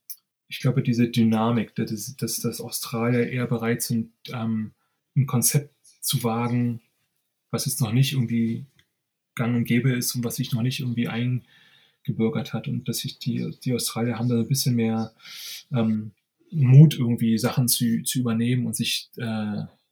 ich 0.48 0.60
glaube, 0.60 0.82
diese 0.82 1.08
Dynamik, 1.08 1.74
dass, 1.74 2.16
dass, 2.16 2.40
dass 2.40 2.60
Australier 2.60 3.28
eher 3.28 3.46
bereit 3.46 3.82
sind, 3.82 4.12
ähm, 4.32 4.72
ein 5.16 5.26
Konzept 5.26 5.74
zu 6.00 6.22
wagen, 6.24 6.80
was 7.50 7.66
jetzt 7.66 7.80
noch 7.80 7.92
nicht 7.92 8.12
irgendwie 8.14 8.66
gang 9.34 9.54
und 9.56 9.64
gäbe 9.64 9.92
ist 9.92 10.14
und 10.14 10.24
was 10.24 10.36
sich 10.36 10.52
noch 10.52 10.62
nicht 10.62 10.80
irgendwie 10.80 11.08
eingebürgert 11.08 12.52
hat 12.52 12.66
und 12.66 12.88
dass 12.88 12.98
sich 12.98 13.18
die, 13.18 13.54
die 13.62 13.74
Australier 13.74 14.18
haben 14.18 14.28
da 14.28 14.36
ein 14.36 14.48
bisschen 14.48 14.74
mehr 14.74 15.12
ähm, 15.72 16.12
Mut, 16.50 16.94
irgendwie 16.98 17.38
Sachen 17.38 17.68
zu, 17.68 18.02
zu 18.04 18.20
übernehmen 18.20 18.66
und 18.66 18.74
sich 18.74 19.10
äh, 19.16 19.22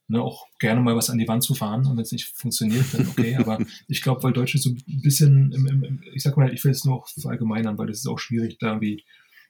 ne, 0.07 0.21
auch 0.21 0.47
gerne 0.59 0.81
mal 0.81 0.95
was 0.95 1.09
an 1.09 1.19
die 1.19 1.27
Wand 1.27 1.43
zu 1.43 1.53
fahren 1.53 1.85
und 1.85 1.97
wenn 1.97 2.03
es 2.03 2.11
nicht 2.11 2.25
funktioniert, 2.25 2.85
dann 2.93 3.07
okay. 3.07 3.35
Aber 3.35 3.59
ich 3.87 4.01
glaube, 4.01 4.23
weil 4.23 4.33
Deutsche 4.33 4.57
so 4.57 4.71
ein 4.71 5.01
bisschen, 5.01 5.51
im, 5.51 5.67
im, 5.67 6.03
ich 6.13 6.23
sag 6.23 6.35
mal, 6.35 6.51
ich 6.51 6.63
will 6.63 6.71
es 6.71 6.83
nur 6.83 6.95
auch 6.95 7.07
verallgemeinern, 7.09 7.77
weil 7.77 7.89
es 7.89 7.99
ist 7.99 8.07
auch 8.07 8.19
schwierig, 8.19 8.57
da 8.59 8.69
irgendwie 8.69 9.03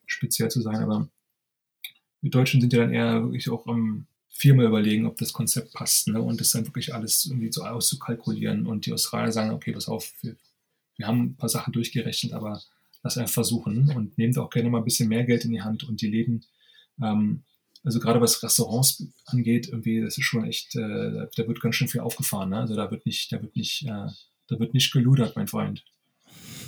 speziell 0.07 0.49
zu 0.49 0.61
sein, 0.61 0.77
aber 0.77 1.09
die 2.21 2.29
Deutschen 2.29 2.61
sind 2.61 2.73
ja 2.73 2.79
dann 2.79 2.93
eher 2.93 3.23
wirklich 3.23 3.49
auch 3.49 3.67
am 3.67 4.07
viermal 4.29 4.65
überlegen, 4.65 5.05
ob 5.05 5.17
das 5.17 5.33
Konzept 5.33 5.73
passt 5.73 6.07
ne? 6.07 6.21
und 6.21 6.39
das 6.39 6.51
dann 6.51 6.65
wirklich 6.65 6.93
alles 6.93 7.25
irgendwie 7.25 7.51
so 7.51 7.63
auszukalkulieren 7.63 8.67
und 8.67 8.85
die 8.85 8.93
Australier 8.93 9.31
sagen, 9.31 9.51
okay, 9.51 9.71
pass 9.71 9.87
auf, 9.87 10.11
wir, 10.21 10.35
wir 10.97 11.07
haben 11.07 11.21
ein 11.21 11.37
paar 11.37 11.49
Sachen 11.49 11.73
durchgerechnet, 11.73 12.33
aber 12.33 12.61
lass 13.03 13.17
einfach 13.17 13.33
versuchen 13.33 13.91
und 13.95 14.17
nehmt 14.17 14.37
auch 14.37 14.49
gerne 14.49 14.69
mal 14.69 14.79
ein 14.79 14.83
bisschen 14.83 15.09
mehr 15.09 15.23
Geld 15.23 15.45
in 15.45 15.51
die 15.51 15.61
Hand 15.61 15.83
und 15.83 16.01
die 16.01 16.09
Läden 16.09 16.45
ähm, 17.01 17.43
also 17.83 17.99
gerade 17.99 18.19
was 18.19 18.43
Restaurants 18.43 19.01
angeht, 19.25 19.69
irgendwie, 19.69 20.01
das 20.01 20.17
ist 20.17 20.25
schon 20.25 20.45
echt, 20.45 20.75
äh, 20.75 21.27
da 21.35 21.47
wird 21.47 21.61
ganz 21.61 21.75
schön 21.75 21.87
viel 21.87 22.01
aufgefahren. 22.01 22.49
Ne? 22.49 22.57
Also 22.57 22.75
da 22.75 22.91
wird 22.91 23.05
nicht, 23.05 23.31
da 23.31 23.41
wird 23.41 23.55
nicht, 23.55 23.83
äh, 23.83 24.07
da 24.47 24.59
wird 24.59 24.73
nicht 24.73 24.91
geludert, 24.91 25.37
mein 25.37 25.47
Freund. 25.47 25.85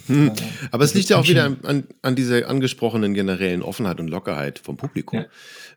Hm. 0.10 0.32
Aber 0.72 0.84
es 0.84 0.90
das 0.92 0.96
liegt 0.96 1.06
ist 1.06 1.10
ja 1.12 1.18
auch 1.18 1.28
wieder 1.28 1.56
an, 1.64 1.84
an 2.02 2.16
dieser 2.16 2.48
angesprochenen 2.50 3.14
generellen 3.14 3.62
Offenheit 3.62 4.00
und 4.00 4.08
Lockerheit 4.10 4.60
vom 4.60 4.76
Publikum. 4.76 5.20
Ja. 5.20 5.26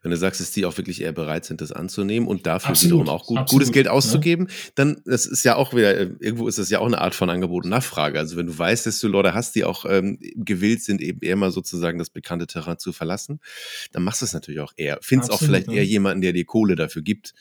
Wenn 0.02 0.10
du 0.10 0.16
sagst, 0.16 0.40
dass 0.40 0.50
die 0.50 0.64
auch 0.64 0.76
wirklich 0.78 1.00
eher 1.02 1.12
bereit 1.12 1.44
sind, 1.44 1.60
das 1.60 1.70
anzunehmen 1.70 2.26
und 2.28 2.46
dafür 2.46 2.70
Absolut, 2.70 3.02
wiederum 3.02 3.08
auch 3.08 3.26
gut, 3.26 3.38
absolut, 3.38 3.60
gutes 3.60 3.72
Geld 3.72 3.86
ne? 3.86 3.92
auszugeben, 3.92 4.48
dann 4.74 5.00
das 5.04 5.26
ist 5.26 5.44
ja 5.44 5.54
auch 5.56 5.74
wieder, 5.74 5.96
äh, 5.96 6.10
irgendwo 6.18 6.48
ist 6.48 6.58
das 6.58 6.70
ja 6.70 6.80
auch 6.80 6.86
eine 6.86 7.00
Art 7.00 7.14
von 7.14 7.30
Angebot 7.30 7.64
und 7.64 7.70
Nachfrage. 7.70 8.18
Also 8.18 8.36
wenn 8.36 8.46
du 8.46 8.58
weißt, 8.58 8.86
dass 8.86 8.98
du 8.98 9.06
Leute 9.08 9.34
hast, 9.34 9.54
die 9.54 9.64
auch 9.64 9.84
ähm, 9.88 10.18
gewillt 10.20 10.82
sind, 10.82 11.00
eben 11.00 11.20
eher 11.22 11.36
mal 11.36 11.52
sozusagen 11.52 11.98
das 11.98 12.10
bekannte 12.10 12.46
Terrain 12.48 12.78
zu 12.78 12.92
verlassen, 12.92 13.38
dann 13.92 14.02
machst 14.02 14.22
du 14.22 14.24
es 14.24 14.32
natürlich 14.32 14.60
auch 14.60 14.72
eher. 14.76 14.98
Findest 15.02 15.30
auch 15.30 15.38
vielleicht 15.38 15.68
eher 15.68 15.84
jemanden, 15.84 16.22
der 16.22 16.32
dir 16.32 16.44
Kohle 16.46 16.74
dafür 16.74 17.02
gibt. 17.02 17.34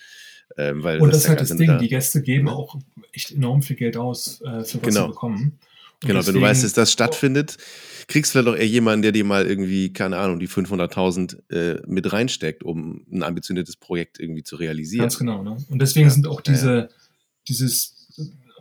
Ähm, 0.58 0.84
weil 0.84 1.00
Und 1.00 1.10
das 1.10 1.20
ist 1.20 1.24
ja 1.24 1.30
halt 1.30 1.42
das 1.42 1.56
Ding, 1.56 1.68
da- 1.68 1.78
die 1.78 1.88
Gäste 1.88 2.22
geben 2.22 2.50
auch 2.50 2.76
echt 3.14 3.32
enorm 3.32 3.62
viel 3.62 3.78
Geld 3.78 3.96
aus, 3.98 4.42
äh, 4.42 4.64
für 4.66 4.80
was 4.80 4.82
Genau. 4.82 5.04
sie 5.04 5.08
bekommen. 5.08 5.60
Genau, 6.02 6.26
wenn 6.26 6.34
du 6.34 6.42
weißt, 6.42 6.64
dass 6.64 6.74
das 6.74 6.92
stattfindet, 6.92 7.58
kriegst 8.08 8.34
du 8.34 8.40
vielleicht 8.40 8.56
auch 8.56 8.60
eher 8.60 8.68
jemanden, 8.68 9.04
der 9.04 9.12
dir 9.12 9.24
mal 9.24 9.46
irgendwie, 9.46 9.94
keine 9.94 10.18
Ahnung, 10.18 10.40
die 10.40 10.48
500.000 10.48 11.38
äh, 11.52 11.82
mit 11.88 12.12
reinsteckt, 12.12 12.64
um 12.64 13.06
ein 13.12 13.22
ambitioniertes 13.24 13.76
Projekt 13.78 14.20
irgendwie 14.20 14.44
zu 14.44 14.56
realisieren. 14.56 15.04
Ganz 15.04 15.20
genau, 15.20 15.44
ne? 15.44 15.58
Und 15.70 15.80
deswegen 15.80 16.10
sind 16.10 16.26
auch 16.28 16.42
Ja, 16.48 16.54
diese, 16.54 16.90
dieses, 17.48 17.96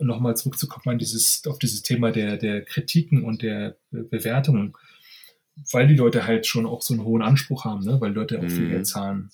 nochmal 0.00 0.36
zurückzukommen, 0.36 0.98
dieses, 0.98 1.42
auf 1.46 1.58
dieses 1.58 1.82
Thema 1.82 2.10
der, 2.12 2.36
der 2.36 2.62
Kritiken 2.64 3.24
und 3.24 3.42
der 3.42 3.76
Be- 3.90 4.04
Bewertungen, 4.04 4.74
weil 5.72 5.88
die 5.88 5.96
Leute 5.96 6.26
halt 6.26 6.46
schon 6.46 6.66
auch 6.66 6.82
so 6.82 6.94
einen 6.94 7.04
hohen 7.04 7.22
Anspruch 7.22 7.64
haben, 7.64 7.84
ne? 7.84 8.00
weil 8.00 8.12
Leute 8.12 8.38
auch 8.38 8.48
viel 8.50 8.66
Mhm. 8.66 8.70
Geld 8.70 8.86
zahlen, 8.86 9.30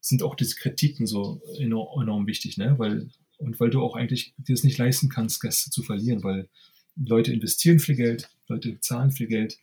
sind 0.00 0.22
auch 0.22 0.34
diese 0.34 0.54
Kritiken 0.56 1.06
so 1.06 1.40
enorm, 1.58 2.02
enorm 2.02 2.26
wichtig, 2.26 2.58
ne? 2.58 2.74
Weil, 2.78 3.08
und 3.38 3.58
weil 3.58 3.70
du 3.70 3.82
auch 3.82 3.96
eigentlich 3.96 4.34
dir 4.38 4.54
es 4.54 4.64
nicht 4.64 4.78
leisten 4.78 5.08
kannst, 5.08 5.40
Gäste 5.40 5.70
zu 5.70 5.82
verlieren, 5.82 6.22
weil 6.22 6.48
Leute 6.96 7.32
investieren 7.32 7.78
viel 7.78 7.96
Geld, 7.96 8.30
Leute 8.48 8.80
zahlen 8.80 9.10
viel 9.10 9.26
Geld 9.26 9.58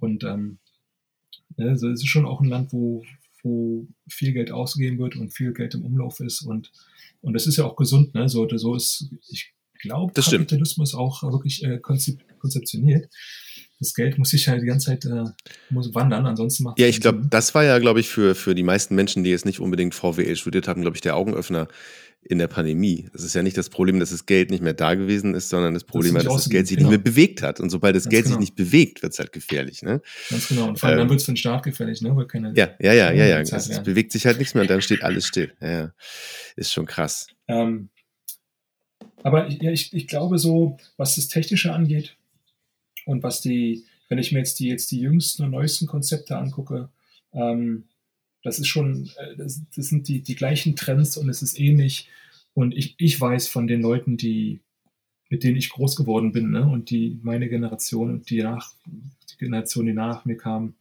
und 0.00 0.24
ähm, 0.24 0.58
also 1.58 1.88
es 1.88 2.00
ist 2.00 2.08
schon 2.08 2.26
auch 2.26 2.40
ein 2.40 2.48
Land, 2.48 2.72
wo, 2.72 3.04
wo 3.42 3.86
viel 4.08 4.32
Geld 4.32 4.50
ausgegeben 4.50 4.98
wird 4.98 5.16
und 5.16 5.30
viel 5.30 5.52
Geld 5.52 5.74
im 5.74 5.84
Umlauf 5.84 6.20
ist 6.20 6.42
und 6.42 6.70
und 7.22 7.34
das 7.34 7.46
ist 7.46 7.56
ja 7.56 7.64
auch 7.64 7.76
gesund, 7.76 8.14
ne? 8.14 8.28
So, 8.28 8.48
so 8.58 8.74
ist, 8.74 9.06
ich 9.28 9.52
glaube, 9.80 10.12
Das 10.14 10.26
stimmt. 10.26 10.48
Kapitalismus 10.48 10.94
auch 10.94 11.22
wirklich 11.22 11.64
äh, 11.64 11.78
konzep 11.78 12.18
konzeptioniert. 12.38 13.08
Das 13.78 13.94
Geld 13.94 14.18
muss 14.18 14.30
sich 14.30 14.48
halt 14.48 14.62
die 14.62 14.66
ganze 14.66 14.86
Zeit 14.86 15.04
äh, 15.04 15.24
muss 15.70 15.94
wandern, 15.94 16.26
ansonsten 16.26 16.64
macht 16.64 16.78
Ja, 16.78 16.86
ich 16.86 17.00
glaube, 17.00 17.26
das 17.30 17.54
war 17.54 17.64
ja, 17.64 17.78
glaube 17.78 18.00
ich, 18.00 18.08
für, 18.08 18.34
für 18.34 18.54
die 18.54 18.62
meisten 18.62 18.94
Menschen, 18.94 19.22
die 19.24 19.30
jetzt 19.30 19.44
nicht 19.44 19.60
unbedingt 19.60 19.94
VWL 19.94 20.36
studiert 20.36 20.66
haben, 20.68 20.82
glaube 20.82 20.96
ich, 20.96 21.00
der 21.00 21.16
Augenöffner 21.16 21.68
in 22.24 22.38
der 22.38 22.46
Pandemie. 22.46 23.08
Es 23.12 23.24
ist 23.24 23.34
ja 23.34 23.42
nicht 23.42 23.56
das 23.56 23.68
Problem, 23.68 23.98
dass 23.98 24.10
das 24.10 24.26
Geld 24.26 24.50
nicht 24.50 24.62
mehr 24.62 24.74
da 24.74 24.94
gewesen 24.94 25.34
ist, 25.34 25.48
sondern 25.48 25.74
das 25.74 25.84
Problem 25.84 26.14
war, 26.14 26.20
nicht 26.22 26.28
dass 26.32 26.44
das 26.44 26.50
Geld 26.50 26.66
sich 26.68 26.76
ausgegeben, 26.78 26.90
nicht 26.92 27.04
mehr 27.04 27.12
bewegt 27.12 27.42
hat. 27.42 27.58
Und 27.60 27.70
sobald 27.70 27.96
das 27.96 28.04
Ganz 28.04 28.10
Geld 28.12 28.24
sich 28.26 28.30
genau. 28.32 28.40
nicht 28.40 28.54
bewegt, 28.54 29.02
wird 29.02 29.12
es 29.12 29.18
halt 29.18 29.32
gefährlich. 29.32 29.82
Ne? 29.82 30.00
Ganz 30.30 30.48
genau. 30.48 30.68
Und 30.68 30.78
vor 30.78 30.88
allem 30.88 30.98
Ähm, 30.98 31.02
dann 31.02 31.10
wird 31.10 31.20
es 31.20 31.26
für 31.26 31.32
den 31.32 31.36
Staat 31.36 31.64
gefällig, 31.64 32.00
ne? 32.00 32.14
Weil 32.14 32.26
keine, 32.26 32.52
Ja, 32.56 32.70
ja, 32.80 32.92
ja, 32.92 33.10
ja, 33.12 33.26
ja. 33.26 33.40
Es, 33.40 33.52
es 33.52 33.82
bewegt 33.82 34.12
sich 34.12 34.24
halt 34.26 34.38
nichts 34.38 34.54
mehr 34.54 34.62
und 34.62 34.70
dann 34.70 34.80
steht 34.82 35.02
alles 35.02 35.26
still. 35.26 35.52
Ja, 35.60 35.70
ja. 35.70 35.92
Ist 36.56 36.72
schon 36.72 36.86
krass. 36.86 37.26
Ähm, 37.48 37.88
aber 39.22 39.48
ich- 39.48 39.60
ja, 39.60 39.70
ich, 39.72 39.92
ich 39.92 40.06
glaube 40.06 40.38
so, 40.38 40.78
was 40.96 41.16
das 41.16 41.28
Technische 41.28 41.72
angeht 41.72 42.16
und 43.04 43.22
was 43.22 43.40
die, 43.40 43.84
wenn 44.08 44.18
ich 44.18 44.32
mir 44.32 44.38
jetzt 44.38 44.60
die, 44.60 44.68
jetzt 44.68 44.90
die 44.90 45.00
jüngsten 45.00 45.42
und 45.44 45.50
neuesten 45.50 45.86
Konzepte 45.86 46.36
angucke, 46.36 46.88
ähm, 47.32 47.84
das 48.42 48.58
ist 48.58 48.68
schon, 48.68 49.10
äh, 49.18 49.36
das, 49.36 49.62
das 49.74 49.86
sind 49.86 50.08
die, 50.08 50.20
die 50.20 50.34
gleichen 50.34 50.76
Trends 50.76 51.16
und 51.16 51.28
es 51.28 51.42
ist 51.42 51.58
ähnlich. 51.58 52.08
Und 52.54 52.76
ich, 52.76 52.94
ich 52.98 53.20
weiß 53.20 53.48
von 53.48 53.66
den 53.66 53.80
Leuten, 53.80 54.16
die, 54.16 54.60
mit 55.30 55.44
denen 55.44 55.56
ich 55.56 55.70
groß 55.70 55.96
geworden 55.96 56.32
bin, 56.32 56.50
ne, 56.50 56.66
und 56.66 56.90
die 56.90 57.18
meine 57.22 57.48
Generation 57.48 58.10
und 58.10 58.30
die 58.30 58.42
nach, 58.42 58.72
die 58.86 59.38
Generation, 59.38 59.86
die 59.86 59.94
nach 59.94 60.24
mir 60.24 60.36
kam, 60.36 60.74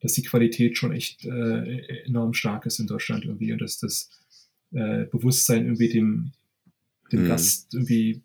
dass 0.00 0.14
die 0.14 0.22
Qualität 0.22 0.76
schon 0.76 0.92
echt 0.92 1.24
äh, 1.24 2.04
enorm 2.04 2.34
stark 2.34 2.66
ist 2.66 2.80
in 2.80 2.88
Deutschland 2.88 3.24
irgendwie 3.24 3.52
und 3.52 3.60
dass 3.60 3.78
das 3.78 4.10
äh, 4.72 5.04
Bewusstsein 5.04 5.64
irgendwie 5.64 5.88
dem, 5.88 6.32
dem 7.12 7.22
Mhm. 7.22 7.28
Gast 7.28 7.72
irgendwie 7.74 8.22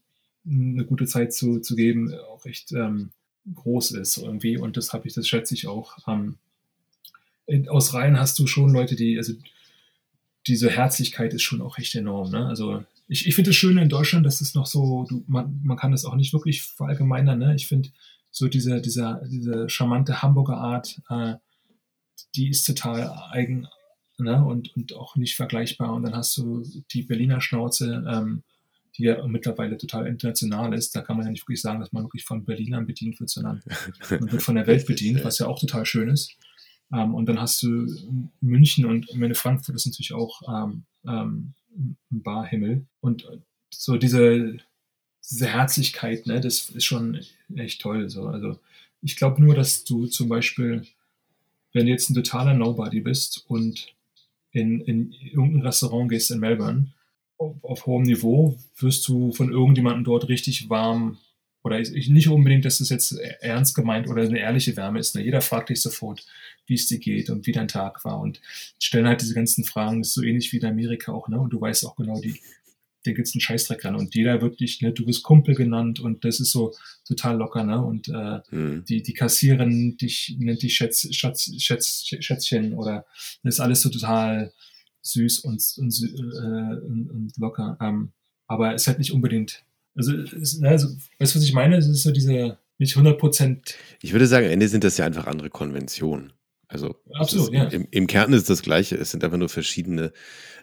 eine 0.50 0.86
gute 0.86 1.06
Zeit 1.06 1.34
zu, 1.34 1.60
zu 1.60 1.76
geben, 1.76 2.14
auch 2.14 2.46
echt 2.46 2.72
ähm, 2.72 3.10
groß 3.54 3.92
ist 3.92 4.18
irgendwie. 4.18 4.58
Und 4.58 4.78
das 4.78 4.94
habe 4.94 5.08
ich, 5.08 5.14
das 5.14 5.28
schätze 5.28 5.54
ich 5.54 5.68
auch. 5.68 5.98
Ähm, 6.08 6.38
aus 7.70 7.94
Reihen 7.94 8.20
hast 8.20 8.38
du 8.40 8.48
schon 8.48 8.72
Leute, 8.72 8.96
die, 8.96 9.18
also 9.18 9.34
diese 10.48 10.70
Herzlichkeit 10.70 11.34
ist 11.34 11.44
schon 11.44 11.62
auch 11.62 11.78
echt 11.78 11.96
enorm. 11.96 12.32
Ne? 12.32 12.46
Also 12.46 12.84
ich, 13.08 13.28
ich 13.28 13.36
finde 13.36 13.52
es 13.52 13.56
schön 13.56 13.78
in 13.78 13.90
Deutschland, 13.90 14.26
dass 14.26 14.42
es 14.42 14.54
noch 14.54 14.66
so, 14.66 15.06
du, 15.10 15.24
man, 15.28 15.60
man 15.64 15.78
kann 15.78 15.92
das 15.92 16.06
auch 16.06 16.16
nicht 16.16 16.34
wirklich 16.34 16.62
verallgemeinern. 16.62 17.40
Ne? 17.40 17.56
Ich 17.56 17.68
finde 17.68 17.90
so 18.32 18.48
diese, 18.48 18.82
diese, 18.82 19.22
diese 19.30 19.70
charmante 19.70 20.22
Hamburger 20.22 20.58
Art, 20.58 21.02
äh, 21.10 21.36
die 22.36 22.50
ist 22.50 22.66
total 22.66 23.10
eigen 23.32 23.68
ne? 24.18 24.44
und, 24.44 24.76
und 24.76 24.94
auch 24.94 25.16
nicht 25.16 25.36
vergleichbar. 25.36 25.94
Und 25.94 26.04
dann 26.04 26.16
hast 26.16 26.36
du 26.38 26.64
die 26.92 27.04
Berliner 27.04 27.42
Schnauze, 27.42 28.06
ähm, 28.08 28.44
die 28.98 29.04
ja 29.04 29.26
mittlerweile 29.28 29.78
total 29.78 30.08
international 30.08 30.74
ist. 30.74 30.96
Da 30.96 31.02
kann 31.02 31.18
man 31.18 31.26
ja 31.26 31.32
nicht 31.32 31.44
wirklich 31.44 31.62
sagen, 31.62 31.80
dass 31.80 31.94
man 31.94 32.04
wirklich 32.04 32.24
von 32.24 32.46
Berlinern 32.46 32.88
bedient 32.88 33.20
wird, 33.20 33.30
sondern 33.30 33.62
man 34.10 34.32
wird 34.32 34.42
von 34.42 34.56
der 34.56 34.68
Welt 34.68 34.86
bedient, 34.86 35.24
was 35.24 35.40
ja 35.40 35.48
auch 35.48 35.60
total 35.60 35.86
schön 35.86 36.10
ist. 36.10 36.36
Ähm, 36.92 37.16
und 37.16 37.28
dann 37.28 37.40
hast 37.40 37.62
du 37.64 37.88
München 38.42 38.86
und 38.86 39.14
meine 39.16 39.36
Frankfurt 39.36 39.76
ist 39.76 39.86
natürlich 39.86 40.14
auch 40.14 40.42
ähm, 40.48 40.84
ähm, 41.06 41.54
ein 42.12 42.22
Barhimmel. 42.22 42.86
Und 43.02 43.28
so 43.70 43.98
diese, 43.98 44.58
diese 45.30 45.48
Herzlichkeit, 45.48 46.28
ne, 46.28 46.40
das 46.40 46.70
ist 46.70 46.86
schon 46.86 47.20
echt 47.56 47.82
toll. 47.82 48.10
So. 48.10 48.28
Also 48.28 48.60
ich 49.02 49.16
glaube 49.16 49.42
nur, 49.42 49.56
dass 49.56 49.84
du 49.84 50.08
zum 50.08 50.30
Beispiel, 50.30 50.86
wenn 51.74 51.86
du 51.86 51.92
jetzt 51.92 52.10
ein 52.10 52.16
totaler 52.16 52.54
Nobody 52.54 53.02
bist 53.02 53.46
und 53.48 53.94
in, 54.52 54.82
in 54.82 55.12
irgendein 55.12 55.62
Restaurant 55.62 56.10
gehst 56.10 56.32
in 56.32 56.40
Melbourne, 56.40 56.94
auf, 57.38 57.64
auf 57.64 57.86
hohem 57.86 58.04
Niveau, 58.04 58.58
wirst 58.78 59.08
du 59.08 59.32
von 59.32 59.52
irgendjemandem 59.52 60.04
dort 60.04 60.28
richtig 60.30 60.70
warm 60.70 61.18
oder 61.68 61.80
ich, 61.80 61.94
ich- 61.94 62.10
nicht 62.10 62.30
unbedingt, 62.30 62.66
dass 62.66 62.80
das 62.80 62.90
jetzt 62.90 63.12
ernst 63.42 63.76
gemeint 63.76 64.08
oder 64.08 64.24
eine 64.24 64.40
ehrliche 64.40 64.76
Wärme 64.76 65.00
ist. 65.00 65.14
Ne? 65.16 65.24
Jeder 65.24 65.42
fragt 65.42 65.70
dich 65.70 65.82
sofort, 65.82 66.26
wie 66.66 66.74
es 66.74 66.88
dir 66.88 66.98
geht 67.00 67.30
und 67.30 67.46
wie 67.46 67.52
dein 67.52 67.68
Tag 67.68 68.04
war 68.04 68.20
und 68.20 68.42
stellen 68.80 69.08
halt 69.08 69.22
diese 69.22 69.36
ganzen 69.36 69.64
Fragen. 69.64 70.00
Das 70.02 70.10
ist 70.10 70.14
so 70.16 70.24
ähnlich 70.24 70.52
wie 70.52 70.58
in 70.58 70.66
Amerika 70.66 71.12
auch, 71.12 71.28
ne? 71.30 71.40
Und 71.40 71.52
du 71.52 71.62
weißt 71.62 71.86
auch 71.86 71.96
genau, 71.96 72.20
die, 72.20 72.42
da 73.06 73.14
gibt's 73.14 73.34
einen 73.36 73.42
Scheißdreck 73.42 73.86
ran 73.86 73.96
und 73.96 74.16
jeder 74.16 74.42
wird 74.42 74.60
dich, 74.60 74.82
ne, 74.82 74.92
du 74.92 75.06
bist 75.06 75.24
Kumpel 75.24 75.56
genannt 75.56 76.00
und 76.02 76.26
das 76.26 76.42
ist 76.42 76.52
so 76.52 76.74
total 77.08 77.38
locker, 77.38 77.64
ne? 77.64 77.82
Und 77.82 78.10
äh, 78.10 78.40
Hm. 78.50 78.84
die, 78.90 79.02
die 79.02 79.14
Kassiererin 79.14 79.96
dich, 79.98 80.36
nennt 80.40 80.62
dich 80.62 80.74
Schätz, 80.76 81.08
Schatz, 81.16 81.50
Schätz, 81.60 82.04
Schätzchen 82.20 82.74
oder 82.74 83.06
das 83.44 83.56
ist 83.56 83.60
alles 83.62 83.82
so 83.82 83.90
total 83.90 84.52
süß 85.04 85.40
und, 85.40 85.64
und, 85.78 85.94
äh, 86.04 86.86
und 86.86 87.32
locker. 87.38 87.78
Ähm, 87.80 88.12
aber 88.48 88.74
ist 88.76 88.88
halt 88.88 89.00
nicht 89.00 89.12
unbedingt, 89.14 89.64
also, 89.98 90.14
ist, 90.14 90.64
also 90.64 90.88
weißt 91.20 91.36
du, 91.36 91.40
was 91.40 91.46
ich 91.46 91.54
meine? 91.54 91.78
Es 91.78 91.88
ist 91.88 92.04
so 92.04 92.12
diese, 92.12 92.58
nicht 92.78 92.96
100 92.96 93.20
Prozent, 93.20 93.76
Ich 94.02 94.14
würde 94.14 94.28
sagen, 94.28 94.46
am 94.46 94.52
Ende 94.52 94.68
sind 94.68 94.84
das 94.84 94.98
ja 94.98 95.06
einfach 95.06 95.28
andere 95.28 95.50
Konventionen. 95.50 96.34
Also 96.70 96.96
Absolut, 97.14 97.48
ist, 97.48 97.54
ja. 97.54 97.64
im, 97.66 97.88
im 97.92 98.08
Kern 98.08 98.34
ist 98.34 98.42
es 98.42 98.48
das 98.48 98.62
Gleiche. 98.62 98.96
Es 98.96 99.12
sind 99.12 99.24
einfach 99.24 99.38
nur 99.38 99.50
verschiedene 99.50 100.12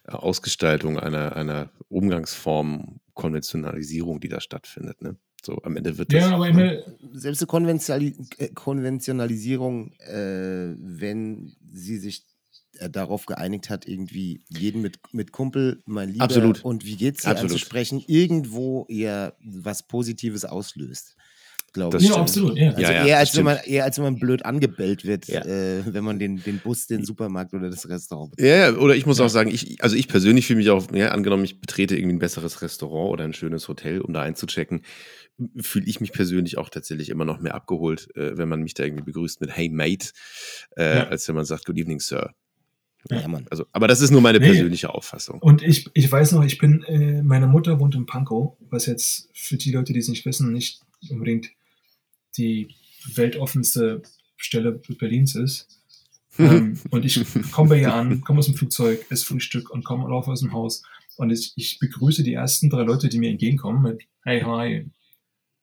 äh, 0.07 0.12
Ausgestaltungen 0.12 0.99
einer, 0.99 1.35
einer 1.35 1.70
Umgangsform, 1.89 3.01
Konventionalisierung, 3.14 4.20
die 4.20 4.28
da 4.28 4.41
stattfindet. 4.41 5.01
Ne? 5.03 5.16
So 5.43 5.61
am 5.62 5.76
Ende 5.76 5.97
wird 5.99 6.12
das. 6.12 6.20
ja, 6.22 6.35
aber 6.35 6.49
immer, 6.49 6.82
Selbst 7.12 7.43
eine 7.51 8.14
äh, 8.39 8.49
Konventionalisierung, 8.55 9.93
äh, 9.99 10.74
wenn 10.78 11.57
sie 11.72 11.99
sich 11.99 12.24
darauf 12.91 13.27
geeinigt 13.27 13.70
hat, 13.70 13.87
irgendwie 13.87 14.43
jeden 14.49 14.83
mit, 14.83 14.99
mit 15.12 15.33
Kumpel, 15.33 15.83
mein 15.87 16.09
Lieber 16.11 16.25
Absolut. 16.25 16.64
und 16.64 16.85
wie 16.85 16.97
geht's 16.97 17.22
dir 17.22 17.31
Absolut. 17.31 17.53
anzusprechen, 17.53 18.03
irgendwo 18.07 18.87
eher 18.89 19.35
was 19.45 19.87
Positives 19.87 20.45
auslöst. 20.45 21.16
Glaube 21.72 21.97
Das 21.97 22.05
ich. 22.05 22.11
ja, 22.11 22.14
absolut, 22.14 22.57
ja. 22.57 22.68
Also 22.70 22.83
Ja, 22.83 22.93
ja, 22.93 23.07
eher, 23.07 23.18
als 23.18 23.37
wenn 23.37 23.45
man, 23.45 23.59
eher 23.64 23.83
als 23.83 23.97
wenn 23.99 24.05
man 24.05 24.14
blöd 24.20 24.45
angebellt 24.45 25.05
wird, 25.05 25.27
Ja. 25.27 25.45
äh, 25.45 25.83
wenn 25.93 26.05
man 26.05 26.20
den, 26.20 26.37
den 26.41 26.61
Bus, 26.61 26.87
den 26.87 27.05
Supermarkt 27.05 27.53
oder 27.53 27.68
das 27.68 27.89
Restaurant 27.89 28.31
bezahlt. 28.31 28.49
Ja, 28.49 28.70
ja, 28.70 28.77
oder 28.79 28.95
ich 28.95 29.07
muss 29.07 29.18
auch 29.18 29.29
sagen, 29.29 29.51
ich, 29.51 29.83
also 29.83 29.97
ich 29.97 30.07
persönlich 30.07 30.47
fühle 30.47 30.59
mich 30.59 30.70
auch, 30.70 30.87
ja, 30.93 31.09
angenommen, 31.09 31.43
ich 31.45 31.61
betrete 31.61 31.97
irgendwie 31.97 32.14
ein 32.14 32.18
besseres 32.20 32.62
Restaurant 32.62 33.11
oder 33.11 33.25
ein 33.25 33.33
schönes 33.33 33.66
Hotel, 33.66 34.01
um 34.03 34.12
da 34.12 34.22
einzuchecken, 34.22 34.83
fühle 35.61 35.87
ich 35.87 36.01
mich 36.01 36.12
persönlich 36.12 36.59
auch 36.59 36.68
tatsächlich 36.70 37.09
immer 37.09 37.25
noch 37.25 37.41
mehr 37.41 37.57
abgeholt, 37.57 38.07
äh, 38.14 38.39
wenn 38.39 38.49
man 38.49 38.62
mich 38.62 38.75
da 38.75 38.85
irgendwie 38.85 39.03
begrüßt 39.03 39.41
mit 39.41 39.51
Hey 39.51 39.68
Mate, 39.68 40.11
äh, 40.77 40.99
Ja. 40.99 41.09
als 41.09 41.27
wenn 41.27 41.35
man 41.35 41.45
sagt 41.45 41.64
Good 41.64 41.77
evening, 41.79 41.99
Sir. 41.99 42.35
Ja, 43.11 43.29
Mann. 43.29 43.47
Also, 43.51 43.67
aber 43.73 43.87
das 43.89 44.01
ist 44.01 44.11
nur 44.11 44.21
meine 44.21 44.39
Nee. 44.39 44.47
persönliche 44.47 44.93
Auffassung. 44.95 45.39
Und 45.41 45.63
ich, 45.63 45.89
ich 45.95 46.11
weiß 46.11 46.33
noch, 46.33 46.45
ich 46.45 46.59
bin, 46.59 46.83
äh, 46.85 47.23
meine 47.23 47.47
Mutter 47.47 47.79
wohnt 47.79 47.95
in 47.95 48.07
Pankow, 48.07 48.57
was 48.71 48.87
jetzt 48.87 49.29
für 49.35 49.57
die 49.57 49.73
Leute, 49.73 49.93
die 49.93 49.99
es 49.99 50.09
nicht 50.09 50.25
wissen, 50.25 50.53
nicht 50.53 50.81
unbedingt 51.11 51.51
die 52.37 52.69
weltoffenste 53.15 54.03
Stelle 54.37 54.81
Berlins 54.99 55.35
ist. 55.35 55.69
ähm, 56.39 56.79
und 56.91 57.05
ich 57.05 57.21
komme 57.53 57.69
bei 57.69 57.81
ihr 57.81 57.95
an, 57.95 58.21
komme 58.23 58.41
aus 58.41 58.47
dem 58.47 58.57
Flugzeug, 58.57 59.07
esse 59.11 59.25
Frühstück 59.25 59.71
und 59.71 59.85
komme 59.85 60.09
laufe 60.09 60.31
aus 60.33 60.41
dem 60.41 60.53
Haus. 60.53 60.83
Und 61.17 61.31
ich, 61.31 61.53
ich 61.55 61.79
begrüße 61.79 62.25
die 62.25 62.33
ersten 62.35 62.71
drei 62.71 62.83
Leute, 62.83 63.09
die 63.09 63.19
mir 63.19 63.31
entgegenkommen 63.31 63.83
mit 63.83 64.03
Hey, 64.25 64.41
hi. 64.41 64.91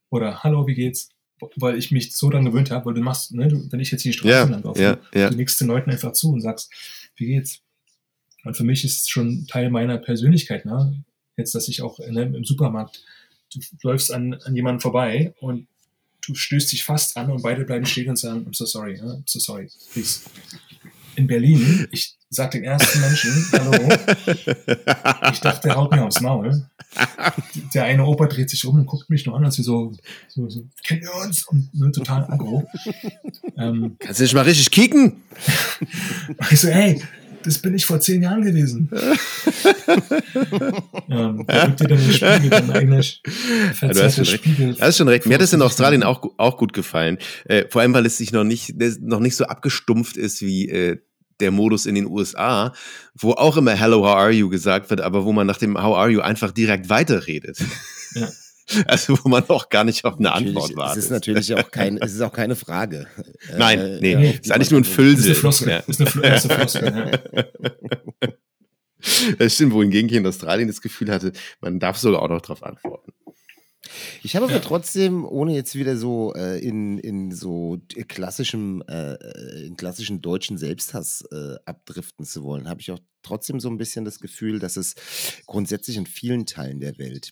Oder 0.09 0.43
Hallo, 0.43 0.67
wie 0.67 0.75
geht's? 0.75 1.09
Weil 1.55 1.77
ich 1.77 1.91
mich 1.91 2.13
so 2.15 2.29
daran 2.29 2.45
gewöhnt 2.45 2.69
habe, 2.71 2.85
weil 2.85 2.93
du 2.93 3.01
machst, 3.01 3.33
ne, 3.33 3.51
wenn 3.71 3.79
ich 3.79 3.91
jetzt 3.91 4.05
die 4.05 4.13
Straße 4.13 4.29
Ja, 4.29 4.43
lang 4.43 4.63
laufe, 4.63 4.81
ja, 4.81 4.97
ja. 5.13 5.29
du 5.29 5.35
nickst 5.35 5.59
den 5.59 5.67
Leuten 5.67 5.89
einfach 5.89 6.13
zu 6.13 6.31
und 6.31 6.39
sagst, 6.41 6.71
wie 7.21 7.27
geht's? 7.27 7.61
Und 8.43 8.57
für 8.57 8.63
mich 8.63 8.83
ist 8.83 9.01
es 9.01 9.09
schon 9.09 9.47
Teil 9.47 9.69
meiner 9.69 9.97
Persönlichkeit, 9.97 10.65
ne? 10.65 11.03
Jetzt, 11.37 11.55
dass 11.55 11.69
ich 11.69 11.81
auch 11.81 11.99
ne, 11.99 12.23
im 12.23 12.43
Supermarkt, 12.43 13.03
du 13.53 13.59
läufst 13.83 14.11
an, 14.11 14.33
an 14.33 14.55
jemanden 14.55 14.81
vorbei 14.81 15.33
und 15.39 15.67
du 16.25 16.35
stößt 16.35 16.71
dich 16.71 16.83
fast 16.83 17.17
an 17.17 17.31
und 17.31 17.41
beide 17.41 17.63
bleiben 17.63 17.85
stehen 17.85 18.09
und 18.09 18.17
sagen, 18.17 18.45
I'm 18.45 18.55
so 18.55 18.65
sorry, 18.65 18.99
ne? 18.99 19.23
I'm 19.23 19.31
so 19.31 19.39
sorry, 19.39 19.69
please. 19.93 20.21
In 21.15 21.27
Berlin, 21.27 21.87
ich 21.91 22.15
sag 22.29 22.51
den 22.51 22.63
ersten 22.63 23.01
Menschen, 23.01 23.45
hallo, 23.51 23.95
ich 25.31 25.39
dachte, 25.41 25.67
der 25.67 25.75
haut 25.75 25.91
mir 25.91 26.03
aufs 26.03 26.21
Maul. 26.21 26.65
Der 27.73 27.85
eine 27.85 28.05
Opa 28.05 28.27
dreht 28.27 28.49
sich 28.49 28.65
um 28.65 28.75
und 28.75 28.85
guckt 28.85 29.09
mich 29.09 29.25
nur 29.25 29.35
an, 29.35 29.45
als 29.45 29.57
wir 29.57 29.65
so, 29.65 29.93
so, 30.27 30.49
so 30.49 30.63
kennen 30.83 31.01
wir 31.01 31.13
uns? 31.23 31.43
Und 31.47 31.73
ne, 31.73 31.91
total 31.91 32.25
aggro. 32.25 32.67
Ähm, 33.57 33.95
Kannst 33.99 34.19
du 34.19 34.23
nicht 34.23 34.33
mal 34.33 34.41
richtig 34.41 34.71
kicken? 34.71 35.23
ich 36.51 36.59
so, 36.59 36.69
hey, 36.69 37.01
das 37.43 37.59
bin 37.59 37.73
ich 37.73 37.85
vor 37.85 37.99
zehn 37.99 38.21
Jahren 38.21 38.43
gewesen. 38.43 38.89
ähm, 41.09 41.43
da 41.47 41.65
gibt 41.67 41.79
dir 41.79 41.87
dann 41.87 41.97
den 41.97 42.11
Spiegel 42.13 42.49
dann 42.49 42.71
eigentlich 42.71 43.21
Ja, 43.81 43.87
du 43.89 44.03
hast 44.03 44.15
schon 44.15 44.25
recht. 44.25 44.43
Spiegel. 44.43 44.73
Du 44.73 44.81
hast 44.81 44.97
schon 44.97 45.07
recht. 45.07 45.25
Mir 45.25 45.35
hat 45.35 45.41
das 45.41 45.53
in 45.53 45.61
Australien 45.61 46.03
auch, 46.03 46.21
auch 46.37 46.57
gut 46.57 46.73
gefallen. 46.73 47.17
Äh, 47.45 47.65
vor 47.69 47.81
allem, 47.81 47.93
weil 47.93 48.05
es 48.05 48.17
sich 48.17 48.31
noch 48.31 48.43
nicht, 48.43 48.75
noch 49.01 49.19
nicht 49.19 49.35
so 49.35 49.45
abgestumpft 49.45 50.17
ist 50.17 50.41
wie 50.41 50.69
äh, 50.69 50.97
der 51.39 51.51
Modus 51.51 51.85
in 51.85 51.95
den 51.95 52.05
USA, 52.05 52.73
wo 53.15 53.31
auch 53.31 53.57
immer 53.57 53.71
Hello, 53.71 54.05
how 54.05 54.15
are 54.15 54.31
you 54.31 54.49
gesagt 54.49 54.89
wird, 54.89 55.01
aber 55.01 55.25
wo 55.25 55.33
man 55.33 55.47
nach 55.47 55.57
dem 55.57 55.81
How 55.81 55.97
are 55.97 56.09
you 56.09 56.21
einfach 56.21 56.51
direkt 56.51 56.89
weiterredet. 56.89 57.57
Ja. 58.13 58.27
Also 58.85 59.17
wo 59.23 59.29
man 59.29 59.47
auch 59.49 59.69
gar 59.69 59.83
nicht 59.83 60.05
auf 60.05 60.15
eine 60.15 60.29
Natürlich, 60.29 60.55
Antwort 60.55 60.75
wartet. 60.75 60.97
Es 60.97 61.05
ist 61.05 61.11
natürlich 61.11 61.53
auch, 61.53 61.71
kein, 61.71 61.97
es 61.97 62.13
ist 62.13 62.21
auch 62.21 62.33
keine 62.33 62.55
Frage. 62.55 63.07
Nein, 63.57 63.79
Äh, 63.79 63.99
nee, 64.01 64.11
ja, 64.13 64.29
auf 64.29 64.39
ist 64.39 64.51
eigentlich 64.51 64.71
nur 64.71 64.79
ein 64.79 64.83
Das 64.83 64.91
ist 64.91 64.99
eine 64.99 65.07
Füllsinn. 65.07 65.35
Floskel. 65.35 65.69
Ja. 65.69 65.83
Das 65.85 65.99
ist 65.99 66.01
eine, 66.01 66.09
Fl 66.09 66.25
ist 66.25 66.49
eine 66.49 66.59
Floskel 66.59 67.21
ja. 68.21 68.29
Das 69.39 69.55
stimmt, 69.55 69.73
wohingegen 69.73 70.09
ich 70.09 70.15
in 70.15 70.27
Australien 70.27 70.67
das 70.67 70.81
Gefühl 70.81 71.11
hatte, 71.11 71.31
man 71.59 71.79
darf 71.79 71.97
sogar 71.97 72.21
auch 72.21 72.29
noch 72.29 72.41
drauf 72.41 72.63
antworten. 72.63 73.11
Ich 74.23 74.35
habe 74.35 74.45
aber 74.45 74.61
trotzdem, 74.61 75.25
ohne 75.25 75.55
jetzt 75.55 75.75
wieder 75.75 75.97
so 75.97 76.33
äh, 76.35 76.59
in, 76.59 76.97
in 76.99 77.31
so 77.31 77.79
klassischem, 78.07 78.83
äh, 78.87 79.13
äh, 79.13 79.65
in 79.65 79.75
klassischen 79.75 80.21
deutschen 80.21 80.57
Selbsthass 80.57 81.23
äh, 81.31 81.55
abdriften 81.65 82.25
zu 82.25 82.43
wollen, 82.43 82.69
habe 82.69 82.81
ich 82.81 82.91
auch 82.91 82.99
trotzdem 83.23 83.59
so 83.59 83.69
ein 83.69 83.77
bisschen 83.77 84.05
das 84.05 84.19
Gefühl, 84.19 84.59
dass 84.59 84.77
es 84.77 84.95
grundsätzlich 85.45 85.97
in 85.97 86.05
vielen 86.05 86.45
Teilen 86.45 86.79
der 86.79 86.97
Welt 86.97 87.31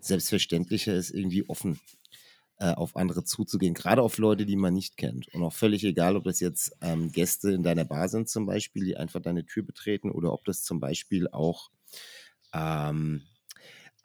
selbstverständlicher 0.00 0.94
ist, 0.94 1.10
irgendwie 1.10 1.48
offen 1.48 1.80
äh, 2.58 2.72
auf 2.72 2.96
andere 2.96 3.24
zuzugehen, 3.24 3.74
gerade 3.74 4.02
auf 4.02 4.18
Leute, 4.18 4.46
die 4.46 4.56
man 4.56 4.74
nicht 4.74 4.96
kennt. 4.96 5.28
Und 5.34 5.42
auch 5.42 5.52
völlig 5.52 5.84
egal, 5.84 6.16
ob 6.16 6.24
das 6.24 6.40
jetzt 6.40 6.76
ähm, 6.80 7.12
Gäste 7.12 7.50
in 7.52 7.62
deiner 7.62 7.84
Bar 7.84 8.08
sind 8.08 8.28
zum 8.28 8.46
Beispiel, 8.46 8.84
die 8.84 8.96
einfach 8.96 9.20
deine 9.20 9.44
Tür 9.44 9.62
betreten, 9.62 10.10
oder 10.10 10.32
ob 10.32 10.44
das 10.44 10.62
zum 10.62 10.80
Beispiel 10.80 11.28
auch 11.28 11.70
ähm, 12.54 13.22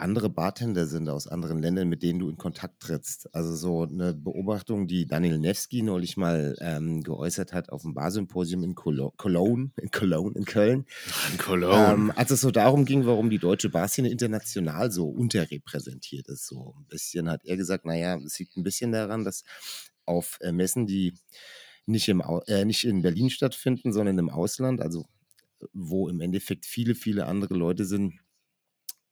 andere 0.02 0.30
Bartender 0.30 0.88
sind 0.88 1.08
aus 1.10 1.28
anderen 1.28 1.60
Ländern, 1.60 1.88
mit 1.88 2.04
denen 2.04 2.20
du 2.20 2.30
in 2.30 2.38
Kontakt 2.38 2.82
trittst. 2.82 3.34
Also 3.36 3.56
so 3.56 3.84
eine 3.84 4.14
Beobachtung, 4.14 4.88
die 4.88 5.06
Daniel 5.06 5.38
Nevsky 5.38 5.82
neulich 5.82 6.18
mal 6.18 6.56
ähm, 6.60 7.04
geäußert 7.04 7.54
hat 7.54 7.70
auf 7.70 7.84
dem 7.84 7.93
Barsymposium 7.93 8.64
in 8.64 8.76
Colo- 8.76 9.14
Cologne, 9.18 9.72
in 9.78 9.91
Cologne, 9.91 10.36
in 10.36 10.45
Köln, 10.45 10.86
In 11.32 11.38
Cologne. 11.38 11.93
ähm, 11.93 12.14
als 12.16 12.32
es 12.32 12.41
so 12.41 12.52
darum 12.52 12.86
ging, 12.86 13.06
warum 13.06 13.30
die 13.30 13.38
deutsche 13.39 13.70
Barszene 13.70 14.10
international 14.10 14.91
so 14.91 15.08
unterrepräsentiert 15.08 16.28
ist. 16.28 16.47
So 16.47 16.76
ein 16.78 16.88
bisschen 16.88 17.30
hat 17.30 17.45
er 17.45 17.58
gesagt, 17.58 17.86
naja, 17.86 18.18
es 18.18 18.39
liegt 18.39 18.58
ein 18.58 18.64
bisschen 18.64 18.91
daran, 18.91 19.24
dass 19.24 19.43
auf 20.06 20.38
äh, 20.41 20.52
Messen, 20.52 20.88
die 20.88 21.14
nicht, 21.86 22.10
im, 22.10 22.24
äh, 22.47 22.66
nicht 22.66 22.84
in 22.84 23.02
Berlin 23.02 23.30
stattfinden, 23.30 23.93
sondern 23.93 24.18
im 24.18 24.30
Ausland, 24.30 24.82
also 24.82 25.06
wo 25.74 26.10
im 26.10 26.22
Endeffekt 26.22 26.66
viele, 26.66 26.95
viele 26.95 27.28
andere 27.28 27.54
Leute 27.54 27.86
sind, 27.86 28.16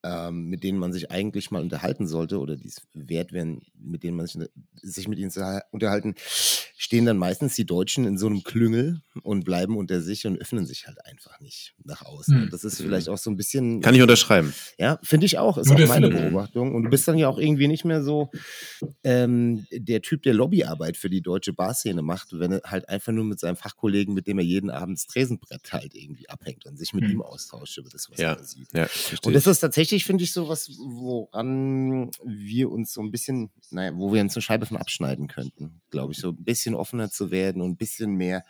ähm, 0.03 0.45
mit 0.45 0.63
denen 0.63 0.77
man 0.77 0.93
sich 0.93 1.11
eigentlich 1.11 1.51
mal 1.51 1.61
unterhalten 1.61 2.07
sollte 2.07 2.39
oder 2.39 2.55
die 2.55 2.67
es 2.69 2.81
wert 2.93 3.33
wären, 3.33 3.61
mit 3.77 4.03
denen 4.03 4.15
man 4.15 4.27
sich, 4.27 4.37
sich 4.81 5.07
mit 5.07 5.19
ihnen 5.19 5.29
zu 5.31 5.43
ha- 5.43 5.61
unterhalten, 5.71 6.15
stehen 6.17 7.05
dann 7.05 7.17
meistens 7.17 7.55
die 7.55 7.65
Deutschen 7.65 8.05
in 8.05 8.17
so 8.17 8.27
einem 8.27 8.43
Klüngel 8.43 9.01
und 9.23 9.43
bleiben 9.43 9.75
unter 9.77 9.99
sich 10.01 10.25
und 10.25 10.37
öffnen 10.39 10.65
sich 10.65 10.87
halt 10.87 11.05
einfach 11.05 11.39
nicht 11.41 11.75
nach 11.83 12.03
außen. 12.05 12.33
Hm. 12.35 12.43
Und 12.43 12.53
das 12.53 12.63
ist 12.63 12.81
vielleicht 12.81 13.09
auch 13.09 13.17
so 13.17 13.29
ein 13.29 13.35
bisschen, 13.35 13.81
Kann 13.81 13.93
ich 13.93 14.01
unterschreiben. 14.01 14.53
ja, 14.77 14.97
finde 15.03 15.25
ich 15.25 15.37
auch, 15.37 15.57
ist 15.57 15.67
Nur 15.67 15.75
auch 15.83 15.87
meine. 15.89 16.09
Beobachtung. 16.09 16.73
Und 16.73 16.83
du 16.83 16.89
bist 16.89 17.05
dann 17.07 17.17
ja 17.17 17.27
auch 17.27 17.37
irgendwie 17.37 17.67
nicht 17.67 17.83
mehr 17.83 18.01
so 18.01 18.29
ähm, 19.03 19.65
der 19.71 20.01
Typ, 20.01 20.23
der 20.23 20.33
Lobbyarbeit 20.33 20.95
für 20.97 21.09
die 21.09 21.21
deutsche 21.21 21.53
Barszene 21.53 22.01
macht, 22.01 22.29
wenn 22.39 22.53
er 22.53 22.61
halt 22.65 22.87
einfach 22.89 23.11
nur 23.11 23.25
mit 23.25 23.39
seinem 23.39 23.55
Fachkollegen, 23.57 24.13
mit 24.13 24.27
dem 24.27 24.39
er 24.39 24.45
jeden 24.45 24.69
Abend 24.69 24.97
das 24.97 25.07
Tresenbrett 25.07 25.71
halt 25.73 25.93
irgendwie 25.95 26.29
abhängt 26.29 26.65
und 26.65 26.77
sich 26.77 26.93
mit 26.93 27.03
Hm. 27.03 27.11
ihm 27.11 27.21
austauscht 27.21 27.77
über 27.77 27.89
das, 27.89 28.09
was 28.09 28.19
Ja. 28.19 28.33
er 28.33 28.43
sieht. 28.43 28.67
Ja, 28.73 28.87
Und 29.23 29.33
das 29.33 29.47
ist 29.47 29.59
tatsächlich, 29.59 29.88
finde 29.97 30.23
ich, 30.23 30.31
so 30.31 30.47
was, 30.47 30.69
woran 30.77 32.11
wir 32.23 32.71
uns 32.71 32.93
so 32.93 33.01
ein 33.01 33.11
bisschen, 33.11 33.49
naja, 33.71 33.91
wo 33.95 34.13
wir 34.13 34.21
uns 34.21 34.35
eine 34.35 34.41
Scheibe 34.41 34.65
von 34.65 34.77
abschneiden 34.77 35.27
könnten, 35.27 35.81
glaube 35.89 36.13
ich, 36.13 36.19
so 36.19 36.29
ein 36.29 36.43
bisschen 36.43 36.75
offener 36.75 37.09
zu 37.09 37.31
werden 37.31 37.61
und 37.61 37.71
ein 37.71 37.77
bisschen 37.77 38.15
mehr 38.15 38.45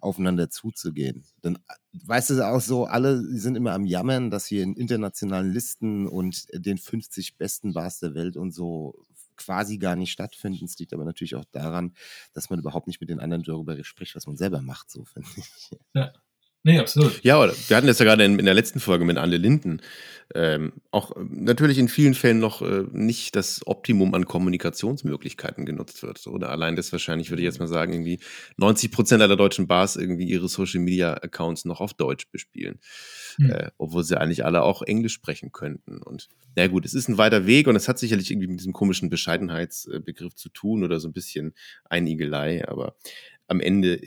aufeinander 0.00 0.50
zuzugehen. 0.50 1.24
Denn, 1.42 1.56
äh, 1.56 1.58
weißt 2.06 2.30
du, 2.30 2.46
auch 2.46 2.60
so, 2.60 2.84
alle 2.84 3.20
sind 3.22 3.56
immer 3.56 3.72
am 3.72 3.86
Jammern, 3.86 4.30
dass 4.30 4.50
wir 4.50 4.62
in 4.62 4.74
internationalen 4.74 5.52
Listen 5.52 6.06
und 6.06 6.46
den 6.52 6.78
50 6.78 7.36
besten 7.36 7.72
Bars 7.72 7.98
der 8.00 8.14
Welt 8.14 8.36
und 8.36 8.52
so 8.52 8.94
quasi 9.36 9.78
gar 9.78 9.96
nicht 9.96 10.12
stattfinden. 10.12 10.64
Es 10.64 10.78
liegt 10.78 10.92
aber 10.92 11.04
natürlich 11.04 11.34
auch 11.34 11.44
daran, 11.52 11.94
dass 12.32 12.50
man 12.50 12.58
überhaupt 12.58 12.86
nicht 12.86 13.00
mit 13.00 13.10
den 13.10 13.20
anderen 13.20 13.42
darüber 13.42 13.82
spricht, 13.84 14.14
was 14.14 14.26
man 14.26 14.36
selber 14.36 14.62
macht, 14.62 14.90
so 14.90 15.04
finde 15.04 15.28
ich. 15.36 15.70
Nee, 16.64 16.78
absolut. 16.78 17.22
Ja, 17.24 17.40
oder 17.40 17.54
wir 17.68 17.76
hatten 17.76 17.86
das 17.86 17.98
ja 17.98 18.04
gerade 18.04 18.24
in, 18.24 18.38
in 18.38 18.44
der 18.44 18.54
letzten 18.54 18.78
Folge 18.78 19.04
mit 19.04 19.18
Anne 19.18 19.36
Linden. 19.36 19.80
Ähm, 20.34 20.72
auch 20.90 21.14
ähm, 21.16 21.44
natürlich 21.44 21.76
in 21.76 21.88
vielen 21.88 22.14
Fällen 22.14 22.38
noch 22.38 22.62
äh, 22.62 22.84
nicht 22.92 23.36
das 23.36 23.66
Optimum 23.66 24.14
an 24.14 24.24
Kommunikationsmöglichkeiten 24.24 25.66
genutzt 25.66 26.02
wird. 26.02 26.26
Oder 26.26 26.50
allein 26.50 26.76
das 26.76 26.92
wahrscheinlich, 26.92 27.30
würde 27.30 27.42
ich 27.42 27.46
jetzt 27.46 27.58
mal 27.58 27.66
sagen, 27.66 27.92
irgendwie 27.92 28.20
90 28.56 28.92
Prozent 28.92 29.22
aller 29.22 29.36
deutschen 29.36 29.66
Bars 29.66 29.96
irgendwie 29.96 30.24
ihre 30.24 30.48
Social 30.48 30.80
Media 30.80 31.14
Accounts 31.14 31.64
noch 31.64 31.80
auf 31.80 31.94
Deutsch 31.94 32.30
bespielen. 32.30 32.78
Hm. 33.36 33.50
Äh, 33.50 33.70
obwohl 33.76 34.04
sie 34.04 34.18
eigentlich 34.18 34.44
alle 34.44 34.62
auch 34.62 34.82
Englisch 34.82 35.14
sprechen 35.14 35.52
könnten. 35.52 36.00
Und 36.00 36.28
na 36.56 36.66
gut, 36.68 36.86
es 36.86 36.94
ist 36.94 37.08
ein 37.08 37.18
weiter 37.18 37.46
Weg 37.46 37.66
und 37.66 37.76
es 37.76 37.88
hat 37.88 37.98
sicherlich 37.98 38.30
irgendwie 38.30 38.48
mit 38.48 38.60
diesem 38.60 38.72
komischen 38.72 39.10
Bescheidenheitsbegriff 39.10 40.34
zu 40.34 40.48
tun 40.48 40.84
oder 40.84 41.00
so 41.00 41.08
ein 41.08 41.12
bisschen 41.12 41.54
Einigelei, 41.84 42.66
aber 42.66 42.96
am 43.48 43.60
Ende 43.60 44.00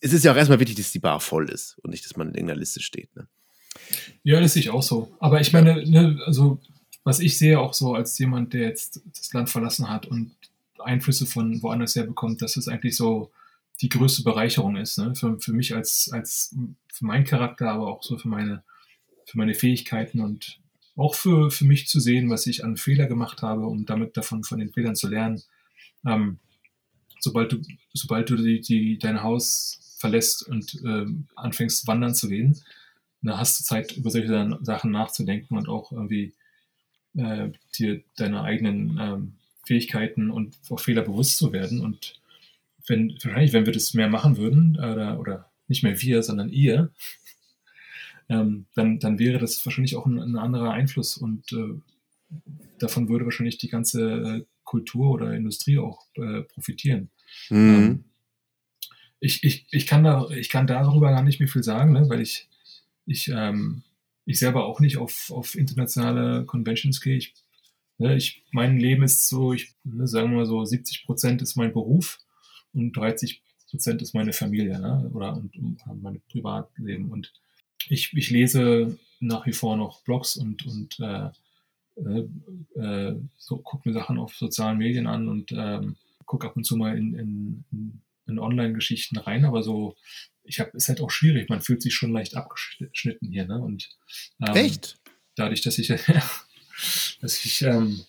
es 0.00 0.12
ist 0.12 0.24
ja 0.24 0.32
auch 0.32 0.36
erstmal 0.36 0.60
wichtig, 0.60 0.76
dass 0.76 0.92
die 0.92 0.98
Bar 0.98 1.20
voll 1.20 1.48
ist 1.48 1.78
und 1.82 1.90
nicht, 1.90 2.04
dass 2.04 2.16
man 2.16 2.28
in 2.28 2.34
irgendeiner 2.34 2.60
Liste 2.60 2.80
steht. 2.80 3.14
Ne? 3.16 3.26
Ja, 4.22 4.40
das 4.40 4.54
sehe 4.54 4.60
ich 4.60 4.70
auch 4.70 4.82
so. 4.82 5.14
Aber 5.20 5.40
ich 5.40 5.52
meine, 5.52 5.88
ne, 5.88 6.20
also 6.26 6.60
was 7.04 7.20
ich 7.20 7.38
sehe 7.38 7.60
auch 7.60 7.72
so 7.72 7.94
als 7.94 8.18
jemand, 8.18 8.52
der 8.52 8.62
jetzt 8.62 9.00
das 9.16 9.32
Land 9.32 9.48
verlassen 9.48 9.88
hat 9.88 10.06
und 10.06 10.32
Einflüsse 10.78 11.26
von 11.26 11.62
woanders 11.62 11.94
her 11.94 12.04
bekommt, 12.04 12.42
dass 12.42 12.56
es 12.56 12.68
eigentlich 12.68 12.96
so 12.96 13.30
die 13.80 13.88
größte 13.88 14.22
Bereicherung 14.22 14.76
ist. 14.76 14.98
Ne? 14.98 15.14
Für, 15.14 15.38
für 15.38 15.52
mich 15.52 15.74
als, 15.74 16.10
als 16.12 16.54
für 16.92 17.04
meinen 17.04 17.24
Charakter, 17.24 17.70
aber 17.70 17.88
auch 17.88 18.02
so 18.02 18.18
für 18.18 18.28
meine, 18.28 18.62
für 19.26 19.38
meine 19.38 19.54
Fähigkeiten 19.54 20.20
und 20.20 20.60
auch 20.96 21.14
für, 21.14 21.50
für 21.50 21.64
mich 21.64 21.88
zu 21.88 22.00
sehen, 22.00 22.30
was 22.30 22.46
ich 22.46 22.64
an 22.64 22.76
Fehler 22.76 23.06
gemacht 23.06 23.42
habe, 23.42 23.66
um 23.66 23.84
damit 23.84 24.16
davon 24.16 24.44
von 24.44 24.58
den 24.58 24.72
Fehlern 24.72 24.96
zu 24.96 25.08
lernen. 25.08 25.42
Ähm, 26.06 26.38
sobald 27.20 27.52
du, 27.52 27.60
sobald 27.92 28.30
du 28.30 28.36
die, 28.36 28.60
die, 28.60 28.98
dein 28.98 29.22
Haus 29.22 29.85
verlässt 30.06 30.46
und 30.48 30.80
ähm, 30.84 31.26
anfängst 31.34 31.86
wandern 31.86 32.14
zu 32.14 32.28
gehen, 32.28 32.56
da 33.22 33.38
hast 33.38 33.58
du 33.58 33.64
Zeit, 33.64 33.96
über 33.96 34.10
solche 34.10 34.58
Sachen 34.62 34.92
nachzudenken 34.92 35.56
und 35.56 35.68
auch 35.68 35.90
irgendwie 35.90 36.32
äh, 37.16 37.50
dir 37.76 38.02
deine 38.16 38.42
eigenen 38.42 38.98
ähm, 39.00 39.32
Fähigkeiten 39.64 40.30
und 40.30 40.56
auch 40.70 40.78
Fehler 40.78 41.02
bewusst 41.02 41.38
zu 41.38 41.52
werden. 41.52 41.80
Und 41.80 42.20
wenn, 42.86 43.18
wahrscheinlich, 43.22 43.52
wenn 43.52 43.66
wir 43.66 43.72
das 43.72 43.94
mehr 43.94 44.08
machen 44.08 44.36
würden, 44.36 44.76
oder, 44.76 45.18
oder 45.18 45.50
nicht 45.66 45.82
mehr 45.82 46.00
wir, 46.00 46.22
sondern 46.22 46.50
ihr, 46.50 46.92
ähm, 48.28 48.66
dann, 48.74 49.00
dann 49.00 49.18
wäre 49.18 49.38
das 49.38 49.64
wahrscheinlich 49.66 49.96
auch 49.96 50.06
ein, 50.06 50.20
ein 50.20 50.36
anderer 50.36 50.70
Einfluss 50.70 51.16
und 51.16 51.52
äh, 51.52 51.80
davon 52.78 53.08
würde 53.08 53.24
wahrscheinlich 53.24 53.58
die 53.58 53.68
ganze 53.68 54.02
äh, 54.02 54.44
Kultur 54.62 55.10
oder 55.10 55.34
Industrie 55.34 55.78
auch 55.78 56.06
äh, 56.14 56.42
profitieren. 56.42 57.10
Mhm. 57.50 57.56
Ähm, 57.56 58.04
ich, 59.20 59.44
ich, 59.44 59.66
ich, 59.70 59.86
kann 59.86 60.04
da, 60.04 60.28
ich 60.30 60.48
kann 60.48 60.66
darüber 60.66 61.10
gar 61.10 61.22
nicht 61.22 61.40
mehr 61.40 61.48
viel 61.48 61.62
sagen, 61.62 61.92
ne, 61.92 62.08
weil 62.08 62.20
ich, 62.20 62.48
ich, 63.06 63.28
ähm, 63.28 63.82
ich 64.24 64.38
selber 64.38 64.66
auch 64.66 64.80
nicht 64.80 64.98
auf, 64.98 65.30
auf 65.30 65.54
internationale 65.54 66.44
Conventions 66.44 67.00
gehe. 67.00 67.16
Ich, 67.16 67.34
ne, 67.98 68.16
ich, 68.16 68.44
mein 68.50 68.78
Leben 68.78 69.02
ist 69.02 69.28
so, 69.28 69.52
ich 69.52 69.74
ne, 69.84 70.06
sagen 70.06 70.30
wir 70.30 70.38
mal 70.38 70.46
so, 70.46 70.64
70 70.64 71.04
Prozent 71.04 71.42
ist 71.42 71.56
mein 71.56 71.72
Beruf 71.72 72.18
und 72.72 72.96
30 72.96 73.42
Prozent 73.70 74.02
ist 74.02 74.14
meine 74.14 74.32
Familie 74.32 74.78
ne, 74.78 75.10
oder 75.12 75.36
und, 75.36 75.56
und 75.56 76.02
mein 76.02 76.20
Privatleben. 76.30 77.10
Und 77.10 77.32
ich, 77.88 78.12
ich 78.14 78.30
lese 78.30 78.98
nach 79.20 79.46
wie 79.46 79.52
vor 79.52 79.76
noch 79.76 80.02
Blogs 80.02 80.36
und, 80.36 80.66
und 80.66 81.00
äh, 81.00 81.30
äh, 81.96 82.28
äh, 82.78 83.16
so, 83.38 83.58
gucke 83.58 83.88
mir 83.88 83.94
Sachen 83.94 84.18
auf 84.18 84.34
sozialen 84.34 84.78
Medien 84.78 85.06
an 85.06 85.28
und 85.28 85.52
ähm, 85.52 85.96
gucke 86.26 86.46
ab 86.46 86.56
und 86.56 86.64
zu 86.64 86.76
mal 86.76 86.96
in, 86.96 87.14
in, 87.14 87.64
in, 87.72 88.00
in 88.26 88.38
Online-Geschichten 88.38 89.18
rein, 89.18 89.44
aber 89.44 89.62
so, 89.62 89.96
ich 90.44 90.60
habe, 90.60 90.70
ist 90.74 90.88
halt 90.88 91.00
auch 91.00 91.10
schwierig, 91.10 91.48
man 91.48 91.60
fühlt 91.60 91.82
sich 91.82 91.94
schon 91.94 92.12
leicht 92.12 92.36
abgeschnitten 92.36 93.30
hier, 93.30 93.46
ne? 93.46 93.58
Und 93.58 93.88
ähm, 94.46 94.54
Echt? 94.54 94.96
dadurch, 95.34 95.60
dass 95.62 95.78
ich, 95.78 95.88
dass 97.20 97.44
ich 97.44 97.62
ähm, 97.62 98.04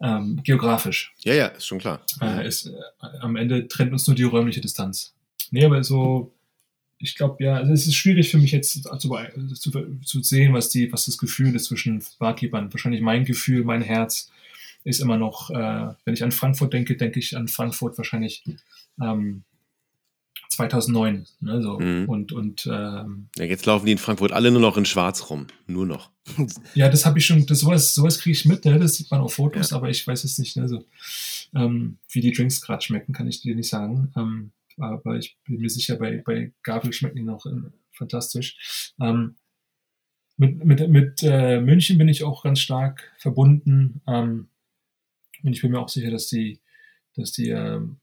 ähm, 0.00 0.40
geografisch 0.42 1.12
Ja, 1.24 1.34
ja, 1.34 1.46
ist 1.46 1.66
schon 1.66 1.78
klar. 1.78 2.04
äh, 2.20 2.46
ist, 2.46 2.66
äh, 2.66 2.72
am 3.20 3.36
Ende 3.36 3.68
trennt 3.68 3.92
uns 3.92 4.06
nur 4.06 4.16
die 4.16 4.24
räumliche 4.24 4.60
Distanz. 4.60 5.14
Nee, 5.50 5.64
aber 5.64 5.82
so, 5.84 6.32
ich 6.98 7.14
glaube, 7.14 7.44
ja, 7.44 7.56
also 7.56 7.72
es 7.72 7.86
ist 7.86 7.94
schwierig 7.94 8.30
für 8.30 8.38
mich 8.38 8.52
jetzt 8.52 8.82
zu, 8.82 9.10
zu, 9.54 10.00
zu 10.04 10.22
sehen, 10.22 10.52
was, 10.54 10.70
die, 10.70 10.92
was 10.92 11.06
das 11.06 11.18
Gefühl 11.18 11.54
ist 11.54 11.66
zwischen 11.66 12.02
Barkeepern. 12.18 12.72
Wahrscheinlich 12.72 13.02
mein 13.02 13.24
Gefühl, 13.24 13.64
mein 13.64 13.82
Herz 13.82 14.30
ist 14.84 15.00
immer 15.00 15.16
noch, 15.16 15.50
äh, 15.50 15.94
wenn 16.04 16.14
ich 16.14 16.22
an 16.22 16.32
Frankfurt 16.32 16.72
denke, 16.72 16.96
denke 16.96 17.18
ich 17.18 17.36
an 17.36 17.48
Frankfurt 17.48 17.98
wahrscheinlich 17.98 18.44
ähm, 19.00 19.44
2009. 20.56 21.26
Ne, 21.40 21.62
so. 21.62 21.78
Mhm. 21.78 22.08
Und, 22.08 22.32
und 22.32 22.66
ähm, 22.66 23.28
Ja, 23.36 23.44
jetzt 23.44 23.66
laufen 23.66 23.86
die 23.86 23.92
in 23.92 23.98
Frankfurt 23.98 24.32
alle 24.32 24.50
nur 24.50 24.60
noch 24.60 24.76
in 24.76 24.84
Schwarz 24.84 25.30
rum. 25.30 25.46
Nur 25.66 25.86
noch. 25.86 26.10
ja, 26.74 26.88
das 26.88 27.06
habe 27.06 27.18
ich 27.18 27.26
schon, 27.26 27.46
das 27.46 27.60
sowas, 27.60 27.94
sowas 27.94 28.18
kriege 28.18 28.32
ich 28.36 28.44
mit, 28.44 28.64
ne? 28.64 28.78
das 28.78 28.94
sieht 28.94 29.10
man 29.10 29.20
auf 29.20 29.34
Fotos, 29.34 29.72
aber 29.72 29.90
ich 29.90 30.06
weiß 30.06 30.24
es 30.24 30.38
nicht, 30.38 30.56
ne? 30.56 30.68
so, 30.68 30.84
ähm, 31.54 31.98
wie 32.10 32.20
die 32.20 32.32
Drinks 32.32 32.60
gerade 32.60 32.82
schmecken, 32.82 33.12
kann 33.12 33.28
ich 33.28 33.40
dir 33.40 33.54
nicht 33.54 33.68
sagen. 33.68 34.12
Ähm, 34.16 34.50
aber 34.78 35.16
ich 35.16 35.36
bin 35.46 35.58
mir 35.58 35.70
sicher, 35.70 35.96
bei, 35.96 36.22
bei 36.24 36.52
Gabel 36.62 36.92
schmecken 36.92 37.16
die 37.16 37.22
noch 37.22 37.46
in, 37.46 37.72
fantastisch. 37.92 38.92
Ähm, 39.00 39.36
mit 40.36 40.64
mit, 40.64 40.88
mit 40.90 41.22
äh, 41.22 41.60
München 41.60 41.96
bin 41.96 42.08
ich 42.08 42.24
auch 42.24 42.42
ganz 42.42 42.60
stark 42.60 43.12
verbunden. 43.18 44.02
Ähm, 44.06 44.48
und 45.42 45.52
ich 45.52 45.62
bin 45.62 45.70
mir 45.70 45.80
auch 45.80 45.88
sicher, 45.88 46.10
dass 46.10 46.26
die, 46.26 46.60
dass 47.14 47.32
die 47.32 47.50
ähm, 47.50 47.98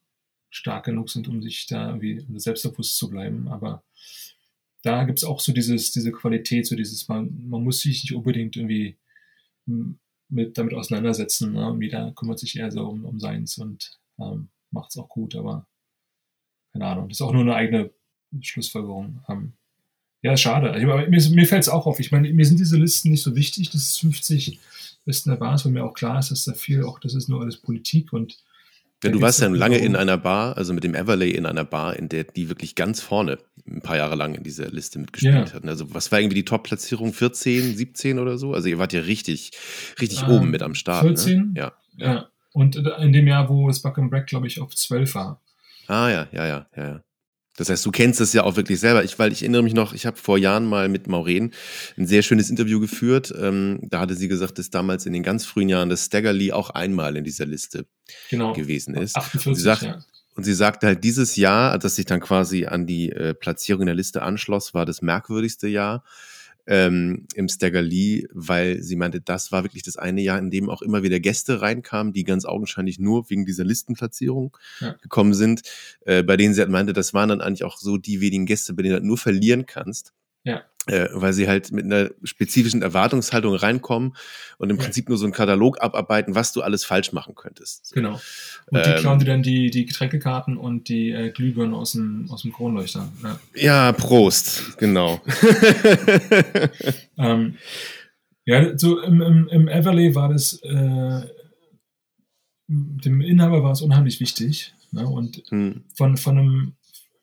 stark 0.53 0.85
genug 0.85 1.09
sind, 1.09 1.27
um 1.27 1.41
sich 1.41 1.65
da 1.65 1.87
irgendwie 1.87 2.23
selbstbewusst 2.39 2.95
zu 2.95 3.09
bleiben. 3.09 3.47
Aber 3.47 3.83
da 4.83 5.03
gibt 5.03 5.17
es 5.17 5.25
auch 5.25 5.39
so 5.39 5.51
dieses, 5.51 5.91
diese 5.91 6.11
Qualität, 6.11 6.67
so 6.67 6.75
dieses, 6.75 7.07
man, 7.07 7.47
man 7.49 7.63
muss 7.63 7.79
sich 7.81 8.03
nicht 8.03 8.13
unbedingt 8.13 8.55
irgendwie 8.55 8.97
mit, 10.29 10.57
damit 10.57 10.75
auseinandersetzen. 10.75 11.53
Ne? 11.53 11.67
Und 11.71 11.81
jeder 11.81 12.11
kümmert 12.11 12.37
sich 12.37 12.55
eher 12.55 12.71
so 12.71 12.87
um, 12.87 13.03
um 13.03 13.19
seins 13.19 13.57
und 13.57 13.99
ähm, 14.19 14.49
macht 14.69 14.91
es 14.91 14.97
auch 14.97 15.09
gut, 15.09 15.35
aber 15.35 15.67
keine 16.71 16.85
Ahnung. 16.85 17.09
Das 17.09 17.17
ist 17.17 17.21
auch 17.21 17.33
nur 17.33 17.41
eine 17.41 17.55
eigene 17.55 17.91
Schlussfolgerung. 18.39 19.23
Ähm, 19.29 19.53
ja, 20.21 20.37
schade. 20.37 20.71
Also, 20.71 20.85
mir, 20.85 21.07
mir 21.07 21.47
fällt 21.47 21.63
es 21.63 21.69
auch 21.69 21.87
auf. 21.87 21.99
Ich 21.99 22.11
meine, 22.11 22.31
mir 22.31 22.45
sind 22.45 22.59
diese 22.59 22.77
Listen 22.77 23.09
nicht 23.09 23.23
so 23.23 23.35
wichtig. 23.35 23.71
Das 23.71 23.81
ist 23.81 23.99
50 24.01 24.59
besten 25.03 25.31
der 25.31 25.37
Basis, 25.37 25.65
weil 25.65 25.73
mir 25.73 25.83
auch 25.83 25.95
klar 25.95 26.19
ist, 26.19 26.29
dass 26.29 26.45
da 26.45 26.53
viel 26.53 26.83
auch, 26.83 26.99
das 26.99 27.15
ist 27.15 27.27
nur 27.27 27.41
alles 27.41 27.57
Politik 27.57 28.13
und 28.13 28.37
ja, 29.03 29.11
du 29.11 29.21
warst 29.21 29.41
ja 29.41 29.47
lange 29.47 29.77
in 29.77 29.95
einer 29.95 30.17
Bar, 30.17 30.57
also 30.57 30.73
mit 30.73 30.83
dem 30.83 30.95
Everlay 30.95 31.31
in 31.31 31.45
einer 31.45 31.63
Bar, 31.63 31.95
in 31.95 32.09
der 32.09 32.23
die 32.23 32.49
wirklich 32.49 32.75
ganz 32.75 33.01
vorne 33.01 33.37
ein 33.67 33.81
paar 33.81 33.97
Jahre 33.97 34.15
lang 34.15 34.35
in 34.35 34.43
dieser 34.43 34.69
Liste 34.69 34.99
mitgespielt 34.99 35.33
yeah. 35.33 35.53
hatten. 35.53 35.69
Also 35.69 35.93
was 35.93 36.11
war 36.11 36.19
irgendwie 36.19 36.35
die 36.35 36.45
Top-Platzierung? 36.45 37.13
14, 37.13 37.75
17 37.75 38.19
oder 38.19 38.37
so? 38.37 38.53
Also 38.53 38.67
ihr 38.67 38.77
wart 38.77 38.93
ja 38.93 39.01
richtig, 39.01 39.51
richtig 40.01 40.23
ähm, 40.23 40.29
oben 40.29 40.51
mit 40.51 40.61
am 40.61 40.75
Start. 40.75 41.03
14? 41.03 41.53
Ne? 41.53 41.59
Ja. 41.59 41.73
ja. 41.97 42.29
Und 42.51 42.75
in 42.75 43.13
dem 43.13 43.27
Jahr, 43.27 43.49
wo 43.49 43.69
es 43.69 43.81
Buck 43.81 43.97
and 43.97 44.11
Break, 44.11 44.27
glaube 44.27 44.47
ich, 44.47 44.61
auf 44.61 44.75
12 44.75 45.15
war. 45.15 45.41
Ah 45.87 46.09
ja, 46.09 46.27
ja, 46.31 46.47
ja, 46.47 46.67
ja, 46.75 46.87
ja. 46.87 47.03
Das 47.55 47.69
heißt, 47.69 47.85
du 47.85 47.91
kennst 47.91 48.19
es 48.19 48.33
ja 48.33 48.43
auch 48.43 48.55
wirklich 48.55 48.79
selber. 48.79 49.03
Ich, 49.03 49.19
weil 49.19 49.31
ich 49.31 49.43
erinnere 49.43 49.61
mich 49.63 49.73
noch, 49.73 49.93
ich 49.93 50.05
habe 50.05 50.17
vor 50.17 50.37
Jahren 50.37 50.65
mal 50.65 50.89
mit 50.89 51.07
Maureen 51.07 51.51
ein 51.97 52.07
sehr 52.07 52.23
schönes 52.23 52.49
Interview 52.49 52.79
geführt. 52.79 53.33
Ähm, 53.37 53.79
da 53.83 53.99
hatte 53.99 54.15
sie 54.15 54.27
gesagt, 54.27 54.57
dass 54.57 54.71
damals 54.71 55.05
in 55.05 55.13
den 55.13 55.23
ganz 55.23 55.45
frühen 55.45 55.69
Jahren 55.69 55.89
das 55.89 56.05
Staggerly 56.05 56.51
auch 56.51 56.71
einmal 56.71 57.15
in 57.15 57.23
dieser 57.23 57.45
Liste 57.45 57.85
genau. 58.29 58.53
gewesen 58.53 58.95
ist. 58.95 59.15
48, 59.15 59.47
und, 59.47 59.55
sie 59.55 59.61
sagt, 59.61 59.81
ja. 59.83 60.03
und 60.35 60.43
sie 60.43 60.53
sagte 60.53 60.87
halt, 60.87 61.03
dieses 61.03 61.35
Jahr, 61.35 61.77
das 61.77 61.95
sich 61.95 62.05
dann 62.05 62.21
quasi 62.21 62.65
an 62.65 62.87
die 62.87 63.11
äh, 63.11 63.35
Platzierung 63.35 63.83
in 63.83 63.87
der 63.87 63.95
Liste 63.95 64.23
anschloss, 64.23 64.73
war 64.73 64.85
das 64.85 65.03
merkwürdigste 65.03 65.67
Jahr 65.67 66.03
ähm, 66.65 67.27
im 67.35 67.49
Stagger 67.49 67.81
Lee, 67.81 68.27
weil 68.31 68.81
sie 68.81 68.95
meinte, 68.95 69.21
das 69.21 69.51
war 69.51 69.63
wirklich 69.63 69.83
das 69.83 69.97
eine 69.97 70.21
Jahr, 70.21 70.39
in 70.39 70.49
dem 70.49 70.69
auch 70.69 70.81
immer 70.81 71.03
wieder 71.03 71.19
Gäste 71.19 71.61
reinkamen, 71.61 72.13
die 72.13 72.23
ganz 72.23 72.45
augenscheinlich 72.45 72.99
nur 72.99 73.29
wegen 73.29 73.45
dieser 73.45 73.65
Listenplatzierung 73.65 74.55
ja. 74.79 74.95
gekommen 75.01 75.33
sind, 75.33 75.61
äh, 76.05 76.23
bei 76.23 76.37
denen 76.37 76.53
sie 76.53 76.61
halt 76.61 76.69
meinte, 76.69 76.93
das 76.93 77.13
waren 77.13 77.29
dann 77.29 77.41
eigentlich 77.41 77.63
auch 77.63 77.77
so 77.77 77.97
die 77.97 78.21
wenigen 78.21 78.45
Gäste, 78.45 78.73
bei 78.73 78.83
denen 78.83 78.91
du 78.91 78.95
halt 78.95 79.05
nur 79.05 79.17
verlieren 79.17 79.65
kannst. 79.65 80.13
Ja 80.43 80.63
äh, 80.87 81.07
weil 81.13 81.33
sie 81.33 81.47
halt 81.47 81.71
mit 81.71 81.85
einer 81.85 82.09
spezifischen 82.23 82.81
Erwartungshaltung 82.81 83.55
reinkommen 83.55 84.15
und 84.57 84.69
im 84.69 84.77
ja. 84.77 84.83
Prinzip 84.83 85.07
nur 85.07 85.17
so 85.17 85.25
einen 85.25 85.33
Katalog 85.33 85.81
abarbeiten, 85.81 86.35
was 86.35 86.51
du 86.51 86.61
alles 86.61 86.83
falsch 86.83 87.13
machen 87.13 87.35
könntest. 87.35 87.85
So. 87.85 87.95
Genau. 87.95 88.19
Und 88.67 88.85
die 88.85 88.89
ähm, 88.89 88.99
klauen 88.99 89.19
dir 89.19 89.25
dann 89.25 89.43
die, 89.43 89.69
die 89.69 89.85
Getränkekarten 89.85 90.57
und 90.57 90.89
die 90.89 91.11
äh, 91.11 91.31
Glühbirnen 91.31 91.73
aus 91.73 91.93
dem, 91.93 92.27
aus 92.29 92.41
dem 92.41 92.51
Kronleuchter. 92.51 93.11
Ja, 93.23 93.39
ja 93.55 93.91
Prost, 93.93 94.77
genau. 94.77 95.21
ähm, 97.17 97.57
ja, 98.45 98.77
so 98.77 98.99
im, 98.99 99.21
im, 99.21 99.47
im 99.47 99.67
Everley 99.69 100.15
war 100.15 100.29
das, 100.29 100.59
äh, 100.63 101.21
dem 102.67 103.21
Inhaber 103.21 103.63
war 103.63 103.71
es 103.71 103.81
unheimlich 103.81 104.19
wichtig. 104.19 104.73
Ne? 104.91 105.07
Und 105.07 105.43
hm. 105.47 105.85
von, 105.95 106.17
von 106.17 106.37
einem, 106.37 106.73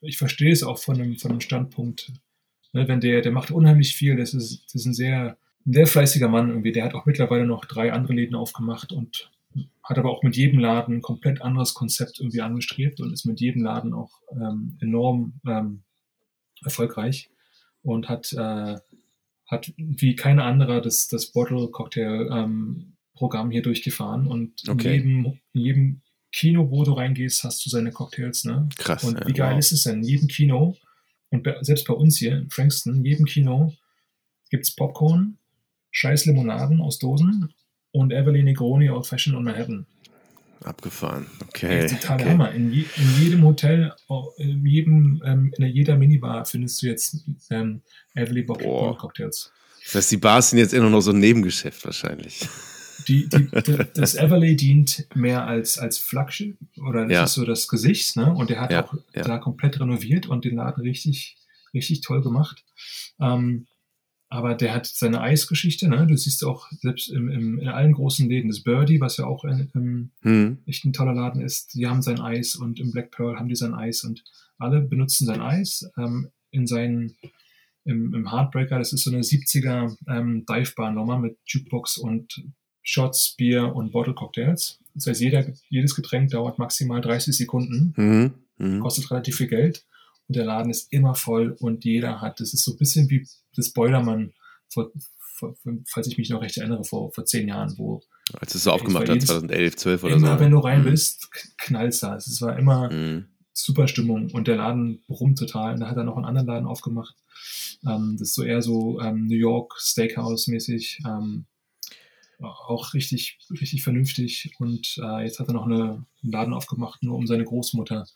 ich 0.00 0.16
verstehe 0.16 0.52
es 0.52 0.62
auch 0.62 0.78
von 0.78 0.98
einem, 0.98 1.18
von 1.18 1.32
einem 1.32 1.40
Standpunkt 1.42 2.10
Ne, 2.72 2.86
wenn 2.86 3.00
der, 3.00 3.20
der 3.20 3.32
macht 3.32 3.50
unheimlich 3.50 3.94
viel, 3.94 4.16
das 4.16 4.32
ist, 4.32 4.64
das 4.66 4.74
ist 4.74 4.86
ein 4.86 4.94
sehr, 4.94 5.36
ein 5.66 5.72
sehr 5.72 5.86
fleißiger 5.86 6.28
Mann 6.28 6.48
irgendwie. 6.48 6.72
Der 6.72 6.84
hat 6.84 6.94
auch 6.94 7.06
mittlerweile 7.06 7.46
noch 7.46 7.64
drei 7.64 7.92
andere 7.92 8.14
Läden 8.14 8.36
aufgemacht 8.36 8.92
und 8.92 9.30
hat 9.82 9.98
aber 9.98 10.10
auch 10.10 10.22
mit 10.22 10.36
jedem 10.36 10.60
Laden 10.60 10.96
ein 10.96 11.02
komplett 11.02 11.42
anderes 11.42 11.74
Konzept 11.74 12.20
irgendwie 12.20 12.42
angestrebt 12.42 13.00
und 13.00 13.12
ist 13.12 13.24
mit 13.24 13.40
jedem 13.40 13.62
Laden 13.62 13.92
auch 13.92 14.20
ähm, 14.32 14.78
enorm 14.80 15.40
ähm, 15.46 15.82
erfolgreich 16.64 17.30
und 17.82 18.08
hat, 18.08 18.32
äh, 18.32 18.76
hat 19.46 19.72
wie 19.76 20.14
keine 20.14 20.44
andere 20.44 20.80
das, 20.80 21.08
das 21.08 21.32
Bottle 21.32 21.68
Cocktail 21.68 22.28
ähm, 22.32 22.92
Programm 23.14 23.50
hier 23.50 23.62
durchgefahren 23.62 24.26
und 24.28 24.62
okay. 24.68 24.96
in, 24.96 25.08
jedem, 25.08 25.38
in 25.54 25.60
jedem 25.60 26.00
Kino, 26.32 26.70
wo 26.70 26.84
du 26.84 26.92
reingehst, 26.92 27.42
hast 27.42 27.66
du 27.66 27.70
seine 27.70 27.90
Cocktails. 27.90 28.44
Ne? 28.44 28.68
Krass. 28.78 29.02
Und 29.02 29.26
wie 29.26 29.32
geil 29.32 29.52
wow. 29.52 29.58
ist 29.58 29.72
es 29.72 29.82
denn? 29.82 29.98
In 29.98 30.04
jedem 30.04 30.28
Kino 30.28 30.76
und 31.30 31.48
selbst 31.60 31.86
bei 31.86 31.94
uns 31.94 32.18
hier 32.18 32.36
in 32.36 32.50
Frankston, 32.50 32.96
in 32.96 33.04
jedem 33.04 33.26
Kino, 33.26 33.72
gibt 34.50 34.64
es 34.64 34.74
Popcorn, 34.74 35.38
scheiß 35.92 36.26
Limonaden 36.26 36.80
aus 36.80 36.98
Dosen 36.98 37.54
und 37.92 38.12
Everly 38.12 38.42
Negroni 38.42 38.90
Old 38.90 39.06
Fashion 39.06 39.34
und 39.34 39.44
Manhattan. 39.44 39.86
Abgefahren, 40.62 41.26
okay. 41.48 41.82
Das 41.82 41.92
ist 41.92 42.02
total 42.02 42.20
okay. 42.20 42.30
Hammer. 42.30 42.52
In, 42.52 42.70
je, 42.70 42.84
in, 42.96 43.22
jedem 43.22 43.44
Hotel, 43.44 43.94
in, 44.36 44.66
jedem, 44.66 45.22
ähm, 45.24 45.54
in 45.56 45.66
jeder 45.68 45.96
Minibar 45.96 46.44
findest 46.44 46.82
du 46.82 46.86
jetzt 46.86 47.24
ähm, 47.48 47.80
Everly 48.14 48.44
Cocktails. 48.44 49.52
Das 49.84 49.94
heißt, 49.94 50.12
die 50.12 50.18
Bars 50.18 50.50
sind 50.50 50.58
jetzt 50.58 50.74
immer 50.74 50.90
noch 50.90 51.00
so 51.00 51.12
ein 51.12 51.18
Nebengeschäft 51.18 51.82
wahrscheinlich. 51.86 52.46
Die, 53.10 53.28
die, 53.28 53.48
das 53.94 54.14
Everlay 54.14 54.54
dient 54.54 55.06
mehr 55.14 55.46
als, 55.46 55.78
als 55.78 55.98
Flaggschiff 55.98 56.56
oder 56.80 57.02
das 57.02 57.12
ja. 57.12 57.24
ist 57.24 57.34
so 57.34 57.44
das 57.44 57.66
Gesicht, 57.66 58.16
ne? 58.16 58.32
Und 58.32 58.50
der 58.50 58.60
hat 58.60 58.70
ja, 58.70 58.84
auch 58.84 58.94
ja. 59.14 59.22
da 59.22 59.38
komplett 59.38 59.80
renoviert 59.80 60.26
und 60.26 60.44
den 60.44 60.56
Laden 60.56 60.82
richtig, 60.82 61.36
richtig 61.74 62.02
toll 62.02 62.22
gemacht. 62.22 62.64
Ähm, 63.18 63.66
aber 64.28 64.54
der 64.54 64.74
hat 64.74 64.86
seine 64.86 65.20
Eisgeschichte, 65.20 65.88
ne? 65.88 66.06
Du 66.06 66.16
siehst 66.16 66.44
auch 66.44 66.68
selbst 66.80 67.10
im, 67.10 67.28
im, 67.28 67.58
in 67.58 67.68
allen 67.68 67.92
großen 67.92 68.28
Läden, 68.28 68.48
das 68.48 68.62
Birdie, 68.62 69.00
was 69.00 69.16
ja 69.16 69.26
auch 69.26 69.42
ein, 69.44 69.70
ein, 69.74 70.12
hm. 70.22 70.58
echt 70.66 70.84
ein 70.84 70.92
toller 70.92 71.14
Laden 71.14 71.42
ist, 71.42 71.74
die 71.74 71.88
haben 71.88 72.00
sein 72.00 72.20
Eis 72.20 72.54
und 72.54 72.78
im 72.78 72.92
Black 72.92 73.10
Pearl 73.10 73.36
haben 73.36 73.48
die 73.48 73.56
sein 73.56 73.74
Eis 73.74 74.04
und 74.04 74.22
alle 74.56 74.82
benutzen 74.82 75.26
sein 75.26 75.40
Eis 75.40 75.90
ähm, 75.98 76.30
in 76.52 76.68
seinen 76.68 77.16
im, 77.84 78.14
im 78.14 78.30
Heartbreaker, 78.30 78.78
das 78.78 78.92
ist 78.92 79.04
so 79.04 79.10
eine 79.10 79.22
70er 79.22 79.96
ähm, 80.08 80.44
Divebar-Nummer 80.46 81.18
mit 81.18 81.38
Jukebox 81.46 81.98
und 81.98 82.44
Shots, 82.82 83.34
Bier 83.36 83.74
und 83.74 83.92
Bottle 83.92 84.14
Cocktails. 84.14 84.78
Das 84.94 85.06
heißt, 85.06 85.20
jeder, 85.20 85.46
jedes 85.68 85.94
Getränk 85.94 86.30
dauert 86.30 86.58
maximal 86.58 87.00
30 87.00 87.36
Sekunden, 87.36 87.94
mhm. 87.96 88.34
Mhm. 88.58 88.80
kostet 88.80 89.10
relativ 89.10 89.36
viel 89.36 89.48
Geld 89.48 89.84
und 90.28 90.36
der 90.36 90.44
Laden 90.44 90.70
ist 90.70 90.92
immer 90.92 91.14
voll 91.14 91.56
und 91.58 91.84
jeder 91.84 92.20
hat, 92.20 92.40
das 92.40 92.54
ist 92.54 92.64
so 92.64 92.72
ein 92.72 92.78
bisschen 92.78 93.10
wie 93.10 93.26
das 93.56 93.72
Boilermann, 93.72 94.32
vor, 94.68 94.90
vor, 95.34 95.56
falls 95.88 96.06
ich 96.06 96.18
mich 96.18 96.30
noch 96.30 96.42
recht 96.42 96.56
erinnere, 96.56 96.84
vor, 96.84 97.12
vor 97.12 97.24
zehn 97.24 97.48
Jahren, 97.48 97.76
wo 97.78 98.00
als 98.38 98.54
es 98.54 98.62
so 98.62 98.70
aufgemacht 98.70 99.08
hat, 99.08 99.20
2011, 99.22 99.76
12 99.76 100.04
oder 100.04 100.12
immer, 100.12 100.20
so. 100.20 100.26
Immer, 100.26 100.40
wenn 100.40 100.52
du 100.52 100.58
rein 100.58 100.80
mhm. 100.82 100.90
bist, 100.90 101.28
knallst 101.58 102.02
da. 102.02 102.16
Es 102.16 102.40
war 102.40 102.56
immer 102.58 102.90
mhm. 102.92 103.26
super 103.52 103.88
Stimmung 103.88 104.30
und 104.30 104.46
der 104.46 104.56
Laden 104.56 105.02
brummt 105.08 105.38
total. 105.38 105.74
Und 105.74 105.80
da 105.80 105.88
hat 105.88 105.96
er 105.96 106.04
noch 106.04 106.16
einen 106.16 106.26
anderen 106.26 106.46
Laden 106.46 106.66
aufgemacht. 106.66 107.16
Ähm, 107.84 108.16
das 108.18 108.28
ist 108.28 108.34
so 108.34 108.44
eher 108.44 108.62
so 108.62 109.00
ähm, 109.00 109.26
New 109.26 109.36
York 109.36 109.74
Steakhouse-mäßig. 109.80 111.02
Ähm, 111.06 111.46
auch 112.42 112.94
richtig, 112.94 113.38
richtig 113.50 113.82
vernünftig. 113.82 114.52
Und 114.58 114.96
äh, 115.02 115.24
jetzt 115.24 115.38
hat 115.38 115.48
er 115.48 115.54
noch 115.54 115.66
eine, 115.66 116.04
einen 116.22 116.32
Laden 116.32 116.54
aufgemacht, 116.54 117.02
nur 117.02 117.16
um 117.16 117.26
seine 117.26 117.44
Großmutter 117.44 118.06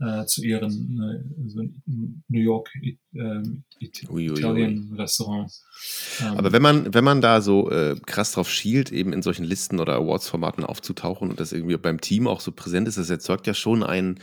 äh, 0.00 0.24
zu 0.26 0.44
ehren. 0.44 1.00
Äh, 1.00 1.48
so 1.48 1.60
ein 1.60 2.22
New 2.28 2.40
York 2.40 2.70
it, 2.82 2.98
äh, 3.14 3.42
it, 3.78 4.02
Italian 4.02 4.92
Restaurant. 4.96 5.52
Ähm, 6.20 6.38
Aber 6.38 6.52
wenn 6.52 6.62
man, 6.62 6.92
wenn 6.94 7.04
man 7.04 7.20
da 7.20 7.40
so 7.40 7.70
äh, 7.70 7.96
krass 8.06 8.32
drauf 8.32 8.50
schielt, 8.50 8.92
eben 8.92 9.12
in 9.12 9.22
solchen 9.22 9.44
Listen 9.44 9.80
oder 9.80 9.94
Awards-Formaten 9.96 10.64
aufzutauchen 10.64 11.30
und 11.30 11.40
das 11.40 11.52
irgendwie 11.52 11.76
beim 11.76 12.00
Team 12.00 12.26
auch 12.26 12.40
so 12.40 12.52
präsent 12.52 12.88
ist, 12.88 12.98
das 12.98 13.10
erzeugt 13.10 13.46
ja 13.46 13.54
schon 13.54 13.82
einen 13.82 14.20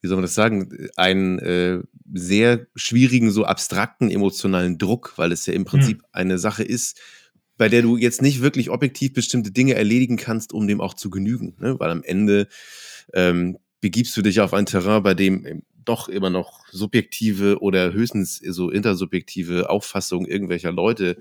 wie 0.00 0.08
soll 0.08 0.16
man 0.16 0.22
das 0.22 0.34
sagen, 0.34 0.88
einen 0.96 1.38
äh, 1.38 1.82
sehr 2.14 2.66
schwierigen, 2.74 3.30
so 3.30 3.44
abstrakten 3.44 4.10
emotionalen 4.10 4.78
Druck, 4.78 5.12
weil 5.16 5.32
es 5.32 5.44
ja 5.46 5.52
im 5.52 5.64
Prinzip 5.64 5.98
hm. 5.98 6.04
eine 6.12 6.38
Sache 6.38 6.62
ist, 6.62 6.98
bei 7.56 7.68
der 7.68 7.82
du 7.82 7.96
jetzt 7.96 8.22
nicht 8.22 8.42
wirklich 8.42 8.70
objektiv 8.70 9.12
bestimmte 9.12 9.50
Dinge 9.50 9.74
erledigen 9.74 10.16
kannst, 10.16 10.52
um 10.52 10.66
dem 10.66 10.80
auch 10.80 10.94
zu 10.94 11.10
genügen. 11.10 11.54
Ne? 11.58 11.78
Weil 11.78 11.90
am 11.90 12.02
Ende 12.02 12.48
ähm, 13.14 13.58
begibst 13.80 14.16
du 14.16 14.22
dich 14.22 14.40
auf 14.40 14.52
ein 14.52 14.66
Terrain, 14.66 15.02
bei 15.02 15.14
dem 15.14 15.62
doch 15.84 16.08
immer 16.08 16.30
noch 16.30 16.66
subjektive 16.70 17.60
oder 17.60 17.92
höchstens 17.92 18.38
so 18.38 18.70
intersubjektive 18.70 19.70
Auffassungen 19.70 20.26
irgendwelcher 20.26 20.72
Leute 20.72 21.16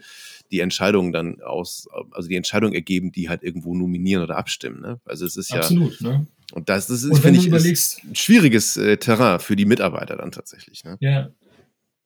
die 0.52 0.60
Entscheidungen 0.60 1.12
dann 1.12 1.42
aus, 1.42 1.88
also 2.12 2.28
die 2.28 2.36
Entscheidung 2.36 2.74
ergeben, 2.74 3.12
die 3.12 3.30
halt 3.30 3.44
irgendwo 3.44 3.76
nominieren 3.76 4.24
oder 4.24 4.38
abstimmen. 4.38 4.82
Ne? 4.82 5.00
Also 5.06 5.26
es 5.26 5.38
ist 5.38 5.52
ja 5.52 5.58
absolut. 5.58 6.02
Ne? 6.02 6.28
Und 6.54 6.70
das, 6.70 6.88
das 6.88 7.04
ist, 7.04 7.20
finde 7.20 7.40
ich, 7.40 7.48
ist 7.48 8.02
ein 8.04 8.16
schwieriges 8.16 8.78
äh, 8.78 8.98
Terrain 8.98 9.40
für 9.40 9.56
die 9.56 9.66
Mitarbeiter 9.66 10.18
dann 10.18 10.32
tatsächlich. 10.32 10.84
Ne? 10.84 10.98
Ja, 11.00 11.30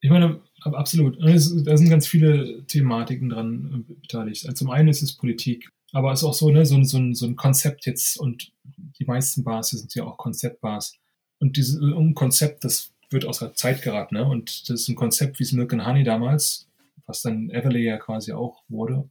ich 0.02 0.10
meine, 0.10 0.42
absolut. 0.62 1.18
Da 1.22 1.38
sind 1.78 1.90
ganz 1.90 2.08
viele 2.08 2.66
Thematiken 2.66 3.30
dran 3.30 3.86
äh, 3.90 3.94
beteiligt. 3.94 4.46
Also 4.46 4.56
zum 4.56 4.70
einen 4.70 4.90
ist 4.90 5.02
es 5.02 5.16
Politik, 5.16 5.70
aber 5.92 6.12
es 6.12 6.20
ist 6.20 6.26
auch 6.26 6.34
so, 6.34 6.52
ne, 6.52 6.66
so, 6.66 6.76
ein, 6.76 6.86
so, 6.86 7.14
so 7.14 7.26
ein 7.26 7.36
Konzept 7.36 7.86
jetzt 7.86 8.18
und 8.18 8.52
die 9.00 9.06
meisten 9.06 9.44
Bars 9.44 9.70
sind 9.70 9.94
ja 9.96 10.04
auch 10.04 10.18
Konzeptbars. 10.18 10.96
Und 11.40 11.58
dieses 11.58 11.82
ein 11.82 12.14
Konzept, 12.14 12.64
das 12.64 12.92
wird 13.10 13.26
aus 13.26 13.40
der 13.40 13.54
Zeit 13.54 13.82
geraten. 13.82 14.16
Ne? 14.16 14.26
Und 14.26 14.70
das 14.70 14.82
ist 14.82 14.90
ein 14.90 14.96
Konzept 14.96 15.40
wie 15.40 15.44
es 15.44 15.52
Milk 15.52 15.74
and 15.74 15.86
Honey 15.86 16.04
damals, 16.04 16.68
was 17.06 17.22
dann 17.22 17.50
Everly 17.50 17.84
ja 17.84 17.98
quasi 17.98 18.34
auch 18.34 18.64
wurde. 18.68 19.10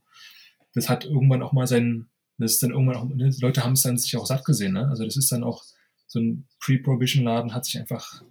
Das 0.73 0.89
hat 0.89 1.05
irgendwann 1.05 1.41
auch 1.41 1.51
mal 1.51 1.67
sein, 1.67 2.07
das 2.37 2.53
ist 2.53 2.63
dann 2.63 2.71
irgendwann 2.71 2.95
auch, 2.95 3.05
ne, 3.05 3.33
Leute 3.41 3.63
haben 3.63 3.73
es 3.73 3.81
dann 3.81 3.97
sich 3.97 4.15
auch 4.15 4.25
satt 4.25 4.45
gesehen. 4.45 4.73
Ne? 4.73 4.87
Also 4.87 5.03
das 5.03 5.17
ist 5.17 5.31
dann 5.31 5.43
auch 5.43 5.63
so 6.07 6.19
ein 6.19 6.47
Pre-Prohibition-Laden 6.59 7.53
hat 7.53 7.65
sich 7.65 7.77
einfach, 7.77 8.23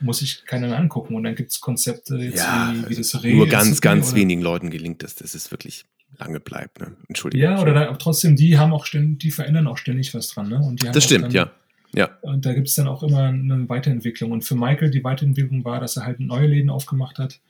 muss 0.00 0.18
sich 0.20 0.44
keiner 0.46 0.68
mehr 0.68 0.78
angucken. 0.78 1.14
Und 1.14 1.24
dann 1.24 1.34
gibt 1.34 1.52
es 1.52 1.60
Konzepte 1.60 2.16
jetzt 2.16 2.38
Ja, 2.38 2.72
wie, 2.74 2.80
wie 2.82 2.86
also 2.96 2.96
das 3.16 3.22
Reh. 3.22 3.34
nur 3.34 3.46
ganz, 3.46 3.80
ganz 3.80 4.08
oder- 4.08 4.16
wenigen 4.16 4.42
Leuten 4.42 4.70
gelingt 4.70 5.02
das, 5.02 5.14
dass 5.14 5.34
es 5.34 5.50
wirklich 5.50 5.84
lange 6.18 6.40
bleibt. 6.40 6.80
Ne? 6.80 6.96
Entschuldigung. 7.08 7.42
Ja, 7.50 7.60
oder 7.60 7.72
dann, 7.72 7.98
trotzdem, 7.98 8.36
die 8.36 8.58
haben 8.58 8.72
auch 8.72 8.84
ständig, 8.86 9.20
die 9.20 9.30
verändern 9.30 9.66
auch 9.66 9.78
ständig 9.78 10.12
was 10.14 10.28
dran. 10.28 10.48
Ne? 10.48 10.58
Und 10.58 10.82
die 10.82 10.86
haben 10.86 10.94
Das 10.94 11.04
stimmt, 11.04 11.24
dann, 11.26 11.30
ja. 11.32 11.50
Ja, 11.92 12.18
Und 12.22 12.46
da 12.46 12.54
gibt 12.54 12.68
es 12.68 12.74
dann 12.76 12.86
auch 12.86 13.02
immer 13.02 13.24
eine 13.24 13.68
Weiterentwicklung. 13.68 14.30
Und 14.30 14.42
für 14.42 14.54
Michael 14.54 14.90
die 14.90 15.02
Weiterentwicklung 15.02 15.64
war, 15.64 15.80
dass 15.80 15.96
er 15.96 16.04
halt 16.06 16.20
neue 16.20 16.46
Läden 16.46 16.70
aufgemacht 16.70 17.18
hat, 17.18 17.40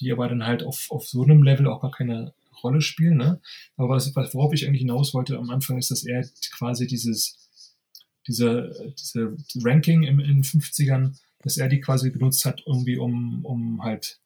die 0.00 0.10
aber 0.10 0.26
dann 0.28 0.46
halt 0.46 0.62
auf, 0.62 0.86
auf 0.90 1.06
so 1.06 1.22
einem 1.22 1.42
Level 1.42 1.66
auch 1.68 1.82
gar 1.82 1.90
keine 1.90 2.32
Rolle 2.62 2.80
spielen. 2.80 3.18
Ne? 3.18 3.40
Aber 3.76 3.90
was, 3.90 4.14
was- 4.16 4.34
worauf 4.34 4.54
ich 4.54 4.66
eigentlich 4.66 4.80
hinaus 4.80 5.12
wollte 5.12 5.36
am 5.36 5.50
Anfang, 5.50 5.76
ist, 5.76 5.90
dass 5.90 6.04
er 6.04 6.24
quasi 6.56 6.86
dieses, 6.86 7.36
diese, 8.26 8.94
diese 8.98 9.36
Ranking 9.62 10.02
im, 10.04 10.18
in 10.18 10.26
den 10.28 10.44
50ern, 10.44 11.16
dass 11.44 11.56
er 11.58 11.68
die 11.68 11.80
quasi 11.80 12.10
genutzt 12.10 12.44
hat, 12.44 12.62
irgendwie 12.66 12.96
um, 12.96 13.44
um 13.44 13.82
halt 13.84 14.18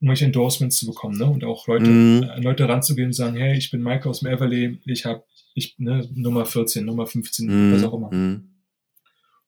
irgendwelche 0.00 0.26
Endorsements 0.26 0.76
zu 0.76 0.86
bekommen, 0.86 1.18
ne? 1.18 1.26
Und 1.26 1.42
auch 1.44 1.66
Leute, 1.66 1.90
Mhm. 1.90 2.22
äh, 2.22 2.40
Leute 2.40 2.68
ranzugehen 2.68 3.08
und 3.08 3.12
sagen, 3.14 3.36
hey, 3.36 3.56
ich 3.58 3.70
bin 3.72 3.82
Michael 3.82 4.10
aus 4.10 4.20
dem 4.20 4.28
Everly, 4.28 4.80
ich 4.84 5.04
habe 5.04 5.24
ich, 5.54 5.74
ne, 5.78 6.08
Nummer 6.14 6.44
14, 6.46 6.84
Nummer 6.84 7.04
15, 7.06 7.72
was 7.72 7.82
auch 7.82 7.94
immer. 7.94 8.14
Mhm. 8.14 8.48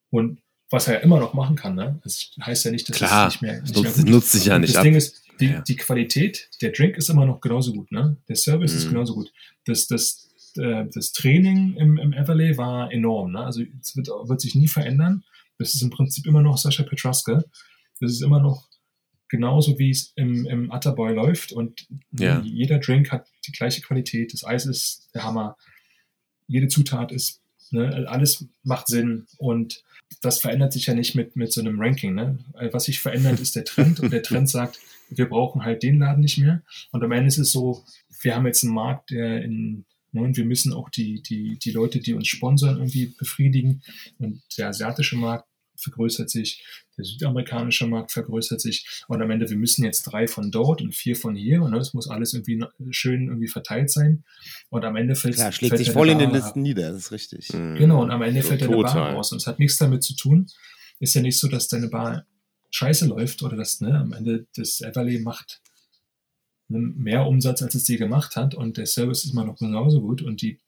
Und 0.09 0.39
was 0.69 0.87
er 0.87 0.95
ja 0.95 0.99
immer 1.01 1.19
noch 1.19 1.33
machen 1.33 1.55
kann, 1.55 1.75
ne? 1.75 1.99
Das 2.03 2.31
heißt 2.41 2.65
ja 2.65 2.71
nicht, 2.71 2.89
dass 2.89 2.97
Klar, 2.97 3.27
es 3.27 3.33
nicht 3.35 3.41
mehr, 3.41 3.61
das 3.61 3.69
nicht 3.69 3.75
mehr 3.75 3.83
nutzt, 3.91 3.97
ist. 3.99 4.07
nutzt 4.09 4.31
sich 4.33 4.45
ja 4.45 4.59
nicht 4.59 4.71
das 4.73 4.77
ab. 4.77 4.83
Ding 4.83 4.95
ist, 4.95 5.21
die, 5.39 5.45
Ja. 5.47 5.61
die 5.61 5.75
Qualität, 5.75 6.49
der 6.61 6.71
Drink 6.71 6.97
ist 6.97 7.09
immer 7.09 7.25
noch 7.25 7.39
genauso 7.41 7.73
gut, 7.73 7.91
ne? 7.91 8.17
Der 8.27 8.35
Service 8.35 8.73
ist 8.73 8.85
Mhm. 8.85 8.89
genauso 8.89 9.13
gut. 9.15 9.31
Das, 9.65 9.87
das, 9.87 10.29
äh, 10.57 10.85
das 10.93 11.13
Training 11.13 11.75
im, 11.77 11.97
im 11.97 12.11
Everley 12.13 12.57
war 12.57 12.91
enorm, 12.91 13.31
ne? 13.31 13.39
Also 13.39 13.63
es 13.81 13.95
wird, 13.95 14.07
wird 14.07 14.41
sich 14.41 14.55
nie 14.55 14.67
verändern. 14.67 15.23
Das 15.61 15.73
ist 15.75 15.81
im 15.81 15.89
Prinzip 15.89 16.25
immer 16.25 16.41
noch 16.41 16.57
Sascha 16.57 16.83
Petruska. 16.83 17.43
Das 17.99 18.11
ist 18.11 18.21
immer 18.21 18.41
noch 18.41 18.67
genauso, 19.29 19.79
wie 19.79 19.91
es 19.91 20.11
im, 20.15 20.45
im 20.45 20.71
Atterboy 20.71 21.13
läuft. 21.13 21.51
Und 21.53 21.87
Ja. 22.11 22.41
jeder 22.41 22.79
Drink 22.79 23.11
hat 23.11 23.27
die 23.47 23.51
gleiche 23.51 23.81
Qualität. 23.81 24.33
Das 24.33 24.43
Eis 24.45 24.65
ist 24.65 25.09
der 25.13 25.23
Hammer. 25.23 25.55
Jede 26.47 26.67
Zutat 26.67 27.11
ist, 27.11 27.41
ne? 27.69 28.05
alles 28.09 28.45
macht 28.63 28.87
Sinn. 28.87 29.27
Und 29.37 29.83
das 30.21 30.39
verändert 30.39 30.73
sich 30.73 30.87
ja 30.87 30.93
nicht 30.93 31.15
mit, 31.15 31.35
mit 31.35 31.53
so 31.53 31.61
einem 31.61 31.79
Ranking. 31.79 32.13
Ne? 32.13 32.39
Was 32.71 32.85
sich 32.85 32.99
verändert, 32.99 33.39
ist 33.39 33.55
der 33.55 33.63
Trend. 33.63 33.99
Und 34.01 34.11
der 34.11 34.23
Trend 34.23 34.49
sagt, 34.49 34.79
wir 35.09 35.29
brauchen 35.29 35.63
halt 35.63 35.83
den 35.83 35.99
Laden 35.99 36.21
nicht 36.21 36.37
mehr. 36.37 36.61
Und 36.91 37.03
am 37.03 37.11
Ende 37.11 37.27
ist 37.27 37.37
es 37.37 37.51
so, 37.51 37.83
wir 38.21 38.35
haben 38.35 38.45
jetzt 38.45 38.63
einen 38.63 38.73
Markt, 38.73 39.11
der 39.11 39.43
in, 39.43 39.85
ne, 40.11 40.21
und 40.21 40.37
wir 40.37 40.45
müssen 40.45 40.73
auch 40.73 40.89
die, 40.89 41.21
die, 41.21 41.57
die 41.57 41.71
Leute, 41.71 41.99
die 41.99 42.13
uns 42.13 42.27
sponsern, 42.27 42.77
irgendwie 42.77 43.07
befriedigen. 43.17 43.81
Und 44.19 44.41
der 44.57 44.67
asiatische 44.69 45.15
Markt 45.15 45.47
vergrößert 45.75 46.29
sich, 46.29 46.63
der 46.97 47.05
südamerikanische 47.05 47.87
Markt 47.87 48.11
vergrößert 48.11 48.61
sich. 48.61 49.03
Und 49.07 49.21
am 49.21 49.31
Ende, 49.31 49.49
wir 49.49 49.57
müssen 49.57 49.83
jetzt 49.83 50.03
drei 50.03 50.27
von 50.27 50.51
dort 50.51 50.81
und 50.81 50.93
vier 50.93 51.15
von 51.15 51.35
hier. 51.35 51.61
Und 51.63 51.71
das 51.71 51.93
muss 51.93 52.09
alles 52.09 52.33
irgendwie 52.33 52.63
schön 52.91 53.27
irgendwie 53.27 53.47
verteilt 53.47 53.89
sein. 53.89 54.23
Und 54.69 54.85
am 54.85 54.95
Ende 54.95 55.15
fällt 55.15 55.35
Klar, 55.35 55.51
schlägt 55.51 55.71
fällt 55.71 55.85
sich 55.85 55.91
voll 55.91 56.09
in 56.09 56.19
den 56.19 56.29
Ware 56.29 56.39
ab. 56.39 56.45
Listen 56.45 56.61
nieder, 56.61 56.91
das 56.91 57.03
ist 57.03 57.11
richtig. 57.11 57.51
Mhm. 57.53 57.75
Genau, 57.75 58.01
und 58.01 58.11
am 58.11 58.21
Ende 58.21 58.41
So, 58.41 58.49
fällt 58.49 58.61
deine 58.61 58.77
Bar 58.77 59.13
raus. 59.13 59.31
Und 59.31 59.39
es 59.39 59.47
hat 59.47 59.59
nichts 59.59 59.77
damit 59.77 60.03
zu 60.03 60.15
tun. 60.15 60.47
Ist 60.99 61.15
ja 61.15 61.21
nicht 61.21 61.39
so, 61.39 61.47
dass 61.47 61.67
deine 61.67 61.87
Bar 61.87 62.25
scheiße 62.69 63.05
läuft 63.05 63.43
oder 63.43 63.57
dass 63.57 63.81
ne, 63.81 63.99
am 63.99 64.13
Ende 64.13 64.47
das 64.55 64.81
Everly 64.81 65.19
macht 65.19 65.61
ne, 66.67 66.79
mehr 66.79 67.25
Umsatz, 67.25 67.61
als 67.61 67.75
es 67.75 67.87
je 67.87 67.97
gemacht 67.97 68.35
hat. 68.35 68.55
Und 68.55 68.77
der 68.77 68.85
Service 68.85 69.25
ist 69.25 69.33
immer 69.33 69.45
noch 69.45 69.57
genauso 69.57 70.01
gut. 70.01 70.21
Und 70.21 70.41
die, 70.41 70.59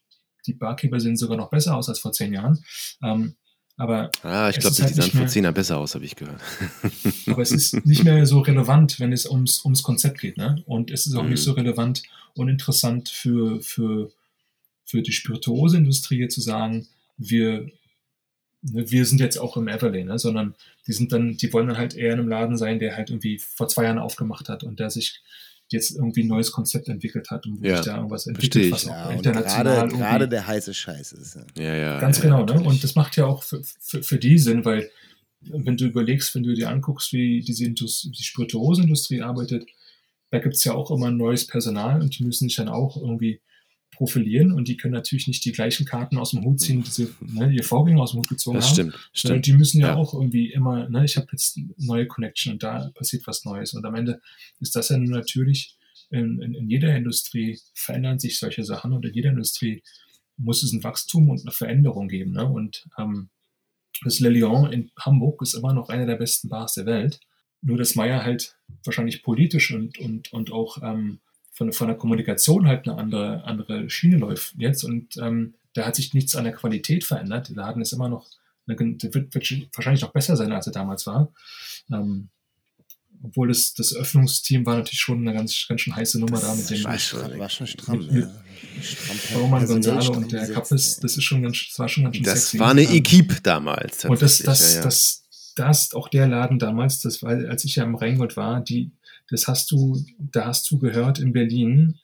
die 0.45 0.53
Barkeeper 0.53 0.99
sehen 0.99 1.17
sogar 1.17 1.37
noch 1.37 1.49
besser 1.49 1.75
aus 1.75 1.89
als 1.89 1.99
vor 1.99 2.11
zehn 2.11 2.33
Jahren. 2.33 2.63
Ähm, 3.01 3.35
aber, 3.77 4.11
Ah, 4.21 4.49
ich 4.49 4.59
glaube, 4.59 4.69
ist 4.71 4.79
die 4.79 4.83
halt 4.83 4.95
sahen 4.95 5.11
vor 5.11 5.19
mehr- 5.21 5.29
10 5.29 5.43
Jahre 5.43 5.53
besser 5.53 5.77
aus, 5.77 5.95
habe 5.95 6.05
ich 6.05 6.15
gehört. 6.15 6.39
aber 7.27 7.41
es 7.41 7.51
ist 7.51 7.85
nicht 7.85 8.03
mehr 8.03 8.25
so 8.25 8.39
relevant, 8.39 8.99
wenn 8.99 9.11
es 9.11 9.25
ums, 9.29 9.63
ums 9.65 9.83
Konzept 9.83 10.19
geht. 10.21 10.37
Ne? 10.37 10.61
Und 10.65 10.91
es 10.91 11.05
ist 11.07 11.15
auch 11.15 11.23
Mhm. 11.23 11.29
nicht 11.31 11.41
so 11.43 11.53
relevant 11.53 12.03
und 12.35 12.49
interessant 12.49 13.09
für, 13.09 13.61
für, 13.61 14.11
für 14.85 15.01
die 15.01 15.11
Spirituoseindustrie 15.11 16.27
zu 16.27 16.41
sagen, 16.41 16.87
wir, 17.17 17.67
ne, 18.61 18.89
wir 18.91 19.05
sind 19.05 19.19
jetzt 19.19 19.37
auch 19.37 19.57
im 19.57 19.67
Everlay, 19.67 20.03
ne? 20.03 20.19
sondern 20.19 20.55
die 20.87 20.93
sind 20.93 21.11
dann, 21.11 21.37
die 21.37 21.51
wollen 21.53 21.67
dann 21.67 21.77
halt 21.77 21.95
eher 21.95 22.13
in 22.13 22.19
einem 22.19 22.29
Laden 22.29 22.57
sein, 22.57 22.79
der 22.79 22.95
halt 22.95 23.09
irgendwie 23.09 23.39
vor 23.39 23.67
zwei 23.67 23.83
Jahren 23.85 23.99
aufgemacht 23.99 24.49
hat 24.49 24.63
und 24.63 24.79
der 24.79 24.89
sich 24.89 25.21
jetzt 25.73 25.91
irgendwie 25.91 26.23
ein 26.23 26.27
neues 26.27 26.51
Konzept 26.51 26.87
entwickelt 26.87 27.29
hat 27.29 27.45
und 27.45 27.61
wo 27.61 27.65
Ja, 27.67 27.77
sich 27.77 27.85
da 27.85 27.97
irgendwas 27.97 28.27
entwickelt, 28.27 28.65
ich. 28.65 28.71
was 28.71 28.85
Ja, 28.85 29.05
auch 29.05 29.09
und 29.11 29.17
international 29.17 29.75
gerade, 29.89 29.97
gerade 29.97 30.27
der 30.29 30.47
heiße 30.47 30.73
Scheiß 30.73 31.11
ist. 31.13 31.35
Ja. 31.35 31.63
Ja, 31.63 31.75
ja. 31.75 31.99
Ganz 31.99 32.17
ja, 32.17 32.23
genau, 32.23 32.39
ne? 32.39 32.45
natürlich. 32.45 32.67
Und 32.67 32.83
das 32.83 32.95
macht 32.95 33.15
ja 33.17 33.25
auch 33.25 33.43
für, 33.43 33.61
für, 33.79 34.01
für 34.01 34.17
die 34.17 34.37
Sinn, 34.37 34.63
weil 34.65 34.89
wenn 35.41 35.75
du 35.77 35.85
überlegst, 35.85 36.33
wenn 36.35 36.43
du 36.43 36.53
dir 36.53 36.69
anguckst, 36.69 37.11
wie 37.11 37.41
diese 37.41 37.69
die 37.69 38.23
Spirituosenindustrie 38.23 39.21
arbeitet, 39.21 39.65
da 40.29 40.39
gibt 40.39 40.55
es 40.55 40.63
ja 40.63 40.73
auch 40.73 40.89
immer 40.89 41.11
neues 41.11 41.45
Personal 41.45 42.01
und 42.01 42.17
die 42.17 42.23
müssen 42.23 42.47
sich 42.47 42.55
dann 42.55 42.69
auch 42.69 42.97
irgendwie 42.97 43.41
profilieren 43.95 44.51
und 44.51 44.67
die 44.67 44.77
können 44.77 44.93
natürlich 44.93 45.27
nicht 45.27 45.43
die 45.45 45.51
gleichen 45.51 45.85
Karten 45.85 46.17
aus 46.17 46.31
dem 46.31 46.43
Hut 46.43 46.59
ziehen, 46.59 46.83
die 46.83 46.89
sie, 46.89 47.09
ne, 47.21 47.51
ihr 47.51 47.63
Vorgänger 47.63 48.01
aus 48.01 48.11
dem 48.11 48.19
Hut 48.19 48.29
gezogen 48.29 48.57
das 48.57 48.65
haben. 48.67 48.73
stimmt. 48.73 48.91
Sondern 48.93 49.09
stimmt. 49.43 49.45
Die 49.45 49.53
müssen 49.53 49.81
ja, 49.81 49.87
Ja. 49.89 49.95
auch 49.95 50.13
irgendwie 50.13 50.51
immer, 50.51 50.89
ne, 50.89 51.05
ich 51.05 51.17
habe 51.17 51.27
jetzt 51.31 51.59
neue 51.77 52.07
Connection 52.07 52.53
und 52.53 52.63
da 52.63 52.91
passiert 52.95 53.25
was 53.27 53.45
Neues. 53.45 53.73
Und 53.73 53.85
am 53.85 53.95
Ende 53.95 54.21
ist 54.59 54.75
das 54.75 54.89
ja 54.89 54.97
nun 54.97 55.09
natürlich, 55.11 55.77
in, 56.09 56.41
in, 56.41 56.53
in 56.53 56.69
jeder 56.69 56.95
Industrie 56.95 57.59
verändern 57.73 58.19
sich 58.19 58.37
solche 58.37 58.63
Sachen 58.63 58.93
und 58.93 59.03
in 59.05 59.13
jeder 59.13 59.31
Industrie 59.31 59.81
muss 60.37 60.63
es 60.63 60.71
ein 60.73 60.83
Wachstum 60.83 61.29
und 61.29 61.41
eine 61.41 61.51
Veränderung 61.51 62.07
geben. 62.07 62.31
Ne? 62.33 62.45
Und 62.45 62.85
ähm, 62.97 63.29
das 64.03 64.19
Le 64.19 64.29
Lion 64.29 64.71
in 64.71 64.91
Hamburg 64.99 65.41
ist 65.41 65.53
immer 65.53 65.73
noch 65.73 65.89
eine 65.89 66.05
der 66.05 66.15
besten 66.15 66.49
Bars 66.49 66.73
der 66.73 66.85
Welt. 66.85 67.19
Nur 67.61 67.77
dass 67.77 67.95
Meyer 67.95 68.23
halt 68.23 68.57
wahrscheinlich 68.83 69.23
politisch 69.23 69.71
und, 69.73 69.97
und, 69.99 70.33
und 70.33 70.51
auch 70.51 70.79
ähm, 70.83 71.19
von, 71.53 71.71
von 71.71 71.87
der 71.87 71.95
Kommunikation 71.97 72.67
halt 72.67 72.87
eine 72.87 72.97
andere, 72.97 73.43
andere 73.45 73.89
Schiene 73.89 74.17
läuft 74.17 74.55
jetzt. 74.57 74.83
Und 74.83 75.15
ähm, 75.17 75.53
da 75.73 75.85
hat 75.85 75.95
sich 75.95 76.13
nichts 76.13 76.35
an 76.35 76.43
der 76.43 76.53
Qualität 76.53 77.03
verändert. 77.03 77.49
Der 77.49 77.55
Laden 77.55 77.81
ist 77.81 77.93
immer 77.93 78.09
noch, 78.09 78.27
der 78.67 78.77
wird, 78.79 79.01
wird 79.33 79.67
wahrscheinlich 79.75 80.01
noch 80.01 80.11
besser 80.11 80.35
sein, 80.35 80.51
als 80.51 80.67
er 80.67 80.73
damals 80.73 81.05
war. 81.07 81.31
Ähm, 81.91 82.29
obwohl 83.25 83.47
das, 83.47 83.73
das 83.73 83.95
Öffnungsteam 83.95 84.65
war 84.65 84.75
natürlich 84.77 84.99
schon 84.99 85.21
eine 85.25 85.33
ganz, 85.37 85.65
ganz 85.69 85.79
schön 85.81 85.95
heiße 85.95 86.19
Nummer 86.19 86.39
da 86.41 86.53
mit 86.55 86.69
dem 86.69 86.83
war, 86.83 86.99
schon, 86.99 87.39
war 87.39 87.49
schon 87.49 87.67
stramm. 87.67 87.99
mit- 87.99 88.11
ja. 88.11 88.29
Stramm 88.81 89.41
Roman 89.41 89.65
Gonzalo 89.65 90.11
und 90.13 90.31
der 90.31 90.49
Kappes. 90.49 90.95
ja. 90.97 91.01
Das 91.03 91.15
ist 91.17 91.23
schon 91.23 91.41
ganz, 91.43 91.65
das 91.69 91.79
war 91.79 91.87
schon 91.87 92.03
ganz 92.03 92.15
schön 92.17 92.25
Das 92.25 92.41
sexy. 92.41 92.59
war 92.59 92.71
eine 92.71 92.81
Ähm, 92.83 92.95
Equipe 92.95 93.39
damals. 93.41 94.03
und 94.05 94.21
das, 94.21 94.39
das, 94.39 94.71
ja, 94.71 94.77
ja. 94.79 94.83
das, 94.83 95.23
das, 95.55 95.93
auch 95.93 96.09
der 96.09 96.27
Laden 96.27 96.59
damals, 96.59 96.99
das 97.01 97.21
war, 97.23 97.31
als 97.31 97.63
ich 97.63 97.75
ja 97.77 97.83
im 97.83 97.95
Rheingold 97.95 98.35
war, 98.35 98.59
die, 98.61 98.91
das 99.29 99.47
hast 99.47 99.71
du, 99.71 99.97
da 100.19 100.45
hast 100.45 100.69
du 100.69 100.79
gehört 100.79 101.19
in 101.19 101.33
Berlin, 101.33 101.99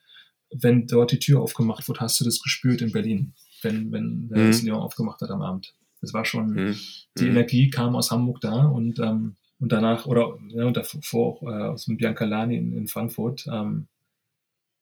wenn 0.52 0.88
dort 0.88 1.12
die 1.12 1.20
Tür 1.20 1.42
aufgemacht 1.42 1.88
wurde, 1.88 2.00
hast 2.00 2.20
du 2.20 2.26
das 2.26 2.42
gespürt 2.42 2.82
in 2.82 2.92
Berlin, 2.92 3.34
wenn, 3.62 3.92
wenn 3.92 4.30
der 4.30 4.40
Mhm. 4.46 4.48
das 4.52 4.62
Leon 4.64 4.82
aufgemacht 4.82 5.22
hat 5.22 5.30
am 5.30 5.42
Abend. 5.42 5.74
Das 6.02 6.14
war 6.14 6.26
schon, 6.26 6.56
Hm, 6.56 6.80
die 7.18 7.26
hm. 7.26 7.32
Energie 7.32 7.70
kam 7.70 7.96
aus 7.96 8.10
Hamburg 8.10 8.40
da 8.42 8.66
und, 8.66 9.00
ähm, 9.00 9.36
und 9.60 9.72
danach, 9.72 10.06
oder 10.06 10.38
ja, 10.48 10.66
und 10.66 10.78
davor 10.78 11.28
auch 11.28 11.44
äh, 11.44 11.64
aus 11.68 11.86
dem 11.86 11.98
Biancalani 11.98 12.56
in, 12.56 12.74
in 12.74 12.88
Frankfurt. 12.88 13.46
Ähm, 13.52 13.88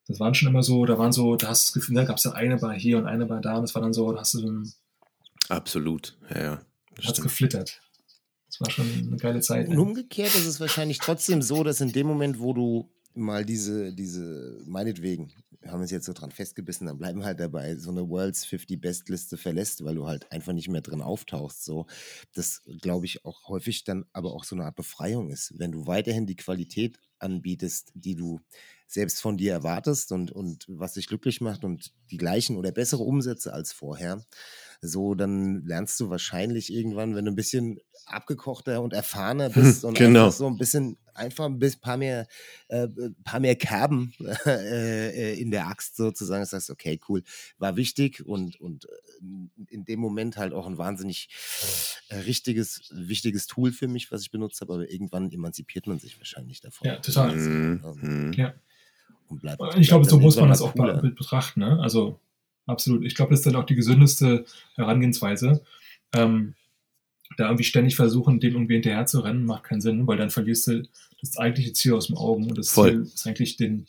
das 0.08 0.20
waren 0.20 0.36
schon 0.36 0.48
immer 0.48 0.64
so, 0.64 0.86
da 0.86 0.98
waren 0.98 1.12
so, 1.12 1.36
da 1.36 1.48
hast 1.50 1.64
du 1.64 1.68
das 1.70 1.74
Gefühl, 1.74 1.96
da 1.96 2.06
gab 2.06 2.18
es 2.18 2.24
dann 2.24 2.34
eine 2.34 2.58
Bar 2.58 2.74
hier 2.76 2.98
und 3.00 3.08
eine 3.08 3.26
Bar 3.26 3.42
da 3.42 3.56
und 3.56 3.64
das 3.64 3.74
war 3.76 3.82
dann 3.82 3.94
so, 3.94 4.12
da 4.14 4.20
hast 4.20 4.36
du 4.36 4.40
so 4.40 4.48
ein, 4.50 4.72
Absolut. 5.50 6.16
Ja, 6.30 6.42
ja. 6.42 6.52
Hat's 6.98 7.10
stimmt. 7.10 7.24
geflittert. 7.24 7.82
War 8.60 8.70
schon 8.72 8.90
eine 8.92 9.18
geile 9.18 9.40
Zeit. 9.42 9.68
Und 9.68 9.76
Ne? 9.76 9.82
umgekehrt 9.82 10.36
ist 10.36 10.46
es 10.46 10.60
wahrscheinlich 10.60 11.00
trotzdem 11.00 11.42
so, 11.42 11.64
dass 11.64 11.82
in 11.82 11.92
dem 11.92 12.08
Moment, 12.08 12.40
wo 12.40 12.54
du 12.54 12.90
mal 13.14 13.46
diese, 13.46 13.94
diese, 13.94 14.62
meinetwegen, 14.66 15.34
wir 15.60 15.72
haben 15.72 15.82
uns 15.82 15.92
jetzt 15.92 16.06
so 16.06 16.14
dran 16.14 16.32
festgebissen, 16.32 16.86
dann 16.88 17.00
bleiben 17.00 17.26
halt 17.26 17.40
dabei, 17.40 17.76
so 17.76 17.90
eine 17.90 18.08
World's 18.08 18.46
50 18.46 18.80
Best 18.80 19.10
Liste 19.10 19.38
verlässt, 19.38 19.84
weil 19.84 19.96
du 19.96 20.06
halt 20.08 20.32
einfach 20.32 20.54
nicht 20.54 20.70
mehr 20.70 20.82
drin 20.82 21.02
auftauchst. 21.02 21.66
So, 21.66 21.88
das 22.36 22.62
glaube 22.82 23.06
ich 23.06 23.26
auch 23.26 23.48
häufig 23.48 23.84
dann 23.84 24.06
aber 24.14 24.34
auch 24.34 24.44
so 24.44 24.56
eine 24.56 24.66
Art 24.66 24.76
Befreiung 24.76 25.30
ist, 25.30 25.54
wenn 25.58 25.72
du 25.72 25.88
weiterhin 25.88 26.28
die 26.28 26.36
Qualität 26.36 27.00
anbietest, 27.20 27.92
die 27.96 28.16
du 28.16 28.40
selbst 28.88 29.20
von 29.20 29.36
dir 29.38 29.52
erwartest 29.52 30.12
und, 30.12 30.32
und 30.32 30.66
was 30.70 30.94
dich 30.94 31.08
glücklich 31.08 31.42
macht 31.42 31.66
und 31.66 31.92
die 32.12 32.18
gleichen 32.18 32.56
oder 32.56 32.72
bessere 32.72 33.04
Umsätze 33.04 33.52
als 33.52 33.74
vorher. 33.74 34.24
So, 34.82 35.16
dann 35.16 35.66
lernst 35.66 36.00
du 36.00 36.10
wahrscheinlich 36.10 36.72
irgendwann, 36.72 37.16
wenn 37.16 37.26
du 37.26 37.32
ein 37.32 37.36
bisschen 37.36 37.80
abgekochter 38.08 38.82
und 38.82 38.94
erfahrener 38.94 39.50
bist 39.50 39.84
und 39.86 39.98
Genau. 39.98 40.26
einfach 40.26 40.38
so 40.38 40.48
ein 40.48 40.58
bisschen, 40.58 40.98
einfach 41.14 41.46
ein 41.46 41.60
bisschen, 41.60 41.82
paar 41.82 41.98
mehr, 41.98 42.28
äh, 42.70 42.88
paar 43.24 43.40
mehr 43.40 43.56
Kerben 43.56 44.14
äh, 44.46 45.34
äh, 45.34 45.40
in 45.40 45.52
der 45.52 45.68
Axt 45.68 45.96
sozusagen, 45.98 46.46
sagst, 46.46 46.70
okay, 46.70 47.00
cool, 47.10 47.24
war 47.58 47.76
wichtig 47.76 48.26
und, 48.26 48.60
und 48.62 48.86
äh, 48.86 49.24
in 49.70 49.86
dem 49.86 50.00
Moment 50.00 50.38
halt 50.38 50.54
auch 50.54 50.68
ein 50.68 50.78
wahnsinnig 50.78 51.30
äh, 52.10 52.16
richtiges, 52.20 52.90
wichtiges 52.94 53.48
Tool 53.48 53.72
für 53.72 53.88
mich, 53.88 54.12
was 54.12 54.22
ich 54.22 54.32
benutzt 54.32 54.62
habe, 54.62 54.74
aber 54.74 54.90
irgendwann 54.90 55.32
emanzipiert 55.32 55.88
man 55.88 56.00
sich 56.00 56.18
wahrscheinlich 56.20 56.62
davon. 56.62 56.88
Ja, 56.88 56.98
total. 56.98 57.36
Mhm. 57.36 57.82
Ähm, 57.84 58.28
Mhm. 58.28 58.34
Ja. 58.34 58.54
Und 59.30 59.42
bleibt, 59.42 59.60
Und 59.62 59.78
ich 59.78 59.90
glaube, 59.90 60.06
so 60.06 60.20
muss 60.20 60.38
man 60.38 60.48
das 60.50 60.62
auch 60.62 60.74
cooler. 60.74 61.02
be- 61.02 61.10
betrachten. 61.12 61.60
Ne? 61.60 61.80
Also 61.82 62.20
absolut. 62.66 63.04
Ich 63.04 63.14
glaube, 63.16 63.32
das 63.32 63.42
ist 63.42 63.46
dann 63.46 63.58
auch 63.58 63.66
die 63.66 63.76
gesündeste 63.76 64.46
Herangehensweise. 64.76 65.64
Ähm, 66.14 66.54
da 67.38 67.46
irgendwie 67.46 67.64
ständig 67.64 67.96
versuchen, 67.96 68.42
dem 68.42 68.54
irgendwie 68.54 68.74
hinterher 68.74 69.06
zu 69.06 69.22
rennen, 69.22 69.46
macht 69.46 69.64
keinen 69.64 69.80
Sinn, 69.80 70.06
weil 70.08 70.18
dann 70.18 70.32
verlierst 70.32 70.68
du 70.68 70.84
das 71.22 71.38
eigentliche 71.38 71.72
Ziel 71.72 71.94
aus 71.94 72.08
dem 72.08 72.18
Augen. 72.18 72.50
Und 72.50 72.58
das 72.58 72.70
Voll. 72.70 72.92
Ziel 72.92 73.02
ist 73.04 73.26
eigentlich, 73.26 73.56
den, 73.56 73.88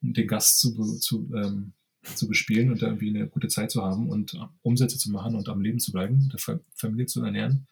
den 0.00 0.26
Gast 0.28 0.60
zu, 0.60 0.98
zu, 0.98 1.28
ähm, 1.34 1.72
zu 2.14 2.28
bespielen 2.28 2.70
und 2.70 2.80
da 2.80 2.86
irgendwie 2.86 3.10
eine 3.10 3.26
gute 3.26 3.48
Zeit 3.48 3.70
zu 3.70 3.82
haben 3.82 4.08
und 4.08 4.34
äh, 4.34 4.38
Umsätze 4.62 4.96
zu 4.98 5.10
machen 5.10 5.34
und 5.34 5.48
am 5.48 5.60
Leben 5.60 5.80
zu 5.80 5.92
bleiben, 5.92 6.28
der 6.30 6.38
Fa- 6.38 6.60
Familie 6.74 7.06
zu 7.06 7.22
ernähren. 7.22 7.66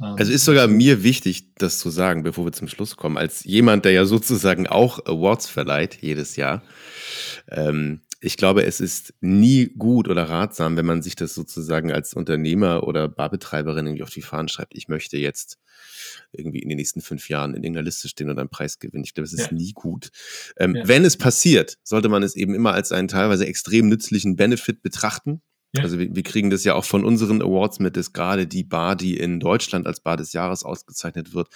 Ähm, 0.00 0.16
Also 0.18 0.32
ist 0.32 0.44
sogar 0.44 0.68
mir 0.68 1.02
wichtig, 1.02 1.54
das 1.56 1.78
zu 1.78 1.90
sagen, 1.90 2.22
bevor 2.22 2.46
wir 2.46 2.52
zum 2.52 2.68
Schluss 2.68 2.96
kommen, 2.96 3.18
als 3.18 3.44
jemand, 3.44 3.84
der 3.84 3.92
ja 3.92 4.04
sozusagen 4.04 4.66
auch 4.66 5.04
Awards 5.06 5.48
verleiht 5.48 5.98
jedes 6.00 6.36
Jahr. 6.36 6.62
Ähm, 7.50 8.00
ich 8.20 8.36
glaube, 8.36 8.64
es 8.64 8.80
ist 8.80 9.14
nie 9.20 9.66
gut 9.76 10.08
oder 10.08 10.24
ratsam, 10.28 10.76
wenn 10.76 10.86
man 10.86 11.02
sich 11.02 11.14
das 11.14 11.34
sozusagen 11.34 11.92
als 11.92 12.14
Unternehmer 12.14 12.82
oder 12.84 13.08
Barbetreiberin 13.08 13.86
irgendwie 13.86 14.02
auf 14.02 14.10
die 14.10 14.22
Fahnen 14.22 14.48
schreibt. 14.48 14.74
Ich 14.76 14.88
möchte 14.88 15.16
jetzt 15.18 15.58
irgendwie 16.32 16.58
in 16.58 16.68
den 16.68 16.76
nächsten 16.78 17.00
fünf 17.00 17.28
Jahren 17.28 17.50
in 17.54 17.62
irgendeiner 17.62 17.84
Liste 17.84 18.08
stehen 18.08 18.28
und 18.28 18.38
einen 18.38 18.48
Preis 18.48 18.78
gewinnen. 18.80 19.04
Ich 19.04 19.14
glaube, 19.14 19.26
es 19.26 19.32
ist 19.32 19.50
Ja. 19.50 19.52
nie 19.52 19.72
gut. 19.72 20.10
Ähm, 20.56 20.74
Ja. 20.74 20.88
Wenn 20.88 21.04
es 21.04 21.16
passiert, 21.16 21.78
sollte 21.84 22.08
man 22.08 22.22
es 22.24 22.34
eben 22.34 22.54
immer 22.54 22.72
als 22.72 22.90
einen 22.90 23.08
teilweise 23.08 23.46
extrem 23.46 23.88
nützlichen 23.88 24.34
Benefit 24.36 24.82
betrachten. 24.82 25.40
Ja. 25.72 25.82
Also 25.82 25.98
wir, 25.98 26.14
wir 26.14 26.22
kriegen 26.22 26.48
das 26.48 26.64
ja 26.64 26.74
auch 26.74 26.84
von 26.84 27.04
unseren 27.04 27.42
Awards 27.42 27.78
mit, 27.78 27.96
dass 27.96 28.12
gerade 28.12 28.46
die 28.46 28.64
Bar, 28.64 28.96
die 28.96 29.16
in 29.18 29.38
Deutschland 29.38 29.86
als 29.86 30.00
Bar 30.00 30.16
des 30.16 30.32
Jahres 30.32 30.64
ausgezeichnet 30.64 31.34
wird, 31.34 31.48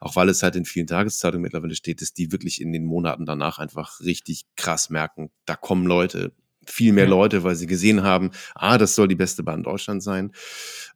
auch 0.00 0.16
weil 0.16 0.28
es 0.28 0.42
halt 0.42 0.56
in 0.56 0.64
vielen 0.64 0.88
Tageszeitungen 0.88 1.42
mittlerweile 1.42 1.76
steht, 1.76 2.02
dass 2.02 2.12
die 2.12 2.32
wirklich 2.32 2.60
in 2.60 2.72
den 2.72 2.84
Monaten 2.84 3.24
danach 3.24 3.58
einfach 3.58 4.00
richtig 4.00 4.46
krass 4.56 4.90
merken, 4.90 5.30
da 5.44 5.54
kommen 5.54 5.86
Leute, 5.86 6.32
viel 6.66 6.92
mehr 6.92 7.04
Ja. 7.04 7.10
Leute, 7.10 7.44
weil 7.44 7.56
sie 7.56 7.66
gesehen 7.66 8.02
haben, 8.02 8.30
ah, 8.54 8.78
das 8.78 8.94
soll 8.94 9.08
die 9.08 9.14
beste 9.14 9.42
Bar 9.42 9.56
in 9.56 9.62
Deutschland 9.62 10.02
sein. 10.02 10.32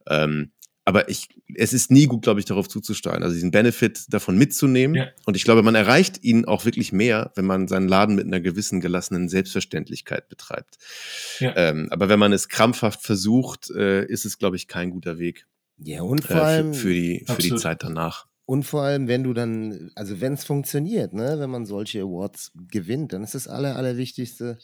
Ähm, 0.09 0.51
aber 0.87 1.09
ich, 1.09 1.27
es 1.53 1.73
ist 1.73 1.91
nie 1.91 2.05
gut, 2.05 2.21
glaube 2.21 2.39
ich, 2.39 2.45
darauf 2.45 2.69
zuzusteuern, 2.69 3.21
also 3.21 3.33
diesen 3.33 3.51
Benefit 3.51 4.05
davon 4.07 4.37
mitzunehmen. 4.37 4.95
Ja. 4.95 5.07
Und 5.25 5.35
ich 5.35 5.43
glaube, 5.43 5.61
man 5.61 5.75
erreicht 5.75 6.23
ihn 6.23 6.45
auch 6.45 6.63
wirklich 6.63 6.93
mehr, 6.93 7.33
wenn 7.35 7.43
man 7.43 7.67
seinen 7.67 7.89
Laden 7.89 8.15
mit 8.15 8.25
einer 8.25 8.39
gewissen 8.39 8.79
gelassenen 8.79 9.27
Selbstverständlichkeit 9.27 10.29
betreibt. 10.29 10.77
Ja. 11.39 11.53
Ähm, 11.57 11.89
aber 11.91 12.07
wenn 12.07 12.19
man 12.19 12.31
es 12.31 12.47
krampfhaft 12.47 13.01
versucht, 13.01 13.69
äh, 13.71 14.05
ist 14.05 14.23
es, 14.23 14.37
glaube 14.37 14.55
ich, 14.55 14.69
kein 14.69 14.91
guter 14.91 15.19
Weg 15.19 15.45
Ja, 15.77 16.03
und 16.03 16.23
äh, 16.23 16.27
vor 16.27 16.41
allem, 16.43 16.73
für, 16.73 16.87
für, 16.87 16.93
die, 16.93 17.25
für 17.27 17.41
die. 17.41 17.55
Zeit 17.55 17.83
danach. 17.83 18.27
Und 18.45 18.63
vor 18.63 18.83
allem, 18.83 19.09
wenn 19.09 19.25
du 19.25 19.33
dann, 19.33 19.91
also 19.95 20.21
wenn 20.21 20.35
es 20.35 20.45
funktioniert, 20.45 21.11
ne, 21.11 21.35
wenn 21.37 21.49
man 21.49 21.65
solche 21.65 21.99
Awards 22.03 22.53
gewinnt, 22.71 23.11
dann 23.11 23.25
ist 23.25 23.35
das 23.35 23.49
Aller, 23.49 23.75
Allerwichtigste, 23.75 24.57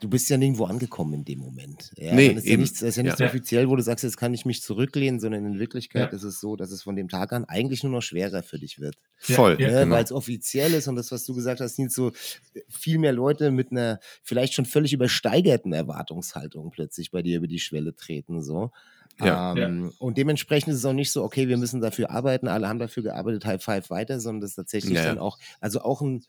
du 0.00 0.08
bist 0.08 0.30
ja 0.30 0.36
nirgendwo 0.36 0.64
angekommen 0.64 1.12
in 1.14 1.24
dem 1.24 1.40
Moment. 1.40 1.90
Ja, 1.96 2.14
Nee, 2.14 2.28
ist 2.28 2.46
ja 2.46 2.52
eben. 2.52 2.62
nichts, 2.62 2.78
das 2.80 2.90
ist 2.90 2.96
ja 2.96 3.02
nichts 3.02 3.18
Ja. 3.18 3.26
offiziell, 3.26 3.68
wo 3.68 3.74
du 3.74 3.82
sagst, 3.82 4.04
jetzt 4.04 4.16
kann 4.16 4.32
ich 4.32 4.44
mich 4.46 4.62
zurücklehnen, 4.62 5.18
sondern 5.18 5.44
in 5.44 5.58
Wirklichkeit 5.58 6.12
Ja. 6.12 6.16
ist 6.16 6.22
es 6.22 6.38
so, 6.40 6.54
dass 6.54 6.70
es 6.70 6.82
von 6.82 6.94
dem 6.94 7.08
Tag 7.08 7.32
an 7.32 7.44
eigentlich 7.46 7.82
nur 7.82 7.90
noch 7.90 8.02
schwerer 8.02 8.44
für 8.44 8.60
dich 8.60 8.78
wird. 8.78 8.94
Ja, 9.26 9.34
Voll. 9.34 9.56
ja, 9.60 9.82
genau. 9.82 9.96
Weil 9.96 10.04
es 10.04 10.12
offiziell 10.12 10.72
ist 10.74 10.86
und 10.86 10.94
das, 10.94 11.10
was 11.10 11.24
du 11.24 11.34
gesagt 11.34 11.60
hast, 11.60 11.78
Nils, 11.80 11.94
so 11.94 12.10
äh, 12.10 12.60
viel 12.68 12.98
mehr 12.98 13.12
Leute 13.12 13.50
mit 13.50 13.72
einer 13.72 13.98
vielleicht 14.22 14.54
schon 14.54 14.66
völlig 14.66 14.92
übersteigerten 14.92 15.72
Erwartungshaltung 15.72 16.70
plötzlich 16.70 17.10
bei 17.10 17.22
dir 17.22 17.38
über 17.38 17.48
die 17.48 17.58
Schwelle 17.58 17.94
treten. 17.96 18.40
So. 18.40 18.70
Ja. 19.20 19.56
Ähm, 19.56 19.92
Und 19.98 20.16
dementsprechend 20.16 20.72
ist 20.72 20.78
es 20.78 20.84
auch 20.84 20.92
nicht 20.92 21.10
so, 21.10 21.24
okay, 21.24 21.48
wir 21.48 21.56
müssen 21.56 21.80
dafür 21.80 22.10
arbeiten, 22.12 22.46
alle 22.46 22.68
haben 22.68 22.78
dafür 22.78 23.02
gearbeitet, 23.02 23.44
High 23.46 23.60
Five 23.62 23.90
weiter, 23.90 24.20
sondern 24.20 24.42
das 24.42 24.50
ist 24.50 24.56
tatsächlich 24.56 24.94
Ja, 24.94 25.02
ja. 25.02 25.08
dann 25.08 25.18
auch, 25.18 25.38
also 25.60 25.80
auch 25.80 26.02
ein, 26.02 26.24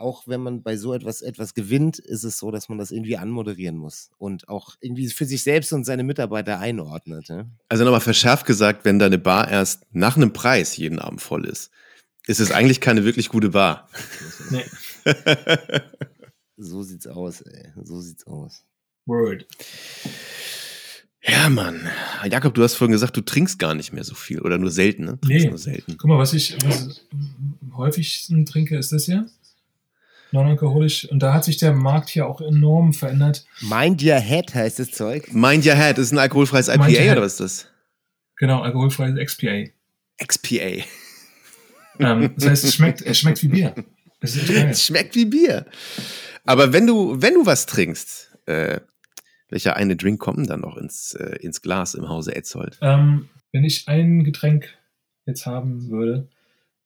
auch 0.00 0.26
wenn 0.26 0.40
man 0.40 0.62
bei 0.62 0.76
so 0.76 0.92
etwas 0.94 1.22
etwas 1.22 1.54
gewinnt, 1.54 1.98
ist 1.98 2.24
es 2.24 2.38
so, 2.38 2.50
dass 2.50 2.68
man 2.68 2.78
das 2.78 2.90
irgendwie 2.90 3.16
anmoderieren 3.16 3.76
muss 3.76 4.10
und 4.18 4.48
auch 4.48 4.76
irgendwie 4.80 5.08
für 5.08 5.24
sich 5.26 5.42
selbst 5.42 5.72
und 5.72 5.84
seine 5.84 6.02
Mitarbeiter 6.04 6.58
einordnet. 6.58 7.28
Ne? 7.28 7.50
Also 7.68 7.84
nochmal 7.84 8.00
verschärft 8.00 8.46
gesagt, 8.46 8.84
wenn 8.84 8.98
deine 8.98 9.18
Bar 9.18 9.50
erst 9.50 9.82
nach 9.92 10.16
einem 10.16 10.32
Preis 10.32 10.76
jeden 10.76 10.98
Abend 10.98 11.20
voll 11.20 11.44
ist, 11.46 11.70
ist 12.26 12.40
es 12.40 12.50
eigentlich 12.50 12.80
keine 12.80 13.04
wirklich 13.04 13.28
gute 13.28 13.50
Bar. 13.50 13.88
Nee. 14.50 14.64
So 16.62 16.82
sieht's 16.82 17.06
aus, 17.06 17.40
ey. 17.40 17.72
So 17.84 18.00
sieht's 18.02 18.26
aus. 18.26 18.64
Word. 19.06 19.46
Ja, 21.22 21.48
Mann. 21.48 21.88
Jakob, 22.30 22.52
du 22.54 22.62
hast 22.62 22.74
vorhin 22.74 22.92
gesagt, 22.92 23.16
du 23.16 23.22
trinkst 23.22 23.58
gar 23.58 23.74
nicht 23.74 23.92
mehr 23.92 24.04
so 24.04 24.14
viel 24.14 24.40
oder 24.40 24.58
nur 24.58 24.70
selten, 24.70 25.04
ne? 25.04 25.18
Trinkst 25.20 25.44
Nee. 25.44 25.48
nur 25.50 25.58
selten. 25.58 25.96
Guck 25.98 26.08
mal, 26.08 26.18
was 26.18 26.32
ich 26.34 26.56
was 26.62 27.06
am 27.12 27.76
häufigsten 27.76 28.44
trinke, 28.46 28.76
ist 28.78 28.92
das 28.92 29.06
hier. 29.06 29.26
Non-alkoholisch. 30.32 31.08
Und 31.10 31.20
da 31.20 31.34
hat 31.34 31.44
sich 31.44 31.56
der 31.56 31.72
Markt 31.72 32.08
hier 32.08 32.26
auch 32.26 32.40
enorm 32.40 32.92
verändert. 32.92 33.44
Mind 33.60 34.02
your 34.02 34.20
head 34.20 34.54
heißt 34.54 34.78
das 34.78 34.90
Zeug. 34.92 35.32
Mind 35.32 35.66
Your 35.66 35.74
Head 35.74 35.98
ist 35.98 36.12
ein 36.12 36.18
alkoholfreies 36.18 36.68
IPA 36.68 37.12
oder 37.12 37.22
was 37.22 37.32
ist 37.32 37.40
das? 37.40 37.66
Genau, 38.36 38.62
alkoholfreies 38.62 39.16
XPA. 39.18 39.64
XPA. 40.24 40.84
Ähm, 41.98 42.32
das 42.36 42.48
heißt, 42.48 42.64
es 42.64 42.74
schmeckt, 42.74 43.02
es 43.02 43.18
schmeckt 43.18 43.42
wie 43.42 43.48
Bier. 43.48 43.74
Geil. 43.74 44.68
Es 44.70 44.86
schmeckt 44.86 45.14
wie 45.14 45.24
Bier. 45.24 45.66
Aber 46.44 46.72
wenn 46.72 46.86
du, 46.86 47.20
wenn 47.20 47.34
du 47.34 47.46
was 47.46 47.66
trinkst, 47.66 48.36
äh, 48.46 48.80
welcher 49.48 49.76
eine 49.76 49.96
Drink 49.96 50.20
kommt 50.20 50.38
denn 50.38 50.46
dann 50.46 50.60
noch 50.60 50.76
ins, 50.76 51.14
äh, 51.14 51.36
ins 51.40 51.62
Glas 51.62 51.94
im 51.94 52.08
Hause 52.08 52.34
Etzold? 52.34 52.78
Ähm, 52.82 53.28
wenn 53.52 53.64
ich 53.64 53.88
ein 53.88 54.24
Getränk 54.24 54.68
jetzt 55.26 55.46
haben 55.46 55.88
würde, 55.88 56.28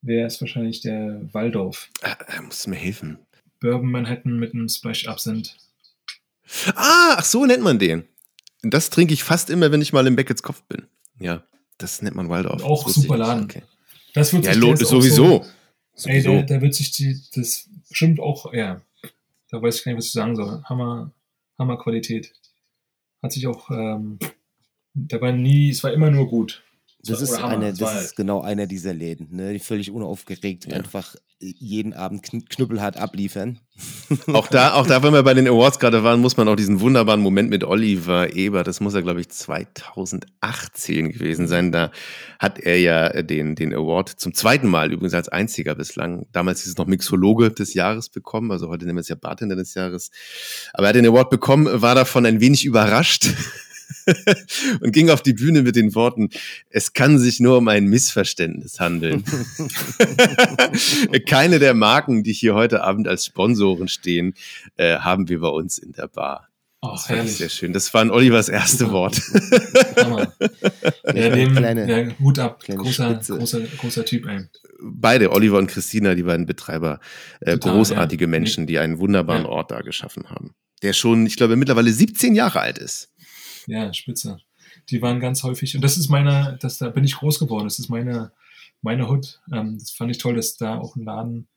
wäre 0.03 0.27
es 0.27 0.41
wahrscheinlich 0.41 0.81
der 0.81 1.21
Waldorf. 1.33 1.91
Ah, 2.03 2.17
äh, 2.29 2.41
musst 2.41 2.67
du 2.67 2.71
mir 2.71 2.77
helfen. 2.77 3.19
Bourbon 3.65 3.91
Manhattan 3.91 4.39
mit 4.39 4.53
einem 4.53 4.69
Splash 4.69 5.09
Absinthe. 5.09 5.51
Ah, 6.75 7.17
ach 7.17 7.25
so 7.25 7.47
nennt 7.47 7.63
man 7.63 7.79
den. 7.79 8.05
Das 8.63 8.91
trinke 8.91 9.15
ich 9.15 9.25
fast 9.25 9.49
immer, 9.49 9.73
wenn 9.73 9.81
ich 9.81 9.93
mal 9.95 10.07
im 10.07 10.17
Beckett's 10.17 10.43
Kopf 10.43 10.63
bin. 10.65 10.87
Ja, 11.19 11.43
das 11.79 12.03
nennt 12.03 12.15
man 12.15 12.29
Waldorf. 12.29 12.63
Auch 12.63 12.87
super. 12.89 13.17
Laden. 13.17 13.45
Okay. 13.45 13.63
Das 14.13 14.33
wird 14.35 14.45
Ja, 14.45 14.53
sich 14.53 14.61
lo- 14.61 14.67
der 14.69 14.75
ist 14.81 14.87
auch 14.87 14.91
sowieso. 14.91 15.47
So, 15.95 16.09
ey, 16.11 16.23
der 16.45 16.61
wird 16.61 16.75
sich 16.75 16.91
die, 16.93 17.19
das 17.35 17.69
bestimmt 17.89 18.21
auch, 18.21 18.53
ja, 18.53 18.83
da 19.51 19.63
weiß 19.63 19.77
ich 19.79 19.85
gar 19.85 19.93
nicht, 19.93 19.99
was 19.99 20.07
ich 20.07 20.13
sagen 20.13 20.37
soll. 20.37 20.63
Hammer, 20.65 21.13
Hammer 21.59 21.79
Qualität. 21.79 22.33
Hat 23.23 23.33
sich 23.33 23.47
auch, 23.47 23.71
ähm, 23.71 24.19
da 24.93 25.21
war 25.23 25.33
nie, 25.33 25.71
es 25.71 25.83
war 25.85 25.93
immer 25.93 26.11
nur 26.11 26.29
gut. 26.29 26.64
Das 27.07 27.21
ist, 27.21 27.35
eine, 27.35 27.75
das 27.75 28.03
ist 28.03 28.17
genau 28.17 28.41
einer 28.41 28.67
dieser 28.67 28.95
Läden, 28.95 29.37
ne? 29.37 29.53
die 29.53 29.59
völlig 29.59 29.91
unaufgeregt 29.91 30.67
Ja. 30.67 30.77
einfach 30.77 31.17
jeden 31.41 31.93
Abend 31.93 32.23
kn 32.23 32.45
knüppelhart 32.49 32.97
abliefern. 32.97 33.59
Auch 34.33 34.47
da, 34.47 34.75
auch 34.75 34.87
da, 34.87 35.03
wenn 35.03 35.13
wir 35.13 35.25
bei 35.25 35.35
den 35.35 35.49
Awards 35.49 35.81
gerade 35.81 36.05
waren, 36.05 36.21
muss 36.21 36.37
man 36.37 36.47
auch 36.47 36.55
diesen 36.55 36.79
wunderbaren 36.79 37.21
Moment 37.21 37.51
mit 37.51 37.65
Oliver 37.65 38.33
Eber, 38.33 38.63
das 38.63 38.79
muss 38.79 38.95
er, 38.95 39.03
glaube 39.03 39.21
ich, 39.21 39.29
2018 39.31 41.11
gewesen 41.11 41.49
sein. 41.49 41.73
Da 41.73 41.91
hat 42.39 42.61
er 42.61 42.79
ja 42.79 43.23
den, 43.23 43.57
den 43.57 43.75
Award 43.75 44.11
zum 44.11 44.33
zweiten 44.33 44.69
Mal, 44.69 44.93
übrigens 44.93 45.15
als 45.15 45.29
einziger 45.29 45.75
bislang. 45.75 46.27
Damals 46.31 46.63
hieß 46.63 46.71
es 46.71 46.79
noch 46.79 46.87
Mixologe 46.87 47.51
des 47.51 47.75
Jahres 47.75 48.11
bekommen, 48.11 48.53
also 48.53 48.69
heute 48.69 48.85
nennen 48.85 48.97
wir 48.97 49.01
es 49.01 49.09
ja 49.09 49.17
Bartender 49.17 49.57
des 49.57 49.75
Jahres. 49.75 50.13
Aber 50.73 50.87
er 50.87 50.89
hat 50.91 50.97
den 50.97 51.07
Award 51.07 51.31
bekommen, 51.31 51.83
war 51.83 51.97
davon 51.97 52.27
ein 52.27 52.41
wenig 52.41 52.65
überrascht. 52.65 53.29
und 54.81 54.93
ging 54.93 55.11
auf 55.11 55.23
die 55.23 55.33
Bühne 55.33 55.63
mit 55.63 55.77
den 55.77 55.95
Worten, 55.95 56.31
es 56.71 56.93
kann 56.93 57.19
sich 57.19 57.41
nur 57.41 57.59
um 57.59 57.69
ein 57.69 57.87
Missverständnis 57.87 58.81
handeln. 58.81 59.25
Keine 61.27 61.59
der 61.59 61.75
Marken, 61.75 62.23
die 62.23 62.33
hier 62.33 62.55
heute 62.55 62.83
Abend 62.83 63.09
als 63.09 63.25
Sponsoren 63.27 63.89
stehen, 63.89 64.35
äh, 64.77 64.99
haben 64.99 65.29
wir 65.29 65.41
bei 65.41 65.49
uns 65.49 65.79
in 65.79 65.93
der 65.93 66.09
Bar. 66.09 66.49
Ach, 66.81 66.93
Das 66.93 67.07
fand 67.07 67.11
ich 67.11 67.17
herrlich. 67.17 67.37
sehr 67.37 67.49
schön. 67.49 67.73
Das 67.73 67.93
waren 67.95 68.11
Olivers 68.11 68.49
erste 68.49 68.91
Worte. 68.91 69.23
Hammer. 69.97 70.33
Ja, 71.15 71.29
dem, 71.29 71.55
kleine, 71.55 71.89
ja, 71.89 72.19
Hut 72.19 72.39
ab. 72.39 72.63
Großer, 72.67 73.15
großer, 73.15 73.61
großer 73.79 74.05
Typ, 74.05 74.27
ey. 74.27 74.47
Beide, 74.83 75.31
Oliver 75.33 75.59
und 75.59 75.69
Christina, 75.69 76.15
die 76.15 76.25
beiden 76.25 76.47
Betreiber, 76.47 76.99
äh, 77.41 77.53
Total, 77.53 77.73
großartige 77.77 78.25
ja. 78.25 78.29
Menschen, 78.29 78.67
die 78.67 78.79
einen 78.79 78.99
wunderbaren 78.99 79.45
Ja. 79.45 79.49
Ort 79.49 79.71
da 79.71 79.81
geschaffen 79.83 80.29
haben. 80.31 80.55
Der 80.83 80.93
schon, 80.93 81.27
ich 81.27 81.37
glaube, 81.37 81.57
mittlerweile 81.57 81.93
17 81.93 82.35
Jahre 82.35 82.61
alt 82.61 82.79
ist. 82.79 83.11
Ja, 83.67 83.93
spitze. 83.95 84.39
Die 84.91 85.01
waren 85.03 85.21
ganz 85.21 85.43
häufig, 85.43 85.75
und 85.77 85.83
das 85.83 85.97
ist 85.97 86.09
meine, 86.09 86.59
das, 86.61 86.79
da 86.79 86.89
bin 86.91 87.05
ich 87.05 87.17
groß 87.17 87.39
geworden, 87.39 87.65
das 87.65 87.79
ist 87.79 87.89
meine, 87.89 88.33
meine 88.83 89.09
Hut. 89.09 89.41
Ähm, 89.53 89.79
das 89.79 89.91
fand 89.93 90.11
ich 90.11 90.19
toll, 90.19 90.35
dass 90.37 90.57
da 90.57 90.79
auch 90.79 90.97
ein 90.97 91.05
Laden 91.05 91.49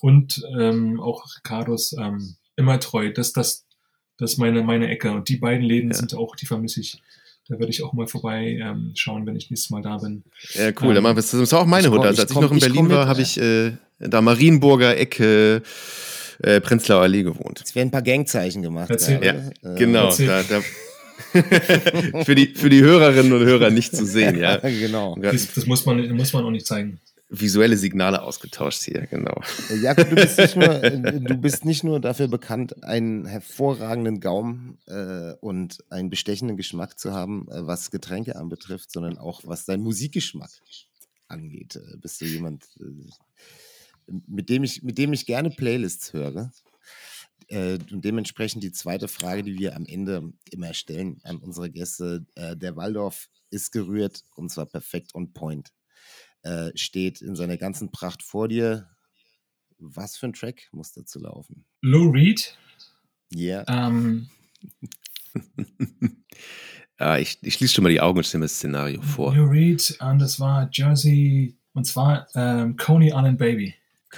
und 0.00 0.42
ähm, 0.58 1.00
auch 1.00 1.24
Ricardos 1.36 1.92
ähm, 1.98 2.36
immer 2.56 2.80
treu. 2.80 3.12
Das, 3.12 3.32
das, 3.32 3.66
das 4.18 4.32
ist 4.32 4.38
meine, 4.38 4.62
meine 4.62 4.88
Ecke. 4.88 5.12
Und 5.12 5.28
die 5.28 5.36
beiden 5.36 5.64
Läden 5.64 5.90
Ja. 5.90 5.96
sind 5.96 6.14
auch, 6.14 6.34
die 6.36 6.46
vermisse 6.46 6.80
ich. 6.80 7.00
Da 7.48 7.58
werde 7.60 7.70
ich 7.70 7.82
auch 7.84 7.92
mal 7.92 8.08
vorbei 8.08 8.58
ähm, 8.60 8.92
schauen, 8.96 9.24
wenn 9.26 9.36
ich 9.36 9.50
nächstes 9.50 9.70
Mal 9.70 9.80
da 9.82 9.98
bin. 9.98 10.24
Ja, 10.54 10.68
cool. 10.80 10.88
Ähm, 10.88 10.94
dann 10.94 11.02
machen 11.04 11.16
wir 11.16 11.22
das. 11.22 11.30
Das 11.30 11.52
war 11.52 11.60
auch 11.60 11.66
meine 11.66 11.90
Hut. 11.90 12.00
Also, 12.00 12.14
ich 12.14 12.20
als 12.20 12.30
ich 12.30 12.34
komm- 12.34 12.44
noch 12.44 12.50
in 12.52 12.58
Berlin 12.58 12.88
war, 12.90 13.06
habe 13.06 13.22
ich 13.22 13.38
äh, 13.38 13.72
da 14.00 14.20
Marienburger 14.20 14.96
Ecke, 14.96 15.62
äh, 16.42 16.60
Prenzlauer 16.60 17.02
Allee 17.02 17.22
gewohnt. 17.22 17.62
Es 17.64 17.74
werden 17.76 17.88
ein 17.88 17.92
paar 17.92 18.02
Gangzeichen 18.02 18.62
gemacht. 18.62 18.90
Erzähl. 18.90 19.20
gerade. 19.20 19.52
Äh, 19.62 19.74
Genau, 19.78 20.06
Erzähl. 20.06 20.26
da, 20.26 20.42
da, 20.42 20.60
für, 22.24 22.34
die, 22.34 22.54
für 22.54 22.68
die 22.68 22.82
Hörerinnen 22.82 23.32
und 23.32 23.44
Hörer 23.44 23.70
nicht 23.70 23.94
zu 23.94 24.04
sehen, 24.04 24.38
ja. 24.38 24.56
genau. 24.62 25.16
Das, 25.16 25.52
das 25.54 25.66
muss, 25.66 25.86
man, 25.86 26.10
muss 26.16 26.32
man 26.32 26.44
auch 26.44 26.50
nicht 26.50 26.66
zeigen. 26.66 27.00
Visuelle 27.28 27.76
Signale 27.76 28.22
ausgetauscht 28.22 28.82
hier, 28.82 29.06
genau. 29.06 29.40
Äh, 29.68 29.78
Jakob, 29.78 30.08
du 30.10 30.14
bist 30.14 30.38
nicht 30.38 30.56
nur, 30.56 30.84
äh, 30.84 31.20
du 31.20 31.36
bist 31.36 31.64
nicht 31.64 31.82
nur 31.82 31.98
dafür 31.98 32.28
bekannt, 32.28 32.84
einen 32.84 33.26
hervorragenden 33.26 34.20
Gaumen 34.20 34.78
äh, 34.86 35.32
und 35.40 35.82
einen 35.90 36.08
bestechenden 36.08 36.56
Geschmack 36.56 37.00
zu 37.00 37.12
haben, 37.12 37.48
äh, 37.50 37.66
was 37.66 37.90
Getränke 37.90 38.36
anbetrifft, 38.36 38.92
sondern 38.92 39.18
auch 39.18 39.40
was 39.44 39.64
dein 39.64 39.80
Musikgeschmack 39.80 40.50
angeht. 41.26 41.76
Äh, 41.76 41.96
bist 41.96 42.20
du 42.20 42.26
jemand, 42.26 42.64
äh, 42.78 44.12
mit, 44.28 44.48
dem 44.48 44.62
ich, 44.62 44.84
mit 44.84 44.96
dem 44.96 45.12
ich 45.12 45.26
gerne 45.26 45.50
Playlists 45.50 46.12
höre? 46.12 46.52
Äh, 47.48 47.78
und 47.90 48.04
dementsprechend 48.04 48.62
die 48.62 48.72
zweite 48.72 49.08
Frage, 49.08 49.42
die 49.42 49.58
wir 49.58 49.76
am 49.76 49.86
Ende 49.86 50.32
immer 50.50 50.74
stellen 50.74 51.20
an 51.24 51.38
unsere 51.38 51.70
Gäste. 51.70 52.26
Äh, 52.34 52.56
der 52.56 52.76
Waldorf 52.76 53.28
ist 53.50 53.72
gerührt 53.72 54.24
und 54.34 54.50
zwar 54.50 54.66
perfekt 54.66 55.14
on 55.14 55.32
point. 55.32 55.72
Äh, 56.42 56.70
steht 56.74 57.20
in 57.22 57.36
seiner 57.36 57.56
ganzen 57.56 57.90
Pracht 57.90 58.22
vor 58.22 58.48
dir. 58.48 58.88
Was 59.78 60.16
für 60.16 60.26
ein 60.26 60.32
Track 60.32 60.68
muss 60.72 60.92
dazu 60.92 61.20
laufen? 61.20 61.64
Lou 61.82 62.10
Reed. 62.10 62.56
Yeah. 63.34 63.64
Ähm, 63.68 64.28
Ah, 66.98 67.18
ich, 67.18 67.38
ich 67.42 67.54
schließe 67.54 67.74
schon 67.74 67.82
mal 67.82 67.90
die 67.90 68.00
Augen 68.00 68.18
und 68.18 68.24
stelle 68.24 68.40
mir 68.40 68.46
das 68.46 68.54
Szenario 68.54 69.02
vor. 69.02 69.34
Lou 69.34 69.44
Reed 69.44 69.98
und 70.00 70.18
das 70.18 70.40
war 70.40 70.68
Jersey 70.72 71.58
und 71.74 71.84
zwar 71.84 72.26
ähm, 72.34 72.76
Coney 72.76 73.08
Island 73.08 73.38
Baby. 73.38 73.74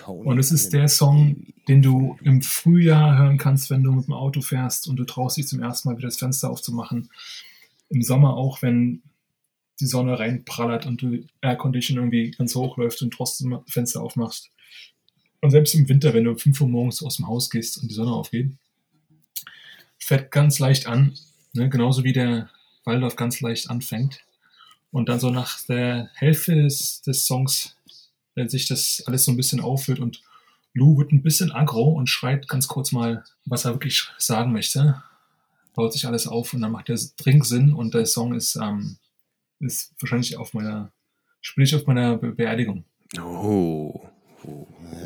Und 0.06 0.38
es 0.38 0.52
ist 0.52 0.72
der 0.72 0.88
Song, 0.88 1.46
den 1.66 1.82
du 1.82 2.18
im 2.22 2.42
Frühjahr 2.42 3.18
hören 3.18 3.38
kannst, 3.38 3.70
wenn 3.70 3.82
du 3.82 3.92
mit 3.92 4.06
dem 4.06 4.14
Auto 4.14 4.40
fährst 4.40 4.88
und 4.88 4.96
du 4.96 5.04
traust 5.04 5.36
dich 5.36 5.46
zum 5.48 5.62
ersten 5.62 5.88
Mal 5.88 5.96
wieder 5.96 6.08
das 6.08 6.18
Fenster 6.18 6.50
aufzumachen. 6.50 7.10
Im 7.88 8.02
Sommer 8.02 8.36
auch, 8.36 8.62
wenn 8.62 9.02
die 9.80 9.86
Sonne 9.86 10.18
reinprallert 10.18 10.86
und 10.86 11.02
du 11.02 11.24
Aircondition 11.40 11.98
irgendwie 11.98 12.32
ganz 12.32 12.54
hoch 12.54 12.76
läuft 12.76 13.00
und 13.02 13.12
trotzdem 13.12 13.50
das 13.50 13.72
Fenster 13.72 14.02
aufmachst. 14.02 14.50
Und 15.40 15.50
selbst 15.50 15.74
im 15.74 15.88
Winter, 15.88 16.14
wenn 16.14 16.24
du 16.24 16.32
um 16.32 16.38
5 16.38 16.60
Uhr 16.60 16.68
morgens 16.68 17.02
aus 17.02 17.16
dem 17.16 17.28
Haus 17.28 17.48
gehst 17.48 17.78
und 17.78 17.90
die 17.90 17.94
Sonne 17.94 18.12
aufgeht, 18.12 18.50
fährt 19.98 20.30
ganz 20.30 20.58
leicht 20.58 20.86
an, 20.86 21.16
ne? 21.52 21.68
genauso 21.68 22.02
wie 22.02 22.12
der 22.12 22.50
Waldorf 22.84 23.16
ganz 23.16 23.40
leicht 23.40 23.70
anfängt. 23.70 24.24
Und 24.90 25.08
dann 25.08 25.20
so 25.20 25.30
nach 25.30 25.60
der 25.66 26.10
Hälfte 26.14 26.62
des, 26.62 27.02
des 27.02 27.26
Songs 27.26 27.76
wenn 28.38 28.48
sich 28.48 28.66
das 28.66 29.02
alles 29.06 29.24
so 29.24 29.32
ein 29.32 29.36
bisschen 29.36 29.60
auffüllt 29.60 29.98
und 29.98 30.22
Lou 30.74 30.96
wird 30.96 31.12
ein 31.12 31.22
bisschen 31.22 31.52
aggro 31.52 31.90
und 31.90 32.08
schreit 32.08 32.48
ganz 32.48 32.68
kurz 32.68 32.92
mal, 32.92 33.24
was 33.44 33.64
er 33.64 33.72
wirklich 33.72 34.08
sagen 34.18 34.52
möchte. 34.52 35.02
Baut 35.74 35.92
sich 35.92 36.06
alles 36.06 36.26
auf 36.26 36.54
und 36.54 36.60
dann 36.60 36.72
macht 36.72 36.88
der 36.88 36.98
Drink 37.16 37.44
Sinn 37.44 37.72
und 37.72 37.94
der 37.94 38.06
Song 38.06 38.34
ist, 38.34 38.56
ähm, 38.56 38.96
ist 39.60 39.92
wahrscheinlich 40.00 40.36
auf 40.36 40.54
meiner, 40.54 40.92
spiele 41.40 41.66
ich 41.66 41.74
auf 41.74 41.86
meiner 41.86 42.16
Be 42.16 42.32
Beerdigung. 42.32 42.84
Oh. 43.20 44.00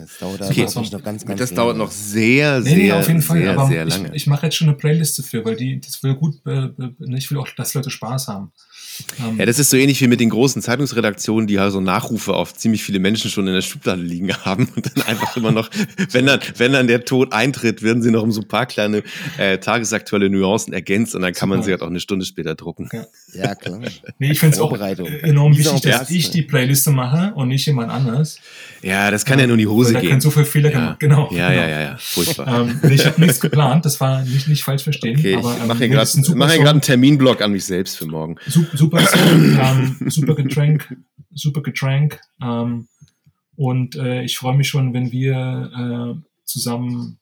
Das 0.01 0.19
dauert 0.19 0.43
Okay, 0.43 0.67
aber 0.67 0.81
noch 0.81 1.03
ganz, 1.03 1.25
ganz 1.25 1.39
Das 1.41 1.51
lange. 1.51 1.57
dauert 1.63 1.77
noch 1.77 1.91
sehr, 1.91 2.61
Nee, 2.61 2.65
sehr, 2.69 2.77
nee, 2.77 2.93
auf 2.93 3.09
jeden 3.09 3.23
Fall, 3.23 3.39
sehr, 3.43 3.53
aber 3.53 3.67
sehr 3.69 3.87
ich, 3.87 3.97
lange. 3.97 4.15
ich 4.15 4.27
mache 4.27 4.47
jetzt 4.47 4.57
schon 4.57 4.69
eine 4.69 4.77
Playlist 4.77 5.19
dafür, 5.19 5.45
weil 5.45 5.57
die, 5.57 5.81
das 5.81 6.03
will 6.03 6.15
gut, 6.15 6.37
äh, 6.47 6.69
be- 6.69 6.95
ich 7.17 7.31
will 7.31 7.39
auch, 7.39 7.49
dass 7.57 7.75
Leute 7.75 7.91
Spaß 7.91 8.29
haben. 8.29 8.53
Ähm, 9.21 9.39
Ja, 9.39 9.47
das 9.47 9.59
ist 9.59 9.71
so 9.71 9.77
ähnlich 9.77 10.01
wie 10.03 10.07
mit 10.07 10.21
den 10.21 10.29
großen 10.31 10.61
Zeitungsredaktionen, 10.61 11.47
die 11.47 11.59
halt 11.59 11.73
so 11.73 11.81
Nachrufe 11.81 12.35
auf 12.35 12.53
ziemlich 12.55 12.83
viele 12.85 12.99
Menschen 12.99 13.31
schon 13.31 13.47
in 13.47 13.55
der 13.55 13.63
Schublade 13.63 14.03
liegen 14.03 14.33
haben 14.45 14.69
und 14.77 14.87
dann 14.95 15.05
einfach 15.07 15.37
immer 15.37 15.51
noch, 15.53 15.71
wenn 16.11 16.27
dann, 16.27 16.41
wenn 16.59 16.73
dann 16.73 16.87
der 16.89 17.05
Tod 17.05 17.33
eintritt, 17.33 17.83
werden 17.83 18.03
sie 18.03 18.11
noch 18.11 18.23
um 18.23 18.33
so 18.33 18.43
ein 18.43 18.49
paar 18.49 18.67
kleine 18.67 19.03
äh, 19.39 19.59
tagesaktuelle 19.59 20.29
Nuancen 20.31 20.73
ergänzt 20.75 21.15
und 21.15 21.23
dann 21.23 21.33
kann 21.33 21.49
man 21.49 21.59
Super. 21.59 21.65
sie 21.67 21.71
halt 21.73 21.83
auch 21.83 21.87
eine 21.87 22.01
Stunde 22.01 22.25
später 22.27 22.55
drucken. 22.55 22.91
Ja, 23.33 23.55
klar. 23.55 23.81
nee, 24.19 24.31
ich 24.33 24.39
finde 24.41 24.55
es 24.57 24.61
auch 24.61 24.69
Vorbereitung. 24.69 25.07
äh, 25.07 25.19
enorm 25.21 25.57
wichtig, 25.57 25.81
dass 25.81 26.11
ich 26.11 26.31
die 26.31 26.43
Playliste 26.43 26.91
mache 26.91 27.33
und 27.35 27.49
nicht 27.49 27.65
jemand 27.67 27.91
anders. 27.91 28.39
Ja, 28.83 29.11
das 29.11 29.25
kann 29.25 29.39
ja, 29.39 29.47
nur 29.47 29.55
in 29.55 29.61
die 29.61 29.65
Hose 29.73 29.93
da 29.93 30.01
gehen. 30.01 30.11
können 30.11 30.21
so 30.21 30.31
viele 30.31 30.45
Fehler 30.45 30.71
ja. 30.71 30.79
gemacht. 30.79 31.01
Genau. 31.01 31.29
Ja, 31.33 31.49
genau. 31.49 31.61
ja, 31.63 31.69
ja, 31.69 31.81
ja. 31.81 31.97
Furchtbar. 31.99 32.69
Ähm, 32.69 32.81
ich 32.91 33.07
habe 33.07 33.21
nichts 33.21 33.41
geplant, 33.41 33.85
das 33.85 34.01
war 34.01 34.23
nicht, 34.23 34.49
nicht 34.49 34.65
falsch 34.65 34.83
verstehen. 34.83 35.19
Okay, 35.19 35.37
aber, 35.37 35.55
ich 35.55 35.61
ähm, 35.61 35.69
mache 35.69 35.79
hier 35.79 35.87
ein 35.87 35.93
gerade 35.93 36.07
super 36.07 36.39
mach 36.39 36.51
einen 36.51 36.81
Terminblock 36.81 37.43
an 37.43 37.53
mich 37.53 37.65
selbst 37.65 37.97
für 37.97 38.07
morgen. 38.07 38.37
Sup- 38.47 38.71
super 38.75 39.01
Song, 39.07 39.59
ähm, 39.61 39.97
super 40.09 40.35
Getränk, 40.35 40.97
super 41.33 41.63
Getränk. 41.63 42.21
Ähm, 42.43 42.89
und 43.57 43.97
äh, 43.97 44.23
ich 44.23 44.39
freue 44.39 44.57
mich 44.57 44.69
schon, 44.69 44.95
wenn 44.95 45.13
wir 45.13 46.17
äh, 46.17 46.23
zusammen 46.45 47.19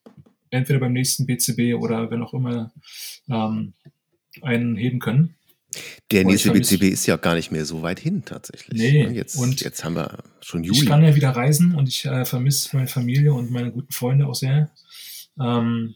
entweder 0.50 0.78
beim 0.80 0.92
nächsten 0.92 1.26
BCB 1.26 1.80
oder 1.80 2.10
wenn 2.10 2.22
auch 2.22 2.34
immer 2.34 2.72
ähm, 3.28 3.72
einen 4.42 4.76
heben 4.76 4.98
können. 5.00 5.34
Der 6.10 6.22
ich 6.22 6.26
nächste 6.26 6.50
BCB 6.52 6.82
ist 6.84 7.06
ja 7.06 7.16
auch 7.16 7.20
gar 7.20 7.34
nicht 7.36 7.52
mehr 7.52 7.64
so 7.64 7.82
weit 7.82 8.00
hin 8.00 8.24
tatsächlich. 8.24 8.78
Nee, 8.80 9.06
Ne, 9.06 9.14
Jetzt, 9.14 9.36
und 9.36 9.60
jetzt 9.60 9.84
haben 9.84 9.94
wir 9.94 10.18
schon 10.40 10.64
Ich 10.64 10.68
Juli. 10.72 10.86
kann 10.86 11.02
ja 11.04 11.14
wieder 11.14 11.30
reisen 11.30 11.74
und 11.74 11.88
ich 11.88 12.04
äh, 12.06 12.24
vermisse 12.24 12.76
meine 12.76 12.88
Familie 12.88 13.32
und 13.32 13.50
meine 13.50 13.70
guten 13.70 13.92
Freunde 13.92 14.26
auch 14.26 14.34
sehr. 14.34 14.70
Ähm, 15.40 15.94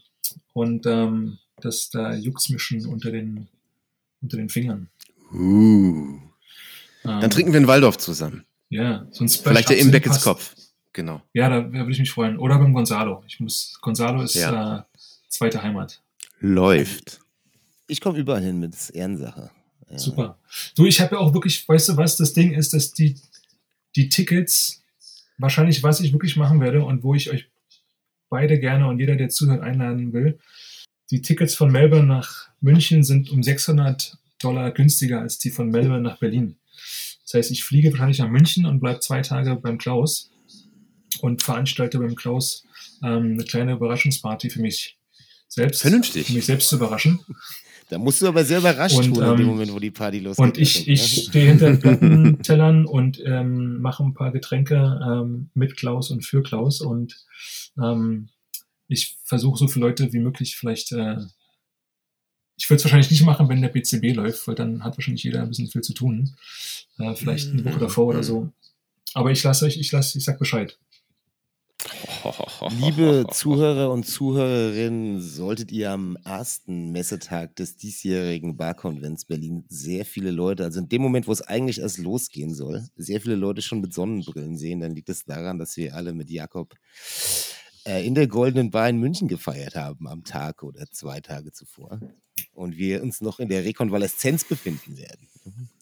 und 0.53 0.87
ähm, 0.87 1.39
das 1.61 1.91
da 1.91 2.15
juckt's 2.15 2.49
mir 2.51 2.59
schon 2.61 2.85
unter 2.87 3.11
den, 3.11 3.49
unter 4.23 4.37
den 4.37 4.49
Fingern. 4.49 4.89
Uh. 5.33 6.19
Ähm, 7.05 7.21
Dann 7.21 7.31
trinken 7.31 7.53
wir 7.53 7.59
einen 7.59 7.67
Waldorf 7.67 7.99
zusammen. 7.99 8.45
Ja, 8.69 9.07
so 9.11 9.25
ein 9.25 9.29
Splash 9.29 9.53
Vielleicht 9.53 9.71
der 9.71 9.79
Imbeckets 9.79 10.15
passt. 10.17 10.25
Kopf. 10.25 10.55
Genau. 10.93 11.21
Ja, 11.33 11.49
da, 11.49 11.61
da 11.63 11.73
würde 11.73 11.91
ich 11.93 11.99
mich 11.99 12.11
freuen. 12.13 12.39
Oder 12.39 12.59
beim 12.59 12.73
Gonzalo. 12.73 13.25
Ich 13.27 13.41
muss, 13.41 13.77
Gonzalo 13.81 14.23
ist 14.23 14.35
Ja. 14.35 14.79
äh, 14.79 14.99
zweite 15.29 15.61
Heimat. 15.63 16.01
Läuft. 16.39 17.21
Ich 17.89 18.01
komme 18.01 18.19
überall 18.19 18.43
hin 18.43 18.61
mit 18.61 18.75
Ehrensache. 18.95 19.51
Ja. 19.91 19.99
Super. 19.99 20.39
Du, 20.75 20.87
ich 20.87 21.01
habe 21.01 21.17
ja 21.17 21.21
auch 21.21 21.35
wirklich, 21.35 21.69
weißt 21.69 21.91
du, 21.91 21.97
was 21.97 22.17
das 22.17 22.33
Ding 22.33 22.53
ist, 22.53 22.73
dass 22.73 22.93
die, 22.93 23.17
die 23.97 24.09
Tickets, 24.09 24.83
wahrscheinlich, 25.39 25.83
was 25.83 26.01
ich 26.01 26.13
wirklich 26.13 26.37
machen 26.37 26.61
werde 26.61 26.85
und 26.85 27.03
wo 27.03 27.15
ich 27.15 27.31
euch 27.31 27.49
beide 28.29 28.59
gerne 28.59 28.87
und 28.89 28.99
jeder, 28.99 29.17
der 29.17 29.29
zuhört, 29.29 29.63
einladen 29.63 30.13
will, 30.13 30.39
die 31.11 31.23
Tickets 31.23 31.55
von 31.55 31.71
Melbourne 31.71 32.07
nach 32.07 32.49
München 32.61 33.05
sind 33.05 33.31
um 33.31 33.43
600 33.43 34.17
Dollar 34.39 34.71
günstiger 34.73 35.21
als 35.21 35.39
die 35.39 35.51
von 35.51 35.71
Melbourne 35.71 36.03
nach 36.03 36.19
Berlin. 36.19 36.57
Das 37.25 37.35
heißt, 37.35 37.51
ich 37.51 37.65
fliege 37.65 37.91
wahrscheinlich 37.91 38.19
nach 38.19 38.29
München 38.29 38.67
und 38.67 38.81
bleibe 38.81 39.01
zwei 39.01 39.23
Tage 39.23 39.55
beim 39.57 39.79
Klaus 39.79 40.31
und 41.21 41.43
veranstalte 41.43 41.99
beim 41.99 42.15
Klaus 42.15 42.65
ähm, 43.03 43.33
eine 43.33 43.45
kleine 43.45 43.73
Überraschungsparty 43.73 44.51
für 44.51 44.61
mich 44.61 44.99
selbst. 45.49 45.83
Vernünftig. 45.83 46.29
Um 46.29 46.35
mich 46.35 46.47
selbst 46.47 46.69
zu 46.69 46.77
überraschen. 46.77 47.21
Da 47.89 47.99
musst 47.99 48.23
du 48.23 48.29
aber 48.29 48.45
sehr 48.45 48.59
überrascht 48.59 48.97
Und, 48.97 49.15
tun 49.15 49.23
in 49.23 49.37
dem 49.37 49.41
ähm, 49.41 49.47
Moment, 49.47 49.73
wo 49.73 49.79
die 49.79 49.91
Party 49.91 50.21
losgeht. 50.21 50.45
Und 50.45 50.59
ich, 50.59 50.79
Also, 50.79 50.91
ich 50.91 51.17
ne? 51.17 51.23
stehe 51.23 51.47
hinter 51.49 51.77
Plattentellern 51.77 52.87
und 52.87 53.23
ähm, 53.25 53.81
mache 53.81 54.03
ein 54.03 54.15
paar 54.15 54.33
Getränke 54.33 55.01
ähm, 55.05 55.51
mit 55.55 55.77
Klaus 55.77 56.11
und 56.11 56.25
für 56.25 56.43
Klaus. 56.43 56.81
Und 56.81 57.25
ähm, 57.81 58.29
ich 58.89 59.17
versuche 59.25 59.59
so 59.59 59.69
viele 59.69 59.87
Leute 59.87 60.13
wie 60.13 60.19
möglich 60.19 60.57
vielleicht. 60.57 60.93
Äh, 60.93 61.19
ich 62.57 62.71
würde 62.71 62.79
es 62.79 62.85
wahrscheinlich 62.85 63.11
nicht 63.11 63.25
machen, 63.25 63.49
wenn 63.49 63.61
der 63.63 63.69
BCB 63.69 64.15
läuft, 64.15 64.47
weil 64.47 64.55
dann 64.55 64.85
hat 64.85 64.97
wahrscheinlich 64.97 65.25
jeder 65.25 65.43
ein 65.43 65.49
bisschen 65.49 65.69
viel 65.69 65.83
zu 65.83 65.93
tun. 65.93 66.35
Äh, 66.99 67.15
vielleicht 67.15 67.51
eine 67.51 67.65
Woche 67.65 67.81
davor 67.81 68.07
oder 68.07 68.23
so. 68.23 68.51
Aber 69.13 69.31
ich 69.31 69.43
lasse 69.43 69.67
euch, 69.67 69.77
ich 69.77 69.91
lasse, 69.93 70.19
ich 70.19 70.25
sag 70.25 70.39
Bescheid. 70.39 70.79
Liebe 72.79 73.27
Zuhörer 73.31 73.91
und 73.91 74.05
Zuhörerinnen, 74.05 75.21
solltet 75.21 75.73
ihr 75.73 75.91
am 75.91 76.17
ersten 76.25 76.91
Messetag 76.93 77.57
des 77.57 77.77
diesjährigen 77.77 78.57
Barkonvents 78.57 79.25
Berlin 79.25 79.65
sehr 79.69 80.05
viele 80.05 80.31
Leute, 80.31 80.65
also 80.65 80.81
in 80.81 80.89
dem 80.89 81.03
Moment, 81.03 81.27
wo 81.27 81.33
es 81.33 81.43
eigentlich 81.43 81.81
erst 81.81 81.99
losgehen 81.99 82.55
soll, 82.55 82.87
sehr 82.97 83.21
viele 83.21 83.37
Leute 83.37 83.63
schon 83.63 83.81
mit 83.81 83.93
Sonnenbrillen 83.93 84.57
sehen, 84.57 84.81
dann 84.81 84.95
liegt 84.95 85.09
es 85.09 85.25
daran, 85.25 85.59
dass 85.59 85.77
wir 85.77 85.95
alle 85.95 86.13
mit 86.13 86.31
Jakob 86.31 86.75
äh, 87.85 88.07
in 88.07 88.15
der 88.15 88.27
Goldenen 88.27 88.71
Bar 88.71 88.89
in 88.89 88.99
München 88.99 89.29
gefeiert 89.29 89.75
haben 89.75 90.09
am 90.09 90.25
Tag 90.25 90.63
oder 90.63 90.87
zwei 90.91 91.21
Tage 91.21 91.53
zuvor 91.53 92.01
und 92.53 92.77
wir 92.77 93.03
uns 93.03 93.21
noch 93.21 93.39
in 93.39 93.49
der 93.49 93.65
Rekonvaleszenz 93.65 94.45
befinden 94.45 94.97
werden. 94.97 95.29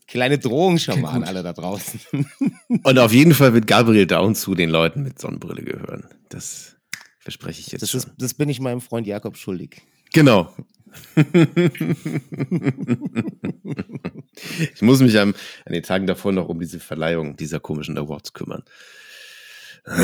Kleine 0.09 0.39
Drohung 0.39 0.79
schon 0.79 1.01
mal 1.01 1.11
an 1.11 1.25
alle 1.25 1.43
da 1.43 1.53
draußen. 1.53 2.01
Und 2.83 2.99
auf 2.99 3.13
jeden 3.13 3.35
Fall 3.35 3.55
wird 3.55 3.67
Gabriel 3.67 4.07
Down 4.07 4.35
zu 4.35 4.55
den 4.55 4.69
Leuten 4.71 5.03
mit 5.03 5.19
Sonnenbrille 5.19 5.63
gehören. 5.63 6.05
Das 6.29 6.77
verspreche 7.21 7.61
ich 7.61 7.73
jetzt 7.73 7.83
Das, 7.83 7.91
schon. 7.91 8.01
ist, 8.01 8.11
das 8.19 8.35
bin 8.35 8.49
ich 8.49 8.61
meinem 8.61 8.81
Freund 8.81 9.07
Jakob 9.07 9.37
schuldig. 9.37 9.81
Genau. 10.13 10.55
ich 14.75 14.83
muss 14.83 15.01
mich 15.01 15.19
am, 15.19 15.35
an 15.65 15.73
den 15.73 15.83
Tagen 15.83 16.07
davor 16.07 16.33
noch 16.33 16.49
um 16.49 16.61
diese 16.61 16.81
Verleihung 16.81 17.37
dieser 17.37 17.61
komischen 17.61 17.97
Awards 17.99 18.33
kümmern. 18.33 18.63
Ja, 19.87 19.95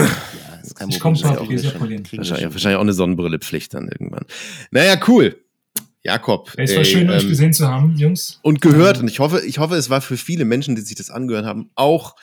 ist 0.63 0.75
kein 0.75 0.89
Ich 0.89 0.99
Problem. 0.99 1.01
komm, 1.01 1.15
Das 1.15 1.23
Papi, 1.23 1.37
kriegen 1.37 1.51
wir 1.51 1.59
sehr 1.61 1.71
schon- 1.73 1.89
wir 1.89 2.19
Wahrscheinlich, 2.19 2.53
wahrscheinlich 2.53 2.77
auch 2.77 2.81
eine 2.83 2.93
Sonnenbrillepflicht 2.93 3.75
dann 3.75 3.89
irgendwann. 3.89 4.25
Naja, 4.71 4.99
cool. 5.07 5.37
Jakob. 6.03 6.53
Es 6.57 6.73
war 6.73 6.79
ey, 6.79 6.85
schön, 6.85 7.11
euch 7.11 7.25
ähm, 7.25 7.29
gesehen 7.29 7.53
zu 7.53 7.69
haben, 7.69 7.97
Jungs. 7.97 8.39
und 8.43 8.61
gehört. 8.61 8.99
Und 8.99 9.09
ich 9.09 9.19
hoffe, 9.19 9.43
ich 9.45 9.59
hoffe, 9.59 9.75
es 9.75 9.91
war 9.91 10.01
für 10.01 10.17
viele 10.17 10.45
Menschen, 10.45 10.77
die 10.77 10.83
sich 10.83 10.97
das 10.97 11.11
angehört 11.11 11.45
haben, 11.45 11.71
auch 11.75 12.17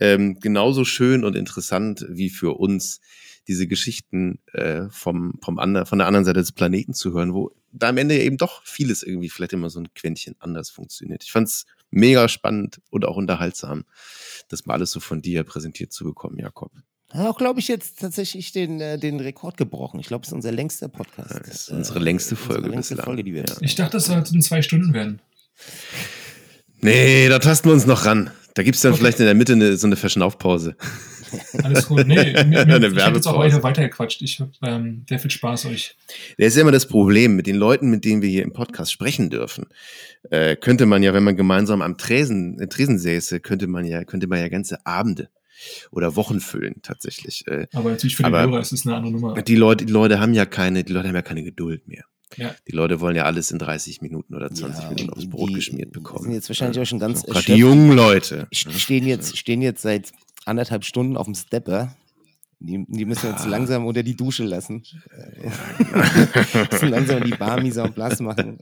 ähm, 0.00 0.40
genauso 0.40 0.84
schön 0.84 1.24
und 1.24 1.36
interessant 1.36 2.06
wie 2.08 2.30
für 2.30 2.58
uns, 2.58 3.00
diese 3.48 3.66
Geschichten 3.66 4.38
äh, 4.52 4.88
vom, 4.90 5.34
vom 5.42 5.58
ander, 5.58 5.84
von 5.84 5.98
der 5.98 6.06
anderen 6.06 6.24
Seite 6.24 6.40
des 6.40 6.52
Planeten 6.52 6.94
zu 6.94 7.12
hören, 7.12 7.34
wo 7.34 7.50
da 7.72 7.88
am 7.88 7.96
Ende 7.96 8.18
eben 8.18 8.36
doch 8.36 8.64
vieles 8.64 9.02
irgendwie 9.02 9.30
vielleicht 9.30 9.52
immer 9.52 9.70
so 9.70 9.80
ein 9.80 9.92
Quäntchen 9.94 10.36
anders 10.38 10.70
funktioniert. 10.70 11.24
Ich 11.24 11.32
fand 11.32 11.48
es 11.48 11.66
mega 11.90 12.28
spannend 12.28 12.80
und 12.90 13.04
auch 13.04 13.16
unterhaltsam, 13.16 13.84
das 14.48 14.66
mal 14.66 14.74
alles 14.74 14.92
so 14.92 15.00
von 15.00 15.22
dir 15.22 15.42
präsentiert 15.44 15.92
zu 15.92 16.04
bekommen, 16.04 16.38
Jakob. 16.38 16.72
Hat 17.12 17.26
auch, 17.26 17.36
glaube 17.36 17.60
ich, 17.60 17.68
jetzt 17.68 18.00
tatsächlich 18.00 18.52
den, 18.52 18.80
äh, 18.80 18.98
den 18.98 19.20
Rekord 19.20 19.56
gebrochen. 19.58 20.00
Ich 20.00 20.06
glaube, 20.06 20.22
es 20.22 20.28
ist 20.28 20.34
unser 20.34 20.52
längster 20.52 20.88
Podcast. 20.88 21.30
Das 21.46 21.48
ist 21.48 21.68
unsere 21.70 21.98
längste 21.98 22.36
Folge 22.36 22.58
unsere 22.62 22.74
längste 22.74 22.94
bislang. 22.94 23.04
Folge, 23.06 23.24
die 23.24 23.34
wir 23.34 23.44
Ja. 23.44 23.56
Ich 23.60 23.74
dachte, 23.74 23.92
das 23.98 24.06
sollten 24.06 24.40
zwei 24.40 24.62
Stunden 24.62 24.94
werden. 24.94 25.20
Nee, 26.80 27.28
da 27.28 27.38
tasten 27.38 27.68
wir 27.68 27.74
uns 27.74 27.86
noch 27.86 28.06
ran. 28.06 28.30
Da 28.54 28.62
gibt 28.62 28.76
es 28.76 28.82
dann 28.82 28.92
Okay. 28.92 29.00
vielleicht 29.00 29.20
in 29.20 29.26
der 29.26 29.34
Mitte 29.34 29.52
eine, 29.52 29.76
so 29.76 29.86
eine 29.86 29.96
Verschnaufpause. 29.96 30.76
Alles 31.62 31.86
gut. 31.86 32.06
Nee, 32.06 32.32
mir, 32.44 32.44
mir, 32.44 32.60
Eine 32.76 32.88
ich 32.88 32.98
habe 33.02 33.16
jetzt 33.16 33.26
auch 33.26 33.38
weiter 33.38 33.62
weitergequatscht. 33.62 34.20
Ich 34.22 34.40
habe 34.40 34.50
ähm, 34.62 35.04
sehr 35.08 35.18
viel 35.18 35.30
Spaß 35.30 35.66
euch. 35.66 35.96
Das 36.38 36.48
ist 36.48 36.56
ja 36.56 36.62
immer 36.62 36.72
das 36.72 36.86
Problem 36.86 37.36
mit 37.36 37.46
den 37.46 37.56
Leuten, 37.56 37.90
mit 37.90 38.04
denen 38.04 38.20
wir 38.20 38.28
hier 38.28 38.42
im 38.42 38.52
Podcast 38.52 38.92
sprechen 38.92 39.30
dürfen. 39.30 39.66
Äh, 40.30 40.56
könnte 40.56 40.86
man 40.86 41.02
ja, 41.02 41.14
wenn 41.14 41.24
man 41.24 41.36
gemeinsam 41.36 41.80
am 41.82 41.96
Tresen, 41.96 42.58
Tresen 42.68 42.98
säße, 42.98 43.40
könnte 43.40 43.66
man 43.66 43.84
ja, 43.86 44.04
könnte 44.04 44.26
man 44.26 44.40
ja 44.40 44.48
ganze 44.48 44.84
Abende 44.84 45.28
oder 45.90 46.16
Wochen 46.16 46.40
füllen 46.40 46.80
tatsächlich. 46.82 47.46
Äh, 47.46 47.66
Aber 47.72 47.90
natürlich 47.90 48.16
für 48.16 48.22
die 48.22 48.26
Aber- 48.28 48.42
Hörer 48.42 48.60
ist 48.60 48.72
es 48.72 48.86
eine 48.86 48.96
andere 48.96 49.12
Nummer. 49.12 49.40
die 49.42 49.56
Leute, 49.56 49.84
die 49.86 49.92
Leute 49.92 50.20
haben 50.20 50.34
ja 50.34 50.46
keine, 50.46 50.84
die 50.84 50.92
Leute 50.92 51.08
haben 51.08 51.14
ja 51.14 51.22
keine 51.22 51.42
Geduld 51.44 51.86
mehr. 51.88 52.04
Ja. 52.36 52.54
Die 52.66 52.72
Leute 52.72 53.00
wollen 53.00 53.14
ja 53.14 53.24
alles 53.24 53.50
in 53.50 53.58
30 53.58 54.00
Minuten 54.00 54.34
oder 54.34 54.50
20 54.50 54.82
Ja, 54.84 54.88
Minuten 54.90 55.10
und 55.10 55.16
aufs 55.18 55.28
Brot 55.28 55.50
die 55.50 55.54
geschmiert 55.54 55.92
bekommen. 55.92 56.22
sind 56.24 56.32
jetzt 56.32 56.48
wahrscheinlich 56.48 56.80
auch 56.80 56.86
schon 56.86 56.98
ganz 56.98 57.22
Gerade 57.24 57.34
erschöpft. 57.36 57.48
die 57.56 57.60
jungen 57.60 57.92
Leute. 57.92 58.48
St- 58.54 58.70
stehen 58.78 59.06
jetzt, 59.06 59.36
stehen 59.36 59.60
jetzt 59.60 59.82
seit 59.82 60.12
anderthalb 60.46 60.84
Stunden 60.86 61.18
auf 61.18 61.26
dem 61.26 61.34
Stepper. 61.34 61.94
Die, 62.58 62.86
die 62.88 63.04
müssen 63.04 63.24
wir 63.24 63.30
jetzt 63.32 63.44
langsam 63.46 63.84
unter 63.86 64.02
die 64.04 64.14
Dusche 64.16 64.44
lassen. 64.44 64.82
müssen 66.70 66.88
langsam 66.90 67.22
die 67.24 67.32
Bar 67.32 67.60
mise 67.60 67.82
en 67.82 67.92
place 67.92 68.20
machen. 68.20 68.56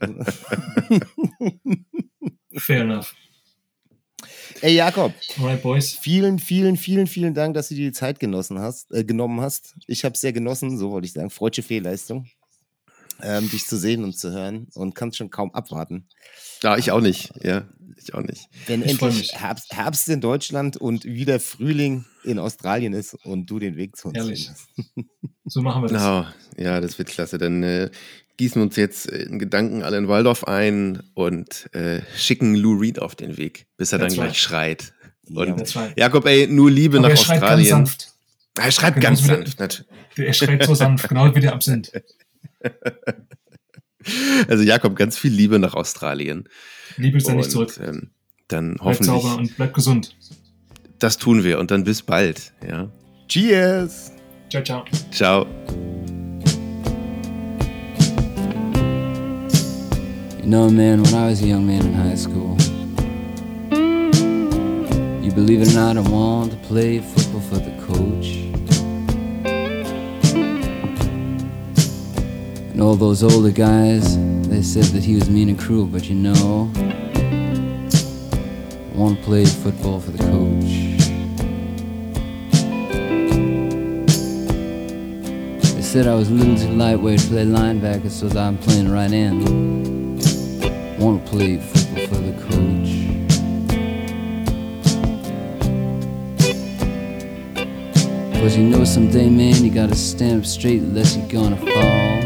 Fair 2.57 2.81
enough. 2.83 3.15
Ey, 4.63 4.75
Jakob, 4.75 5.15
Alright, 5.39 5.63
Boys. 5.63 5.93
vielen, 5.95 6.39
vielen, 6.39 6.77
vielen, 6.77 7.07
vielen 7.07 7.35
Dank, 7.35 7.55
dass 7.55 7.69
du 7.69 7.75
dir 7.75 7.87
die 7.89 7.93
Zeit 7.93 8.21
genossen 8.21 8.59
hast, 8.59 8.93
äh, 8.93 9.05
genommen 9.05 9.41
hast. 9.41 9.75
Ich 9.87 10.05
habe 10.05 10.15
es 10.15 10.21
sehr 10.21 10.33
genossen, 10.33 10.77
so 10.79 10.91
wollte 10.91 11.07
ich 11.07 11.13
sagen. 11.13 11.31
Freudsche 11.31 11.63
Fehlleistung. 11.63 12.27
Ähm, 13.23 13.51
dich 13.51 13.67
zu 13.67 13.77
sehen 13.77 14.03
und 14.03 14.19
zu 14.19 14.33
hören 14.33 14.69
und 14.75 14.95
kannst 14.95 15.19
schon 15.19 15.29
kaum 15.31 15.53
abwarten. 15.55 16.09
Ja, 16.63 16.79
ich 16.79 16.91
auch 16.91 17.03
nicht. 17.03 17.31
Ja, 17.43 17.69
ich 17.97 18.15
auch 18.15 18.23
nicht. 18.23 18.49
Wenn 18.67 18.83
Ich 18.83 18.93
endlich. 18.93 19.33
Herbst, 19.35 19.75
Herbst 19.75 20.09
in 20.09 20.23
Deutschland 20.23 20.79
und 20.79 21.05
wieder 21.05 21.39
Frühling 21.39 22.07
in 22.25 22.39
Australien 22.39 22.95
ist 22.95 23.15
und 23.27 23.45
du 23.51 23.59
den 23.59 23.77
Weg 23.77 23.97
zu 23.97 24.09
uns 24.09 24.17
Herrlich. 24.17 24.51
findest. 24.87 25.11
So 25.45 25.63
machen 25.63 25.83
wir 25.83 25.89
das. 25.89 26.01
Ja, 26.03 26.35
ja, 26.57 26.81
das 26.81 26.97
wird 26.97 27.09
klasse. 27.09 27.37
Dann 27.37 27.63
äh, 27.65 27.91
gießen 28.41 28.61
uns 28.63 28.75
jetzt 28.77 29.13
äh, 29.13 29.23
in 29.25 29.39
Gedanken 29.39 29.83
alle 29.83 29.99
in 29.99 30.09
Waldorf 30.09 30.45
ein 30.45 31.03
und 31.15 31.69
äh, 31.75 32.01
schicken 32.17 32.55
Lou 32.55 32.79
Reed 32.79 32.99
auf 32.99 33.15
den 33.15 33.37
Weg, 33.37 33.67
bis 33.77 33.93
er 33.93 33.99
That's 33.99 34.15
dann 34.15 34.21
right. 34.25 34.31
gleich 34.33 34.41
schreit. 34.43 34.93
Ja, 35.29 35.43
Und 35.43 35.77
right. 35.77 35.93
Jakob, 35.99 36.25
ey, 36.27 36.47
nur 36.47 36.71
Liebe 36.71 36.97
Aber 36.99 37.09
nach 37.09 37.11
er 37.11 37.17
schreit 37.19 37.41
ganz 37.41 37.45
Australien. 37.61 37.69
sanft. 37.69 38.09
Er 38.59 38.73
schreibt 38.73 38.95
Genau, 38.97 39.07
ganz 39.09 39.25
sanft. 39.25 39.61
nat- 39.61 39.85
Er 40.17 40.33
schreit 40.33 40.65
so 40.65 40.75
sanft, 40.75 41.09
genau 41.09 41.35
wie 41.35 41.41
der 41.41 41.53
Absinth. 41.53 41.93
Also 44.49 44.63
Jakob, 44.65 44.97
ganz 44.97 45.19
viel 45.19 45.31
Liebe 45.33 45.59
nach 45.59 45.75
Australien. 45.75 46.49
Liebe 46.97 47.19
ist 47.19 47.29
da 47.29 47.35
nicht 47.35 47.51
zurück. 47.51 47.79
Ähm, 47.83 48.11
dann 48.49 48.77
Bleib 48.77 49.05
sauber 49.05 49.23
hoffentlich, 49.29 49.51
und 49.51 49.57
bleib 49.59 49.75
gesund. 49.75 50.17
das 50.99 51.19
tun 51.19 51.45
wir 51.45 51.59
und 51.59 51.71
dann 51.71 51.85
bis 51.85 52.01
bald. 52.03 52.53
Ja, 52.67 52.91
Cheers! 53.29 54.13
Ciao, 54.51 54.63
ciao. 54.65 54.85
ciao. 55.13 56.10
You 60.41 60.47
know, 60.47 60.71
man, 60.71 61.03
when 61.03 61.13
I 61.13 61.27
was 61.27 61.43
a 61.43 61.47
young 61.47 61.67
man 61.67 61.85
in 61.85 61.93
high 61.93 62.15
school, 62.15 62.57
you 65.23 65.31
believe 65.33 65.61
it 65.61 65.71
or 65.71 65.75
not, 65.75 65.99
I 65.99 66.01
wanted 66.01 66.53
to 66.53 66.57
play 66.67 66.99
football 66.99 67.43
for 67.43 67.57
the 67.57 67.71
coach. 67.87 68.37
And 72.73 72.81
all 72.81 72.97
those 72.97 73.23
older 73.23 73.51
guys, 73.51 74.17
they 74.49 74.63
said 74.63 74.85
that 74.95 75.05
he 75.05 75.15
was 75.15 75.29
mean 75.29 75.51
and 75.51 75.59
cruel, 75.59 75.85
but 75.85 76.09
you 76.09 76.15
know, 76.15 76.73
I 78.95 78.97
want 78.97 79.19
to 79.19 79.23
play 79.23 79.45
football 79.45 80.01
for 80.01 80.11
the 80.11 80.25
coach. 80.25 80.65
They 85.75 85.83
said 85.83 86.07
I 86.07 86.15
was 86.15 86.31
a 86.31 86.33
little 86.33 86.57
too 86.57 86.73
lightweight 86.73 87.21
to 87.21 87.27
play 87.29 87.45
linebacker, 87.45 88.11
so 88.11 88.27
I'm 88.39 88.57
playing 88.57 88.91
right 88.91 89.13
end. 89.13 90.00
Want 91.01 91.25
to 91.25 91.31
play 91.31 91.57
football 91.57 92.07
for 92.09 92.17
the 92.17 92.33
coach. 92.43 92.91
Cause 98.35 98.55
you 98.55 98.65
know 98.65 98.85
someday, 98.85 99.31
man, 99.31 99.65
you 99.65 99.71
gotta 99.71 99.95
stand 99.95 100.41
up 100.41 100.47
straight 100.47 100.83
unless 100.83 101.17
you're 101.17 101.27
gonna 101.29 101.57
fall. 101.57 102.21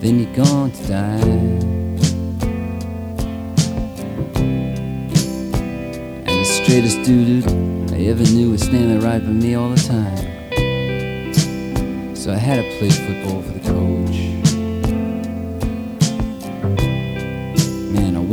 Then 0.00 0.18
you're 0.18 0.34
going 0.34 0.72
to 0.72 0.86
die. 0.88 1.20
And 6.26 6.26
the 6.26 6.44
straightest 6.44 7.02
dude 7.04 7.48
I 7.92 8.06
ever 8.06 8.24
knew 8.24 8.50
was 8.50 8.62
standing 8.62 8.98
right 8.98 9.22
by 9.22 9.28
me 9.30 9.54
all 9.54 9.70
the 9.70 9.76
time. 9.76 10.16
So 12.16 12.32
I 12.32 12.36
had 12.36 12.56
to 12.56 12.78
play 12.80 12.90
football 12.90 13.40
for 13.42 13.52
the 13.52 13.59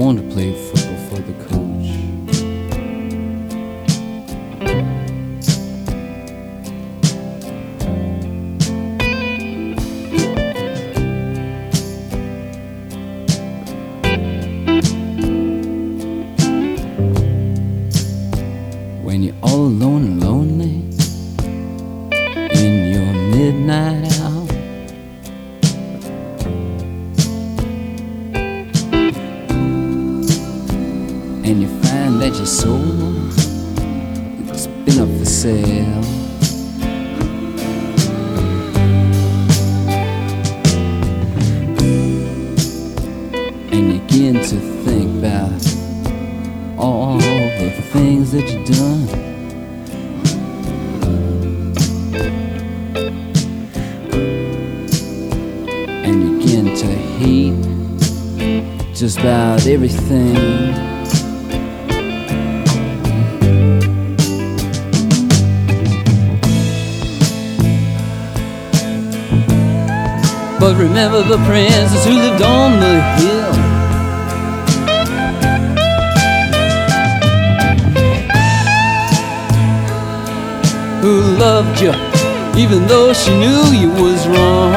Man, 0.07 0.15
I 0.15 0.19
wanted 0.19 0.29
to 0.29 0.35
play 0.35 0.53
football 0.53 0.71
for 0.71 0.76
the 71.37 71.45
princess 71.45 72.05
who 72.05 72.13
lived 72.13 72.41
on 72.41 72.79
the 72.79 73.01
hill. 73.17 73.53
Who 81.01 81.21
loved 81.37 81.81
you 81.81 81.93
even 82.57 82.87
though 82.87 83.13
she 83.13 83.31
knew 83.37 83.63
you 83.71 83.89
was 84.01 84.27
wrong. 84.27 84.73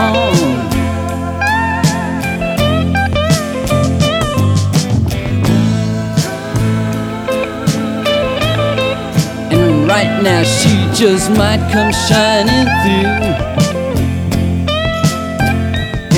And 9.51 9.89
right 9.89 10.23
now 10.23 10.43
she 10.43 10.75
just 10.95 11.31
might 11.31 11.63
come 11.73 11.93
shining 11.93 12.67
through 12.83 13.20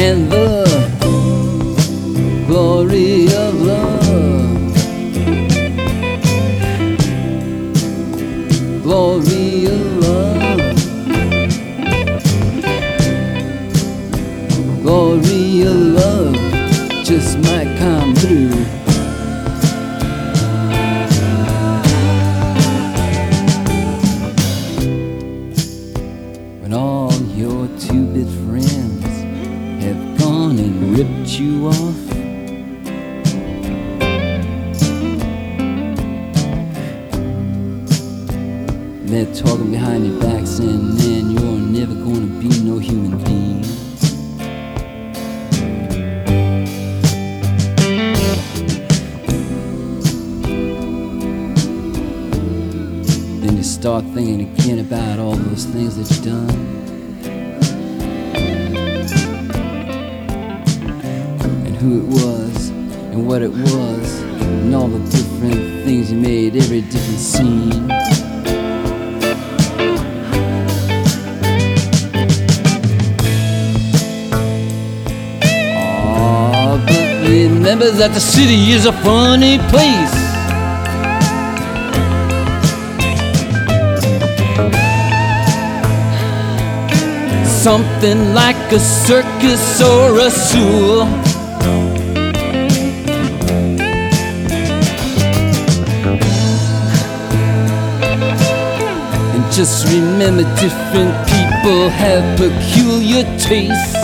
and 0.02 0.32
the 0.32 0.64
glory 2.48 3.28
They're 39.12 39.34
talking 39.34 39.70
behind 39.70 40.06
your 40.06 40.18
back 40.22 40.46
saying, 40.46 40.96
man, 40.96 41.32
you're 41.32 41.58
never 41.58 41.92
gonna 41.92 42.24
be 42.40 42.48
no 42.62 42.78
human 42.78 43.22
being. 43.22 43.60
Then 53.42 53.54
you 53.58 53.62
start 53.62 54.06
thinking 54.14 54.40
again 54.40 54.78
about 54.78 55.18
all 55.18 55.36
those 55.36 55.66
things 55.66 55.96
that 55.98 56.08
you've 56.08 56.24
done. 56.24 56.48
And 61.66 61.76
who 61.76 61.98
it 61.98 62.06
was, 62.06 62.68
and 62.70 63.26
what 63.26 63.42
it 63.42 63.50
was, 63.50 64.20
and 64.22 64.74
all 64.74 64.88
the 64.88 65.00
different 65.10 65.84
things 65.84 66.10
you 66.10 66.18
made, 66.18 66.56
every 66.56 66.80
different 66.80 67.18
scene. 67.18 68.21
Remember 77.82 77.98
that 77.98 78.14
the 78.14 78.20
city 78.20 78.70
is 78.70 78.86
a 78.86 78.92
funny 78.92 79.58
place. 79.70 80.14
Something 87.62 88.34
like 88.34 88.56
a 88.72 88.78
circus 88.78 89.80
or 89.80 90.18
a 90.18 90.30
zoo. 90.30 91.02
And 99.34 99.52
just 99.52 99.86
remember 99.86 100.42
different 100.60 101.14
people 101.26 101.88
have 101.88 102.38
peculiar 102.38 103.24
tastes. 103.38 103.94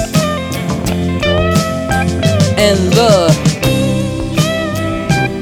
And 2.58 2.78
the 2.92 3.47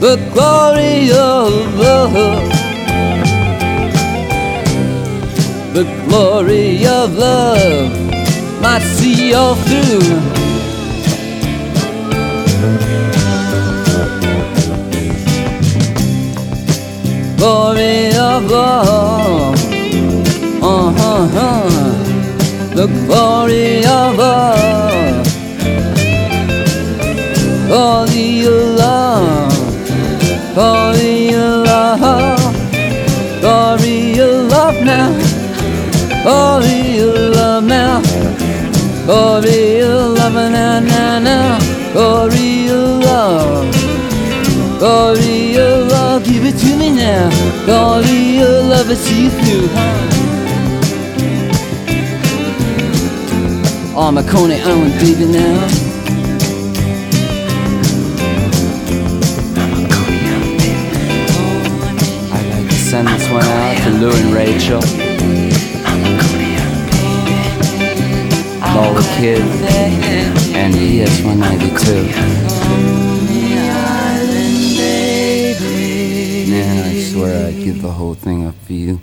The 0.00 0.16
glory 0.32 1.10
of 1.12 1.74
love. 1.76 2.14
The 5.74 5.84
glory 6.08 6.86
of 6.86 7.18
love 7.18 7.92
might 8.62 8.80
see 8.80 9.28
you 9.28 9.54
through. 9.66 10.00
Glory 17.36 18.06
of 18.16 18.50
love. 18.50 19.54
Uh 20.62 20.92
huh, 20.98 21.28
huh. 21.36 21.68
The 22.74 22.86
glory 23.04 23.84
of 23.84 24.16
love. 24.16 25.26
Glory 27.68 28.46
of 28.46 28.78
love. 28.78 29.49
Glory 30.60 31.32
of 31.32 31.64
love. 31.64 32.54
Glory 33.40 34.18
of 34.18 34.50
love 34.52 34.84
now. 34.84 35.08
Glory 36.22 36.98
of 36.98 37.34
love 37.34 37.64
now. 37.64 38.02
Glory 39.06 39.82
love 39.82 40.34
now, 40.34 40.80
now, 40.80 41.18
now. 41.18 41.58
Glory 41.94 42.68
of 42.68 43.02
love. 43.02 43.74
Glory 44.78 45.56
love, 45.88 46.24
give 46.24 46.44
it 46.44 46.58
to 46.58 46.76
me 46.76 46.90
now. 46.90 47.30
Glory 47.64 48.42
of 48.42 48.66
love, 48.66 48.90
I 48.90 48.94
see 48.96 49.22
you 49.24 49.30
through. 49.30 49.68
Oh, 53.96 54.10
my 54.12 54.22
Coney 54.22 54.60
Island 54.60 54.92
baby 55.00 55.24
now. 55.24 55.89
To 63.90 63.96
Lou 63.96 64.10
and 64.10 64.34
Rachel. 64.34 64.82
All 68.76 68.94
the 68.94 69.06
kids 69.16 69.44
and 70.54 70.74
ES 70.74 71.22
192. 71.22 72.30
Yeah, 76.50 76.84
I 76.86 77.00
swear 77.00 77.46
I'd 77.48 77.62
give 77.62 77.82
the 77.82 77.90
whole 77.90 78.14
thing 78.14 78.46
up 78.46 78.54
for 78.66 78.72
you. 78.72 79.00